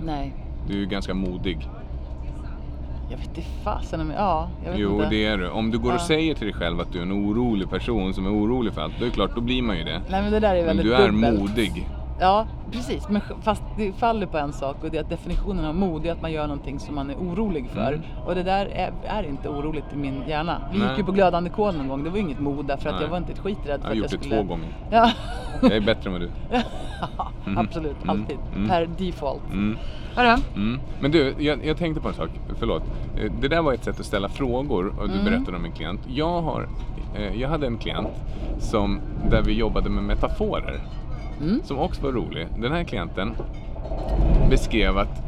nej. 0.02 0.34
Du 0.68 0.74
är 0.74 0.78
ju 0.78 0.86
ganska 0.86 1.14
modig. 1.14 1.68
Jag 3.10 3.18
vet 3.18 3.28
inte 3.28 3.42
fasen 3.64 4.00
om 4.00 4.10
Ja, 4.10 4.48
jag 4.64 4.70
vet 4.70 4.80
Jo, 4.80 4.94
inte. 4.94 5.08
det 5.08 5.24
är 5.26 5.38
du. 5.38 5.48
Om 5.50 5.70
du 5.70 5.78
går 5.78 5.88
och 5.90 5.94
Ja. 6.00 6.06
säger 6.06 6.34
till 6.34 6.46
dig 6.46 6.54
själv 6.54 6.80
att 6.80 6.92
du 6.92 6.98
är 6.98 7.02
en 7.02 7.12
orolig 7.12 7.70
person 7.70 8.14
som 8.14 8.26
är 8.26 8.30
orolig 8.30 8.72
för 8.72 8.80
allt, 8.82 8.92
då 8.98 9.04
är 9.04 9.08
det 9.08 9.14
klart, 9.14 9.34
då 9.34 9.40
blir 9.40 9.62
man 9.62 9.76
ju 9.78 9.84
det. 9.84 10.02
Nej 10.10 10.22
men 10.22 10.32
det 10.32 10.40
där 10.40 10.54
är 10.54 10.56
Men 10.56 10.66
väldigt 10.66 10.86
du 10.86 10.94
är 10.94 11.08
dubbelt. 11.12 11.40
modig. 11.40 11.88
Ja, 12.20 12.46
precis. 12.70 13.08
Men 13.08 13.20
fast 13.42 13.62
det 13.76 13.92
faller 13.92 14.26
på 14.26 14.38
en 14.38 14.52
sak 14.52 14.76
och 14.84 14.90
det 14.90 14.96
är 14.98 15.02
att 15.02 15.08
definitionen 15.10 15.64
av 15.64 15.74
mod 15.74 16.06
är 16.06 16.12
att 16.12 16.22
man 16.22 16.32
gör 16.32 16.46
någonting 16.46 16.78
som 16.78 16.94
man 16.94 17.10
är 17.10 17.14
orolig 17.14 17.68
för. 17.70 17.92
Mm. 17.92 18.00
Och 18.26 18.34
det 18.34 18.42
där 18.42 18.66
är, 18.66 18.92
är 19.06 19.22
inte 19.22 19.48
oroligt 19.48 19.84
i 19.92 19.96
min 19.96 20.22
hjärna. 20.28 20.62
Vi 20.72 20.78
Nej. 20.78 20.88
gick 20.88 20.98
ju 20.98 21.04
på 21.04 21.12
glödande 21.12 21.50
kol 21.50 21.76
någon 21.76 21.88
gång. 21.88 22.04
Det 22.04 22.10
var 22.10 22.18
inget 22.18 22.40
mod 22.40 22.66
därför 22.66 22.88
att 22.88 22.94
Nej. 22.94 23.04
jag 23.04 23.10
var 23.10 23.18
inte 23.18 23.32
ett 23.32 23.38
skiträdd 23.38 23.80
för 23.82 23.88
Jag 23.88 23.88
har 23.88 23.90
att 23.90 23.96
gjort 23.96 24.10
jag 24.12 24.20
det 24.20 24.24
skulle... 24.24 24.36
två 24.36 24.42
gånger. 24.48 24.68
Ja, 24.90 25.10
Jag 25.62 25.72
är 25.72 25.80
bättre 25.80 26.10
än 26.10 26.12
vad 26.12 26.20
du. 26.20 26.30
Mm. 27.46 27.58
absolut. 27.58 27.96
Mm. 28.02 28.10
Alltid. 28.10 28.36
Mm. 28.56 28.68
Per 28.68 28.86
default. 28.98 29.42
Mm. 29.52 29.78
Hörru? 30.14 30.36
Mm. 30.56 30.80
Men 31.00 31.10
du, 31.10 31.34
jag, 31.38 31.64
jag 31.66 31.76
tänkte 31.76 32.00
på 32.02 32.08
en 32.08 32.14
sak. 32.14 32.30
Förlåt. 32.58 32.82
Eh, 33.16 33.32
Det 33.40 33.48
där 33.48 33.62
var 33.62 33.72
ett 33.72 33.84
sätt 33.84 34.00
att 34.00 34.06
ställa 34.06 34.28
frågor 34.28 34.92
och 35.00 35.08
du 35.08 35.12
Mm. 35.14 35.24
berättade 35.24 35.56
om 35.56 35.64
en 35.64 35.72
klient. 35.72 36.00
Jag, 36.08 36.42
har, 36.42 36.68
eh, 37.16 37.40
jag 37.40 37.48
hade 37.48 37.66
en 37.66 37.78
klient 37.78 38.08
som, 38.58 39.00
där 39.30 39.42
vi 39.42 39.52
jobbade 39.52 39.90
med 39.90 40.04
metaforer. 40.04 40.80
Mm. 41.40 41.60
Som 41.64 41.78
också 41.78 42.02
var 42.02 42.12
rolig. 42.12 42.46
Den 42.58 42.72
här 42.72 42.84
klienten 42.84 43.32
beskrev 44.50 44.98
att 44.98 45.22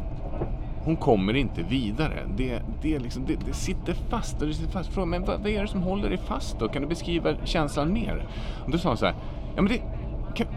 hon 0.83 0.95
kommer 0.95 1.35
inte 1.35 1.63
vidare. 1.63 2.27
Det, 2.37 2.61
det, 2.81 2.99
liksom, 2.99 3.25
det, 3.25 3.35
det 3.45 3.53
sitter 3.53 3.93
fast 3.93 4.41
och 4.41 4.47
det 4.47 4.53
sitter 4.53 4.71
fast. 4.71 4.93
Fråga, 4.93 5.05
men 5.05 5.25
vad, 5.25 5.39
vad 5.39 5.47
är 5.47 5.61
det 5.61 5.67
som 5.67 5.81
håller 5.81 6.09
dig 6.09 6.17
fast 6.17 6.59
då? 6.59 6.67
Kan 6.67 6.81
du 6.81 6.87
beskriva 6.87 7.35
känslan 7.43 7.93
mer? 7.93 8.25
Och 8.65 8.71
då 8.71 8.77
sa 8.77 8.89
hon 8.89 8.97
så 8.97 9.05
här, 9.05 9.15
ja 9.55 9.61
men 9.61 9.71
det... 9.71 9.81
Kan, 10.35 10.47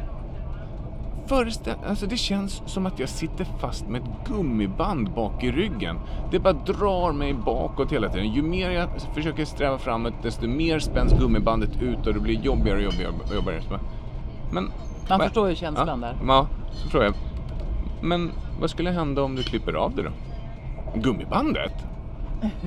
Föreställ, 1.26 1.76
alltså 1.86 2.06
det 2.06 2.16
känns 2.16 2.62
som 2.66 2.86
att 2.86 2.98
jag 2.98 3.08
sitter 3.08 3.44
fast 3.44 3.88
med 3.88 4.02
ett 4.02 4.28
gummiband 4.28 5.10
bak 5.10 5.44
i 5.44 5.52
ryggen. 5.52 5.98
Det 6.30 6.38
bara 6.38 6.52
drar 6.52 7.12
mig 7.12 7.34
bakåt 7.34 7.92
hela 7.92 8.08
tiden. 8.08 8.32
Ju 8.32 8.42
mer 8.42 8.70
jag 8.70 8.88
försöker 9.14 9.44
sträva 9.44 9.78
framåt 9.78 10.12
desto 10.22 10.46
mer 10.46 10.78
spänns 10.78 11.12
gummibandet 11.12 11.82
ut 11.82 12.06
och 12.06 12.14
det 12.14 12.20
blir 12.20 12.40
jobbigare 12.40 12.76
och 12.76 12.84
jobbigare 12.84 13.12
och 13.28 13.34
jobbigare. 13.34 13.62
Men, 14.52 14.70
man 15.08 15.18
va- 15.18 15.24
förstår 15.24 15.48
ju 15.48 15.54
känslan 15.54 15.88
ja, 16.02 16.08
där. 16.08 16.16
Ja, 16.26 16.46
så 16.72 16.88
frågar 16.88 17.06
jag. 17.06 17.14
Men 18.02 18.30
vad 18.60 18.70
skulle 18.70 18.90
hända 18.90 19.22
om 19.22 19.36
du 19.36 19.42
klipper 19.42 19.72
av 19.72 19.94
det 19.94 20.02
då? 20.02 20.10
Gummibandet? 20.94 21.86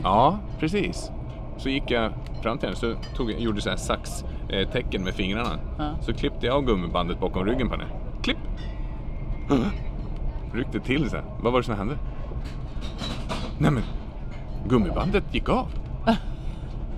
Ja, 0.03 0.39
precis. 0.59 1.11
Så 1.57 1.69
gick 1.69 1.91
jag 1.91 2.11
fram 2.41 2.57
till 2.57 2.67
henne 2.67 2.79
så 2.79 2.95
tog, 3.15 3.31
gjorde 3.31 3.61
så 3.61 3.69
här 3.69 3.77
saxtecken 3.77 5.03
med 5.03 5.13
fingrarna. 5.13 5.59
Ja. 5.77 5.89
Så 6.01 6.13
klippte 6.13 6.45
jag 6.45 6.55
av 6.55 6.61
gummibandet 6.65 7.19
bakom 7.19 7.45
ryggen 7.45 7.67
på 7.69 7.75
henne. 7.75 7.87
Klipp! 8.21 8.37
Ryckte 10.53 10.79
till 10.79 11.09
så 11.09 11.15
här. 11.15 11.25
Vad 11.41 11.53
var 11.53 11.59
det 11.59 11.65
som 11.65 11.75
hände? 11.75 11.97
Nej 13.57 13.71
men, 13.71 13.83
gummibandet 14.69 15.23
gick 15.31 15.49
av. 15.49 15.67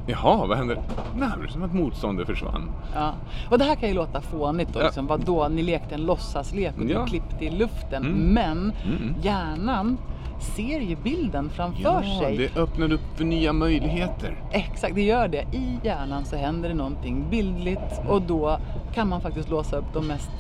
Jaha, 0.10 0.46
vad 0.48 0.58
hände? 0.58 0.76
Nej, 1.16 1.30
det 1.36 1.40
var 1.42 1.48
som 1.48 1.64
att 1.64 1.74
motståndet 1.74 2.28
försvann. 2.28 2.72
Ja. 2.96 3.14
Och 3.50 3.58
det 3.58 3.64
här 3.64 3.76
kan 3.76 3.90
ju 3.90 3.96
låta 3.96 4.22
fånigt 4.22 4.74
då, 4.74 4.80
Ja. 4.80 4.84
liksom, 4.86 5.08
vadå, 5.08 5.48
ni 5.48 5.62
lekte 5.64 5.96
en 5.96 6.02
låtsaslek 6.06 6.74
och 6.78 6.84
Ja. 6.90 7.00
du 7.02 7.06
klippte 7.08 7.46
i 7.46 7.50
luften. 7.50 8.04
Mm. 8.06 8.18
Men 8.34 8.58
Mm. 8.86 9.16
hjärnan 9.22 9.98
ser 10.40 10.80
ju 10.80 10.96
bilden 10.96 11.50
framför 11.50 11.82
Ja, 11.84 12.04
sig. 12.20 12.38
det 12.38 12.58
öppnade 12.62 12.94
upp 12.96 13.02
för 13.18 13.24
nya 13.26 13.54
möjligheter. 13.54 14.44
Exakt, 14.52 14.96
det 14.96 15.02
gör 15.02 15.28
det. 15.28 15.46
I 15.52 15.78
hjärnan 15.84 16.26
så 16.26 16.36
händer 16.36 16.70
det 16.70 16.76
någonting 16.76 17.26
bildligt 17.30 18.02
och 18.08 18.22
då 18.22 18.58
kan 18.94 19.10
man 19.10 19.22
faktiskt 19.22 19.50
låsa 19.50 19.78
upp 19.78 19.94
de 19.94 20.08
mest 20.08 20.32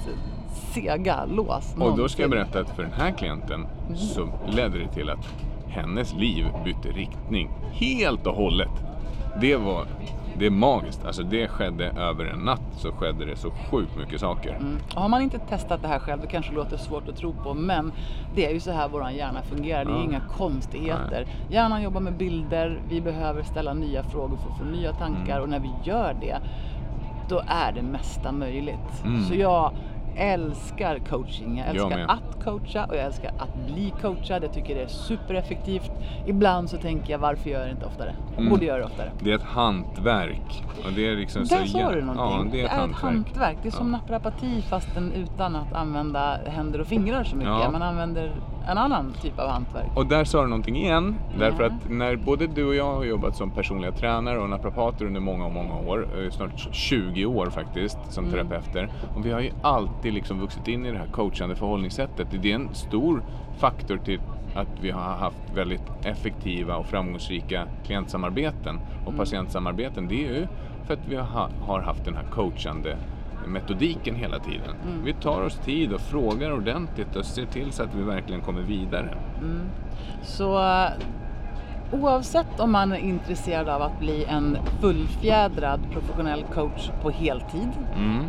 sega 0.74 1.26
lås 1.26 1.76
Och 1.80 1.98
då 1.98 2.08
ska 2.10 2.22
jag 2.22 2.32
berätta 2.32 2.60
att 2.60 2.70
för 2.70 2.84
den 2.84 2.94
här 2.94 3.12
klienten 3.12 3.68
så 3.96 4.30
ledde 4.48 4.80
det 4.80 4.88
till 4.94 5.10
att 5.10 5.28
hennes 5.68 6.14
liv 6.14 6.46
bytte 6.66 6.88
riktning 6.90 7.50
helt 7.72 8.28
och 8.28 8.36
hållet. 8.36 8.70
Det 9.42 9.56
var 9.56 9.86
det 10.40 10.46
är 10.46 10.50
magiskt. 10.50 11.06
Alltså 11.06 11.24
det 11.24 11.48
skedde 11.48 11.86
över 11.86 12.26
en 12.26 12.40
natt 12.40 12.62
så 12.78 12.92
skedde 12.92 13.26
det 13.26 13.36
så 13.36 13.52
sjukt 13.52 13.98
mycket 13.98 14.20
saker. 14.20 14.56
Mm. 14.56 14.78
Och 14.96 15.02
har 15.02 15.10
man 15.10 15.22
inte 15.22 15.40
testat 15.40 15.82
det 15.82 15.88
här 15.88 16.00
själv, 16.00 16.22
det 16.22 16.28
kanske 16.28 16.54
låter 16.54 16.78
svårt 16.78 17.08
att 17.10 17.18
tro 17.18 17.34
på, 17.34 17.54
men 17.54 17.92
det 18.36 18.46
är 18.46 18.54
ju 18.54 18.60
så 18.60 18.72
här 18.72 18.90
vår 18.90 19.10
hjärna 19.10 19.42
fungerar. 19.42 19.86
Det 19.86 19.92
är 19.92 19.96
Ja. 19.96 20.04
inga 20.04 20.22
konstigheter. 20.38 21.26
Hjärnan 21.50 21.82
jobbar 21.84 22.02
med 22.02 22.14
bilder, 22.14 22.80
vi 22.90 23.02
behöver 23.02 23.44
ställa 23.44 23.74
nya 23.74 24.04
frågor 24.04 24.38
för 24.38 24.50
att 24.52 24.58
få 24.58 24.64
nya 24.66 24.94
tankar 24.94 25.32
Mm. 25.32 25.44
och 25.44 25.50
när 25.50 25.60
vi 25.60 25.72
gör 25.84 26.16
det, 26.22 26.38
då 27.30 27.42
är 27.48 27.72
det 27.72 27.82
mesta 27.82 28.32
möjligt. 28.32 29.04
Mm. 29.06 29.24
Så 29.24 29.36
jag 29.36 29.72
älskar 30.18 31.00
coaching. 31.10 31.58
Jag 31.58 31.68
Jag 31.68 31.76
älskar 31.76 31.98
med. 31.98 32.10
att 32.10 32.44
coacha 32.44 32.86
och 32.86 32.96
jag 32.96 33.06
älskar 33.06 33.32
att 33.40 33.66
bli 33.68 33.94
coachad. 34.02 34.44
Jag 34.44 34.54
tycker 34.54 34.76
det 34.76 34.82
är 34.82 34.88
supereffektivt. 34.88 35.92
Ibland 36.28 36.70
så 36.70 36.78
tänker 36.78 37.12
jag 37.12 37.20
varför 37.20 37.50
gör 37.50 37.60
jag 37.60 37.68
det 37.68 37.72
inte 37.72 37.86
oftare? 37.86 38.16
Jag 38.32 38.40
Mm. 38.40 38.50
borde 38.50 38.66
göra 38.66 38.78
det 38.78 38.86
oftare. 38.86 39.12
Det 39.20 39.32
är 39.32 39.36
ett 39.36 39.44
hantverk. 39.44 40.64
Och 40.86 40.92
det 40.96 41.08
är 41.08 41.16
liksom 41.16 41.44
Där 41.46 41.66
så 41.66 41.68
sa 41.68 41.92
du 41.92 42.02
någonting. 42.02 42.48
Ja, 42.48 42.52
det 42.52 42.62
är 42.62 42.66
ett 42.66 42.72
hantverk. 42.72 43.02
hantverk. 43.04 43.58
Det 43.62 43.68
är 43.70 43.72
som 43.72 43.92
Ja. 43.94 43.98
naprapati 43.98 44.62
fastän 44.62 45.12
utan 45.12 45.56
att 45.56 45.74
använda 45.74 46.38
händer 46.46 46.82
och 46.82 46.88
fingrar 46.88 47.24
så 47.24 47.36
mycket. 47.36 47.52
Ja. 47.64 47.72
Man 47.72 47.82
använder 47.82 48.32
en 48.72 48.78
annan 48.78 49.14
typ 49.22 49.40
av 49.40 49.50
hantverk. 49.50 49.88
Och 49.96 50.06
där 50.06 50.24
sa 50.24 50.42
du 50.42 50.48
någonting 50.48 50.76
igen. 50.78 51.16
Därför 51.40 51.64
att 51.64 51.90
när 51.90 52.16
både 52.16 52.48
du 52.48 52.66
och 52.66 52.76
jag 52.76 52.96
har 52.96 53.04
jobbat 53.04 53.36
som 53.36 53.52
personliga 53.52 53.92
tränare 53.92 54.40
och 54.40 54.50
naprapater 54.50 55.06
under 55.06 55.20
många, 55.22 55.50
många 55.50 55.76
år, 55.80 56.08
eh, 56.24 56.30
snart 56.32 56.68
20 56.72 57.26
år 57.26 57.50
faktiskt, 57.50 57.98
som 58.10 58.26
Mm. 58.26 58.36
terapeuter. 58.36 58.90
Och 59.16 59.26
vi 59.26 59.32
har 59.32 59.40
ju 59.40 59.52
alltid 59.62 60.14
liksom 60.14 60.40
vuxit 60.40 60.68
in 60.68 60.86
i 60.86 60.92
det 60.92 60.98
här 60.98 61.08
coachande 61.12 61.56
förhållningssättet. 61.56 62.28
Det 62.42 62.52
är 62.52 62.56
en 62.56 62.70
stor 62.74 63.24
faktor 63.58 63.98
till 63.98 64.20
att 64.56 64.68
vi 64.82 64.92
har 64.92 65.02
haft 65.02 65.38
väldigt 65.56 65.84
effektiva 66.04 66.76
och 66.76 66.86
framgångsrika 66.86 67.64
klientsamarbeten 67.86 68.80
och 69.02 69.08
Mm. 69.08 69.18
patientsamarbeten. 69.18 70.08
Det 70.08 70.26
är 70.26 70.34
ju 70.34 70.48
för 70.88 70.94
att 70.94 71.08
vi 71.10 71.16
har 71.16 71.82
haft 71.82 72.06
den 72.06 72.16
här 72.16 72.24
coachande 72.32 72.98
metodiken 73.48 74.16
hela 74.16 74.40
tiden. 74.40 74.76
Mm. 74.88 75.06
Vi 75.06 75.14
tar 75.14 75.42
oss 75.42 75.56
tid 75.66 75.94
och 75.94 76.02
frågar 76.02 76.52
ordentligt 76.52 77.16
och 77.16 77.26
ser 77.26 77.46
till 77.46 77.72
så 77.72 77.84
att 77.84 77.96
vi 77.96 78.04
verkligen 78.04 78.42
kommer 78.42 78.62
vidare. 78.62 79.18
Så 80.24 80.58
eh, 80.60 80.90
oavsett 81.92 82.60
om 82.60 82.72
man 82.72 82.92
är 82.92 82.98
intresserad 82.98 83.70
av 83.70 83.82
att 83.82 84.00
bli 84.00 84.26
en 84.26 84.58
fullfjädrad 84.82 85.80
professionell 85.92 86.44
coach 86.54 86.90
på 87.02 87.10
heltid, 87.10 87.70
Mm. 87.98 88.26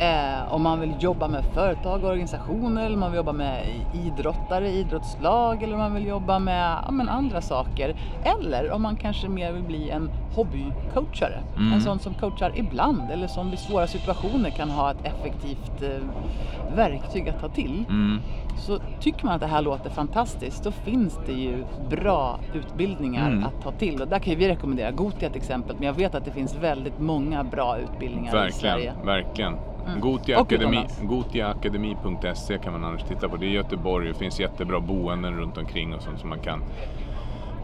Eh, 0.00 0.52
om 0.54 0.62
man 0.62 0.80
vill 0.80 0.94
jobba 0.98 1.28
med 1.28 1.44
företag 1.44 2.04
och 2.04 2.10
organisationer, 2.10 2.86
eller 2.86 2.96
man 2.96 3.10
vill 3.10 3.16
jobba 3.16 3.32
med 3.32 3.64
idrottare, 4.06 4.68
idrottslag 4.68 5.62
eller 5.62 5.74
om 5.74 5.80
man 5.80 5.94
vill 5.94 6.06
jobba 6.06 6.38
med 6.38 6.76
ja, 6.88 7.04
andra 7.08 7.40
saker. 7.40 7.94
Eller 8.24 8.70
om 8.70 8.82
man 8.82 8.96
kanske 8.96 9.28
mer 9.28 9.52
vill 9.52 9.62
bli 9.62 9.90
en 9.90 10.10
hobbycoachare. 10.34 11.38
Mm. 11.56 11.72
En 11.72 11.80
sån 11.80 11.98
som 11.98 12.14
coachar 12.14 12.52
ibland 12.54 13.10
eller 13.10 13.26
som 13.26 13.50
vid 13.50 13.58
svåra 13.58 13.86
situationer 13.86 14.50
kan 14.50 14.70
ha 14.70 14.90
ett 14.90 15.04
effektivt 15.04 15.82
eh, 15.82 16.74
verktyg 16.76 17.28
att 17.28 17.40
ta 17.40 17.48
till. 17.48 17.84
Mm. 17.88 18.20
Så 18.58 18.78
tycker 19.00 19.24
man 19.24 19.34
att 19.34 19.40
det 19.40 19.46
här 19.46 19.62
låter 19.62 19.90
fantastiskt 19.90 20.64
då 20.64 20.70
finns 20.70 21.18
det 21.26 21.32
ju 21.32 21.64
bra 21.90 22.38
utbildningar 22.54 23.30
Mm. 23.30 23.44
att 23.44 23.62
ta 23.62 23.72
till. 23.72 24.02
Och 24.02 24.08
där 24.08 24.18
kan 24.18 24.32
ju 24.32 24.38
vi 24.38 24.48
rekommendera 24.48 24.90
Gotia 24.90 25.28
till 25.28 25.38
exempel. 25.40 25.76
Men 25.76 25.86
jag 25.86 25.92
vet 25.92 26.14
att 26.14 26.24
det 26.24 26.30
finns 26.30 26.54
väldigt 26.56 26.98
många 26.98 27.44
bra 27.44 27.78
utbildningar 27.78 28.48
i 28.48 28.52
Sverige. 28.52 28.92
Verkligen, 29.04 29.06
verkligen. 29.06 29.69
Mm. 29.86 30.00
Gotia 30.00 30.36
Och 30.40 30.46
Akademi, 30.46 30.76
utomlands. 30.76 31.00
gotiaakademi.se 31.02 32.58
kan 32.58 32.72
man 32.72 32.84
annars 32.84 33.02
titta 33.02 33.28
på. 33.28 33.36
Det 33.36 33.46
är 33.46 33.50
Göteborg, 33.50 34.08
det 34.08 34.14
finns 34.14 34.40
jättebra 34.40 34.80
boenden 34.80 35.34
runt 35.36 35.58
omkring 35.58 35.94
och 35.94 36.02
sånt 36.02 36.20
som 36.20 36.28
man 36.28 36.38
kan 36.38 36.62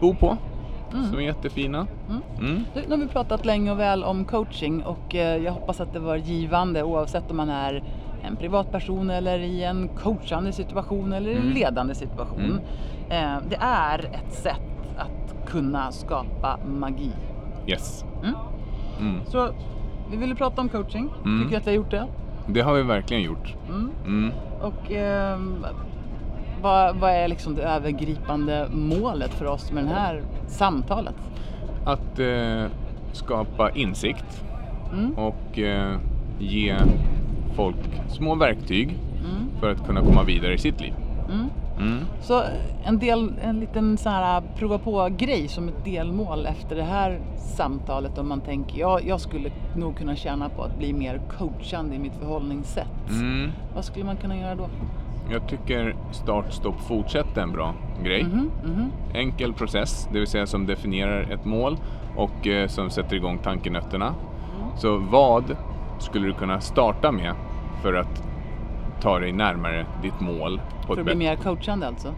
bo 0.01 0.15
på. 0.15 0.37
Som 0.91 1.15
är 1.17 1.21
jättefina. 1.21 1.87
Mm. 2.39 2.65
Nu 2.75 2.81
nu 2.87 2.89
har 2.89 2.97
vi 2.97 3.07
pratat 3.07 3.45
länge 3.45 3.71
och 3.71 3.79
väl 3.79 4.03
om 4.03 4.25
coaching 4.25 4.83
och 4.83 5.15
eh, 5.15 5.37
jag 5.43 5.51
hoppas 5.51 5.81
att 5.81 5.93
det 5.93 5.99
var 5.99 6.15
givande 6.15 6.83
oavsett 6.83 7.31
om 7.31 7.37
man 7.37 7.49
är 7.49 7.83
en 8.23 8.35
privatperson 8.35 9.09
eller 9.09 9.39
i 9.39 9.63
en 9.63 9.87
coachande 9.87 10.51
situation 10.51 11.13
eller 11.13 11.29
i 11.29 11.33
en 11.33 11.41
Mm. 11.41 11.53
ledande 11.53 11.95
situation. 11.95 12.59
Mm. 13.09 13.33
Eh, 13.35 13.41
Det 13.49 13.57
är 13.61 13.99
ett 13.99 14.33
sätt 14.33 14.61
att 14.97 15.49
kunna 15.49 15.91
skapa 15.91 16.59
magi. 16.67 17.11
Yes. 17.67 18.05
Mm. 18.23 18.35
Mm. 18.99 19.21
Så 19.25 19.49
vi 20.11 20.17
ville 20.17 20.35
prata 20.35 20.61
om 20.61 20.69
coaching. 20.69 21.09
Mm. 21.25 21.43
Tycker 21.43 21.57
att 21.57 21.67
vi 21.67 21.71
har 21.71 21.75
gjort 21.75 21.91
det. 21.91 22.07
Det 22.47 22.61
har 22.61 22.73
vi 22.73 22.83
verkligen 22.83 23.23
gjort. 23.23 23.55
Mm. 23.69 23.89
Mm. 24.05 24.31
Och 24.61 24.91
ehm, 24.91 25.65
vad, 26.61 26.95
vad 26.95 27.11
är 27.11 27.27
liksom 27.27 27.55
det 27.55 27.61
övergripande 27.63 28.67
målet 28.71 29.31
för 29.33 29.45
oss 29.45 29.71
med 29.71 29.83
det 29.83 29.89
här 29.89 30.21
samtalet? 30.47 31.15
Att 31.85 32.19
eh, 32.19 32.63
skapa 33.11 33.71
insikt 33.71 34.43
Mm. 34.93 35.13
och 35.13 35.59
eh, 35.59 35.97
ge 36.39 36.75
folk 37.55 37.75
små 38.07 38.35
verktyg 38.35 38.89
Mm. 38.89 39.49
för 39.59 39.71
att 39.71 39.85
kunna 39.87 40.01
komma 40.01 40.23
vidare 40.23 40.53
i 40.53 40.57
sitt 40.57 40.81
liv. 40.81 40.93
Mm. 41.77 41.91
Mm. 41.91 42.05
Så 42.21 42.43
en, 42.83 42.99
del, 42.99 43.33
en 43.41 43.59
liten 43.59 43.97
så 43.97 44.09
här 44.09 44.43
prova 44.55 44.77
på-grej 44.77 45.47
som 45.47 45.67
ett 45.67 45.85
delmål 45.85 46.45
efter 46.45 46.75
det 46.75 46.83
här 46.83 47.19
samtalet 47.37 48.17
om 48.17 48.27
man 48.27 48.41
tänker 48.41 48.79
ja, 48.79 48.99
jag 48.99 49.21
skulle 49.21 49.51
nog 49.75 49.97
kunna 49.97 50.15
tjäna 50.15 50.49
på 50.49 50.63
att 50.63 50.77
bli 50.77 50.93
mer 50.93 51.21
coachande 51.37 51.95
i 51.95 51.99
mitt 51.99 52.15
förhållningssätt. 52.19 53.09
Mm. 53.09 53.51
Vad 53.75 53.85
skulle 53.85 54.05
man 54.05 54.17
kunna 54.17 54.37
göra 54.37 54.55
då? 54.55 54.69
Jag 55.31 55.47
tycker 55.47 55.95
start, 56.11 56.53
stopp, 56.53 56.81
fortsätt 56.87 57.37
är 57.37 57.41
en 57.41 57.51
bra 57.51 57.73
grej. 58.03 58.23
Mhm, 58.23 58.51
mhm. 58.65 58.91
Enkel 59.13 59.53
process, 59.53 60.09
det 60.13 60.19
vill 60.19 60.27
säga 60.27 60.45
som 60.45 60.65
definierar 60.65 61.31
ett 61.31 61.45
mål 61.45 61.77
och 62.15 62.47
eh, 62.47 62.67
som 62.67 62.89
sätter 62.89 63.15
igång 63.15 63.37
tankenötterna. 63.37 64.13
Så 64.77 64.97
vad 64.97 65.57
skulle 65.99 66.27
du 66.27 66.33
kunna 66.33 66.61
starta 66.61 67.11
med 67.11 67.33
för 67.81 67.93
att 67.93 68.26
ta 69.01 69.19
dig 69.19 69.31
närmare 69.31 69.85
ditt 70.01 70.19
mål? 70.19 70.61
På 70.87 70.93
För 70.93 71.01
att 71.01 71.05
bli 71.05 71.15
mer 71.15 71.35
coachande 71.35 71.87
alltså? 71.87 72.13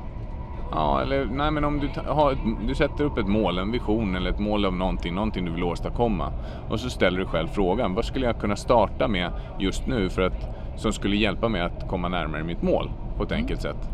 Ja, 0.72 1.02
eller 1.02 1.26
nej 1.26 1.52
men 1.52 1.64
om 1.66 1.80
du, 1.80 1.90
har, 2.12 2.32
ett- 2.32 2.68
du 2.68 2.76
sätter 2.76 3.04
upp 3.04 3.18
ett 3.18 3.28
mål, 3.28 3.58
en 3.58 3.72
vision 3.72 4.16
eller 4.16 4.30
ett 4.30 4.40
mål 4.40 4.66
av 4.66 4.74
någonting, 4.74 5.16
någonting 5.16 5.46
du 5.46 5.52
vill 5.52 5.64
åstadkomma. 5.64 6.32
Och 6.70 6.80
så 6.80 6.90
ställer 6.90 7.20
du 7.20 7.26
själv 7.26 7.48
frågan, 7.48 7.94
vad 7.96 8.06
skulle 8.06 8.26
jag 8.26 8.40
kunna 8.40 8.56
starta 8.56 9.08
med 9.08 9.32
just 9.60 9.88
nu 9.88 10.10
för 10.10 10.22
att, 10.22 10.50
som 10.76 10.94
skulle 10.94 11.16
hjälpa 11.16 11.50
mig 11.50 11.62
att 11.62 11.88
komma 11.90 12.08
närmare 12.10 12.44
mitt 12.44 12.62
mål 12.62 12.92
på 13.18 13.24
ett 13.24 13.32
enkelt 13.32 13.62
sätt. 13.62 13.90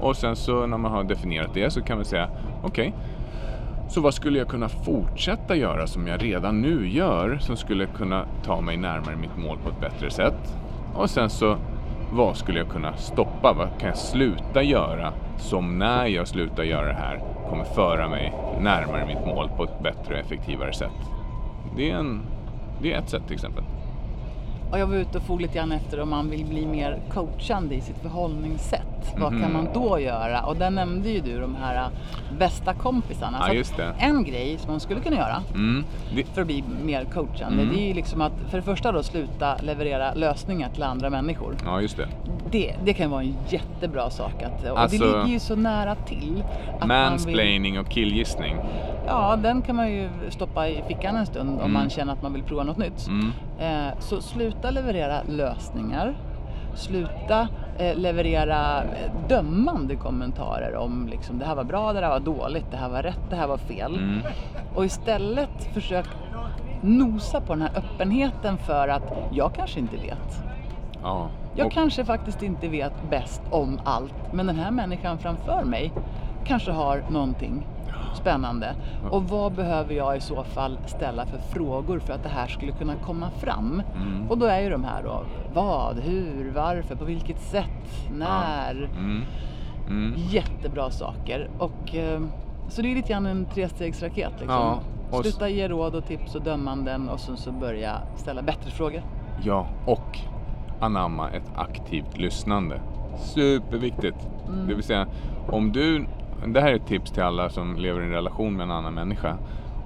Och 0.00 0.16
sen 0.16 0.36
så 0.36 0.66
när 0.66 0.78
man 0.78 0.92
har 0.92 1.04
definierat 1.04 1.54
det 1.54 1.70
så 1.70 1.82
kan 1.82 1.96
man 1.96 2.04
säga, 2.04 2.28
okej, 2.62 2.94
så 3.88 4.00
vad 4.00 4.14
skulle 4.14 4.38
jag 4.38 4.48
kunna 4.48 4.68
fortsätta 4.68 5.56
göra 5.56 5.86
som 5.86 6.06
jag 6.06 6.24
redan 6.24 6.60
nu 6.60 6.88
gör 6.88 7.38
som 7.40 7.56
skulle 7.56 7.86
kunna 7.86 8.24
ta 8.44 8.60
mig 8.60 8.76
närmare 8.76 9.16
mitt 9.16 9.36
mål 9.36 9.58
på 9.64 9.68
ett 9.68 9.80
bättre 9.80 10.10
sätt? 10.10 10.56
Och 10.94 11.10
sen 11.10 11.30
så, 11.30 11.56
vad 12.12 12.36
skulle 12.36 12.58
jag 12.58 12.68
kunna 12.68 12.96
stoppa? 12.96 13.52
Vad 13.52 13.68
kan 13.78 13.88
jag 13.88 13.98
sluta 13.98 14.62
göra 14.62 15.12
som 15.38 15.78
när 15.78 16.06
jag 16.06 16.28
slutar 16.28 16.62
göra 16.62 16.86
det 16.86 16.94
här 16.94 17.20
kommer 17.48 17.64
föra 17.64 18.08
mig 18.08 18.32
närmare 18.60 19.06
mitt 19.06 19.26
mål 19.26 19.50
på 19.56 19.64
ett 19.64 19.82
bättre 19.82 20.14
och 20.14 20.20
effektivare 20.20 20.72
sätt? 20.72 21.00
Det 21.76 21.90
är, 21.90 21.96
en, 21.96 22.22
det 22.82 22.92
är 22.92 22.98
ett 22.98 23.08
sätt 23.08 23.22
till 23.26 23.34
exempel. 23.34 23.64
Och 24.70 24.78
jag 24.78 24.86
var 24.86 24.94
ute 24.96 25.18
och 25.18 25.24
for 25.24 25.38
lite 25.38 25.54
grann 25.54 25.72
efter 25.72 26.00
om 26.00 26.10
man 26.10 26.30
vill 26.30 26.44
bli 26.46 26.66
mer 26.66 26.98
coachande 27.12 27.74
i 27.74 27.80
sitt 27.80 27.98
förhållningssätt. 27.98 29.14
Vad 29.16 29.32
Mhm. 29.32 29.42
kan 29.42 29.52
man 29.52 29.68
då 29.74 29.98
göra? 30.00 30.42
Och 30.42 30.56
där 30.56 30.70
nämnde 30.70 31.08
ju 31.08 31.20
du 31.20 31.40
de 31.40 31.54
här 31.54 31.74
äh, 31.76 31.88
bästa 32.38 32.74
kompisarna. 32.74 33.38
Ja, 33.48 33.52
just 33.54 33.76
det. 33.76 33.94
En 33.98 34.24
grej 34.24 34.58
som 34.58 34.70
man 34.70 34.80
skulle 34.80 35.00
kunna 35.00 35.16
göra 35.16 35.42
Mm. 35.54 35.84
För 36.34 36.40
att 36.40 36.46
bli 36.46 36.64
mer 36.84 37.04
coachande, 37.04 37.62
Mm. 37.62 37.74
det 37.74 37.82
är 37.82 37.86
ju 37.88 37.94
liksom 37.94 38.20
att 38.20 38.32
för 38.50 38.56
det 38.56 38.62
första 38.62 38.92
då 38.92 39.02
sluta 39.02 39.56
leverera 39.62 40.14
lösningar 40.14 40.68
till 40.74 40.82
andra 40.82 41.10
människor. 41.10 41.56
ja, 41.64 41.80
just 41.80 41.96
det. 41.96 42.08
Det, 42.50 42.74
det 42.84 42.92
kan 42.92 43.10
vara 43.10 43.22
en 43.22 43.34
jättebra 43.48 44.10
sak 44.10 44.42
att, 44.42 44.70
och 44.70 44.80
Alltså- 44.80 44.98
det 44.98 45.04
ligger 45.06 45.26
ju 45.32 45.38
så 45.38 45.56
nära 45.56 45.94
till. 45.94 46.42
Att 46.80 46.88
man 46.88 46.88
vill, 46.88 47.10
Mansplaining 47.10 47.78
och 47.78 47.88
killgissning. 47.88 48.56
ja, 49.06 49.36
den 49.42 49.62
kan 49.62 49.76
man 49.76 49.90
ju 49.92 50.08
stoppa 50.28 50.68
i 50.68 50.82
fickan 50.88 51.16
en 51.16 51.26
stund 51.26 51.48
om 51.50 51.58
Mm. 51.58 51.72
man 51.72 51.90
känner 51.90 52.12
att 52.12 52.22
man 52.22 52.32
vill 52.32 52.42
prova 52.42 52.62
något 52.64 52.76
nytt. 52.78 53.08
Mm. 53.08 53.32
Eh, 53.58 53.92
så 53.98 54.20
sluta 54.22 54.59
leverera 54.68 55.22
lösningar. 55.28 56.14
Sluta 56.74 57.48
eh, 57.78 57.94
leverera 57.96 58.82
eh, 58.82 59.10
dömande 59.28 59.96
kommentarer 59.96 60.76
om 60.76 61.08
liksom, 61.10 61.38
det 61.38 61.44
här 61.44 61.54
var 61.54 61.64
bra, 61.64 61.92
det 61.92 62.00
här 62.00 62.08
var 62.08 62.20
dåligt, 62.20 62.70
det 62.70 62.76
här 62.76 62.88
var 62.88 63.02
rätt, 63.02 63.20
det 63.30 63.36
här 63.36 63.46
var 63.46 63.56
fel. 63.58 63.94
Mm. 63.94 64.18
Och 64.74 64.84
istället 64.84 65.64
försök 65.74 66.06
nosa 66.80 67.40
på 67.40 67.52
den 67.52 67.62
här 67.62 67.70
öppenheten 67.76 68.56
för 68.58 68.88
att 68.88 69.02
jag 69.32 69.54
kanske 69.54 69.80
inte 69.80 69.96
vet. 69.96 70.42
Ja. 71.02 71.28
Jag 71.56 71.66
Och- 71.66 71.72
kanske 71.72 72.04
faktiskt 72.04 72.42
inte 72.42 72.68
vet 72.68 73.10
bäst 73.10 73.42
om 73.50 73.80
allt, 73.84 74.14
men 74.32 74.46
den 74.46 74.56
här 74.56 74.70
människan 74.70 75.18
framför 75.18 75.64
mig 75.64 75.92
kanske 76.44 76.70
har 76.72 77.02
någonting 77.10 77.66
spännande. 78.14 78.74
Och 79.10 79.24
vad 79.24 79.52
behöver 79.52 79.94
jag 79.94 80.16
i 80.16 80.20
så 80.20 80.44
fall 80.44 80.78
ställa 80.86 81.26
för 81.26 81.38
frågor 81.38 81.98
för 81.98 82.12
att 82.12 82.22
det 82.22 82.28
här 82.28 82.46
skulle 82.46 82.72
kunna 82.72 82.94
komma 82.94 83.30
fram? 83.30 83.82
Mm. 83.96 84.30
Och 84.30 84.38
då 84.38 84.46
är 84.46 84.60
ju 84.60 84.70
de 84.70 84.84
här 84.84 85.02
då, 85.02 85.22
vad, 85.54 85.98
hur, 85.98 86.52
varför, 86.54 86.94
på 86.94 87.04
vilket 87.04 87.40
sätt, 87.40 88.10
när? 88.18 88.88
Mm. 88.98 89.22
Mm. 89.88 90.14
Jättebra 90.16 90.90
saker. 90.90 91.50
Och, 91.58 91.94
eh, 91.94 92.20
så 92.68 92.82
det 92.82 92.90
är 92.90 92.94
lite 92.94 93.08
grann 93.08 93.26
en 93.26 93.44
trestegsraket. 93.44 94.32
Liksom. 94.40 94.48
Ja, 94.48 94.80
och 95.10 95.24
Sluta 95.24 95.48
ge 95.48 95.68
råd 95.68 95.94
och 95.94 96.06
tips 96.06 96.34
och 96.34 96.42
dömanden 96.42 97.08
och 97.08 97.20
sen 97.20 97.36
så 97.36 97.52
börja 97.52 97.96
ställa 98.16 98.42
bättre 98.42 98.70
frågor. 98.70 99.02
Ja, 99.42 99.66
och 99.86 100.18
anamma 100.80 101.30
ett 101.30 101.52
aktivt 101.56 102.18
lyssnande. 102.18 102.80
Superviktigt. 103.18 104.28
Mm. 104.48 104.68
Det 104.68 104.74
vill 104.74 104.84
säga, 104.84 105.06
om 105.48 105.72
du... 105.72 106.06
Det 106.46 106.60
här 106.60 106.70
är 106.70 106.76
ett 106.76 106.86
tips 106.86 107.10
till 107.10 107.22
alla 107.22 107.50
som 107.50 107.76
lever 107.76 108.00
i 108.00 108.04
en 108.04 108.10
relation 108.10 108.56
med 108.56 108.64
en 108.64 108.70
annan 108.70 108.94
människa. 108.94 109.36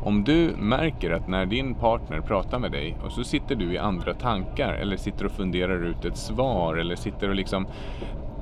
Om 0.03 0.25
du 0.25 0.55
märker 0.59 1.11
att 1.11 1.29
när 1.29 1.47
din 1.47 1.75
partner 1.75 2.21
pratar 2.21 2.59
med 2.59 2.73
dig 2.73 2.97
och 3.05 3.13
så 3.13 3.25
sitter 3.25 3.55
du 3.55 3.73
i 3.73 3.79
andra 3.79 4.15
tankar 4.15 4.75
eller 4.75 4.97
sitter 4.97 5.25
och 5.25 5.33
funderar 5.33 5.85
ut 5.85 6.05
ett 6.05 6.17
svar 6.17 6.77
eller 6.77 6.97
sitter 6.97 7.29
och 7.29 7.35
liksom 7.35 7.67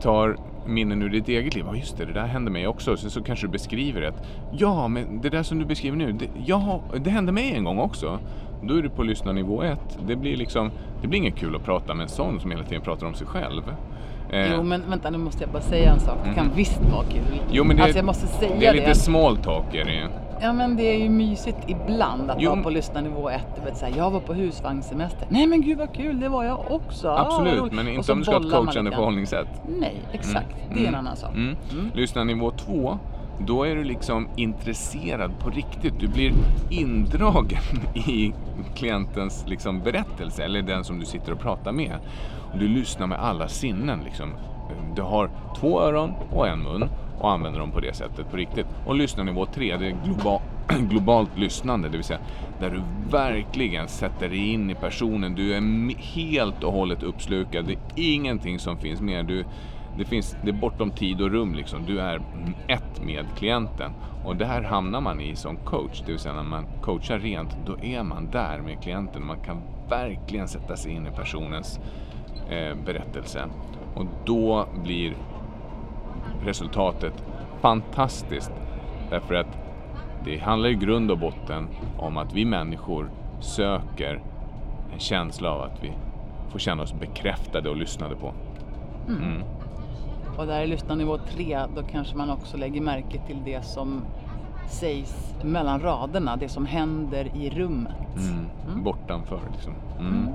tar 0.01 0.37
minnen 0.67 1.03
ur 1.03 1.09
ditt 1.09 1.29
eget 1.29 1.55
liv. 1.55 1.65
Ja, 1.69 1.77
just 1.77 1.99
det, 1.99 2.05
det 2.05 2.13
där 2.13 2.27
hände 2.27 2.51
mig 2.51 2.67
också. 2.67 2.97
Så, 2.97 3.11
så 3.11 3.23
kanske 3.23 3.47
du 3.47 3.51
beskriver 3.51 4.01
det. 4.01 4.13
Ja, 4.53 4.89
men 4.89 5.21
det 5.21 5.31
där 5.31 5.43
som 5.43 5.59
du 5.59 5.65
beskriver 5.65 5.97
nu, 5.97 6.13
det, 6.13 6.29
ja, 6.47 6.81
det 7.05 7.11
hände 7.11 7.33
mig 7.33 7.55
en 7.57 7.65
gång 7.65 7.79
också. 7.79 8.19
Då 8.63 8.75
är 8.75 8.83
du 8.83 8.91
på 8.91 9.03
lyssnarnivå 9.03 9.63
ett. 9.63 9.99
Det 10.07 10.17
blir 10.17 10.37
liksom, 10.37 10.71
det 11.03 11.09
blir 11.09 11.19
inget 11.19 11.37
kul 11.37 11.57
att 11.57 11.65
prata 11.65 11.95
med 11.95 12.03
en 12.03 12.09
sån 12.09 12.41
som 12.41 12.51
hela 12.51 12.65
tiden 12.65 12.83
pratar 12.83 13.07
om 13.07 13.15
sig 13.15 13.27
själv. 13.27 13.63
Eh, 14.33 14.55
Jo 14.55 14.62
men 14.62 14.91
vänta 14.91 15.11
nu 15.11 15.18
måste 15.18 15.43
jag 15.45 15.51
bara 15.53 15.62
säga 15.62 15.93
en 15.93 16.01
sak. 16.01 16.18
Det 16.24 16.35
kan 16.35 16.47
Mhm. 16.47 16.55
visst 16.57 16.80
vara 16.93 17.05
kul. 17.05 17.41
jo, 17.51 17.64
men 17.64 17.76
det, 17.76 17.83
alltså 17.83 17.99
jag 17.99 18.05
måste 18.07 18.26
säga 18.26 18.57
det 18.61 18.66
är 18.66 18.72
lite 18.74 18.87
det. 18.89 18.95
small 18.95 19.37
talk 19.37 19.74
är 19.74 19.85
det 19.85 19.93
ju. 19.95 20.07
Ja 20.41 20.53
men 20.53 20.76
det 20.76 20.83
är 20.83 20.99
ju 20.99 21.09
mysigt 21.09 21.59
ibland 21.66 22.30
att 22.30 22.37
Jo, 22.41 22.51
vara 22.51 22.62
på 22.62 22.70
lyssnarnivå 22.70 23.28
1. 23.30 23.41
Du 23.57 23.64
vet 23.70 23.76
såhär, 23.78 23.93
jag 23.97 24.11
var 24.11 24.20
på 24.20 24.35
husvagnssemester. 24.35 25.26
Nej 25.30 25.47
men 25.47 25.62
gud 25.62 25.78
vad 25.78 25.95
kul, 25.95 26.20
det 26.20 26.28
var 26.28 26.45
jag 26.45 26.61
också. 26.70 27.09
Ah, 27.09 27.18
Absolut, 27.26 27.61
roligt. 27.61 27.72
men 27.72 27.89
inte 27.89 28.12
om 28.12 28.18
du 28.18 28.24
ska 28.24 28.33
ha 28.39 28.41
ett 28.47 28.53
coachande 28.53 28.91
förhållningssätt. 28.91 29.49
Nej, 29.80 29.95
exakt. 30.12 30.57
Mm. 30.64 30.68
Det 30.74 30.74
är 30.74 30.83
en 30.83 30.89
Mm. 30.89 30.99
annan 31.01 31.16
sak. 31.16 31.30
Mm. 31.35 31.57
Mm. 31.72 31.91
Lyssna 31.95 32.24
nivå 32.24 32.51
två, 32.51 32.99
då 33.47 33.64
är 33.64 33.74
du 33.76 33.85
liksom 33.85 34.28
intresserad 34.37 35.30
på 35.39 35.51
riktigt. 35.51 35.95
Du 36.01 36.09
blir 36.09 36.33
indragen 36.70 37.62
i 37.95 38.33
klientens 38.74 39.45
liksom 39.49 39.80
berättelse 39.80 40.45
eller 40.45 40.62
den 40.62 40.85
som 40.85 40.99
du 41.01 41.07
sitter 41.07 41.33
och 41.33 41.41
pratar 41.41 41.72
med. 41.72 41.93
Du 42.59 42.68
lyssnar 42.68 43.07
med 43.07 43.18
alla 43.18 43.48
sinnen. 43.48 44.00
Liksom. 44.05 44.30
Eh, 44.30 44.95
du 44.95 45.03
har 45.03 45.30
två 45.61 45.80
öron 45.80 46.14
och 46.30 46.49
en 46.49 46.62
mun 46.62 46.88
och 47.20 47.30
använder 47.30 47.61
dem 47.61 47.70
på 47.70 47.80
det 47.80 47.95
sättet 47.95 48.30
på 48.30 48.37
riktigt. 48.37 48.66
Och 48.87 48.95
lyssna 48.95 49.22
nivå 49.22 49.46
tre, 49.46 49.76
det 49.76 49.87
är 49.87 49.96
global, 50.04 50.41
globalt 50.91 51.38
lyssnande, 51.38 51.88
det 51.88 51.96
vill 51.96 52.04
säga 52.04 52.20
där 52.61 52.70
du 52.70 52.83
verkligen 53.11 53.88
sätter 53.88 54.29
dig 54.29 54.53
in 54.53 54.70
i 54.70 54.74
personen. 54.74 55.34
Du 55.34 55.54
är 55.54 55.95
helt 55.99 56.64
och 56.64 56.72
hållet 56.72 57.03
uppslukad. 57.03 57.64
Det 57.64 57.72
är 57.72 58.14
ingenting 58.14 58.58
som 58.58 58.76
finns 58.76 59.00
mer. 59.00 59.22
Du, 59.22 59.45
det, 59.99 60.04
finns, 60.04 60.37
det 60.45 60.49
är 60.49 60.61
bortom 60.61 60.91
tid 60.91 61.20
och 61.20 61.30
rum 61.30 61.54
liksom. 61.54 61.87
Du 61.87 62.00
är 62.00 62.22
ett 62.68 63.04
med 63.04 63.26
klienten. 63.37 63.92
Och 64.24 64.37
det 64.37 64.46
här 64.46 64.62
hamnar 64.62 65.00
man 65.00 65.20
i 65.20 65.37
som 65.37 65.57
coach. 65.57 66.03
Det 66.07 66.12
vill 66.12 66.20
säga 66.20 66.34
när 66.34 66.42
man 66.42 66.66
coachar 66.83 67.18
rent, 67.18 67.57
då 67.66 67.76
är 67.83 68.03
man 68.03 68.30
där 68.30 68.58
med 68.58 68.83
klienten. 68.83 69.26
Man 69.26 69.41
kan 69.41 69.62
verkligen 69.88 70.49
sätta 70.49 70.76
sig 70.76 70.92
in 70.92 71.07
i 71.07 71.11
personens 71.11 71.80
eh, 72.51 72.77
berättelse. 72.85 73.45
Och 73.95 74.07
då 74.25 74.67
blir 74.83 75.17
resultatet 76.45 77.25
fantastiskt. 77.61 78.53
Därför 79.11 79.35
att 79.35 79.59
det 80.25 80.39
handlar 80.39 80.69
i 80.69 80.75
grund 80.75 81.11
och 81.11 81.19
botten 81.19 81.69
om 81.99 82.17
att 82.17 82.33
vi 82.33 82.45
människor 82.45 83.11
söker 83.41 84.23
en 84.93 84.99
känsla 84.99 85.51
av 85.51 85.63
att 85.63 85.85
vi 85.85 85.93
får 86.51 86.59
känna 86.59 86.83
oss 86.83 86.95
bekräftade 87.01 87.71
och 87.71 87.77
lyssnade 87.77 88.17
på. 88.17 88.33
Mm. 89.09 89.43
Och 90.39 90.47
där 90.47 90.63
i 90.63 90.67
lyssnarnivå 90.67 91.19
3 91.19 91.61
då 91.77 91.83
kanske 91.83 92.17
man 92.17 92.31
också 92.31 92.57
lägger 92.57 92.81
märke 92.81 93.21
till 93.27 93.39
det 93.45 93.64
som 93.64 94.03
sägs 94.69 95.35
mellan 95.43 95.81
raderna, 95.81 96.37
det 96.37 96.49
som 96.49 96.67
händer 96.67 97.37
i 97.37 97.51
rummet. 97.51 98.17
Mm. 98.17 98.83
Bortanför 98.85 99.41
liksom. 99.53 99.75
Mm. 99.99 100.29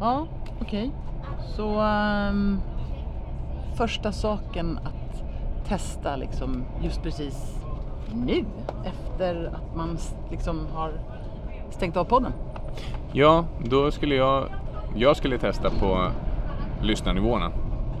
Ja, 0.00 0.26
okej. 0.60 0.90
Så 1.56 1.80
ehm, 1.80 2.60
första 3.76 4.12
saken 4.12 4.78
att 4.84 5.22
testa 5.68 6.16
liksom 6.16 6.64
just 6.82 7.02
precis 7.02 7.60
nu 8.12 8.44
efter 8.84 9.46
att 9.54 9.76
man 9.76 9.98
liksom 10.30 10.66
har 10.74 10.92
stängt 11.70 11.96
av 11.96 12.04
podden. 12.04 12.32
Ja, 13.12 13.44
då 13.64 13.90
skulle 13.90 14.14
jag, 14.14 14.48
jag 14.96 15.16
skulle 15.16 15.38
testa 15.38 15.70
på 15.70 16.10
lyssnarnivåerna. 16.82 17.50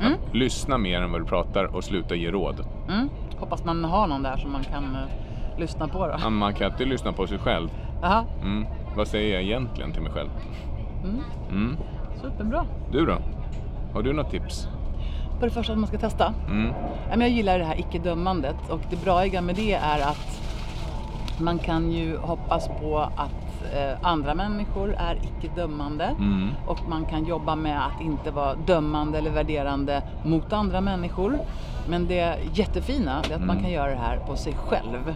Mm. 0.00 0.12
Att 0.12 0.34
lyssna 0.34 0.78
mer 0.78 1.02
än 1.02 1.12
vad 1.12 1.20
du 1.20 1.24
pratar 1.24 1.64
och 1.76 1.84
sluta 1.84 2.14
ge 2.14 2.30
råd. 2.30 2.66
Mm. 2.88 3.08
Hoppas 3.38 3.64
man 3.64 3.84
har 3.84 4.06
någon 4.06 4.22
där 4.22 4.36
som 4.36 4.52
man 4.52 4.64
kan 4.64 4.84
eh, 4.84 5.58
lyssna 5.60 5.88
på 5.88 6.06
då. 6.06 6.14
Ja, 6.22 6.30
Man 6.30 6.54
kan 6.54 6.70
inte 6.70 6.84
lyssna 6.84 7.12
på 7.12 7.26
sig 7.26 7.38
själv. 7.38 7.68
Jaha, 8.02 8.24
Mm. 8.42 8.66
Vad 8.96 9.08
säger 9.08 9.34
jag 9.34 9.42
egentligen 9.42 9.92
till 9.92 10.02
mig 10.02 10.12
själv? 10.12 10.28
Mm. 12.24 12.32
Mm. 12.32 12.38
superbra. 12.38 12.66
Du 12.92 13.06
då? 13.06 13.16
Har 13.94 14.02
du 14.02 14.12
något 14.12 14.30
tips? 14.30 14.68
För 15.40 15.46
det 15.46 15.52
första 15.52 15.72
att 15.72 15.78
man 15.78 15.88
ska 15.88 15.98
testa. 15.98 16.34
Mm. 16.48 16.72
Jag 17.20 17.28
gillar 17.28 17.58
det 17.58 17.64
här 17.64 17.78
icke-dömandet 17.80 18.56
och 18.70 18.80
det 18.90 19.04
braiga 19.04 19.40
med 19.40 19.54
det 19.54 19.72
är 19.74 20.00
att 20.00 20.40
man 21.40 21.58
kan 21.58 21.92
ju 21.92 22.16
hoppas 22.16 22.68
på 22.80 22.98
att 22.98 23.74
eh, 23.76 23.92
andra 24.08 24.34
människor 24.34 24.94
är 24.98 25.14
icke-dömande 25.22 26.04
Mm. 26.04 26.48
och 26.66 26.78
man 26.88 27.04
kan 27.04 27.24
jobba 27.24 27.56
med 27.56 27.86
att 27.86 28.00
inte 28.02 28.30
vara 28.30 28.54
dömande 28.54 29.18
eller 29.18 29.30
värderande 29.30 30.02
mot 30.24 30.52
andra 30.52 30.80
människor. 30.80 31.38
Men 31.88 32.06
det 32.06 32.36
jättefina 32.52 33.12
är 33.30 33.34
att 33.34 33.40
man 33.40 33.50
Mm. 33.50 33.62
kan 33.62 33.70
göra 33.72 33.90
det 33.90 33.96
här 34.00 34.16
på 34.26 34.36
sig 34.36 34.52
själv. 34.66 35.14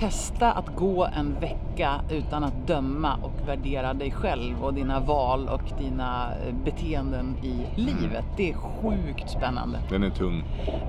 Testa 0.00 0.52
att 0.52 0.76
gå 0.76 1.08
en 1.16 1.40
vecka 1.40 2.00
utan 2.10 2.44
att 2.44 2.66
döma 2.66 3.14
och 3.22 3.48
värdera 3.48 3.94
dig 3.94 4.10
själv 4.10 4.64
och 4.64 4.74
dina 4.74 5.00
val 5.00 5.48
och 5.48 5.78
dina 5.78 6.28
eh, 6.46 6.54
beteenden 6.64 7.36
i 7.42 7.80
livet. 7.80 8.24
Det 8.36 8.50
är 8.50 8.54
sjukt 8.54 9.30
spännande. 9.30 9.78
Den 9.90 10.02
är 10.02 10.10
tung. 10.10 10.44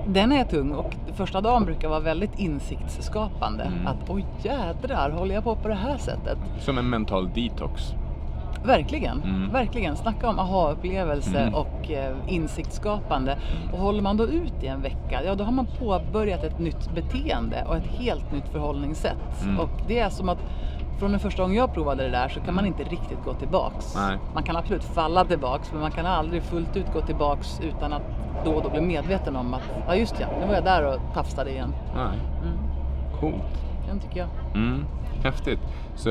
Den 0.06 0.32
är 0.32 0.44
tung 0.44 0.72
och 0.72 0.94
första 1.14 1.40
dagen 1.40 1.64
brukar 1.64 1.88
vara 1.88 2.00
väldigt 2.00 2.38
insiktsskapande. 2.38 3.64
Mm. 3.64 3.86
Att 3.86 4.10
oj 4.10 4.26
jädrar, 4.42 5.10
håller 5.10 5.34
jag 5.34 5.44
på 5.44 5.56
på 5.56 5.68
det 5.68 5.74
här 5.74 5.98
sättet? 5.98 6.38
Som 6.60 6.78
en 6.78 6.90
mental 6.90 7.30
detox. 7.34 7.94
Verkligen, 8.64 9.22
Mm. 9.22 9.50
verkligen. 9.52 9.96
Snacka 9.96 10.28
om 10.28 10.38
aha-upplevelse 10.38 11.38
Mm. 11.38 11.54
och 11.54 11.90
eh, 11.90 12.14
insiktsskapande. 12.28 13.36
Och 13.72 13.78
håller 13.78 14.02
man 14.02 14.16
då 14.16 14.24
ut 14.26 14.62
i 14.62 14.66
en 14.66 14.82
vecka, 14.82 15.24
ja 15.24 15.34
då 15.34 15.44
har 15.44 15.52
man 15.52 15.66
påbörjat 15.78 16.44
ett 16.44 16.58
nytt 16.58 16.94
beteende 16.94 17.64
och 17.68 17.76
ett 17.76 17.86
helt 17.86 18.32
nytt 18.32 18.48
förhållningssätt. 18.48 19.42
Mm. 19.44 19.60
Och 19.60 19.68
det 19.88 19.98
är 19.98 20.08
som 20.10 20.28
att 20.28 20.38
från 20.98 21.10
den 21.10 21.20
första 21.20 21.42
gången 21.42 21.56
jag 21.56 21.74
provade 21.74 22.02
det 22.02 22.08
där 22.10 22.28
så 22.28 22.40
kan 22.40 22.54
man 22.54 22.66
inte 22.66 22.82
riktigt 22.82 23.24
gå 23.24 23.34
tillbaks. 23.34 23.94
Nej. 23.96 24.18
Man 24.34 24.42
kan 24.42 24.56
absolut 24.56 24.84
falla 24.84 25.24
tillbaks 25.24 25.72
men 25.72 25.80
man 25.80 25.90
kan 25.90 26.06
aldrig 26.06 26.42
fullt 26.42 26.76
ut 26.76 26.92
gå 26.92 27.00
tillbaks 27.00 27.60
utan 27.60 27.92
att 27.92 28.02
då 28.44 28.50
och 28.52 28.62
då 28.62 28.68
bli 28.70 28.80
medveten 28.80 29.36
om 29.36 29.54
att 29.54 29.62
ja 29.86 29.94
just 29.94 30.20
ja, 30.20 30.26
nu 30.40 30.46
var 30.46 30.54
jag 30.54 30.64
där 30.64 30.86
och 30.94 31.14
tafsade 31.14 31.50
igen. 31.50 31.74
Nej. 31.94 32.18
Mm. 32.42 32.58
Coolt. 33.20 33.62
Den 33.88 34.00
tycker 34.00 34.18
jag. 34.20 34.28
Mm. 34.54 34.84
Häftigt. 35.24 35.60
Så 35.96 36.08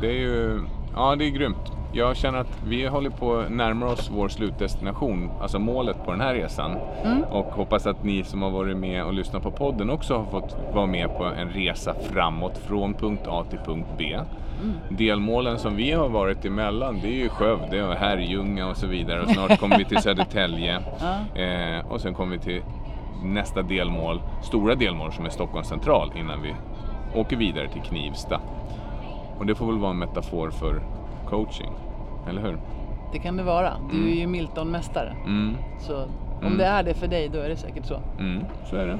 det 0.00 0.06
är 0.06 0.18
ju, 0.20 0.60
ja 0.98 1.16
det 1.16 1.24
är 1.24 1.30
grymt. 1.30 1.72
Jag 1.92 2.16
känner 2.16 2.38
att 2.38 2.62
vi 2.66 2.86
håller 2.86 3.10
på 3.10 3.36
att 3.36 3.50
närma 3.50 3.86
oss 3.86 4.10
vår 4.14 4.28
slutdestination, 4.28 5.30
alltså 5.40 5.58
målet 5.58 6.04
på 6.04 6.10
den 6.10 6.20
här 6.20 6.34
resan. 6.34 6.76
Mm. 7.04 7.22
Och 7.22 7.44
hoppas 7.44 7.86
att 7.86 8.04
ni 8.04 8.24
som 8.24 8.42
har 8.42 8.50
varit 8.50 8.76
med 8.76 9.04
och 9.04 9.14
lyssnat 9.14 9.42
på 9.42 9.50
podden 9.50 9.90
också 9.90 10.16
har 10.16 10.24
fått 10.24 10.56
vara 10.74 10.86
med 10.86 11.16
på 11.16 11.24
en 11.24 11.50
resa 11.50 11.94
framåt 12.12 12.58
från 12.58 12.94
punkt 12.94 13.22
A 13.26 13.44
till 13.50 13.58
punkt 13.58 13.88
B. 13.98 14.18
Mm. 14.62 14.74
Delmålen 14.88 15.58
som 15.58 15.76
vi 15.76 15.92
har 15.92 16.08
varit 16.08 16.44
emellan 16.44 16.98
det 17.02 17.08
är 17.08 17.16
ju 17.16 17.28
Skövde 17.28 17.84
och 17.84 17.94
Herrljunga 17.94 18.68
och 18.68 18.76
så 18.76 18.86
vidare 18.86 19.22
och 19.22 19.30
snart 19.30 19.60
kommer 19.60 19.78
vi 19.78 19.84
till 19.84 19.98
Södertälje. 20.02 20.82
Eh, 21.34 21.92
och 21.92 22.00
sen 22.00 22.14
kommer 22.14 22.32
vi 22.32 22.38
till 22.38 22.62
nästa 23.24 23.62
delmål, 23.62 24.20
stora 24.42 24.74
delmål 24.74 25.12
som 25.12 25.26
är 25.26 25.30
Stockholms 25.30 25.68
central 25.68 26.12
innan 26.16 26.42
vi 26.42 26.54
åker 27.14 27.36
vidare 27.36 27.68
till 27.68 27.82
Knivsta. 27.82 28.40
Och 29.38 29.46
det 29.46 29.54
får 29.54 29.66
väl 29.66 29.78
vara 29.78 29.90
en 29.90 29.98
metafor 29.98 30.50
för 30.50 30.82
coaching, 31.28 31.70
eller 32.28 32.42
hur? 32.42 32.58
Det 33.12 33.18
kan 33.18 33.36
det 33.36 33.42
vara. 33.42 33.72
Du 33.90 33.96
Mm. 33.96 34.08
är 34.12 34.14
ju 34.16 34.26
Milton-mästare. 34.26 35.16
Mm, 35.26 35.56
Så 35.80 36.04
om 36.40 36.46
Mm. 36.46 36.58
det 36.58 36.64
är 36.64 36.82
det 36.82 36.94
för 36.94 37.06
dig, 37.08 37.28
då 37.32 37.38
är 37.38 37.48
det 37.48 37.56
säkert 37.56 37.86
så. 37.86 38.00
mm, 38.18 38.44
så 38.70 38.76
är 38.76 38.86
det. 38.86 38.98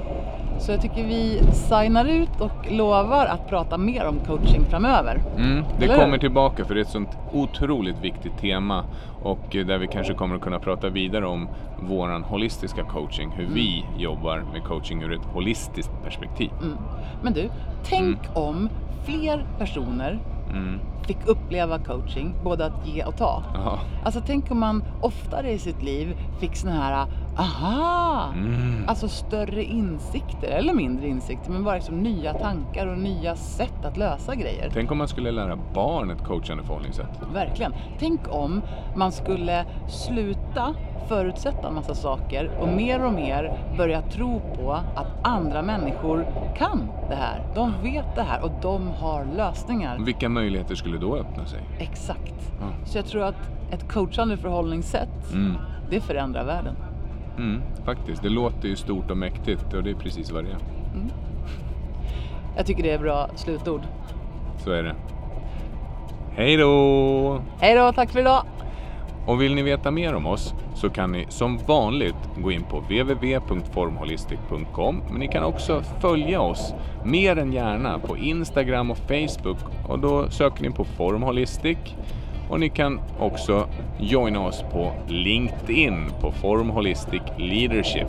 Så 0.59 0.71
jag 0.71 0.81
tycker 0.81 1.03
vi 1.07 1.41
signar 1.53 2.05
ut 2.05 2.41
och 2.41 2.71
lovar 2.71 3.25
att 3.25 3.49
prata 3.49 3.77
mer 3.77 4.07
om 4.07 4.19
coaching 4.19 4.65
framöver. 4.69 5.21
Mm, 5.37 5.63
det 5.79 5.85
Eller 5.85 6.03
kommer 6.03 6.17
tillbaka 6.17 6.65
för 6.65 6.73
det 6.73 6.79
är 6.79 6.81
ett 6.81 6.89
sånt 6.89 7.17
otroligt 7.33 7.99
viktigt 8.01 8.37
tema 8.37 8.83
och 9.23 9.55
eh, 9.55 9.65
där 9.65 9.77
vi 9.77 9.87
kanske 9.87 10.13
kommer 10.13 10.35
att 10.35 10.41
kunna 10.41 10.59
prata 10.59 10.89
vidare 10.89 11.25
om 11.27 11.47
våran 11.89 12.23
holistiska 12.23 12.83
coaching, 12.83 13.31
hur 13.31 13.47
vi 13.53 13.85
jobbar 13.97 14.43
med 14.53 14.63
coaching 14.63 15.03
ur 15.03 15.13
ett 15.13 15.25
holistiskt 15.33 15.91
perspektiv. 16.03 16.49
Mm. 16.61 16.77
Men 17.23 17.33
du, 17.33 17.49
tänk 17.83 18.17
om 18.33 18.69
fler 19.05 19.45
personer 19.59 20.19
Mm. 20.53 20.79
fick 21.07 21.17
uppleva 21.27 21.79
coaching, 21.79 22.33
både 22.43 22.65
att 22.65 22.87
ge 22.87 23.03
och 23.03 23.17
ta. 23.17 23.43
Ja. 23.53 23.79
Alltså 24.03 24.21
tänk 24.25 24.51
om 24.51 24.59
man 24.59 24.83
oftare 25.01 25.51
i 25.51 25.57
sitt 25.59 25.83
liv 25.83 26.17
fick 26.39 26.55
såna 26.55 26.73
här 26.73 27.05
aha! 27.37 28.31
Mm. 28.33 28.83
Alltså 28.87 29.07
större 29.07 29.63
insikter, 29.63 30.47
eller 30.47 30.73
mindre 30.73 31.07
insikter, 31.07 31.51
men 31.51 31.63
bara 31.63 31.75
liksom 31.75 31.97
nya 31.99 32.33
tankar 32.33 32.87
och 32.87 32.97
nya 32.97 33.35
sätt 33.35 33.85
att 33.85 33.97
lösa 33.97 34.35
grejer. 34.35 34.69
Tänk 34.73 34.91
om 34.91 34.97
man 34.97 35.07
skulle 35.07 35.31
lära 35.31 35.57
barn 35.73 36.11
ett 36.11 36.23
coachande 36.23 36.63
förhållningssätt. 36.63 37.19
Verkligen. 37.33 37.73
Tänk 37.99 38.19
om 38.29 38.61
man 38.95 39.11
skulle 39.11 39.65
sluta 39.87 40.73
förutsätta 41.07 41.67
en 41.67 41.75
massa 41.75 41.95
saker 41.95 42.51
och 42.59 42.67
mer 42.67 43.05
och 43.05 43.13
mer 43.13 43.57
börja 43.77 44.01
tro 44.01 44.41
på 44.55 44.71
att 44.71 45.07
andra 45.27 45.61
människor 45.61 46.25
kan 46.57 46.87
det 47.09 47.15
här. 47.15 47.43
De 47.55 47.73
vet 47.83 48.15
det 48.15 48.21
här 48.23 48.43
och 48.43 48.51
de 48.61 48.87
har 48.87 49.25
lösningar. 49.37 49.99
Vilka 49.99 50.29
möjligheter 50.29 50.75
skulle 50.75 50.97
då 50.97 51.15
öppna 51.17 51.45
sig? 51.45 51.59
Exakt. 51.79 52.33
Ja. 52.59 52.85
Så 52.85 52.97
jag 52.97 53.05
tror 53.05 53.23
att 53.23 53.35
ett 53.71 53.91
coachande 53.91 54.37
förhållningssätt, 54.37 55.33
Mm. 55.33 55.53
det 55.89 55.99
förändrar 56.01 56.45
världen. 56.45 56.75
Mm, 57.39 57.61
faktiskt. 57.85 58.23
Det 58.23 58.29
låter 58.29 58.67
ju 58.67 58.75
stort 58.75 59.11
och 59.11 59.17
mäktigt 59.17 59.73
och 59.73 59.83
det 59.83 59.89
är 59.89 59.95
precis 59.95 60.31
vad 60.31 60.43
det 60.43 60.49
är. 60.49 60.57
Jag 62.57 62.65
tycker 62.65 62.83
det 62.83 62.91
är 62.91 62.99
bra 62.99 63.29
slutord. 63.35 63.81
Så 64.63 64.71
är 64.71 64.83
det. 64.83 64.95
Hej 66.35 66.57
då! 66.57 67.41
Hej 67.59 67.75
då, 67.75 67.93
tack 67.93 68.11
för 68.11 68.19
idag! 68.19 68.43
Och 69.25 69.41
vill 69.41 69.55
ni 69.55 69.61
veta 69.61 69.91
mer 69.91 70.15
om 70.15 70.25
oss 70.25 70.53
så 70.75 70.89
kan 70.89 71.11
ni 71.11 71.25
som 71.29 71.57
vanligt 71.57 72.15
gå 72.37 72.51
in 72.51 72.63
på 72.63 72.79
www.formholistic.com 72.79 75.01
men 75.09 75.19
ni 75.19 75.27
kan 75.27 75.43
också 75.43 75.81
följa 76.01 76.41
oss 76.41 76.73
mer 77.05 77.37
än 77.37 77.53
gärna 77.53 77.99
på 77.99 78.17
Instagram 78.17 78.91
och 78.91 78.97
Facebook 78.97 79.57
och 79.87 79.99
då 79.99 80.29
söker 80.29 80.63
ni 80.63 80.71
på 80.71 80.83
Formholistic 80.83 81.77
och 82.49 82.59
ni 82.59 82.69
kan 82.69 82.99
också 83.19 83.67
joina 83.99 84.39
oss 84.39 84.63
på 84.71 84.91
LinkedIn 85.07 86.11
på 86.21 86.31
Formholistic 86.31 87.21
Leadership. 87.37 88.07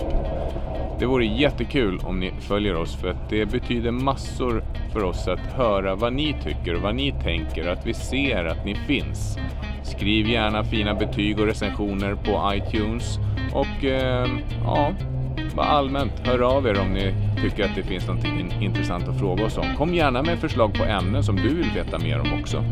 Det 0.98 1.06
vore 1.06 1.24
jättekul 1.24 2.00
om 2.04 2.20
ni 2.20 2.32
följer 2.40 2.76
oss 2.76 2.96
för 2.96 3.08
att 3.08 3.30
det 3.30 3.46
betyder 3.46 3.90
massor 3.90 4.62
för 4.92 5.04
oss 5.04 5.28
att 5.28 5.52
höra 5.52 5.94
vad 5.94 6.12
ni 6.12 6.36
tycker 6.44 6.74
och 6.74 6.82
vad 6.82 6.94
ni 6.94 7.12
tänker 7.12 7.66
och 7.66 7.72
att 7.72 7.86
vi 7.86 7.94
ser 7.94 8.44
att 8.44 8.64
ni 8.64 8.74
finns. 8.74 9.38
Skriv 9.82 10.28
gärna 10.28 10.64
fina 10.64 10.94
betyg 10.94 11.40
och 11.40 11.46
recensioner 11.46 12.14
på 12.14 12.52
iTunes 12.54 13.18
och 13.54 13.84
eh, 13.84 14.28
ja, 14.64 14.92
bara 15.56 15.66
allmänt 15.66 16.12
hör 16.24 16.56
av 16.56 16.66
er 16.66 16.80
om 16.80 16.92
ni 16.92 17.14
tycker 17.42 17.64
att 17.64 17.76
det 17.76 17.82
finns 17.82 18.08
något 18.08 18.24
intressant 18.60 19.08
att 19.08 19.18
fråga 19.18 19.44
oss 19.44 19.58
om. 19.58 19.76
Kom 19.76 19.94
gärna 19.94 20.22
med 20.22 20.38
förslag 20.38 20.74
på 20.74 20.84
ämnen 20.84 21.24
som 21.24 21.36
du 21.36 21.54
vill 21.54 21.70
veta 21.74 21.98
mer 21.98 22.20
om 22.20 22.40
också. 22.40 22.64